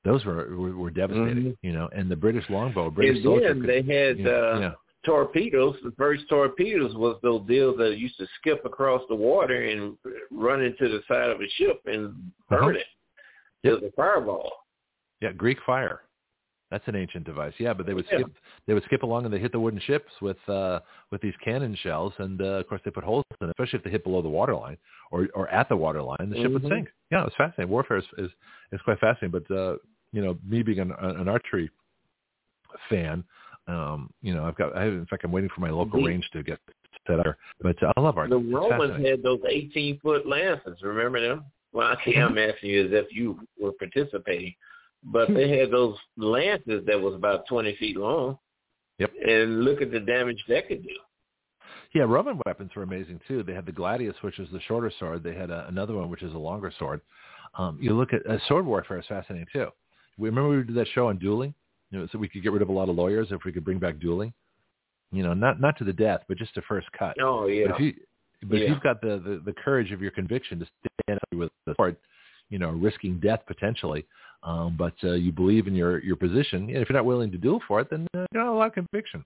[0.04, 1.66] Those were were, were devastating, mm-hmm.
[1.66, 1.88] you know.
[1.94, 5.76] And the British longbow, British and soldier, could, they had you know, uh, know, torpedoes,
[5.82, 9.96] the first torpedoes was those deals that used to skip across the water and
[10.30, 12.14] run into the side of a ship and
[12.48, 12.68] burn uh-huh.
[12.70, 12.86] it.
[13.62, 14.52] It was a fireball.
[15.20, 16.02] Yeah, Greek fire.
[16.74, 17.52] That's an ancient device.
[17.58, 18.26] Yeah, but they would skip
[18.66, 20.80] they would skip along and they hit the wooden ships with uh
[21.12, 23.84] with these cannon shells and uh, of course they put holes in it, especially if
[23.84, 24.76] they hit below the water line
[25.12, 26.54] or or at the water line, the ship mm-hmm.
[26.54, 26.88] would sink.
[27.12, 27.70] Yeah, it's fascinating.
[27.70, 28.28] Warfare is, is
[28.72, 29.76] is quite fascinating, but uh
[30.10, 31.70] you know, me being an, an archery
[32.90, 33.22] fan,
[33.68, 36.08] um, you know, I've got I have, in fact I'm waiting for my local mm-hmm.
[36.08, 36.58] range to get
[37.06, 37.36] set up.
[37.62, 38.30] But I love art.
[38.30, 40.76] The Romans had those 18 foot lances.
[40.82, 41.44] Remember them?
[41.72, 42.32] Well, I can't.
[42.32, 44.56] I'm asking you as if you were participating
[45.04, 48.38] but they had those lances that was about 20 feet long.
[48.98, 49.12] Yep.
[49.26, 50.94] And look at the damage that could do.
[51.94, 53.42] Yeah, Roman weapons were amazing too.
[53.42, 55.22] They had the gladius, which is the shorter sword.
[55.22, 57.00] They had a, another one, which is a longer sword.
[57.56, 59.68] Um, you look at uh, sword warfare is fascinating too.
[60.18, 61.54] We remember we did that show on dueling,
[61.90, 63.64] you know, so we could get rid of a lot of lawyers if we could
[63.64, 64.32] bring back dueling.
[65.12, 67.14] You know, not not to the death, but just a first cut.
[67.20, 67.66] Oh yeah.
[67.68, 67.94] But if, you,
[68.42, 68.64] but yeah.
[68.64, 70.66] if you've got the, the the courage of your conviction to
[71.04, 71.96] stand up with the sword,
[72.50, 74.04] you know, risking death potentially,
[74.44, 76.68] um, but uh, you believe in your your position.
[76.68, 78.58] And if you're not willing to duel for it, then uh, you don't have a
[78.58, 79.24] lot of conviction.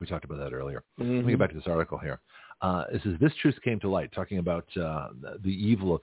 [0.00, 0.82] We talked about that earlier.
[1.00, 1.16] Mm-hmm.
[1.16, 2.20] Let me get back to this article here.
[2.62, 5.08] Uh, it says this truth came to light, talking about uh,
[5.42, 5.96] the evil.
[5.96, 6.00] Of,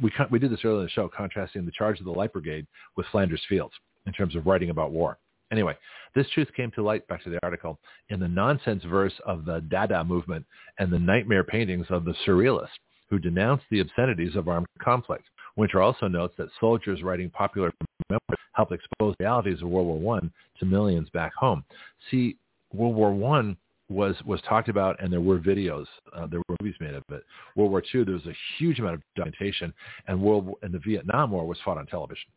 [0.00, 2.66] we we did this earlier in the show, contrasting the charge of the Light Brigade
[2.96, 3.74] with Flanders Fields
[4.06, 5.18] in terms of writing about war.
[5.50, 5.76] Anyway,
[6.14, 9.60] this truth came to light, back to the article, in the nonsense verse of the
[9.60, 10.46] Dada movement
[10.78, 12.68] and the nightmare paintings of the Surrealists,
[13.10, 15.24] who denounced the obscenities of armed conflict.
[15.56, 17.72] Winter also notes that soldiers writing popular
[18.08, 21.64] memoirs helped expose realities of World War I to millions back home.
[22.10, 22.36] See,
[22.72, 23.56] World War One
[23.88, 27.24] was was talked about, and there were videos, uh, there were movies made of it.
[27.56, 29.72] World War II, there was a huge amount of documentation,
[30.06, 32.30] and World and the Vietnam War was fought on television.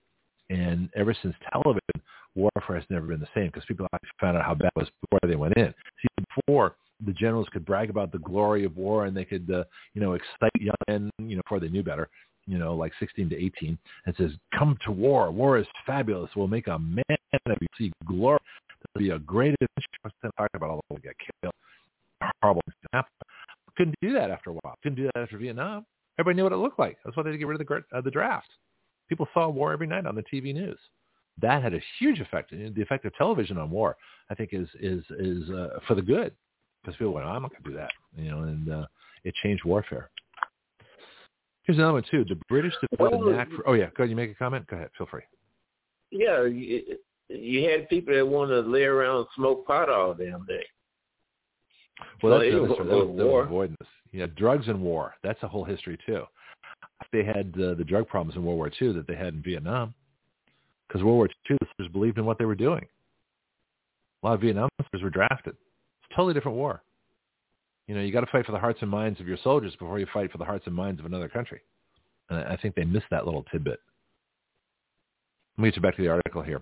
[0.50, 1.80] And ever since television,
[2.36, 4.90] warfare has never been the same because people actually found out how bad it was
[5.02, 5.74] before they went in.
[6.02, 9.64] See, before the generals could brag about the glory of war and they could, uh,
[9.94, 12.10] you know, excite young men, you know, before they knew better
[12.48, 15.32] you know, like 16 to 18, and says, "Come to war.
[15.32, 16.30] War is fabulous.
[16.36, 17.18] We'll make a man
[17.48, 17.68] of you.
[17.78, 18.40] See glory.
[18.94, 21.54] There'll be a great adventure." Talk about all the people get killed.
[22.42, 22.62] Horrible.
[23.78, 24.76] Couldn't do that after a while.
[24.84, 25.86] Couldn't do that after Vietnam.
[26.18, 26.98] Everybody knew what it looked like.
[27.04, 28.48] That's why they had to get rid of the uh, the draft.
[29.10, 30.80] People saw war every night on the TV news.
[31.42, 32.52] That had a huge effect.
[32.52, 33.98] The effect of television on war,
[34.30, 36.34] I think, is is is uh, for the good
[36.82, 38.86] because people went, oh, "I'm not going to do that," you know, and uh,
[39.26, 40.10] it changed warfare.
[41.66, 42.26] Here's another one too.
[42.28, 43.68] The British developed well, a knack for.
[43.68, 44.10] Oh yeah, go ahead.
[44.10, 44.68] You make a comment.
[44.68, 44.90] Go ahead.
[44.98, 45.24] Feel free.
[46.12, 46.98] Yeah, you,
[47.30, 50.64] you had people that wanted to lay around and smoke pot all damn day.
[52.22, 52.88] Well, that's another story.
[52.88, 53.90] That was, that was avoidance.
[54.12, 55.16] Yeah, drugs and war.
[55.24, 56.24] That's a whole history too.
[57.12, 59.94] They had uh, the drug problems in World War II that they had in Vietnam,
[60.88, 62.86] because World War II, the soldiers believed in what they were doing.
[64.24, 65.54] A lot of Vietnam soldiers were drafted.
[65.54, 66.84] It's a totally different war.
[67.88, 70.00] You know, you got to fight for the hearts and minds of your soldiers before
[70.00, 71.62] you fight for the hearts and minds of another country.
[72.30, 73.80] And I think they missed that little tidbit.
[75.58, 76.62] Let me get you back to the article here.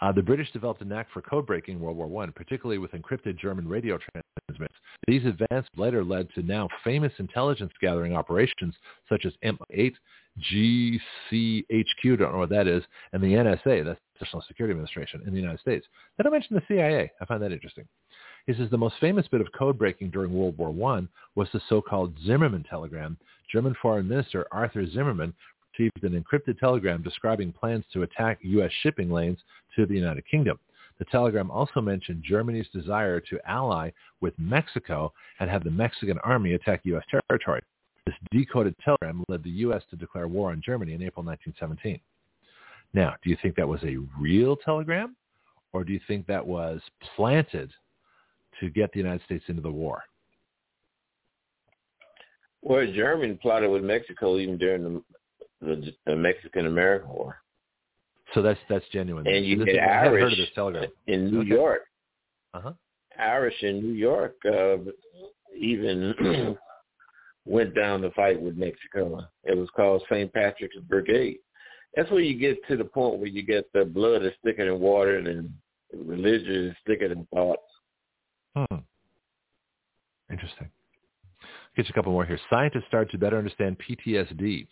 [0.00, 2.92] Uh, the British developed a knack for code breaking in World War I, particularly with
[2.92, 4.76] encrypted German radio transmitters.
[5.06, 8.74] These advances later led to now famous intelligence gathering operations
[9.08, 9.94] such as M8,
[11.32, 15.32] GCHQ, don't know what that is, and the NSA, that's the National Security Administration in
[15.32, 15.86] the United States.
[16.16, 17.12] Did I mention the CIA?
[17.20, 17.86] I find that interesting.
[18.46, 21.62] He says the most famous bit of code breaking during World War I was the
[21.68, 23.16] so-called Zimmermann telegram.
[23.50, 25.32] German Foreign Minister Arthur Zimmermann
[25.72, 28.70] received an encrypted telegram describing plans to attack U.S.
[28.82, 29.38] shipping lanes
[29.76, 30.58] to the United Kingdom.
[30.98, 33.90] The telegram also mentioned Germany's desire to ally
[34.20, 37.04] with Mexico and have the Mexican army attack U.S.
[37.28, 37.62] territory.
[38.06, 39.82] This decoded telegram led the U.S.
[39.88, 41.98] to declare war on Germany in April 1917.
[42.92, 45.16] Now, do you think that was a real telegram,
[45.72, 46.80] or do you think that was
[47.16, 47.72] planted
[48.60, 50.02] to get the United States into the war?
[52.62, 55.02] Well, Germany plotted with Mexico even during
[55.60, 57.36] the, the Mexican-American War.
[58.32, 59.26] So that's that's genuine.
[59.26, 60.88] And you had Irish telegram.
[61.06, 61.48] in New okay.
[61.48, 61.80] York.
[62.54, 62.72] Uh-huh.
[63.18, 64.76] Irish in New York uh,
[65.56, 66.56] even
[67.44, 69.22] went down to fight with Mexico.
[69.44, 70.32] It was called St.
[70.32, 71.38] Patrick's Brigade.
[71.94, 74.80] That's where you get to the point where you get the blood is thicker than
[74.80, 75.52] water and
[75.94, 77.62] religion is thicker than thoughts.
[80.34, 80.68] Interesting.
[81.76, 82.40] Get you a couple more here.
[82.50, 84.66] Scientists started to better understand PTSD.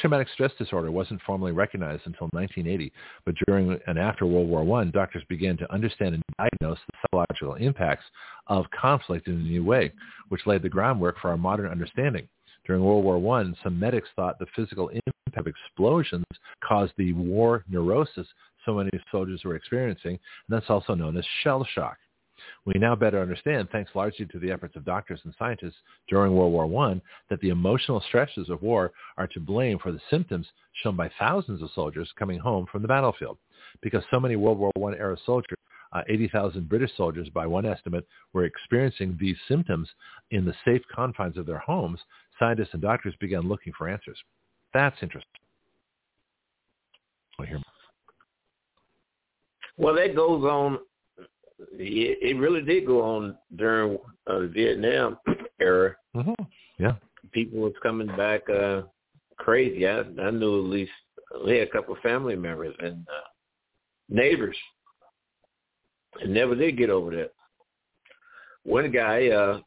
[0.00, 2.92] Traumatic stress disorder wasn't formally recognized until 1980,
[3.26, 7.54] but during and after World War I, doctors began to understand and diagnose the psychological
[7.54, 8.04] impacts
[8.46, 9.92] of conflict in a new way,
[10.28, 12.28] which laid the groundwork for our modern understanding.
[12.64, 16.24] During World War I, some medics thought the physical impact of explosions
[16.62, 18.28] caused the war neurosis
[18.64, 21.96] so many soldiers were experiencing, and that's also known as shell shock.
[22.66, 25.76] We now better understand, thanks largely to the efforts of doctors and scientists
[26.08, 30.00] during World War I, that the emotional stresses of war are to blame for the
[30.08, 30.46] symptoms
[30.82, 33.36] shown by thousands of soldiers coming home from the battlefield.
[33.82, 35.58] Because so many World War I era soldiers,
[35.92, 39.88] uh, 80,000 British soldiers by one estimate, were experiencing these symptoms
[40.30, 42.00] in the safe confines of their homes,
[42.38, 44.18] scientists and doctors began looking for answers.
[44.72, 45.30] That's interesting.
[49.76, 50.78] Well, that goes on.
[51.58, 55.18] It, really did go on during uh, the Vietnam
[55.60, 55.94] era.
[56.14, 56.42] Mm-hmm.
[56.78, 56.94] Yeah,
[57.32, 58.82] people was coming back uh,
[59.36, 59.86] crazy.
[59.86, 60.92] I, I knew at least
[61.44, 63.28] we had a couple of family members and uh,
[64.08, 64.56] neighbors,
[66.20, 67.32] and never did get over that.
[68.64, 69.60] One guy, uh,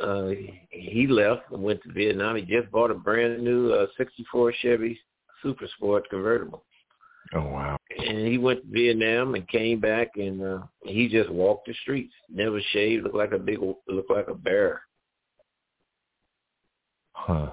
[0.00, 0.30] uh,
[0.70, 2.36] he left and went to Vietnam.
[2.36, 5.00] He just bought a brand new uh, '64 Chevy
[5.42, 6.64] Super Sport convertible.
[7.34, 7.76] Oh wow!
[7.98, 12.14] And he went to Vietnam and came back, and uh, he just walked the streets,
[12.28, 14.82] never shaved, looked like a big, looked like a bear.
[17.12, 17.52] Huh.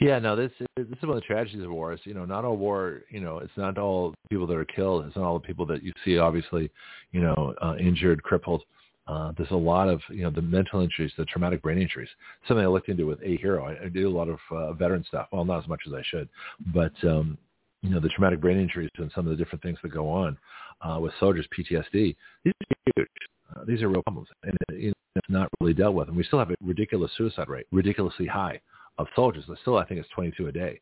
[0.00, 2.00] Yeah, no, this is, this is one of the tragedies of wars.
[2.04, 3.02] You know, not all war.
[3.10, 5.06] You know, it's not all people that are killed.
[5.06, 6.70] It's not all the people that you see, obviously,
[7.12, 8.64] you know, uh, injured, crippled.
[9.06, 12.08] Uh, there's a lot of, you know, the mental injuries, the traumatic brain injuries.
[12.46, 13.64] Something I looked into with A Hero.
[13.64, 15.28] I, I do a lot of uh, veteran stuff.
[15.32, 16.28] Well, not as much as I should,
[16.74, 17.38] but um,
[17.82, 20.36] you know, the traumatic brain injuries and some of the different things that go on
[20.82, 22.16] uh, with soldiers, PTSD.
[22.44, 23.08] These are huge.
[23.54, 26.08] Uh, these are real problems, and it, it's not really dealt with.
[26.08, 28.60] And we still have a ridiculous suicide rate, ridiculously high
[28.98, 29.44] of soldiers.
[29.62, 30.80] Still, I think it's 22 a day.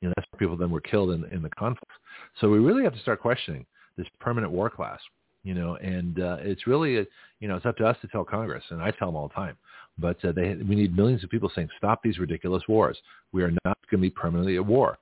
[0.00, 1.94] You know, that's people then were killed in, in the conflicts.
[2.40, 3.64] So we really have to start questioning
[3.96, 5.00] this permanent war class.
[5.42, 7.06] You know, and uh, it's really, a,
[7.38, 9.34] you know, it's up to us to tell Congress, and I tell them all the
[9.34, 9.56] time.
[9.96, 12.98] But uh, they, we need millions of people saying, "Stop these ridiculous wars.
[13.32, 14.98] We are not going to be permanently at war."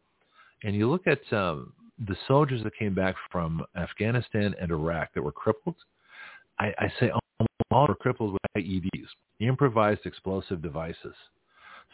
[0.63, 1.73] And you look at um,
[2.07, 5.77] the soldiers that came back from Afghanistan and Iraq that were crippled.
[6.59, 9.07] I, I say all were crippled with IEDs,
[9.41, 11.15] improvised explosive devices.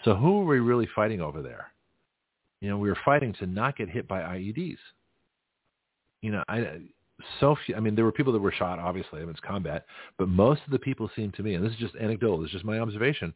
[0.05, 1.73] So who are we really fighting over there?
[2.61, 4.79] You know, we were fighting to not get hit by IEDs.
[6.23, 6.81] You know, I
[7.41, 7.75] so few.
[7.75, 8.79] I mean, there were people that were shot.
[8.79, 9.87] Obviously, it's combat,
[10.19, 12.39] but most of the people seem to me, and this is just anecdotal.
[12.39, 13.35] This is just my observation,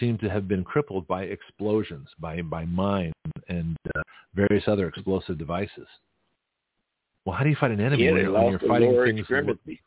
[0.00, 3.14] seem to have been crippled by explosions, by by mines
[3.48, 4.02] and uh,
[4.34, 5.86] various other explosive devices.
[7.24, 9.78] Well, how do you fight an enemy yeah, when, when you're fighting things?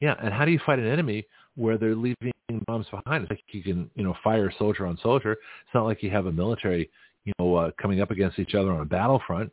[0.00, 2.32] Yeah, and how do you fight an enemy where they're leaving
[2.66, 3.22] bombs behind?
[3.22, 5.32] It's like you can, you know, fire soldier on soldier.
[5.32, 6.90] It's not like you have a military,
[7.24, 9.52] you know, uh, coming up against each other on a battlefront.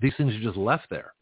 [0.00, 1.14] These things are just left there.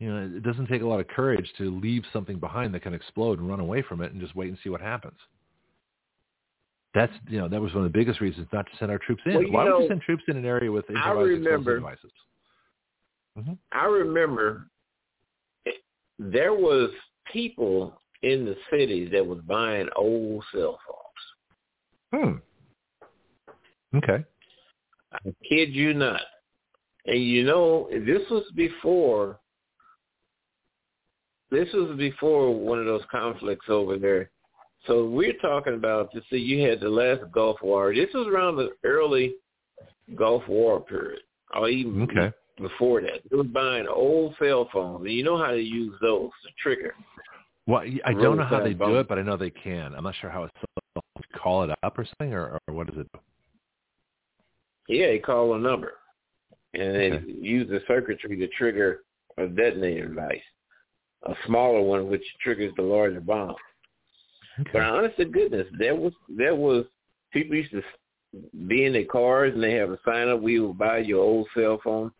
[0.00, 2.94] You know, it doesn't take a lot of courage to leave something behind that can
[2.94, 5.18] explode and run away from it and just wait and see what happens.
[6.94, 9.22] That's you know that was one of the biggest reasons not to send our troops
[9.26, 9.34] in.
[9.34, 12.12] Well, Why know, would you send troops in an area with improvised remember, explosive devices?
[13.38, 13.52] Mm-hmm.
[13.72, 14.68] I remember
[16.18, 16.90] there was
[17.32, 20.78] people in the cities that was buying old cell
[22.12, 22.42] phones.
[23.92, 23.96] Hmm.
[23.98, 24.24] Okay.
[25.12, 26.22] I kid you not.
[27.06, 29.38] And you know, this was before
[31.54, 34.30] this was before one of those conflicts over there.
[34.86, 37.94] So we're talking about to see you had the last Gulf War.
[37.94, 39.34] This was around the early
[40.14, 41.22] Gulf War period,
[41.54, 42.32] or even okay.
[42.58, 43.22] before that.
[43.30, 46.94] It was buying old cell phones, and you know how to use those, the trigger.
[47.66, 49.94] Well, I don't know how they do it, but I know they can.
[49.94, 50.54] I'm not sure how it's
[51.44, 53.20] call it up or something, or, or what does it do?
[54.88, 55.94] Yeah, you call a number,
[56.74, 57.24] and okay.
[57.24, 59.00] they use the circuitry to trigger
[59.38, 60.42] a detonator device,
[61.26, 63.54] a smaller one which triggers the larger bomb.
[64.60, 64.70] Okay.
[64.72, 66.84] But honest to goodness, there was there was
[67.32, 67.82] people used to
[68.66, 70.40] be in their cars and they have a sign up.
[70.40, 72.12] We will buy your old cell phone,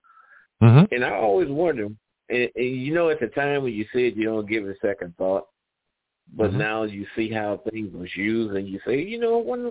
[0.63, 0.93] mm-hmm.
[0.93, 1.89] and I always wonder.
[2.31, 4.87] And, and you know, at the time when you said you don't give it a
[4.87, 5.47] second thought,
[6.35, 6.59] but mm-hmm.
[6.59, 9.71] now you see how things was used, and you say, you know, when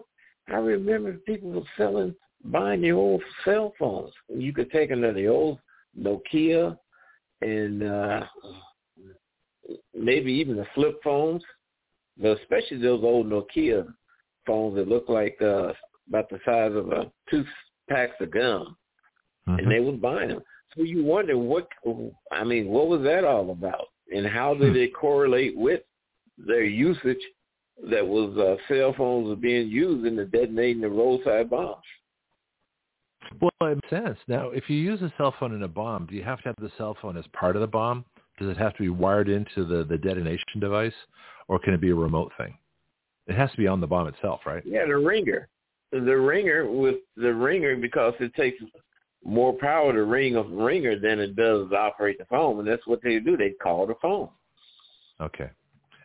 [0.49, 4.11] I remember people were selling, buying the old cell phones.
[4.29, 5.59] You could take another old
[5.99, 6.77] Nokia,
[7.41, 8.25] and uh
[9.93, 11.43] maybe even the flip phones,
[12.17, 13.85] but especially those old Nokia
[14.45, 15.73] phones that look like uh,
[16.07, 17.45] about the size of a two
[17.89, 18.75] packs of gum,
[19.47, 19.59] mm-hmm.
[19.59, 20.41] and they was buying them.
[20.75, 21.67] So you wonder what
[22.31, 24.79] I mean, what was that all about, and how did hmm.
[24.79, 25.81] it correlate with
[26.37, 27.21] their usage
[27.89, 31.83] that was uh, cell phones were being used in the detonating the roadside bombs?
[33.39, 34.17] Well, it makes sense.
[34.27, 36.55] Now, if you use a cell phone in a bomb, do you have to have
[36.59, 38.05] the cell phone as part of the bomb?
[38.39, 40.93] Does it have to be wired into the, the detonation device,
[41.47, 42.57] or can it be a remote thing?
[43.27, 44.63] It has to be on the bomb itself, right?
[44.65, 45.47] Yeah, the ringer.
[45.91, 48.57] The ringer with the ringer because it takes
[49.23, 52.85] more power to ring a ringer than it does to operate the phone, and that's
[52.87, 53.37] what they do.
[53.37, 54.29] They call the phone.
[55.21, 55.49] Okay.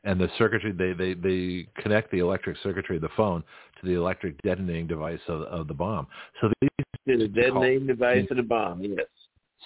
[0.04, 3.42] And the circuitry, they, they, they connect the electric circuitry of the phone
[3.80, 6.06] to the electric detonating device of, of the bomb.
[6.40, 6.68] So these
[7.08, 9.06] to the detonating device of the bomb, yes.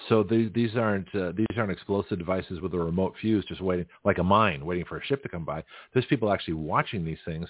[0.09, 3.87] So these, these aren't uh, these aren't explosive devices with a remote fuse just waiting
[4.05, 5.63] like a mine waiting for a ship to come by.
[5.93, 7.47] There's people actually watching these things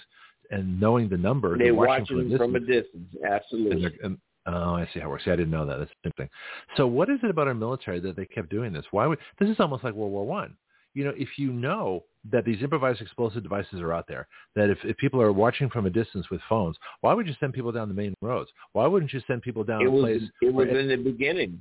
[0.51, 1.57] and knowing the number.
[1.57, 3.09] They're, watching, watching from, a distance.
[3.25, 3.85] Absolutely.
[3.85, 5.25] And and, oh, I see how it works.
[5.25, 5.79] See, I didn't know that.
[5.79, 6.29] That's interesting.
[6.75, 8.85] So what is it about our military that they kept doing this?
[8.91, 10.55] Why would this is almost like World War One?
[10.93, 14.77] You know, if you know that these improvised explosive devices are out there, that if,
[14.83, 17.87] if people are watching from a distance with phones, why would you send people down
[17.87, 18.51] the main roads?
[18.73, 20.21] Why wouldn't you send people down it a was, place?
[20.41, 21.59] It was in the beginning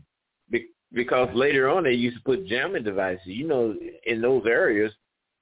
[0.93, 3.27] because later on they used to put jamming devices.
[3.27, 3.75] You know,
[4.07, 4.93] in those areas,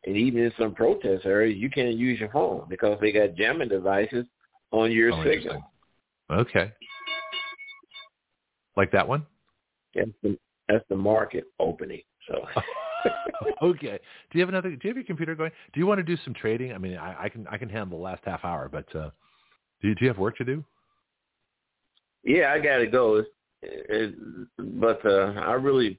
[0.05, 3.68] and even in some protest areas, you can't use your phone because they got jamming
[3.68, 4.26] devices
[4.70, 5.62] on your Oh, signal.
[6.30, 6.72] Okay.
[8.76, 9.26] Like that one?
[9.94, 12.02] That's the, that's the market opening.
[12.28, 12.47] So.
[13.62, 13.98] okay.
[14.30, 14.70] Do you have another?
[14.70, 15.50] Do you have your computer going?
[15.72, 16.72] Do you want to do some trading?
[16.72, 19.10] I mean, I, I can I can handle the last half hour, but uh,
[19.82, 20.64] do you, do you have work to do?
[22.22, 23.16] Yeah, I gotta go.
[23.16, 23.28] It's,
[23.62, 24.14] it,
[24.80, 25.98] but uh, I really,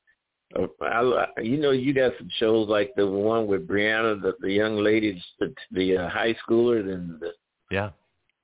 [0.57, 4.51] uh, I, you know, you got some shows like the one with Brianna, the, the
[4.51, 7.31] young lady, the, the uh, high schoolers, and the,
[7.69, 7.91] Yeah.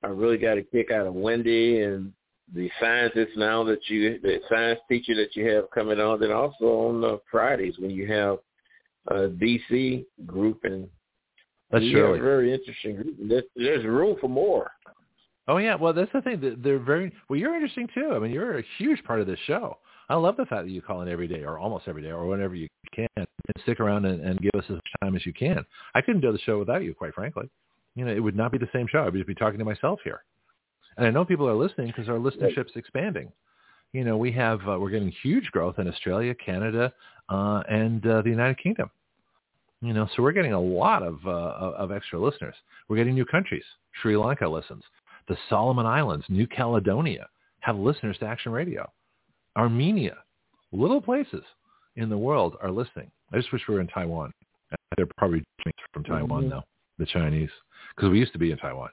[0.02, 2.12] I really got a kick out of Wendy and
[2.54, 6.64] the scientist now that you, the science teacher that you have coming on, and also
[6.64, 8.38] on uh, Fridays when you have
[9.08, 10.88] a DC group and
[11.70, 13.16] That's you have a very interesting group.
[13.28, 14.70] There's, there's room for more.
[15.48, 16.40] Oh yeah, well that's the thing.
[16.42, 17.38] that They're very well.
[17.38, 18.12] You're interesting too.
[18.12, 19.78] I mean, you're a huge part of this show.
[20.10, 22.26] I love the fact that you call in every day, or almost every day, or
[22.26, 23.26] whenever you can, and
[23.62, 25.64] stick around and, and give us as much time as you can.
[25.94, 27.48] I couldn't do the show without you, quite frankly.
[27.94, 29.04] You know, it would not be the same show.
[29.04, 30.22] I'd just be talking to myself here.
[30.96, 33.32] And I know people are listening because our listenership's expanding.
[33.92, 36.92] You know, we have uh, we're getting huge growth in Australia, Canada,
[37.28, 38.90] uh, and uh, the United Kingdom.
[39.80, 42.54] You know, so we're getting a lot of uh, of extra listeners.
[42.88, 43.64] We're getting new countries.
[44.02, 44.82] Sri Lanka listens.
[45.28, 47.28] The Solomon Islands, New Caledonia
[47.60, 48.90] have listeners to Action Radio.
[49.56, 50.16] Armenia,
[50.72, 51.42] little places
[51.96, 53.10] in the world are listening.
[53.32, 54.32] I just wish we were in Taiwan.
[54.96, 55.44] They're probably
[55.92, 56.50] from Taiwan Mhm.
[56.50, 56.64] now,
[56.98, 57.50] the Chinese,
[57.94, 58.90] because we used to be in Taiwan.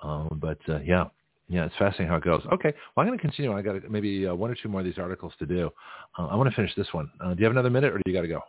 [0.00, 1.08] Um, but uh, yeah,
[1.48, 2.44] yeah, it's fascinating how it goes.
[2.52, 3.52] Okay, well, I'm going to continue.
[3.52, 5.70] I got maybe uh, one or two more of these articles to do.
[6.18, 7.10] Uh, I want to finish this one.
[7.20, 8.42] Uh, do you have another minute, or do you got to go?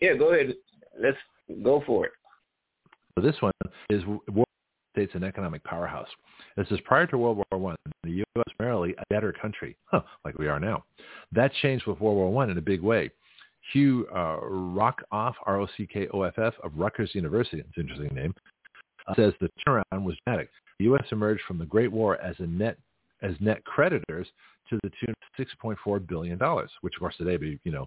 [0.00, 0.54] Yeah, go ahead.
[0.98, 1.18] Let's
[1.62, 2.12] go for it.
[3.14, 3.52] So this one
[3.90, 4.44] is War
[4.92, 6.08] States an economic powerhouse.
[6.56, 7.76] This is prior to World War One.
[8.02, 8.54] The U.S.
[8.56, 10.84] primarily a debtor country, huh, like we are now.
[11.32, 13.10] That changed with World War One in a big way.
[13.72, 18.34] Hugh uh, Rockoff, R-O-C-K-O-F-F, of Rutgers University, it's an interesting name,
[19.06, 20.50] uh, says the turnaround was dramatic.
[20.78, 21.04] The U.S.
[21.12, 22.78] emerged from the Great War as a net
[23.22, 24.26] as net creditors
[24.70, 26.38] to the tune of $6.4 billion,
[26.80, 27.86] which of course today be, you know,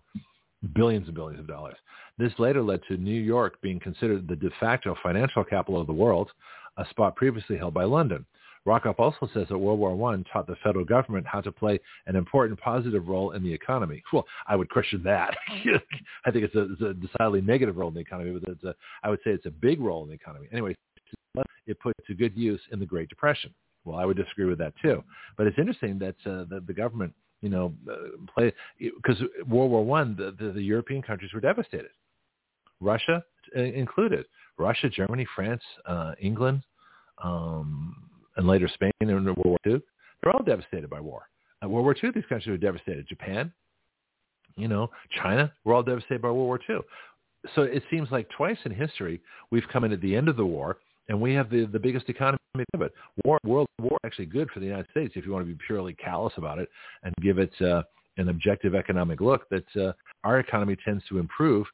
[0.74, 1.76] billions and billions of dollars.
[2.18, 5.94] This later led to New York being considered the de facto financial capital of the
[5.94, 6.30] world,
[6.78, 8.26] a spot previously held by London.
[8.66, 12.16] Rockoff also says that World War I taught the federal government how to play an
[12.16, 14.02] important positive role in the economy.
[14.14, 15.36] Well, I would question that.
[16.26, 18.74] I think it's a, it's a decidedly negative role in the economy, but it's a,
[19.04, 20.48] I would say it's a big role in the economy.
[20.52, 20.76] Anyway,
[21.66, 23.54] it put to good use in the Great Depression.
[23.86, 25.04] Well, I would disagree with that too.
[25.38, 27.96] But it's interesting that uh, the, the government, you know, uh,
[28.34, 31.92] play because World War One, the, the, the European countries were devastated,
[32.80, 33.24] Russia
[33.56, 34.26] uh, included.
[34.58, 36.62] Russia, Germany, France, uh, England,
[37.24, 37.96] um,
[38.38, 39.82] and later Spain in World War II.
[40.22, 41.24] They're all devastated by war.
[41.62, 43.08] At World War II, these countries were devastated.
[43.08, 43.52] Japan,
[44.56, 44.90] you know,
[45.22, 46.78] China, were all devastated by World War II.
[47.56, 50.46] So it seems like twice in history we've come in at the end of the
[50.46, 50.78] war
[51.10, 52.38] and we have the, the biggest economy
[52.74, 52.94] of it.
[53.26, 55.94] War, world war actually good for the United States if you want to be purely
[55.94, 56.70] callous about it
[57.04, 57.82] and give it uh,
[58.18, 59.50] an objective economic look.
[59.50, 61.66] That uh, our economy tends to improve.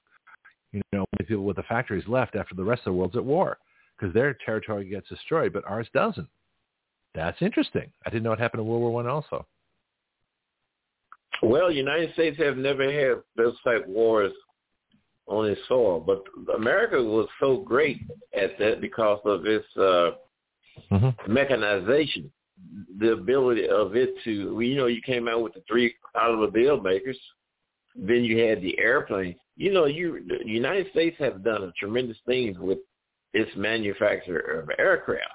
[0.71, 3.25] You know, when people with the factories left after the rest of the world's at
[3.25, 3.57] war
[3.97, 6.27] because their territory gets destroyed, but ours doesn't.
[7.15, 7.91] That's interesting.
[8.05, 9.45] I didn't know it happened in World War One also.
[11.41, 14.31] Well, United States have never had those type wars
[15.27, 16.23] on its soil, but
[16.55, 18.01] America was so great
[18.33, 20.11] at that because of its uh,
[20.91, 21.33] mm-hmm.
[21.33, 22.31] mechanization,
[22.99, 27.19] the ability of it to, you know, you came out with the three automobile makers,
[27.95, 29.35] then you had the airplane.
[29.55, 32.79] You know, you the United States have done a tremendous things with
[33.33, 35.31] its manufacture of aircraft.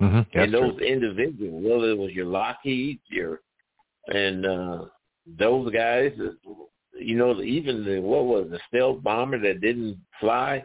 [0.00, 0.38] Mm-hmm.
[0.38, 3.40] and those individuals, whether it was your Lockheed, your
[4.06, 4.84] and uh
[5.38, 6.12] those guys,
[6.98, 10.64] you know, even the what was the stealth bomber that didn't fly.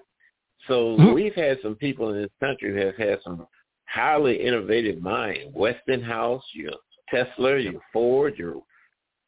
[0.67, 1.13] So Mhm.
[1.13, 3.47] we've had some people in this country who have had some
[3.87, 5.51] highly innovative mind.
[5.53, 6.73] Westinghouse, your
[7.09, 8.61] Tesla, your Ford, your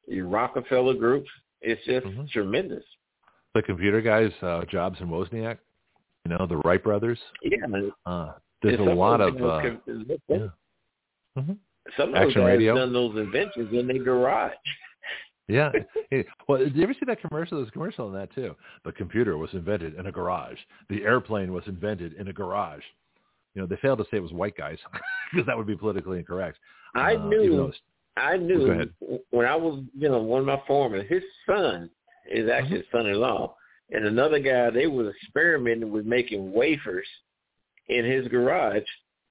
[0.07, 1.29] your Rockefeller groups.
[1.61, 2.29] It's just Mhm.
[2.31, 2.83] tremendous.
[3.55, 5.57] the computer guys, uh, Jobs and Wozniak.
[6.25, 7.19] You know, the Wright brothers.
[7.41, 7.57] Yeah.
[8.05, 9.35] Uh, there's a lot of.
[9.41, 9.61] Uh,
[10.27, 10.47] yeah.
[11.37, 11.53] Mm-hmm.
[11.97, 12.75] Some of those guys radio.
[12.75, 14.53] done those inventions in their garage.
[15.47, 15.71] Yeah.
[16.47, 17.57] well, did you ever see that commercial?
[17.57, 18.55] There's a commercial on that too.
[18.85, 20.59] The computer was invented in a garage.
[20.89, 22.83] The airplane was invented in a garage.
[23.59, 24.77] You know, they failed to say it was white guys
[25.33, 26.59] because that would be politically incorrect.
[26.95, 27.73] I uh, knew.
[28.15, 28.89] I knew
[29.31, 31.89] when I was, you know, one of my foremen, his son
[32.31, 32.75] is actually mm-hmm.
[32.75, 33.53] his son-in-law,
[33.91, 34.69] and another guy.
[34.69, 37.07] They was experimenting with making wafers
[37.89, 38.83] in his garage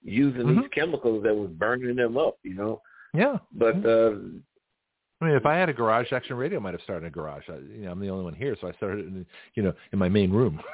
[0.02, 0.60] using mm-hmm.
[0.60, 2.36] these chemicals that was burning them up.
[2.42, 2.82] You know.
[3.14, 3.38] Yeah.
[3.52, 4.36] But mm-hmm.
[4.36, 4.40] uh
[5.20, 7.44] I mean, if I had a garage, Action Radio might have started a garage.
[7.48, 9.98] I, you know, I'm the only one here, so I started in, you know, in
[9.98, 10.60] my main room.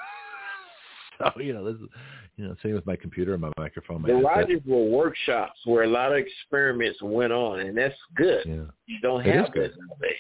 [1.35, 1.89] so you know, this is,
[2.37, 4.03] you know, same with my computer, and my microphone.
[4.03, 8.45] My Garages were workshops where a lot of experiments went on, and that's good.
[8.47, 8.65] Yeah.
[8.87, 10.17] You don't have that nowadays.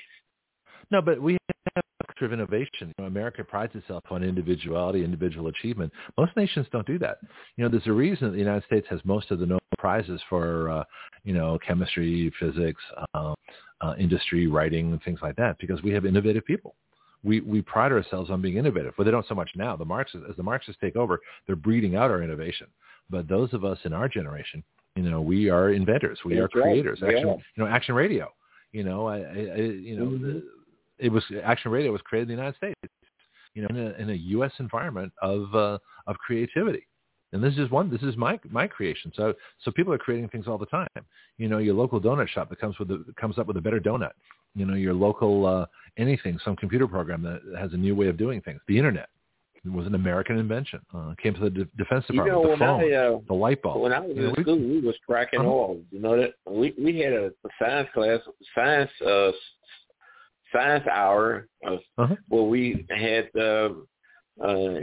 [0.90, 1.36] No, but we
[1.74, 2.68] have a culture of innovation.
[2.88, 5.92] You know, America prides itself on individuality, individual achievement.
[6.16, 7.18] Most nations don't do that.
[7.56, 10.20] You know, there's a reason that the United States has most of the Nobel prizes
[10.28, 10.84] for, uh,
[11.24, 12.82] you know, chemistry, physics,
[13.14, 13.34] um,
[13.80, 16.74] uh, industry, writing, and things like that, because we have innovative people.
[17.24, 18.94] We we pride ourselves on being innovative.
[18.96, 19.76] Well, they don't so much now.
[19.76, 22.66] The Marxists, as the Marxists take over, they're breeding out our innovation.
[23.10, 24.62] But those of us in our generation,
[24.96, 26.20] you know, we are inventors.
[26.24, 27.00] We That's are creators.
[27.02, 27.16] Right.
[27.16, 27.34] Action, yeah.
[27.56, 28.28] you know, Action Radio.
[28.72, 30.38] You know, I, I, you know, mm-hmm.
[30.98, 32.94] it was Action Radio was created in the United States.
[33.54, 34.52] You know, in a, in a U.S.
[34.58, 36.86] environment of uh, of creativity.
[37.32, 37.90] And this is one.
[37.90, 39.12] This is my my creation.
[39.16, 40.86] So so people are creating things all the time.
[41.36, 43.80] You know, your local donut shop that comes with a, comes up with a better
[43.80, 44.12] donut.
[44.54, 45.66] You know, your local uh,
[45.98, 48.60] anything, some computer program that has a new way of doing things.
[48.68, 49.08] The internet
[49.64, 50.80] was an American invention.
[50.94, 52.26] Uh, came to the de- Defense Department.
[52.26, 53.82] You know, the phone, I, uh, the light bulb.
[53.82, 55.48] When I was in school, we was cracking uh-huh.
[55.48, 55.80] oil.
[55.90, 58.20] You know that we we had a, a science class,
[58.54, 59.32] science uh,
[60.52, 62.16] science hour, uh, uh-huh.
[62.28, 63.28] where we had.
[63.38, 63.70] Uh,
[64.42, 64.80] uh,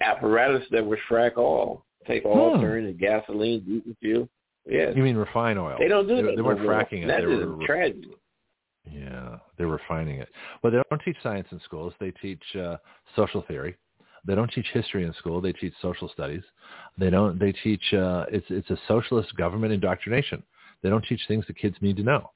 [0.00, 2.62] apparatus that would frack oil, take oil, hmm.
[2.62, 4.28] turn into gasoline, diesel fuel.
[4.66, 4.90] Yeah.
[4.90, 5.76] You mean refine oil?
[5.78, 6.36] They don't do they, that.
[6.36, 7.06] They weren't fracking it.
[7.06, 8.10] That they is were, a tragedy.
[8.90, 10.28] Yeah, they're refining it.
[10.62, 11.92] Well, they don't teach science in schools.
[12.00, 12.78] They teach uh,
[13.14, 13.76] social theory.
[14.24, 15.40] They don't teach history in school.
[15.40, 16.42] They teach social studies.
[16.98, 17.38] They don't.
[17.38, 17.82] They teach.
[17.92, 20.42] Uh, it's it's a socialist government indoctrination.
[20.82, 22.30] They don't teach things that kids need to know.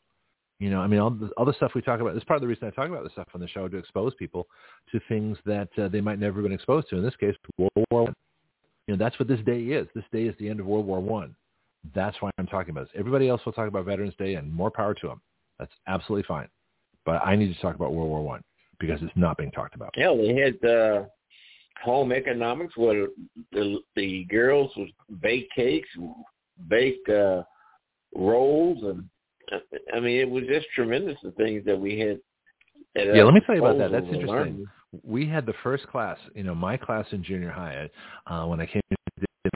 [0.58, 2.40] You know, I mean, all the, all the stuff we talk about, this part of
[2.40, 4.46] the reason I talk about this stuff on the show to expose people
[4.90, 6.96] to things that uh, they might never have been exposed to.
[6.96, 8.14] In this case, World War One.
[8.86, 9.86] You know, that's what this day is.
[9.94, 11.36] This day is the end of World War One.
[11.94, 12.92] That's why I'm talking about this.
[12.98, 15.20] Everybody else will talk about Veterans Day and more power to them.
[15.58, 16.48] That's absolutely fine.
[17.04, 18.42] But I need to talk about World War One
[18.78, 19.94] because it's not being talked about.
[19.96, 21.04] Yeah, we had uh,
[21.82, 23.08] home economics where
[23.52, 25.88] the, the girls would bake cakes,
[26.68, 27.42] bake uh,
[28.14, 29.04] rolls, and
[29.94, 32.18] I mean, it was just tremendous the things that we had.
[32.94, 33.92] yeah, let me tell you about that.
[33.92, 34.28] That's interesting.
[34.28, 34.66] Learning.
[35.02, 37.88] We had the first class, you know, my class in junior high
[38.26, 38.80] uh, when I came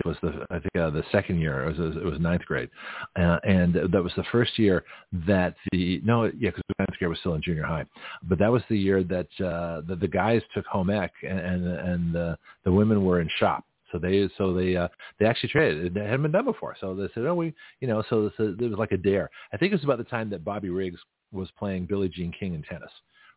[0.01, 2.71] it was the I think uh, the second year it was it was ninth grade,
[3.17, 4.85] uh, and that was the first year
[5.27, 7.85] that the no yeah because ninth grade was still in junior high,
[8.25, 11.67] but that was the year that uh, the, the guys took home ec and and,
[11.67, 14.89] and uh, the women were in shop so they so they uh,
[15.19, 15.97] they actually traded.
[15.97, 16.77] It hadn't been done before.
[16.81, 18.03] So they said, oh, we you know.
[18.09, 19.31] So, so it was like a dare.
[19.53, 21.01] I think it was about the time that Bobby Riggs
[21.33, 22.91] was playing Billie Jean King in tennis,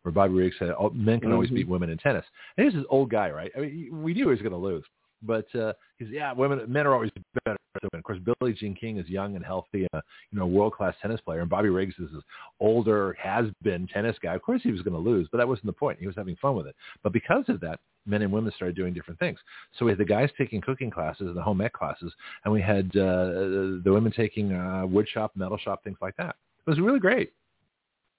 [0.03, 1.33] where Bobby Riggs said, oh, men can mm-hmm.
[1.33, 2.25] always beat women in tennis.
[2.57, 3.51] And he's this old guy, right?
[3.57, 4.83] I mean, we knew he was going to lose,
[5.23, 7.11] but uh, he's yeah, women men are always
[7.45, 7.57] better.
[7.93, 10.93] Of course, Billie Jean King is young and healthy, and a you know world class
[11.01, 12.23] tennis player, and Bobby Riggs is this
[12.59, 14.35] older, has been tennis guy.
[14.35, 15.99] Of course, he was going to lose, but that wasn't the point.
[15.99, 16.75] He was having fun with it.
[17.01, 19.39] But because of that, men and women started doing different things.
[19.77, 22.61] So we had the guys taking cooking classes and the home ec classes, and we
[22.61, 26.35] had uh, the women taking uh, wood shop, metal shop, things like that.
[26.65, 27.33] It was really great.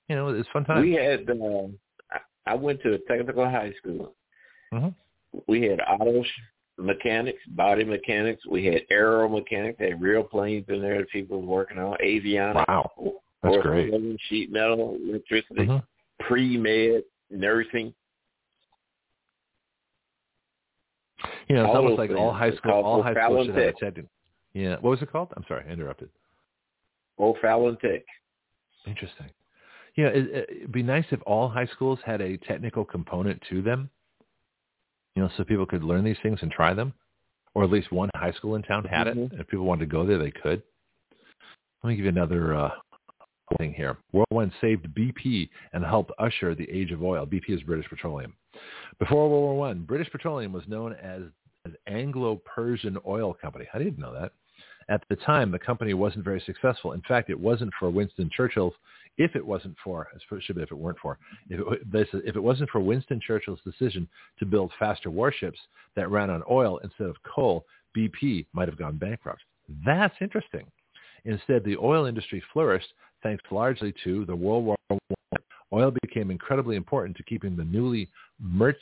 [0.09, 0.83] You know, it was fun time.
[0.83, 1.29] We had.
[1.31, 1.69] Uh,
[2.47, 4.15] I went to a technical high school.
[4.73, 4.89] Mm-hmm.
[5.47, 6.23] We had auto
[6.79, 8.45] mechanics, body mechanics.
[8.47, 9.79] We had aero mechanics.
[9.79, 11.97] They had real planes in there that people were working on.
[12.05, 12.67] Avionics.
[12.69, 12.91] Wow,
[13.43, 13.93] that's great.
[14.29, 16.25] Sheet metal, electricity, mm-hmm.
[16.27, 17.95] pre-med, nursing.
[21.49, 24.05] You know, it's almost like all high school, all high school should have a tech.
[24.55, 24.77] Yeah.
[24.81, 25.29] What was it called?
[25.37, 26.09] I'm sorry, I interrupted.
[27.19, 28.03] O'Fallon Tech.
[28.87, 29.27] Interesting.
[29.97, 33.91] Yeah, it, it'd be nice if all high schools had a technical component to them.
[35.17, 36.93] You know, so people could learn these things and try them,
[37.55, 39.35] or at least one high school in town had mm-hmm.
[39.35, 39.41] it.
[39.41, 40.63] If people wanted to go there, they could.
[41.83, 42.71] Let me give you another uh,
[43.59, 43.99] thing here.
[44.13, 47.27] World War One saved BP and helped usher the age of oil.
[47.27, 48.35] BP is British Petroleum.
[48.99, 51.23] Before World War One, British Petroleum was known as,
[51.67, 53.67] as Anglo-Persian Oil Company.
[53.75, 54.33] I didn't know that.
[54.89, 56.93] At the time, the company wasn't very successful.
[56.93, 58.75] In fact, it wasn't for Winston Churchill's,
[59.17, 61.19] if it wasn't for, be if it weren't for,
[61.49, 65.59] if it, if it wasn't for Winston Churchill's decision to build faster warships
[65.97, 67.65] that ran on oil instead of coal,
[67.97, 69.43] BP might have gone bankrupt.
[69.85, 70.67] That's interesting.
[71.25, 74.99] Instead, the oil industry flourished thanks largely to the World War I.
[75.73, 78.09] Oil became incredibly important to keeping the newly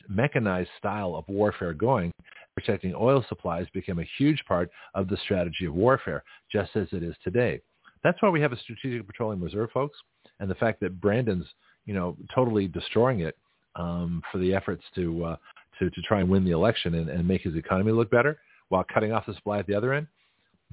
[0.09, 2.13] mechanized style of warfare going.
[2.55, 7.03] Protecting oil supplies became a huge part of the strategy of warfare, just as it
[7.03, 7.61] is today.
[8.05, 9.99] That's why we have a strategic petroleum reserve, folks,
[10.41, 11.47] and the fact that Brandon's,
[11.87, 13.37] you know, totally destroying it
[13.77, 15.37] um, for the efforts to uh,
[15.79, 18.39] to to try and win the election and, and make his economy look better
[18.69, 20.07] while cutting off the supply at the other end.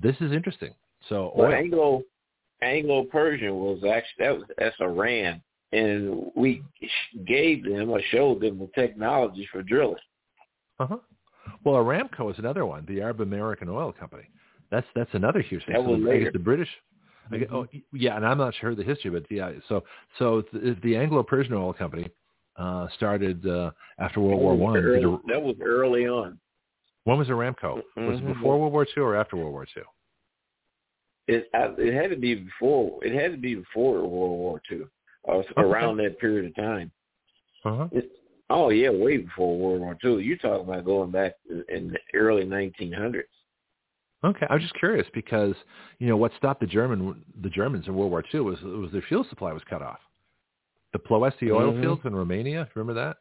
[0.02, 0.74] This is interesting.
[1.08, 2.04] So well, Anglo
[2.62, 6.64] Anglo Persian was actually that was that's Iran, and we
[7.26, 9.96] gave them or showed them the technology for drilling.
[10.80, 10.98] Uh huh.
[11.64, 14.30] Well, Aramco is another one, the Arab American Oil Company.
[14.72, 15.74] That's that's another huge thing.
[15.74, 16.32] That was so later.
[16.32, 16.70] The British.
[17.32, 17.56] Mm-hmm.
[17.56, 19.52] oh, yeah, and I'm not sure the history, but yeah.
[19.68, 19.84] So
[20.18, 22.10] so the, the Anglo-Persian Oil Company
[22.58, 24.74] uh, started uh, after World War One.
[25.28, 26.40] That was early on.
[27.06, 27.56] When was Aramco?
[27.64, 28.06] Mm-hmm.
[28.06, 28.34] Was it mm-hmm.
[28.34, 29.82] before World War Two or after World War Two?
[31.28, 33.04] It it had to be before.
[33.04, 34.10] It had to be before World
[34.40, 34.90] War Two,
[35.24, 36.92] or around that period of time.
[37.66, 37.88] Uh-huh.
[37.92, 38.12] It,
[38.50, 40.20] oh yeah, way before World War Two.
[40.20, 43.24] You're talking about going back in the early 1900s.
[44.24, 45.56] Okay, I was just curious because
[46.00, 49.02] you know what stopped the German the Germans in World War II was was their
[49.04, 50.00] fuel supply was cut off.
[50.92, 51.82] The Ploesti oil mm-hmm.
[51.82, 53.18] fields in Romania, remember that?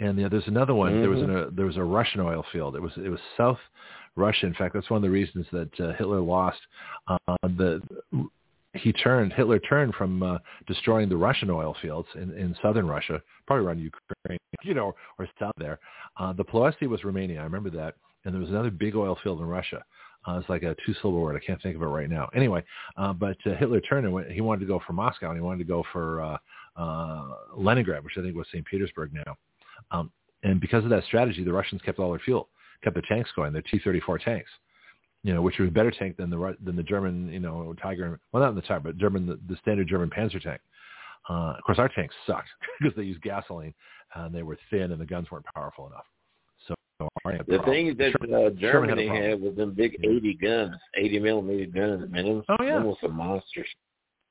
[0.00, 0.92] And you know, there's another one.
[0.92, 1.00] Mm-hmm.
[1.00, 2.74] There was an, a there was a Russian oil field.
[2.74, 3.58] It was it was South
[4.16, 4.46] Russia.
[4.46, 6.58] In fact, that's one of the reasons that uh, Hitler lost.
[7.06, 7.80] Uh, the
[8.74, 13.22] he turned Hitler turned from uh, destroying the Russian oil fields in, in southern Russia,
[13.46, 15.78] probably around Ukraine, you know, or south there.
[16.18, 17.40] Uh, the Ploesti was Romania.
[17.40, 17.94] I remember that.
[18.24, 19.84] And there was another big oil field in Russia.
[20.28, 21.40] Uh, it's like a two-syllable word.
[21.40, 22.28] I can't think of it right now.
[22.34, 22.62] Anyway,
[22.96, 25.40] uh, but uh, Hitler turned and went, he wanted to go for Moscow and he
[25.40, 26.38] wanted to go for uh,
[26.76, 28.64] uh, Leningrad, which I think was St.
[28.66, 29.36] Petersburg now.
[29.90, 30.10] Um,
[30.42, 32.48] and because of that strategy, the Russians kept all their fuel,
[32.84, 34.50] kept the tanks going, their T-34 tanks,
[35.22, 38.20] you know, which was a better tank than the than the German, you know, Tiger.
[38.32, 40.60] Well, not in the Tiger, but German, the, the standard German Panzer tank.
[41.28, 42.48] Uh, of course, our tanks sucked
[42.80, 43.74] because they used gasoline
[44.14, 46.04] and they were thin and the guns weren't powerful enough.
[47.46, 52.10] The thing that uh, Germany had, had was them big 80 guns, 80 millimeter guns.
[52.10, 53.68] Man, them, oh yeah, were some monsters.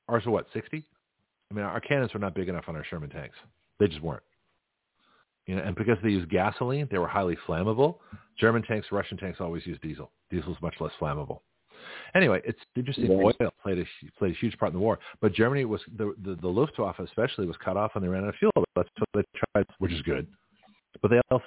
[0.08, 0.84] Ours were what 60?
[1.50, 3.36] I mean, our cannons were not big enough on our Sherman tanks.
[3.80, 4.22] They just weren't.
[5.46, 7.96] You know, and because they used gasoline, they were highly flammable.
[8.38, 10.10] German tanks, Russian tanks always use diesel.
[10.30, 11.40] Diesel is much less flammable.
[12.14, 13.10] Anyway, it's interesting.
[13.10, 13.32] Oil
[13.62, 13.84] played a
[14.18, 17.46] played a huge part in the war, but Germany was the, the the Luftwaffe especially
[17.46, 18.52] was cut off when they ran out of fuel.
[18.76, 19.22] That's what they
[19.54, 20.26] tried, which is good.
[21.00, 21.46] But they also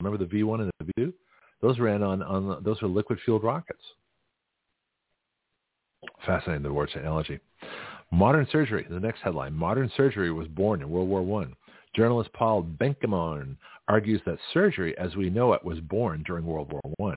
[0.00, 1.14] remember the V one and the V two.
[1.60, 3.82] Those ran on on those are liquid fueled rockets.
[6.24, 7.40] Fascinating the word technology.
[8.10, 8.86] Modern surgery.
[8.88, 11.54] The next headline: Modern surgery was born in World War One.
[11.94, 13.56] Journalist Paul Benkemon
[13.88, 17.14] argues that surgery as we know it was born during World War I.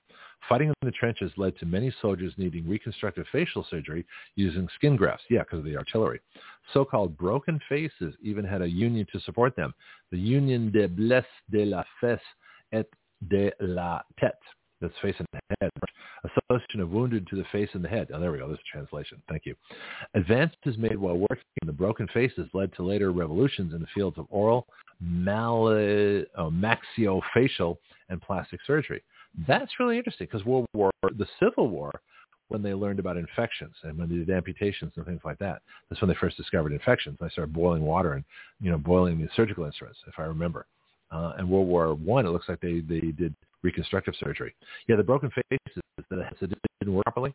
[0.48, 5.24] Fighting in the trenches led to many soldiers needing reconstructive facial surgery using skin grafts,
[5.30, 6.20] yeah, because of the artillery.
[6.72, 9.72] So-called broken faces even had a union to support them,
[10.10, 12.20] the Union de Blesses de la Fesse
[12.72, 12.88] et
[13.28, 14.32] de la Tête,
[14.80, 15.28] that's face and
[15.60, 15.70] head,
[16.24, 18.08] association of wounded to the face and the head.
[18.12, 18.48] Oh, there we go.
[18.48, 19.22] There's a translation.
[19.28, 19.54] Thank you.
[20.14, 24.18] Advances made while working in the broken faces led to later revolutions in the fields
[24.18, 24.66] of oral,
[25.00, 27.76] mal- oh, uh, maxillofacial,
[28.08, 29.02] and plastic surgery.
[29.46, 31.90] That's really interesting because World War, the Civil War,
[32.48, 35.62] when they learned about infections and when they did amputations and things like that.
[35.88, 37.16] That's when they first discovered infections.
[37.18, 38.24] They started boiling water and,
[38.60, 40.66] you know, boiling the surgical instruments, if I remember.
[41.12, 44.54] Uh, and World War One, it looks like they, they did reconstructive surgery.
[44.88, 46.50] Yeah, the broken faces that
[46.80, 47.34] didn't work properly,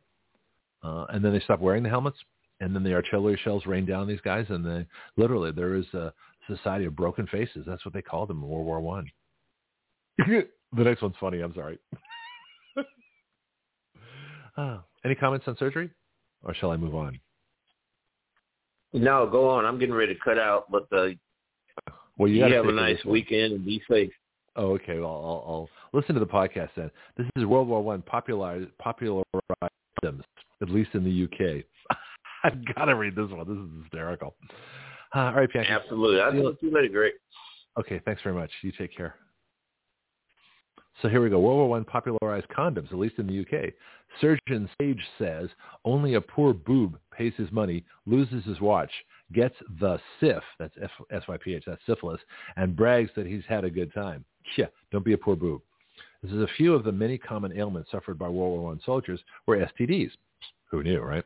[0.84, 2.18] uh, and then they stopped wearing the helmets,
[2.60, 5.86] and then the artillery shells rained down on these guys, and they literally there is
[5.94, 6.12] a
[6.48, 7.66] society of broken faces.
[7.68, 9.06] That's what they called them in World War One.
[10.18, 11.42] the next one's funny.
[11.42, 11.78] I'm sorry.
[14.58, 15.92] uh, any comments on surgery,
[16.44, 17.20] or shall I move on?
[18.94, 19.66] No, go on.
[19.66, 21.10] I'm getting ready to cut out, but uh,
[22.18, 24.12] well, you, you have a nice weekend and be safe.
[24.56, 25.00] Oh, okay.
[25.00, 26.90] Well, I'll, I'll listen to the podcast then.
[27.16, 29.26] This is World War One popularized popularized
[30.04, 31.64] at least in the UK.
[32.44, 33.48] I've got to read this one.
[33.48, 34.36] This is hysterical.
[35.16, 35.72] Uh, all right, Bianchi.
[35.72, 36.22] Absolutely.
[36.22, 37.12] I'll to you later.
[37.80, 38.02] Okay.
[38.06, 38.52] Thanks very much.
[38.64, 39.16] You take care.
[41.02, 41.40] So here we go.
[41.40, 43.74] World War One popularized condoms, at least in the UK.
[44.20, 45.50] Surgeon Sage says
[45.86, 48.92] only a poor boob pays his money, loses his watch,
[49.34, 50.76] gets the SIF, that's
[51.12, 52.22] S-Y-P-H, that's syphilis,
[52.56, 54.24] and brags that he's had a good time.
[54.58, 55.62] Yeah, don't be a poor boob.
[56.24, 59.20] This is a few of the many common ailments suffered by World War I soldiers
[59.46, 60.12] were STDs.
[60.72, 61.24] Who knew, right?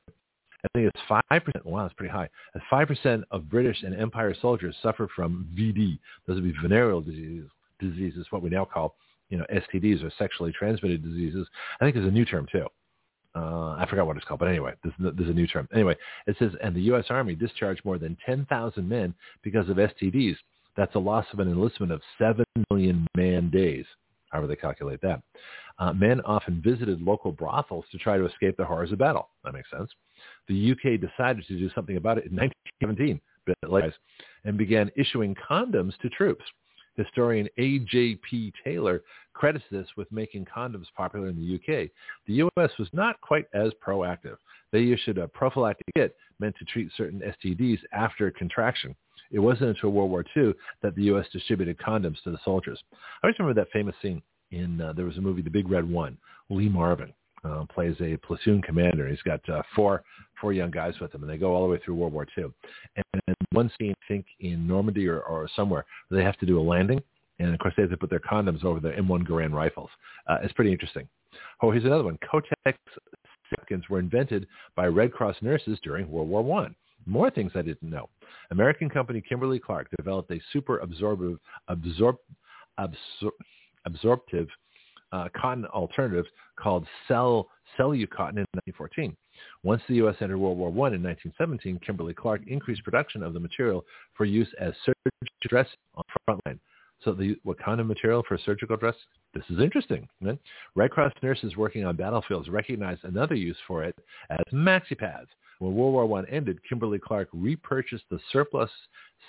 [0.63, 1.65] I think it's 5%.
[1.65, 2.29] Wow, that's pretty high.
[2.71, 5.97] 5% of British and Empire soldiers suffer from VD.
[6.27, 7.49] Those would be venereal diseases,
[7.79, 8.95] diseases, what we now call,
[9.29, 11.47] you know, STDs or sexually transmitted diseases.
[11.79, 12.67] I think there's a new term too.
[13.33, 15.67] Uh, I forgot what it's called, but anyway, there's, there's a new term.
[15.73, 15.95] Anyway,
[16.27, 17.05] it says, and the U.S.
[17.09, 20.35] Army discharged more than 10,000 men because of STDs.
[20.75, 23.85] That's a loss of an enlistment of 7 million man days,
[24.31, 25.21] however they calculate that.
[25.79, 29.29] Uh, men often visited local brothels to try to escape the horrors of battle.
[29.43, 29.89] That makes sense.
[30.47, 33.21] The UK decided to do something about it in 1917,
[34.43, 36.43] and began issuing condoms to troops.
[36.95, 38.53] Historian A.J.P.
[38.63, 39.01] Taylor
[39.33, 41.89] credits this with making condoms popular in the UK.
[42.27, 42.71] The U.S.
[42.77, 44.37] was not quite as proactive.
[44.71, 48.95] They issued a prophylactic kit meant to treat certain STDs after contraction.
[49.31, 51.25] It wasn't until World War II that the U.S.
[51.31, 52.79] distributed condoms to the soldiers.
[52.91, 54.21] I always remember that famous scene
[54.51, 56.17] in, uh, there was a movie, The Big Red One.
[56.49, 57.13] Lee Marvin
[57.45, 59.07] uh, plays a platoon commander.
[59.07, 60.03] He's got uh, four
[60.39, 62.45] four young guys with him, and they go all the way through World War II.
[62.95, 66.61] And, one scene, I think, in Normandy or, or somewhere, they have to do a
[66.61, 67.01] landing,
[67.39, 69.89] and of course they have to put their condoms over their M1 Garand rifles.
[70.27, 71.07] Uh, it's pretty interesting.
[71.61, 72.17] Oh, here's another one.
[72.31, 72.75] Kotex
[73.57, 76.75] seconds were invented by Red Cross nurses during World War One.
[77.05, 78.09] More things I didn't know.
[78.51, 82.17] American company Kimberly Clark developed a super absorptive, absorb,
[82.79, 83.31] absor,
[83.85, 84.47] absorptive
[85.11, 86.25] uh, cotton alternative
[86.57, 89.15] called Cell Cellucotton in 1914.
[89.63, 90.15] Once the U.S.
[90.21, 93.85] entered World War I in 1917, Kimberly Clark increased production of the material
[94.15, 96.59] for use as surgical dress on the front line.
[97.03, 98.95] So the, what kind of material for surgical dress?
[99.33, 100.07] This is interesting.
[100.21, 100.37] Right?
[100.75, 103.95] Red Cross nurses working on battlefields recognized another use for it
[104.29, 105.29] as maxi pads.
[105.59, 108.69] When World War I ended, Kimberly Clark repurchased the surplus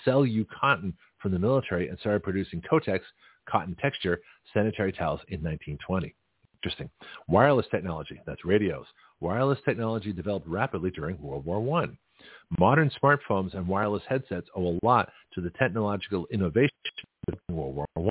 [0.05, 3.01] Cellu cotton from the military and started producing Kotex
[3.47, 4.19] cotton texture
[4.53, 6.15] sanitary towels in 1920.
[6.63, 6.89] Interesting.
[7.27, 8.85] Wireless technology, that's radios.
[9.23, 11.87] Wireless technology developed rapidly during World War I.
[12.59, 16.69] Modern smartphones and wireless headsets owe a lot to the technological innovation
[17.29, 18.09] of World War I.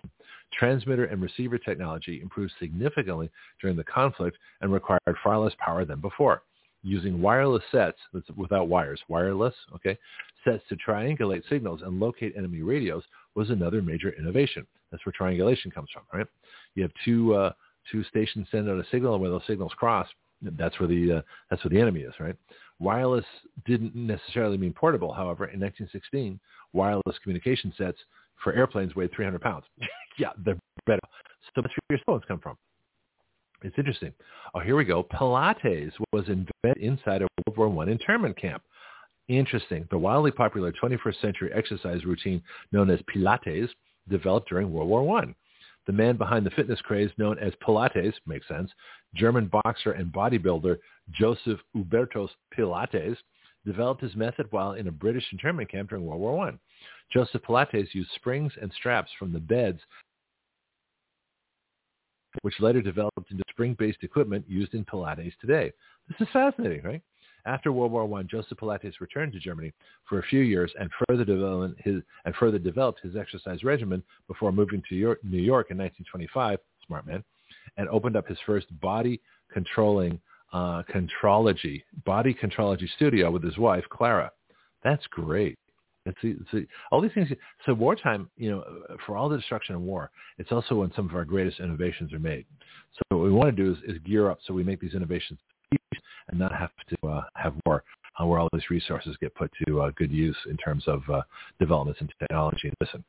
[0.55, 6.01] Transmitter and receiver technology improved significantly during the conflict and required far less power than
[6.01, 6.45] before.
[6.83, 7.99] Using wireless sets,
[8.35, 9.99] without wires, wireless, okay,
[10.47, 14.67] sets to triangulate signals and locate enemy radios was another major innovation.
[14.91, 16.27] That's where triangulation comes from, right?
[16.75, 17.53] You have two uh,
[17.91, 20.09] two stations send out a signal, and when those signals cross,
[20.43, 22.37] that's where the uh, that's where the enemy is, right?
[22.79, 23.25] Wireless
[23.65, 25.13] didn't necessarily mean portable.
[25.13, 26.41] However, in 1916,
[26.73, 27.99] wireless communication sets
[28.43, 29.65] for airplanes weighed 300 pounds.
[30.19, 31.01] yeah, they're better.
[31.55, 32.57] So that's where your phones come from.
[33.63, 34.13] It's interesting.
[34.55, 35.05] Oh, here we go.
[35.05, 38.63] Pilates was invented inside a World War I internment camp.
[39.29, 39.87] Interesting.
[39.91, 43.69] The wildly popular 21st century exercise routine known as Pilates
[44.09, 45.35] developed during World War I.
[45.87, 48.71] The man behind the fitness craze known as Pilates, makes sense,
[49.15, 50.79] German boxer and bodybuilder
[51.11, 53.17] Joseph Hubertus Pilates,
[53.65, 56.53] developed his method while in a British internment camp during World War I.
[57.13, 59.81] Joseph Pilates used springs and straps from the beds
[62.41, 65.71] which later developed into spring-based equipment used in Pilates today.
[66.09, 67.03] This is fascinating, right?
[67.45, 69.73] After World War I, Joseph Pilates returned to Germany
[70.09, 71.25] for a few years and further,
[71.79, 77.07] his, and further developed his exercise regimen before moving to New York in 1925, smart
[77.07, 77.25] man,
[77.77, 79.21] and opened up his first body
[79.53, 80.21] controlling
[80.53, 84.31] uh, contrology, body contrology studio with his wife, Clara.
[84.85, 85.59] That's great.
[86.05, 87.29] It's, it's, all these things.
[87.65, 88.65] So wartime, you know,
[89.07, 92.19] for all the destruction of war, it's also when some of our greatest innovations are
[92.19, 92.45] made.
[92.95, 95.39] So what we want to do is, is gear up so we make these innovations
[96.33, 97.85] and not have to uh, have more
[98.21, 101.23] uh, where all these resources get put to uh, good use in terms of uh,
[101.61, 103.05] developments in technology and listen.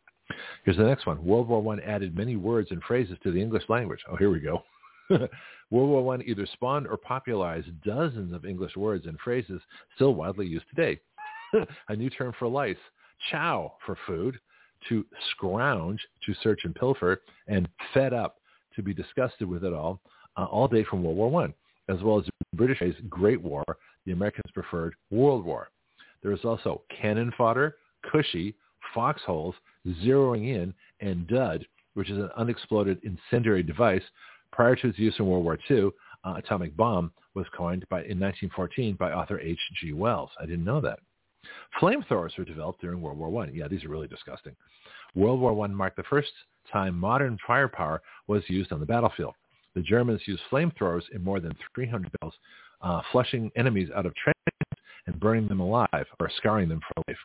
[0.63, 1.23] Here's the next one.
[1.25, 3.99] World War I added many words and phrases to the English language.
[4.09, 4.63] Oh, here we go.
[5.09, 9.61] World War I either spawned or popularized dozens of English words and phrases
[9.95, 10.99] still widely used today.
[11.89, 12.77] a new term for lice,
[13.31, 14.39] chow for food,
[14.89, 18.37] to scrounge, to search and pilfer, and fed up,
[18.75, 19.99] to be disgusted with it all,
[20.37, 21.53] uh, all day from World War I
[21.89, 23.63] as well as the British Great War,
[24.05, 25.69] the Americans preferred World War.
[26.21, 27.75] There is also cannon fodder,
[28.11, 28.55] cushy,
[28.93, 29.55] foxholes,
[30.03, 34.03] zeroing in, and dud, which is an unexploded incendiary device.
[34.51, 35.89] Prior to its use in World War II,
[36.23, 39.93] uh, atomic bomb was coined by, in 1914 by author H.G.
[39.93, 40.29] Wells.
[40.39, 40.99] I didn't know that.
[41.81, 43.49] Flamethrowers were developed during World War I.
[43.49, 44.55] Yeah, these are really disgusting.
[45.15, 46.31] World War I marked the first
[46.71, 49.35] time modern firepower was used on the battlefield.
[49.75, 52.35] The Germans used flamethrowers in more than 300 battles,
[52.81, 57.17] uh, flushing enemies out of trenches and burning them alive or scarring them for life.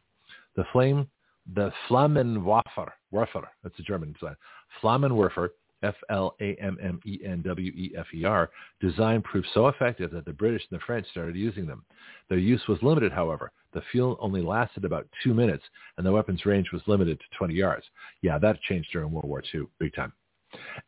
[0.57, 1.09] The flame,
[1.55, 4.37] the Flammenwerfer, Werfer, that's the German design,
[4.83, 5.51] Flammenwerfer
[5.83, 11.85] F-L-A-M-M-E-N-W-E-F-E-R, design proved so effective that the British and the French started using them.
[12.29, 13.51] Their use was limited, however.
[13.73, 15.63] The fuel only lasted about two minutes,
[15.97, 17.85] and the weapon's range was limited to 20 yards.
[18.23, 20.13] Yeah, that changed during World War II, big time.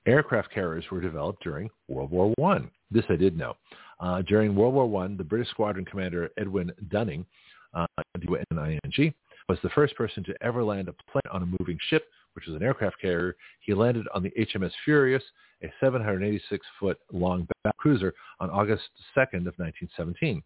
[0.07, 2.61] Aircraft carriers were developed during World War I.
[2.91, 3.57] This I did know.
[4.01, 7.27] Uh, during World War I, the British squadron commander Edwin Dunning,
[7.75, 7.87] uh,
[8.19, 9.15] D-U-N-I-N-G,
[9.49, 12.57] was the first person to ever land a plane on a moving ship, which was
[12.57, 13.37] an aircraft carrier.
[13.61, 15.23] He landed on the HMS Furious,
[15.63, 18.85] a 786-foot long battle cruiser, on August
[19.17, 20.43] 2nd of 1917.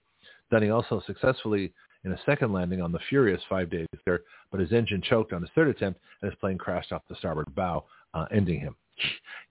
[0.50, 1.72] Dunning also successfully
[2.04, 5.42] in a second landing on the Furious five days later, but his engine choked on
[5.42, 8.76] his third attempt and his plane crashed off the starboard bow, uh, ending him.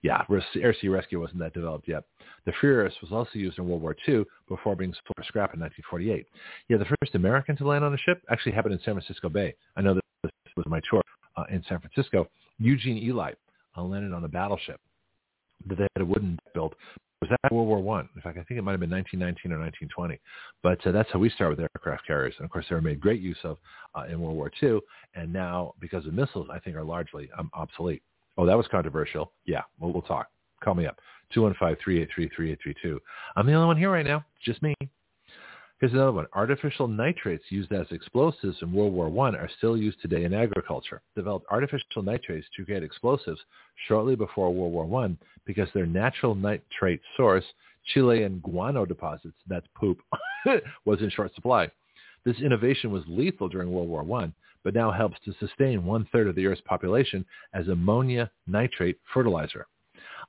[0.02, 0.22] Yeah,
[0.60, 2.04] air sea rescue wasn't that developed yet.
[2.46, 5.60] The Furious was also used in World War II before being sold for scrap in
[5.60, 6.26] 1948.
[6.68, 9.54] Yeah, the first American to land on a ship actually happened in San Francisco Bay.
[9.76, 11.02] I know this was my tour
[11.36, 12.26] uh, in San Francisco.
[12.58, 13.32] Eugene Ely
[13.76, 14.80] uh, landed on a battleship
[15.66, 16.74] that they had a wooden deck built.
[17.20, 18.06] Was that World War One.
[18.14, 20.20] In fact, I think it might have been 1919 or 1920.
[20.62, 22.34] But uh, that's how we started with aircraft carriers.
[22.36, 23.56] And of course, they were made great use of
[23.94, 24.80] uh, in World War II.
[25.14, 28.02] And now, because of missiles, I think are largely um, obsolete.
[28.36, 29.32] Oh, that was controversial.
[29.44, 30.28] Yeah, well, we'll talk.
[30.62, 30.98] Call me up.
[31.34, 32.98] 215-383-3832.
[33.36, 34.24] I'm the only one here right now.
[34.36, 34.74] It's just me.
[35.80, 36.26] Here's another one.
[36.32, 41.02] Artificial nitrates used as explosives in World War I are still used today in agriculture.
[41.16, 43.40] Developed artificial nitrates to create explosives
[43.88, 47.44] shortly before World War I because their natural nitrate source,
[47.92, 49.98] Chilean guano deposits, that's poop,
[50.84, 51.70] was in short supply.
[52.24, 54.32] This innovation was lethal during World War I,
[54.64, 59.66] but now helps to sustain one-third of the Earth's population as ammonia nitrate fertilizer.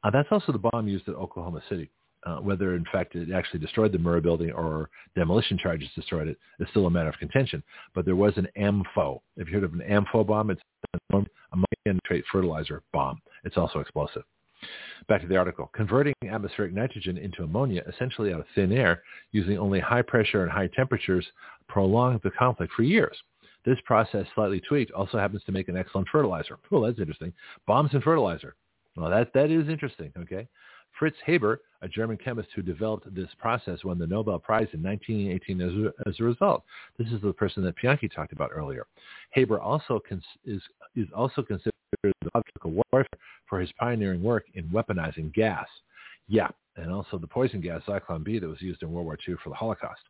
[0.03, 1.89] Uh, that's also the bomb used at Oklahoma City.
[2.25, 6.37] Uh, whether, in fact, it actually destroyed the Murrah building or demolition charges destroyed it
[6.59, 7.61] is still a matter of contention.
[7.93, 9.19] But there was an ANFO.
[9.37, 10.49] Have you heard of an ANFO bomb?
[10.49, 10.61] It's
[10.93, 11.27] a ammonia
[11.85, 13.21] nitrate fertilizer bomb.
[13.43, 14.23] It's also explosive.
[15.07, 15.69] Back to the article.
[15.75, 20.51] Converting atmospheric nitrogen into ammonia essentially out of thin air using only high pressure and
[20.51, 21.27] high temperatures
[21.67, 23.15] prolonged the conflict for years.
[23.65, 26.59] This process, slightly tweaked, also happens to make an excellent fertilizer.
[26.69, 27.33] Well, that's interesting.
[27.65, 28.55] Bombs and fertilizer.
[28.95, 30.47] Well, that, that is interesting, okay?
[30.97, 35.61] Fritz Haber, a German chemist who developed this process, won the Nobel Prize in 1918
[35.61, 36.63] as a, as a result.
[36.97, 38.87] This is the person that Bianchi talked about earlier.
[39.31, 40.61] Haber also cons- is,
[40.95, 45.67] is also considered the biological warfare for his pioneering work in weaponizing gas.
[46.27, 49.35] Yeah, and also the poison gas Zyklon B that was used in World War II
[49.43, 50.01] for the Holocaust.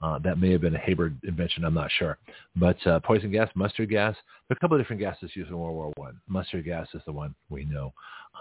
[0.00, 1.64] Uh, that may have been a Haber invention.
[1.64, 2.18] I'm not sure.
[2.56, 4.14] But uh, poison gas, mustard gas,
[4.48, 6.20] there are a couple of different gases used in World War One.
[6.28, 7.92] Mustard gas is the one we know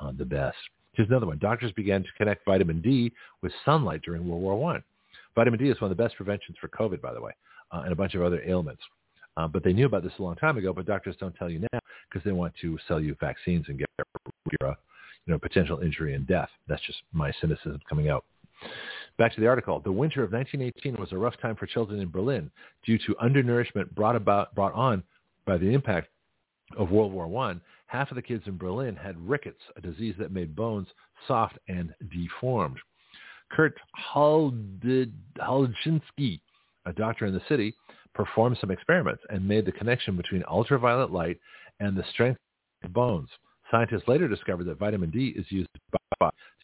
[0.01, 0.57] uh, the best.
[0.93, 1.37] Here's another one.
[1.37, 3.11] Doctors began to connect vitamin D
[3.41, 4.83] with sunlight during World War One.
[5.35, 7.31] Vitamin D is one of the best preventions for COVID, by the way,
[7.71, 8.81] uh, and a bunch of other ailments.
[9.37, 11.59] Uh, but they knew about this a long time ago, but doctors don't tell you
[11.71, 13.87] now because they want to sell you vaccines and get
[14.59, 14.75] your,
[15.25, 16.49] you know, potential injury and death.
[16.67, 18.25] That's just my cynicism coming out.
[19.17, 19.79] Back to the article.
[19.79, 22.51] The winter of 1918 was a rough time for children in Berlin
[22.85, 25.01] due to undernourishment brought about brought on
[25.45, 26.09] by the impact
[26.77, 27.55] of World War I.
[27.87, 30.87] Half of the kids in Berlin had rickets, a disease that made bones
[31.27, 32.77] soft and deformed.
[33.49, 33.75] Kurt
[34.13, 35.09] Huldschinsky,
[36.85, 37.73] a doctor in the city,
[38.13, 41.39] performed some experiments and made the connection between ultraviolet light
[41.79, 42.39] and the strength
[42.83, 43.29] of bones.
[43.71, 45.69] Scientists later discovered that vitamin D is used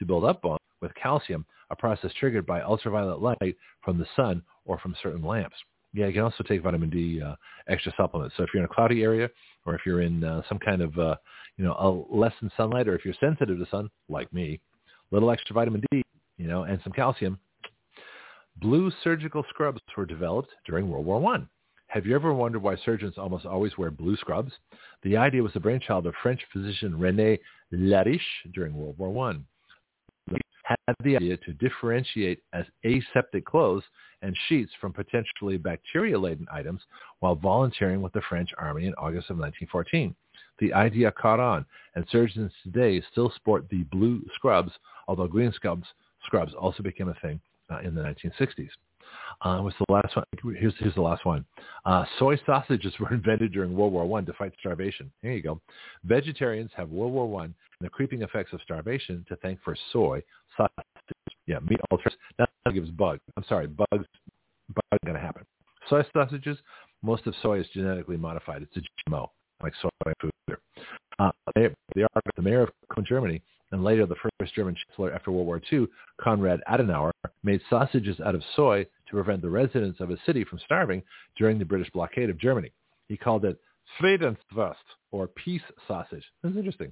[0.04, 4.44] to build up bones with calcium, a process triggered by ultraviolet light from the sun
[4.66, 5.56] or from certain lamps.
[5.94, 7.36] Yeah, you can also take vitamin D uh,
[7.68, 8.36] extra supplements.
[8.36, 9.30] So if you're in a cloudy area
[9.66, 11.16] or if you're in uh, some kind of, uh,
[11.58, 14.60] you know, a less than sunlight or if you're sensitive to sun, like me,
[15.12, 16.04] little extra vitamin D,
[16.38, 17.40] you know, and some calcium.
[18.58, 21.48] Blue surgical scrubs were developed during World War One.
[21.88, 24.52] Have you ever wondered why surgeons almost always wear blue scrubs?
[25.04, 27.40] The idea was the brainchild of French physician René
[27.72, 28.20] Leriche
[28.52, 29.46] during World War One
[30.64, 33.84] had the idea to differentiate as aseptic clothes
[34.22, 36.82] and sheets from potentially bacteria-laden items
[37.20, 40.16] while volunteering with the French army in August of 1914.
[40.60, 44.72] The idea caught on, and surgeons today still sport the blue scrubs,
[45.08, 45.88] although green scrubs,
[46.26, 48.70] scrubs also became a thing uh, in the 1960s.
[49.42, 50.26] Uh, what's the last one?
[50.56, 51.46] Here's, here's the last one.
[51.86, 55.12] Uh, soy sausages were invented during World War One to fight starvation.
[55.22, 55.62] Here you go.
[56.04, 60.24] Vegetarians have World War One and the creeping effects of starvation to thank for soy
[60.58, 60.84] sausages.
[61.48, 62.14] Yeah, meat alters.
[62.38, 63.20] That gives bugs.
[63.38, 64.06] I'm sorry, bugs.
[64.70, 65.44] Bugs going to happen.
[65.90, 66.58] Soy sausages.
[67.02, 68.62] Most of soy is genetically modified.
[68.62, 69.28] It's a GMO,
[69.62, 69.90] like soy
[70.22, 70.32] food.
[71.20, 73.42] Uh, the, the mayor of Cologne, Germany,
[73.72, 75.88] and later the first German chancellor after World War II,
[76.22, 77.12] Konrad Adenauer,
[77.44, 81.02] made sausages out of soy to prevent the residents of a city from starving
[81.38, 82.72] during the British blockade of Germany.
[83.10, 83.60] He called it
[84.00, 84.76] Friedenswurst,
[85.12, 86.24] or peace sausage.
[86.42, 86.92] That's interesting.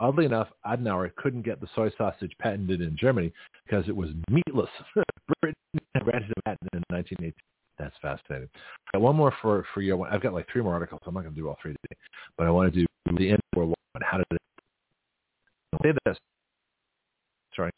[0.00, 3.32] Oddly enough, Adenauer couldn't get the soy sausage patented in Germany
[3.64, 4.70] because it was meatless.
[5.40, 5.56] Britain
[6.02, 7.32] granted a patent in 1918.
[7.78, 8.48] That's fascinating.
[8.92, 10.02] Got one more for for you.
[10.04, 11.00] I've got like three more articles.
[11.04, 12.00] So I'm not going to do all three today,
[12.38, 12.86] but I want to do
[13.18, 14.02] the end of World War One.
[14.02, 14.38] How did it?
[15.82, 16.16] Say this.
[17.54, 17.70] Sorry.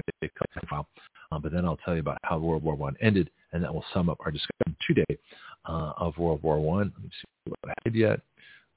[1.30, 3.84] Uh, but then I'll tell you about how World War One ended, and that will
[3.92, 5.18] sum up our discussion today
[5.68, 6.92] uh, of World War One.
[6.94, 8.20] Let me see what I did yet.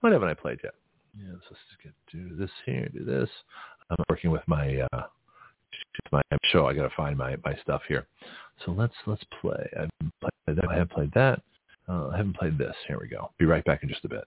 [0.02, 0.74] What haven't I played yet?
[1.18, 3.30] Yeah, so let's just do this here, do this.
[3.90, 5.04] I'm working with my uh,
[6.12, 6.66] my show.
[6.68, 8.08] I got to find my my stuff here.
[8.66, 9.70] So let's let's play.
[9.78, 10.70] I haven't played that.
[10.70, 11.42] I have played that.
[11.88, 12.76] Uh, I haven't played this.
[12.88, 13.32] Here we go.
[13.38, 14.24] Be right back in just a bit.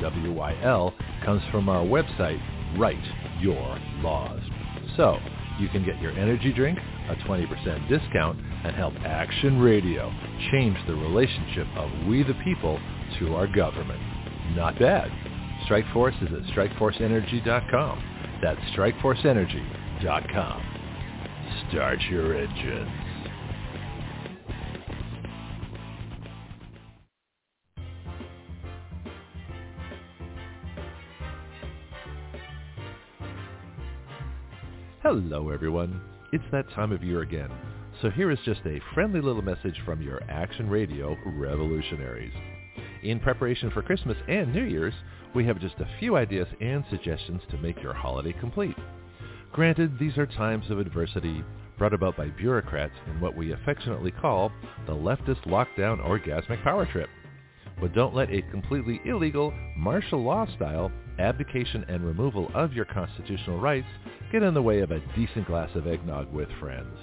[0.00, 0.92] WYL
[1.24, 2.40] comes from our website,
[2.78, 2.98] Write
[3.40, 4.40] Your Laws.
[4.96, 5.18] So
[5.58, 10.12] you can get your energy drink, a 20% discount, and help Action Radio
[10.50, 12.80] change the relationship of we the people
[13.18, 14.00] to our government.
[14.54, 15.10] Not bad.
[15.68, 18.02] Strikeforce is at strikeforceenergy.com.
[18.42, 20.62] That's strikeforceenergy.com.
[21.70, 23.03] Start your engines.
[35.04, 36.00] Hello, everyone.
[36.32, 37.50] It's that time of year again.
[38.00, 42.32] So here is just a friendly little message from your Action Radio revolutionaries.
[43.02, 44.94] In preparation for Christmas and New Year's,
[45.34, 48.78] we have just a few ideas and suggestions to make your holiday complete.
[49.52, 51.44] Granted, these are times of adversity
[51.76, 54.50] brought about by bureaucrats in what we affectionately call
[54.86, 57.10] the leftist lockdown orgasmic power trip.
[57.80, 63.60] But don't let a completely illegal, martial law style abdication and removal of your constitutional
[63.60, 63.86] rights
[64.32, 66.96] get in the way of a decent glass of eggnog with friends.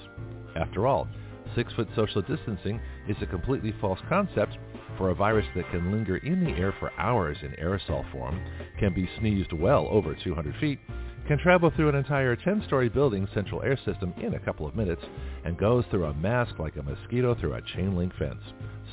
[0.56, 1.08] After all,
[1.56, 4.58] six-foot social distancing is a completely false concept
[4.98, 8.42] for a virus that can linger in the air for hours in aerosol form,
[8.80, 10.80] can be sneezed well over 200 feet,
[11.28, 15.04] can travel through an entire 10-story building's central air system in a couple of minutes,
[15.46, 18.42] and goes through a mask like a mosquito through a chain link fence.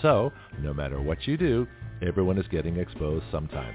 [0.02, 1.66] So, no matter what you do,
[2.06, 3.74] everyone is getting exposed sometime.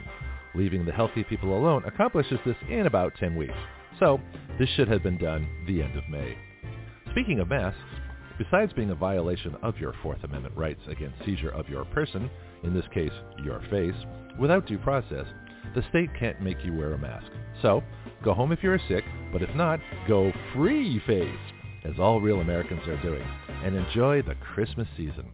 [0.55, 3.53] Leaving the healthy people alone accomplishes this in about 10 weeks.
[3.99, 4.19] So,
[4.59, 6.37] this should have been done the end of May.
[7.11, 7.79] Speaking of masks,
[8.37, 12.29] besides being a violation of your Fourth Amendment rights against seizure of your person,
[12.63, 13.11] in this case
[13.43, 13.95] your face,
[14.39, 15.25] without due process,
[15.75, 17.27] the state can't make you wear a mask.
[17.61, 17.83] So,
[18.23, 21.27] go home if you're sick, but if not, go free face,
[21.83, 23.25] as all real Americans are doing,
[23.63, 25.31] and enjoy the Christmas season.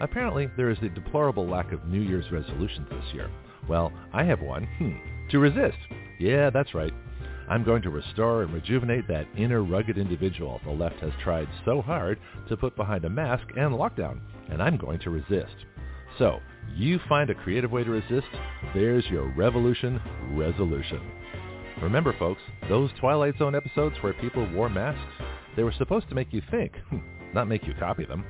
[0.00, 3.30] Apparently, there is a deplorable lack of New Year's resolutions this year.
[3.68, 4.66] Well, I have one.
[4.78, 4.92] Hmm.
[5.30, 5.78] To resist.
[6.18, 6.92] Yeah, that's right.
[7.48, 11.82] I'm going to restore and rejuvenate that inner rugged individual the left has tried so
[11.82, 12.18] hard
[12.48, 14.20] to put behind a mask and lockdown,
[14.50, 15.54] and I'm going to resist.
[16.18, 16.40] So,
[16.74, 18.26] you find a creative way to resist,
[18.74, 20.00] there's your revolution
[20.32, 21.00] resolution.
[21.82, 25.00] Remember, folks, those Twilight Zone episodes where people wore masks,
[25.56, 26.98] they were supposed to make you think, hmm,
[27.34, 28.24] not make you copy them.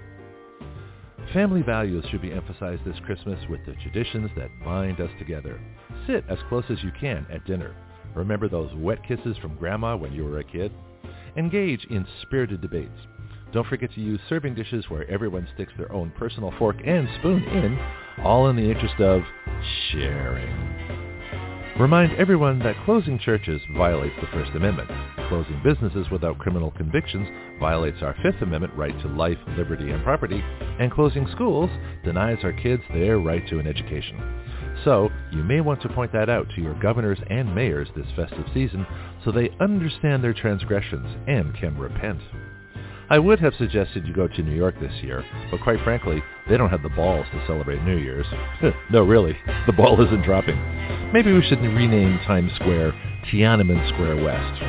[1.35, 5.61] Family values should be emphasized this Christmas with the traditions that bind us together.
[6.07, 7.77] Sit as close as you can at dinner.
[8.15, 10.73] Remember those wet kisses from Grandma when you were a kid?
[11.37, 12.91] Engage in spirited debates.
[13.53, 17.43] Don't forget to use serving dishes where everyone sticks their own personal fork and spoon
[17.45, 17.79] in,
[18.25, 19.23] all in the interest of
[19.91, 21.12] sharing.
[21.81, 24.91] Remind everyone that closing churches violates the First Amendment.
[25.31, 27.27] Closing businesses without criminal convictions
[27.59, 30.45] violates our Fifth Amendment right to life, liberty, and property,
[30.79, 31.71] and closing schools
[32.05, 34.21] denies our kids their right to an education.
[34.85, 38.45] So, you may want to point that out to your governors and mayors this festive
[38.53, 38.87] season
[39.25, 42.21] so they understand their transgressions and can repent.
[43.09, 46.59] I would have suggested you go to New York this year, but quite frankly, they
[46.59, 48.27] don't have the balls to celebrate New Year's.
[48.91, 49.37] no, really,
[49.67, 51.02] the ball isn't dropping.
[51.13, 52.95] Maybe we should rename Times Square
[53.31, 54.63] Tiananmen Square West.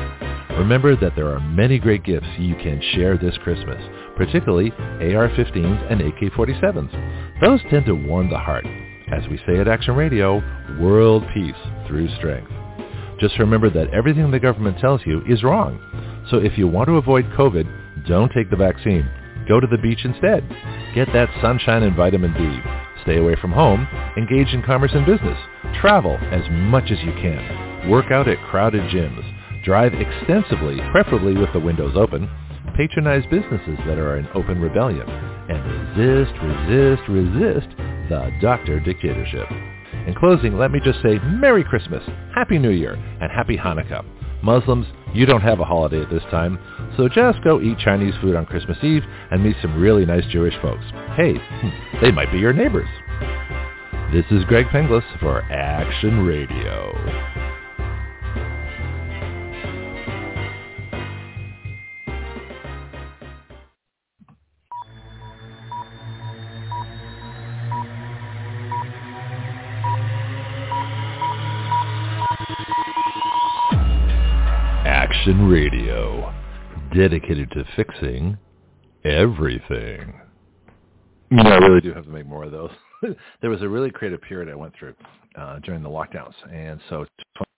[0.58, 3.82] Remember that there are many great gifts you can share this Christmas,
[4.14, 7.40] particularly AR-15s and AK-47s.
[7.40, 8.66] Those tend to warm the heart.
[9.10, 10.42] As we say at Action Radio,
[10.78, 11.54] world peace
[11.86, 12.50] through strength.
[13.18, 15.80] Just remember that everything the government tells you is wrong.
[16.30, 19.08] So if you want to avoid COVID, don't take the vaccine.
[19.48, 20.46] Go to the beach instead.
[20.94, 22.60] Get that sunshine and vitamin D.
[23.02, 23.88] Stay away from home.
[24.18, 25.38] Engage in commerce and business.
[25.80, 27.88] Travel as much as you can.
[27.90, 29.22] Work out at crowded gyms.
[29.64, 32.28] Drive extensively, preferably with the windows open.
[32.76, 35.08] Patronize businesses that are in open rebellion.
[35.08, 37.68] And resist, resist, resist
[38.08, 39.48] the doctor dictatorship.
[40.06, 42.02] In closing, let me just say Merry Christmas,
[42.34, 44.04] Happy New Year, and Happy Hanukkah.
[44.42, 46.58] Muslims, you don't have a holiday at this time,
[46.96, 50.54] so just go eat Chinese food on Christmas Eve and meet some really nice Jewish
[50.60, 50.84] folks.
[51.16, 51.34] Hey,
[52.02, 52.88] they might be your neighbors.
[54.14, 56.92] This is Greg Penglis for Action Radio.
[74.86, 76.32] Action Radio,
[76.94, 78.38] dedicated to fixing
[79.04, 80.20] everything.
[81.32, 82.70] You know, I really do have to make more of those.
[83.40, 84.94] there was a really creative period I went through
[85.36, 87.06] uh, during the lockdowns, and so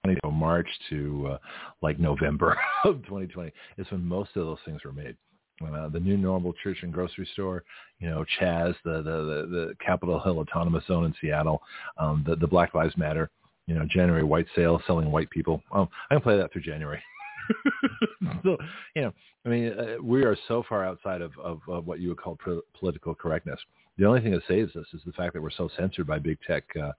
[0.04, 1.38] 20, March to uh,
[1.82, 5.16] like November of 2020 is when most of those things were made.
[5.64, 7.64] Uh, the new normal church and grocery store,
[7.98, 11.62] you know, Chaz, the the the, the Capitol Hill Autonomous Zone in Seattle,
[11.96, 13.30] um, the the Black Lives Matter,
[13.66, 15.62] you know, January white sale selling white people.
[15.72, 17.02] Um, I can play that through January.
[18.42, 18.56] so,
[18.94, 19.12] you know,
[19.44, 22.36] I mean, uh, we are so far outside of, of, of what you would call
[22.36, 23.60] pro- political correctness.
[23.98, 26.38] The only thing that saves us is the fact that we're so censored by big
[26.46, 26.92] tech uh,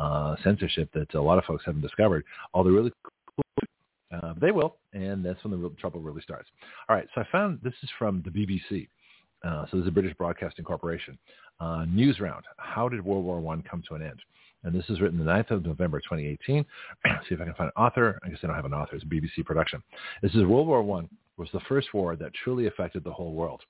[0.00, 2.92] uh, censorship that a lot of folks haven't discovered all the really
[3.36, 3.44] cool
[4.12, 6.48] uh, they will, and that's when the real trouble really starts.
[6.88, 8.86] All right, so I found this is from the BBC.
[9.42, 11.18] Uh, so this is British Broadcasting Corporation.
[11.58, 12.44] Uh, news round.
[12.58, 14.20] How did World War One come to an end?
[14.64, 16.64] and this is written the 9th of November 2018.
[17.28, 18.18] See if I can find an author.
[18.24, 18.96] I guess I don't have an author.
[18.96, 19.82] It's a BBC production.
[20.22, 23.60] This is World War One was the first war that truly affected the whole world.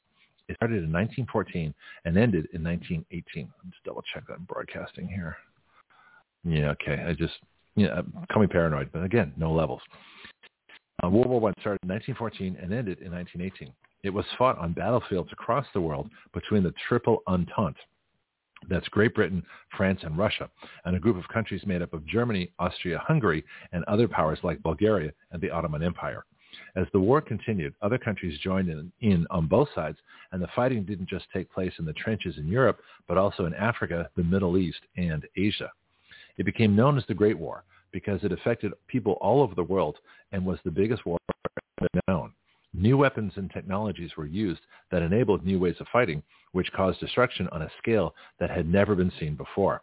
[0.48, 1.74] It started in 1914
[2.04, 3.50] and ended in 1918.
[3.64, 5.36] Let's double check that broadcasting here.
[6.44, 7.02] Yeah, okay.
[7.06, 7.34] I just,
[7.76, 8.02] you know,
[8.36, 9.80] me paranoid, but again, no levels.
[11.02, 13.72] Uh, World War One started in 1914 and ended in 1918.
[14.02, 17.80] It was fought on battlefields across the world between the Triple Entente,
[18.68, 19.42] that's Great Britain,
[19.76, 20.48] France, and Russia,
[20.84, 24.62] and a group of countries made up of Germany, Austria, Hungary, and other powers like
[24.62, 26.24] Bulgaria and the Ottoman Empire.
[26.76, 29.98] As the war continued, other countries joined in, in, on both sides,
[30.32, 33.54] and the fighting didn't just take place in the trenches in Europe, but also in
[33.54, 35.70] Africa, the Middle East, and Asia.
[36.36, 37.62] It became known as the Great War
[37.92, 39.98] because it affected people all over the world
[40.32, 41.18] and was the biggest war
[41.80, 42.32] ever known.
[42.72, 47.48] New weapons and technologies were used that enabled new ways of fighting, which caused destruction
[47.52, 49.82] on a scale that had never been seen before.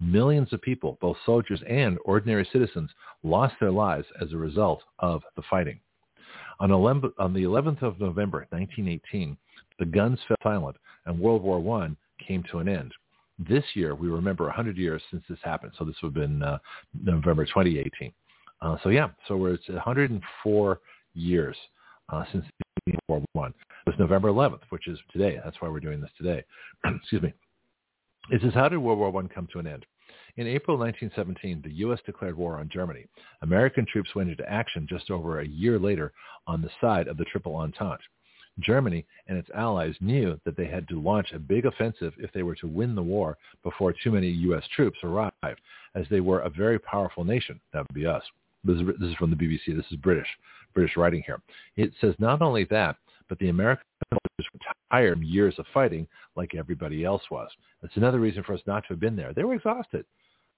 [0.00, 2.90] Millions of people, both soldiers and ordinary citizens,
[3.22, 5.78] lost their lives as a result of the fighting.
[6.60, 9.36] On, 11, on the 11th of November, 1918,
[9.78, 11.90] the guns fell silent and World War I
[12.22, 12.92] came to an end.
[13.38, 15.72] This year, we remember 100 years since this happened.
[15.78, 16.58] So this would have been uh,
[17.02, 18.12] November 2018.
[18.60, 20.80] Uh, so yeah, so we're, it's 104
[21.14, 21.56] years
[22.12, 22.44] uh, since
[23.08, 23.54] World War One.
[23.86, 25.38] It was November 11th, which is today.
[25.44, 26.44] That's why we're doing this today.
[26.84, 27.32] Excuse me.
[28.30, 29.84] It says, how did World War One come to an end?
[30.38, 32.00] In April 1917, the U.S.
[32.06, 33.04] declared war on Germany.
[33.42, 36.12] American troops went into action just over a year later
[36.46, 38.00] on the side of the Triple Entente.
[38.60, 42.42] Germany and its allies knew that they had to launch a big offensive if they
[42.42, 44.64] were to win the war before too many U.S.
[44.74, 45.60] troops arrived,
[45.94, 47.60] as they were a very powerful nation.
[47.74, 48.22] That would be us.
[48.64, 49.76] This is, this is from the BBC.
[49.76, 50.28] This is British,
[50.72, 51.42] British writing here.
[51.76, 52.96] It says not only that,
[53.28, 57.50] but the American soldiers were tired years of fighting like everybody else was.
[57.82, 59.34] That's another reason for us not to have been there.
[59.34, 60.06] They were exhausted.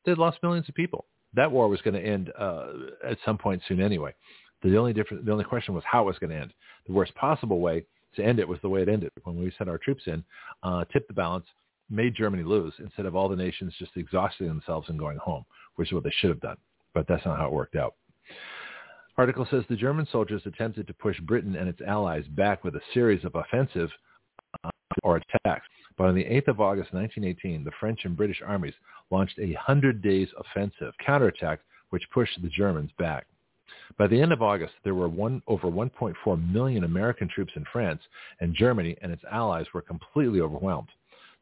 [0.05, 1.07] They'd lost millions of people.
[1.35, 2.67] That war was going to end uh,
[3.07, 4.15] at some point soon anyway.
[4.63, 6.53] The only difference, the only question was how it was going to end.
[6.87, 7.85] The worst possible way
[8.17, 10.25] to end it was the way it ended when we sent our troops in,
[10.63, 11.47] uh, tipped the balance,
[11.91, 15.45] made Germany lose instead of all the nations just exhausting themselves and going home,
[15.77, 16.57] which is what they should have done
[16.95, 17.95] but that's not how it worked out.
[19.19, 22.81] Article says the German soldiers attempted to push Britain and its allies back with a
[22.95, 23.91] series of offensive
[24.65, 24.71] uh,
[25.03, 25.67] or attacks.
[25.97, 28.75] But on the 8th of August 1918, the French and British armies
[29.11, 33.27] launched a 100 days offensive counterattack which pushed the Germans back.
[33.97, 38.03] By the end of August, there were one, over 1.4 million American troops in France,
[38.41, 40.89] and Germany and its allies were completely overwhelmed.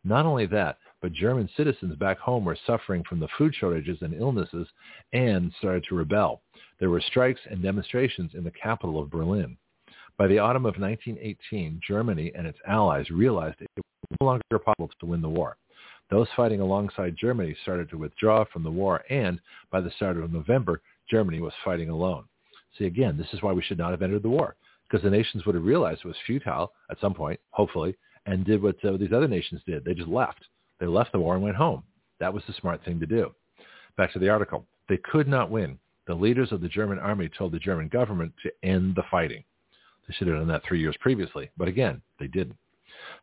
[0.04, 4.12] Not only that, but German citizens back home were suffering from the food shortages and
[4.14, 4.68] illnesses
[5.12, 6.42] and started to rebel.
[6.78, 9.56] There were strikes and demonstrations in the capital of Berlin.
[10.18, 14.90] By the autumn of 1918, Germany and its allies realized it was no longer possible
[15.00, 15.56] to win the war.
[16.10, 20.32] Those fighting alongside Germany started to withdraw from the war, and by the start of
[20.32, 22.24] November, Germany was fighting alone.
[22.76, 25.46] See, again, this is why we should not have entered the war, because the nations
[25.46, 29.12] would have realized it was futile at some point, hopefully, and did what uh, these
[29.12, 29.84] other nations did.
[29.84, 30.44] They just left.
[30.78, 31.82] They left the war and went home.
[32.20, 33.34] That was the smart thing to do.
[33.96, 34.66] Back to the article.
[34.88, 35.78] They could not win.
[36.06, 39.44] The leaders of the German army told the German government to end the fighting.
[40.12, 42.56] They should have done that three years previously, but again, they didn't.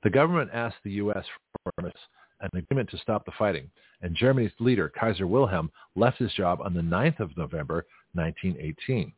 [0.02, 1.24] The government asked the U.S.
[1.62, 3.70] for an agreement to stop the fighting,
[4.02, 9.14] and Germany's leader, Kaiser Wilhelm, left his job on the 9th of November, 1918.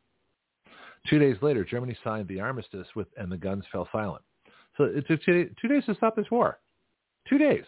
[1.08, 4.22] Two days later, Germany signed the armistice with, and the guns fell silent.
[4.76, 6.58] So it took two, two days to stop this war.
[7.26, 7.64] Two days.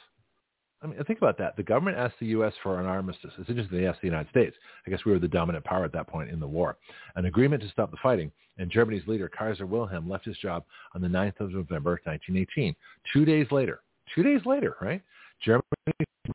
[0.85, 1.57] I mean, think about that.
[1.57, 2.53] The government asked the U.S.
[2.63, 3.33] for an armistice.
[3.39, 4.55] It's interesting they asked the United States.
[4.87, 6.77] I guess we were the dominant power at that point in the war.
[7.17, 10.63] An agreement to stop the fighting, and Germany's leader, Kaiser Wilhelm, left his job
[10.95, 12.77] on the 9th of November, 1918.
[13.15, 13.81] Two days later,
[14.15, 15.01] two days later, right?
[15.43, 15.65] Germany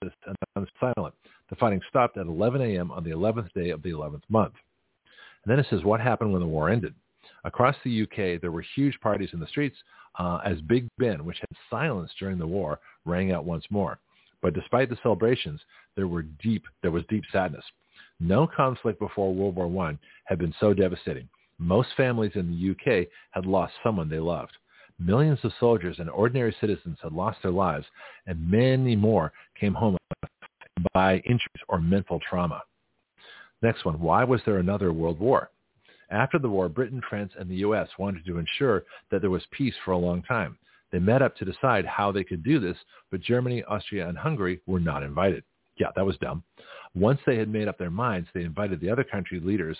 [0.01, 1.13] was silent.
[1.51, 2.91] The fighting stopped at 11 a.m.
[2.91, 4.53] on the 11th day of the 11th month.
[5.43, 6.95] And then it says, what happened when the war ended?
[7.43, 9.77] Across the UK, there were huge parties in the streets
[10.17, 13.99] uh, as Big Ben, which had silence during the war, rang out once more.
[14.41, 15.61] But despite the celebrations,
[15.95, 17.65] there were deep there was deep sadness.
[18.19, 21.27] No conflict before World War I had been so devastating.
[21.57, 24.53] Most families in the UK had lost someone they loved.
[24.97, 27.85] Millions of soldiers and ordinary citizens had lost their lives,
[28.27, 29.97] and many more came home
[30.93, 32.63] by injuries or mental trauma.
[33.61, 35.51] Next one, why was there another world war?
[36.09, 37.87] After the war, Britain, France, and the U.S.
[37.97, 40.57] wanted to ensure that there was peace for a long time.
[40.91, 42.77] They met up to decide how they could do this,
[43.11, 45.43] but Germany, Austria, and Hungary were not invited.
[45.77, 46.43] Yeah, that was dumb.
[46.95, 49.77] Once they had made up their minds, they invited the other country leaders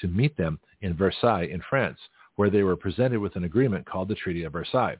[0.00, 1.98] to meet them in Versailles in France,
[2.36, 4.96] where they were presented with an agreement called the Treaty of Versailles.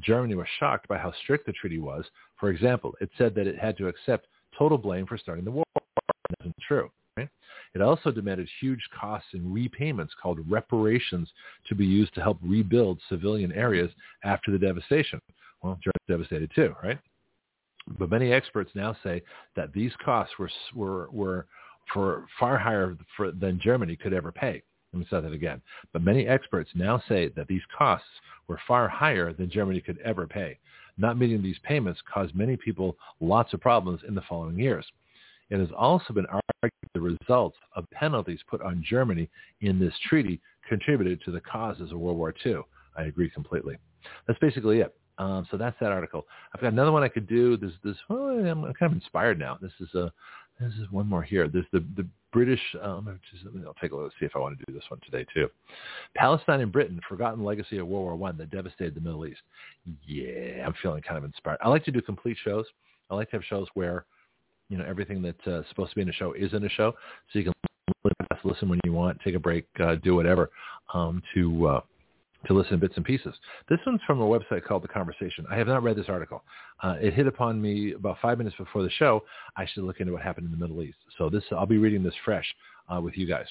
[0.00, 2.04] Germany was shocked by how strict the treaty was.
[2.38, 4.26] For example, it said that it had to accept
[4.58, 5.64] total blame for starting the war.
[5.74, 6.90] That isn't true.
[7.16, 11.28] It also demanded huge costs and repayments called reparations
[11.68, 13.90] to be used to help rebuild civilian areas
[14.22, 15.20] after the devastation.
[15.62, 16.98] Well, Germany was devastated too, right?
[17.98, 19.22] But many experts now say
[19.56, 21.46] that these costs were were were
[21.92, 24.62] for far higher for, than Germany could ever pay.
[24.92, 25.60] Let me say that again.
[25.92, 28.08] But many experts now say that these costs
[28.46, 30.58] were far higher than Germany could ever pay.
[30.96, 34.86] Not meeting these payments caused many people lots of problems in the following years.
[35.50, 39.28] It has also been argued the results of penalties put on Germany
[39.60, 42.60] in this treaty contributed to the causes of World War II.
[42.96, 43.76] I agree completely.
[44.26, 44.94] That's basically it.
[45.18, 46.26] Um, so that's that article.
[46.54, 47.56] I've got another one I could do.
[47.56, 47.96] This, this.
[48.10, 49.58] I'm kind of inspired now.
[49.60, 50.12] This is a.
[50.60, 51.48] This is one more here.
[51.48, 52.60] There's the the British.
[52.82, 54.04] Um, just, I'll take a look.
[54.04, 55.48] And see if I want to do this one today too.
[56.16, 59.40] Palestine and Britain: Forgotten Legacy of World War One that devastated the Middle East.
[60.04, 61.58] Yeah, I'm feeling kind of inspired.
[61.62, 62.66] I like to do complete shows.
[63.10, 64.06] I like to have shows where
[64.68, 66.92] you know everything that's uh, supposed to be in a show is in a show,
[67.32, 67.52] so you can
[68.44, 70.50] listen when you want, take a break, uh, do whatever
[70.92, 71.80] um, to uh,
[72.46, 73.34] to listen in bits and pieces.
[73.68, 75.46] This one's from a website called The Conversation.
[75.50, 76.44] I have not read this article.
[76.82, 79.24] Uh, it hit upon me about five minutes before the show.
[79.56, 80.98] I should look into what happened in the Middle East.
[81.16, 82.44] So this, I'll be reading this fresh
[82.94, 83.46] uh, with you guys.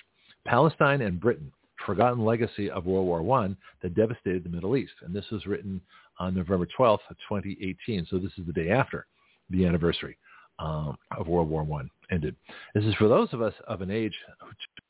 [0.46, 1.52] Palestine and Britain,
[1.86, 4.94] forgotten legacy of World War One that devastated the Middle East.
[5.02, 5.82] And this was written
[6.20, 8.06] on November 12th, 2018.
[8.12, 9.08] So this is the day after
[9.50, 10.18] the anniversary
[10.60, 12.36] um, of World War I ended.
[12.76, 14.16] This is for those of us of an age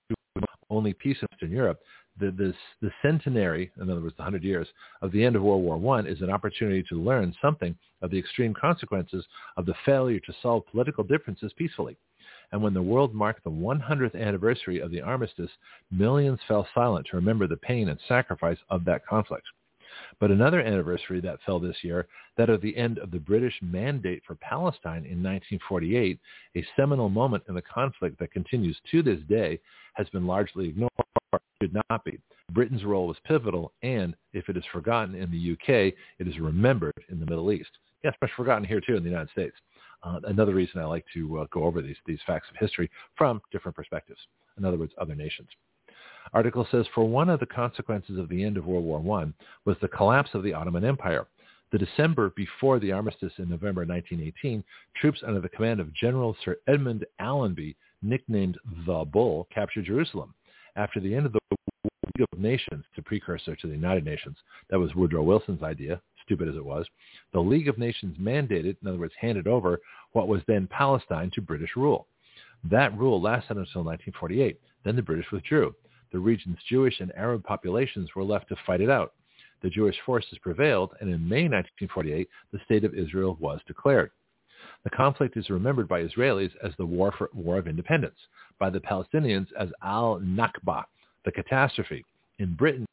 [0.09, 0.15] who
[0.69, 1.79] only peace in Europe
[2.19, 4.67] the, this, the centenary, in other words, the 100 years
[5.01, 8.19] of the end of World War I is an opportunity to learn something of the
[8.19, 9.25] extreme consequences
[9.57, 11.97] of the failure to solve political differences peacefully.
[12.51, 15.49] And when the world marked the 100th anniversary of the armistice,
[15.89, 19.45] millions fell silent to remember the pain and sacrifice of that conflict.
[20.19, 22.07] But another anniversary that fell this year,
[22.37, 26.19] that of the end of the British mandate for Palestine in 1948,
[26.55, 29.59] a seminal moment in the conflict that continues to this day,
[29.93, 30.91] has been largely ignored
[31.63, 32.19] should not be.
[32.51, 36.93] Britain's role was pivotal, and if it is forgotten in the UK, it is remembered
[37.09, 37.69] in the Middle East.
[38.03, 39.55] Yes, much forgotten here too in the United States.
[40.03, 43.41] Uh, another reason I like to uh, go over these, these facts of history from
[43.51, 44.19] different perspectives.
[44.57, 45.47] In other words, other nations.
[46.31, 49.33] Article says, for one of the consequences of the end of World War I
[49.65, 51.27] was the collapse of the Ottoman Empire.
[51.71, 54.63] The December before the armistice in November 1918,
[54.95, 60.33] troops under the command of General Sir Edmund Allenby, nicknamed the Bull, captured Jerusalem
[60.75, 61.39] after the end of the
[62.17, 64.37] League of Nations, the precursor to the United Nations,
[64.69, 66.87] that was Woodrow Wilson's idea, stupid as it was,
[67.31, 69.79] the League of Nations mandated, in other words, handed over
[70.13, 72.07] what was then Palestine to British rule.
[72.63, 74.59] That rule lasted until 1948.
[74.85, 75.75] Then the British withdrew.
[76.13, 79.13] The region's Jewish and Arab populations were left to fight it out.
[79.63, 84.11] The Jewish forces prevailed, and in May 1948, the State of Israel was declared.
[84.83, 88.17] The conflict is remembered by Israelis as the War, for, War of Independence,
[88.59, 90.83] by the Palestinians as al-Nakba,
[91.25, 92.05] the catastrophe.
[92.37, 92.85] In Britain,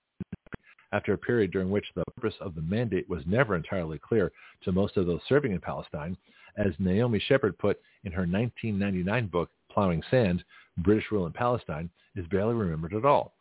[0.92, 4.32] after a period during which the purpose of the mandate was never entirely clear
[4.62, 6.16] to most of those serving in Palestine,
[6.56, 10.44] as Naomi Shepherd put in her 1999 book, Plowing Sand,
[10.78, 13.34] British Rule in Palestine, is barely remembered at all.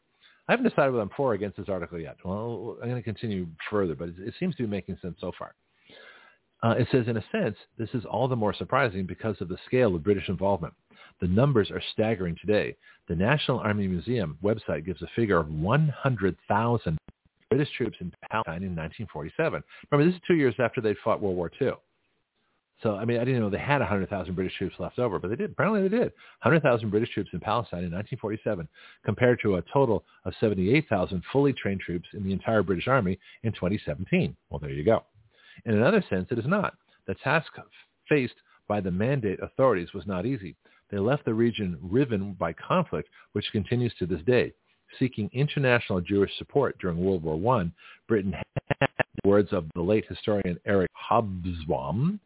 [0.47, 2.17] I haven't decided whether I'm for or against this article yet.
[2.23, 5.53] Well, I'm going to continue further, but it seems to be making sense so far.
[6.61, 9.57] Uh, it says, in a sense, this is all the more surprising because of the
[9.65, 10.73] scale of British involvement.
[11.21, 12.75] The numbers are staggering today.
[13.07, 16.97] The National Army Museum website gives a figure of 100,000
[17.49, 19.63] British troops in Palestine in 1947.
[19.91, 21.71] Remember, this is two years after they fought World War II.
[22.81, 25.35] So, I mean, I didn't know they had 100,000 British troops left over, but they
[25.35, 25.51] did.
[25.51, 26.13] Apparently they did.
[26.43, 28.67] 100,000 British troops in Palestine in 1947
[29.03, 33.51] compared to a total of 78,000 fully trained troops in the entire British Army in
[33.51, 34.35] 2017.
[34.49, 35.03] Well, there you go.
[35.65, 36.75] In another sense, it is not.
[37.05, 37.51] The task
[38.07, 38.35] faced
[38.67, 40.55] by the mandate authorities was not easy.
[40.89, 44.53] They left the region riven by conflict, which continues to this day.
[44.97, 47.71] Seeking international Jewish support during World War I,
[48.07, 48.89] Britain had,
[49.21, 52.19] the words of the late historian Eric Hobsbawm,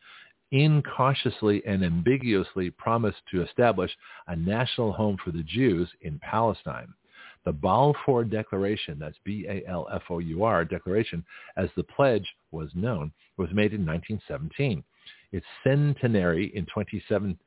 [0.53, 3.91] incautiously and ambiguously promised to establish
[4.27, 6.93] a national home for the Jews in Palestine.
[7.43, 11.25] The Balfour Declaration, that's B-A-L-F-O-U-R declaration,
[11.57, 14.83] as the pledge was known, was made in 1917.
[15.33, 16.67] Its centenary in,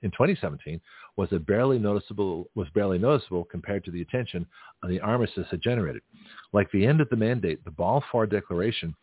[0.03, 0.81] in 2017
[1.17, 4.45] was barely noticeable was barely noticeable compared to the attention
[4.89, 6.03] the armistice had generated.
[6.53, 8.95] Like the end of the mandate, the Balfour Declaration,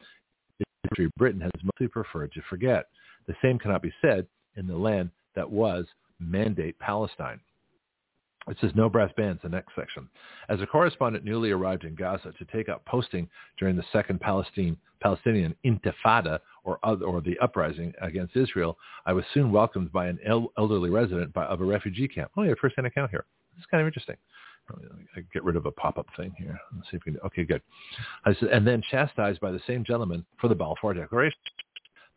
[1.17, 2.87] Britain has mostly preferred to forget.
[3.27, 5.85] The same cannot be said in the land that was
[6.19, 7.39] mandate Palestine.
[8.47, 10.09] It says no brass bands, the next section.
[10.49, 14.75] As a correspondent newly arrived in Gaza to take up posting during the second Palestine,
[14.99, 20.19] Palestinian intifada or, other, or the uprising against Israel, I was soon welcomed by an
[20.25, 22.31] el- elderly resident by, of a refugee camp.
[22.35, 23.25] Oh, a first-hand account here.
[23.57, 24.17] Is kind of interesting.
[25.15, 26.57] I get rid of a pop-up thing here.
[26.75, 27.21] Let's see if we can.
[27.21, 27.61] Okay, good.
[28.25, 31.37] I said, and then chastised by the same gentleman for the Balfour Declaration.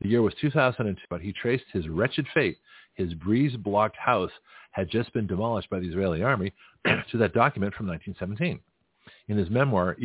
[0.01, 2.59] The year was 2002, but he traced his wretched fate,
[2.95, 4.31] his breeze-blocked house,
[4.73, 6.53] had just been demolished by the Israeli army
[6.85, 8.61] to that document from 1917.
[9.29, 9.97] In his memoir,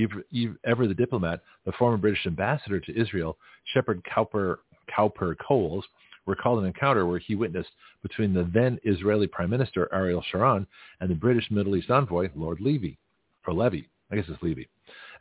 [0.66, 3.38] Ever the Diplomat, the former British ambassador to Israel,
[3.74, 5.86] Sherard Cowper, Cowper Coles,
[6.26, 7.72] recalled an encounter where he witnessed
[8.02, 10.68] between the then Israeli Prime Minister Ariel Sharon
[11.00, 12.98] and the British Middle East envoy Lord Levy,
[13.46, 14.70] or Levy, I guess it's Levy.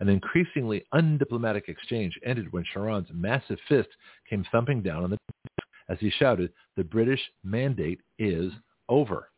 [0.00, 3.88] An increasingly undiplomatic exchange ended when Sharon's massive fist
[4.28, 5.50] came thumping down on the table
[5.90, 8.52] as he shouted, the British mandate is
[8.88, 9.28] over.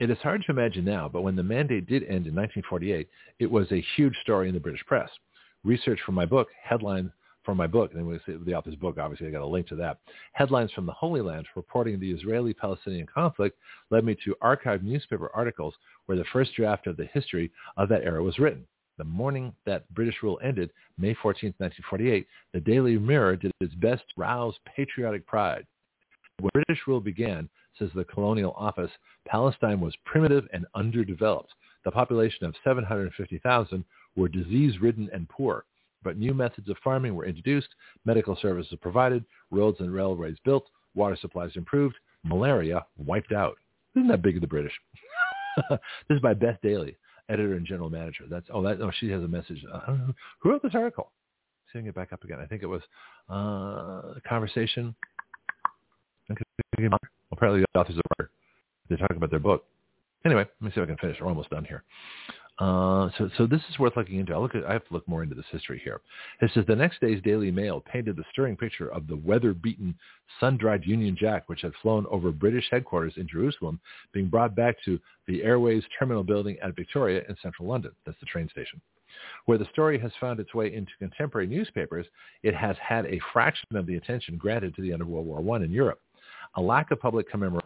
[0.00, 3.08] It is hard to imagine now, but when the mandate did end in 1948,
[3.38, 5.10] it was a huge story in the British press.
[5.62, 7.12] Research for my book, headline
[7.44, 9.98] for my book, and the author's book, obviously I got a link to that.
[10.32, 13.58] Headlines from the Holy Land reporting the Israeli-Palestinian conflict
[13.90, 15.74] led me to archived newspaper articles
[16.06, 18.66] where the first draft of the history of that era was written.
[19.02, 24.04] The morning that British rule ended, May 14, 1948, the Daily Mirror did its best
[24.14, 25.66] to rouse patriotic pride.
[26.38, 28.92] When British rule began, says the Colonial Office,
[29.26, 31.52] Palestine was primitive and underdeveloped.
[31.84, 35.64] The population of 750,000 were disease-ridden and poor,
[36.04, 37.70] but new methods of farming were introduced,
[38.04, 43.58] medical services provided, roads and railways built, water supplies improved, malaria wiped out.
[43.96, 44.78] Isn't that big of the British?
[45.70, 46.96] this is by Beth Daley,
[47.28, 48.24] editor and general manager.
[48.28, 49.64] That's oh that oh she has a message.
[49.72, 49.96] Uh,
[50.40, 51.10] who wrote this article?
[51.72, 52.38] Seeing it back up again.
[52.40, 52.82] I think it was
[53.30, 54.94] uh, conversation.
[57.32, 58.30] Apparently the authors are
[58.88, 59.64] they're talking about their book.
[60.24, 61.16] Anyway, let me see if I can finish.
[61.20, 61.82] We're almost done here.
[62.58, 64.34] Uh, so, so this is worth looking into.
[64.34, 66.00] I look at, I have to look more into this history here.
[66.40, 69.94] It says the next day's Daily Mail painted the stirring picture of the weather-beaten,
[70.38, 73.80] sun-dried Union Jack, which had flown over British headquarters in Jerusalem,
[74.12, 77.92] being brought back to the Airways Terminal Building at Victoria in central London.
[78.04, 78.80] That's the train station.
[79.46, 82.06] Where the story has found its way into contemporary newspapers,
[82.42, 85.56] it has had a fraction of the attention granted to the end of World War
[85.56, 86.00] I in Europe.
[86.56, 87.61] A lack of public commemoration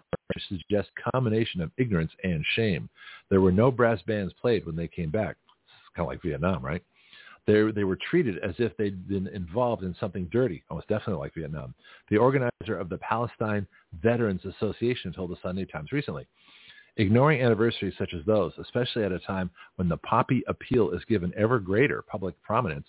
[0.48, 2.88] suggests combination of ignorance and shame.
[3.30, 5.36] There were no brass bands played when they came back.
[5.66, 6.82] It's kind of like Vietnam, right?
[7.46, 11.34] They, they were treated as if they'd been involved in something dirty, almost definitely like
[11.34, 11.74] Vietnam.
[12.10, 13.66] The organizer of the Palestine
[14.02, 16.26] Veterans Association told the Sunday Times recently,
[16.96, 21.32] ignoring anniversaries such as those, especially at a time when the poppy appeal is given
[21.36, 22.86] ever greater public prominence,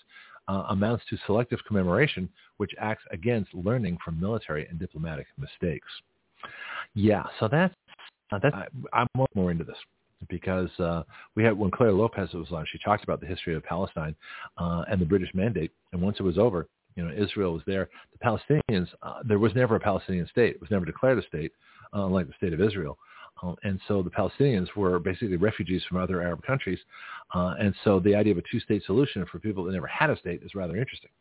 [0.47, 5.87] uh, amounts to selective commemoration, which acts against learning from military and diplomatic mistakes.
[6.93, 7.73] Yeah, so that's
[8.31, 8.55] uh, that's
[8.93, 9.77] I, am more, into this
[10.29, 11.03] because uh,
[11.35, 14.15] we had when Clare Lopez was on, she talked about the history of Palestine
[14.57, 17.89] uh, and the British Mandate, and once it was over, you know, Israel was there.
[18.13, 21.51] The Palestinians, uh, there was never a Palestinian state; it was never declared a state,
[21.95, 22.97] uh, unlike the state of Israel.
[23.43, 26.79] Uh, and so the Palestinians were basically refugees from other Arab countries.
[27.35, 30.17] Uh, and so the idea of a two-state solution for people that never had a
[30.17, 31.11] state is rather interesting.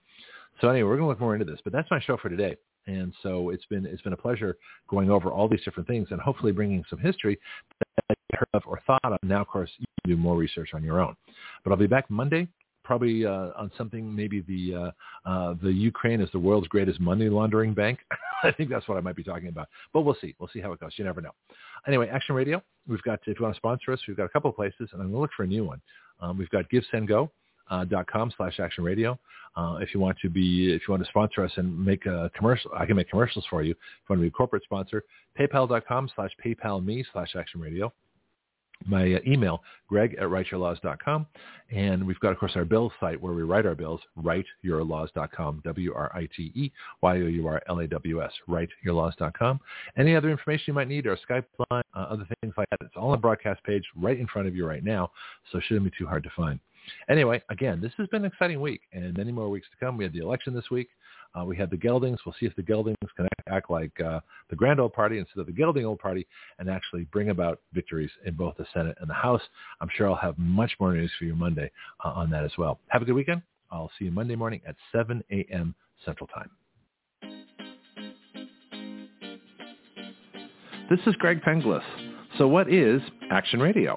[0.61, 2.57] So anyway, we're going to look more into this, but that's my show for today.
[2.87, 4.57] And so it's been it's been a pleasure
[4.89, 7.39] going over all these different things and hopefully bringing some history
[8.09, 9.19] that you heard of or thought of.
[9.23, 11.17] Now, of course, you can do more research on your own.
[11.65, 12.49] But I'll be back Monday
[12.87, 14.93] probably uh, on something maybe the
[15.27, 17.99] uh, uh, the Ukraine is the world's greatest money laundering bank.
[18.45, 19.69] I think that's what I might be talking about.
[19.93, 20.35] But we'll see.
[20.39, 20.93] We'll see how it goes.
[20.97, 21.33] You never know.
[21.87, 22.63] Anyway, Action Radio.
[22.87, 25.03] We've got if you want to sponsor us, we've got a couple of places, and
[25.03, 25.81] I'm going to look for a new one.
[26.21, 27.29] Um, we've got GiveSendGo.
[27.69, 29.19] Uh, dot com slash action radio.
[29.57, 32.31] Uh, if you want to be, if you want to sponsor us and make a
[32.36, 33.73] commercial, I can make commercials for you.
[33.73, 35.05] If you want to be a corporate sponsor,
[35.39, 37.93] paypal.com slash paypal me slash action radio
[38.85, 41.27] my uh, email, greg at writeyourlaws.com.
[41.75, 48.33] And we've got, of course, our bill site where we write our bills, writeyourlaws.com, W-R-I-T-E-Y-O-U-R-L-A-W-S,
[48.49, 49.61] writeyourlaws.com.
[49.97, 52.95] Any other information you might need or Skype line, uh, other things like that, it's
[52.97, 55.11] all on the broadcast page right in front of you right now,
[55.51, 56.61] so it shouldn't be too hard to find.
[57.09, 59.97] Anyway, again, this has been an exciting week and many more weeks to come.
[59.97, 60.89] We had the election this week.
[61.39, 62.19] Uh, we had the geldings.
[62.25, 65.47] We'll see if the geldings can act, like uh, the grand old party instead of
[65.47, 66.27] the gelding old party
[66.59, 69.43] and actually bring about victories in both the Senate and the House.
[69.81, 71.71] I'm sure I'll have much more news for you Monday
[72.05, 72.79] uh, on that as well.
[72.89, 73.43] Have a good weekend.
[73.71, 75.75] I'll see you Monday morning at 7 a.m.
[76.05, 76.51] Central Time.
[80.89, 81.83] This is Greg Penglis.
[82.39, 83.97] So what is Action Radio?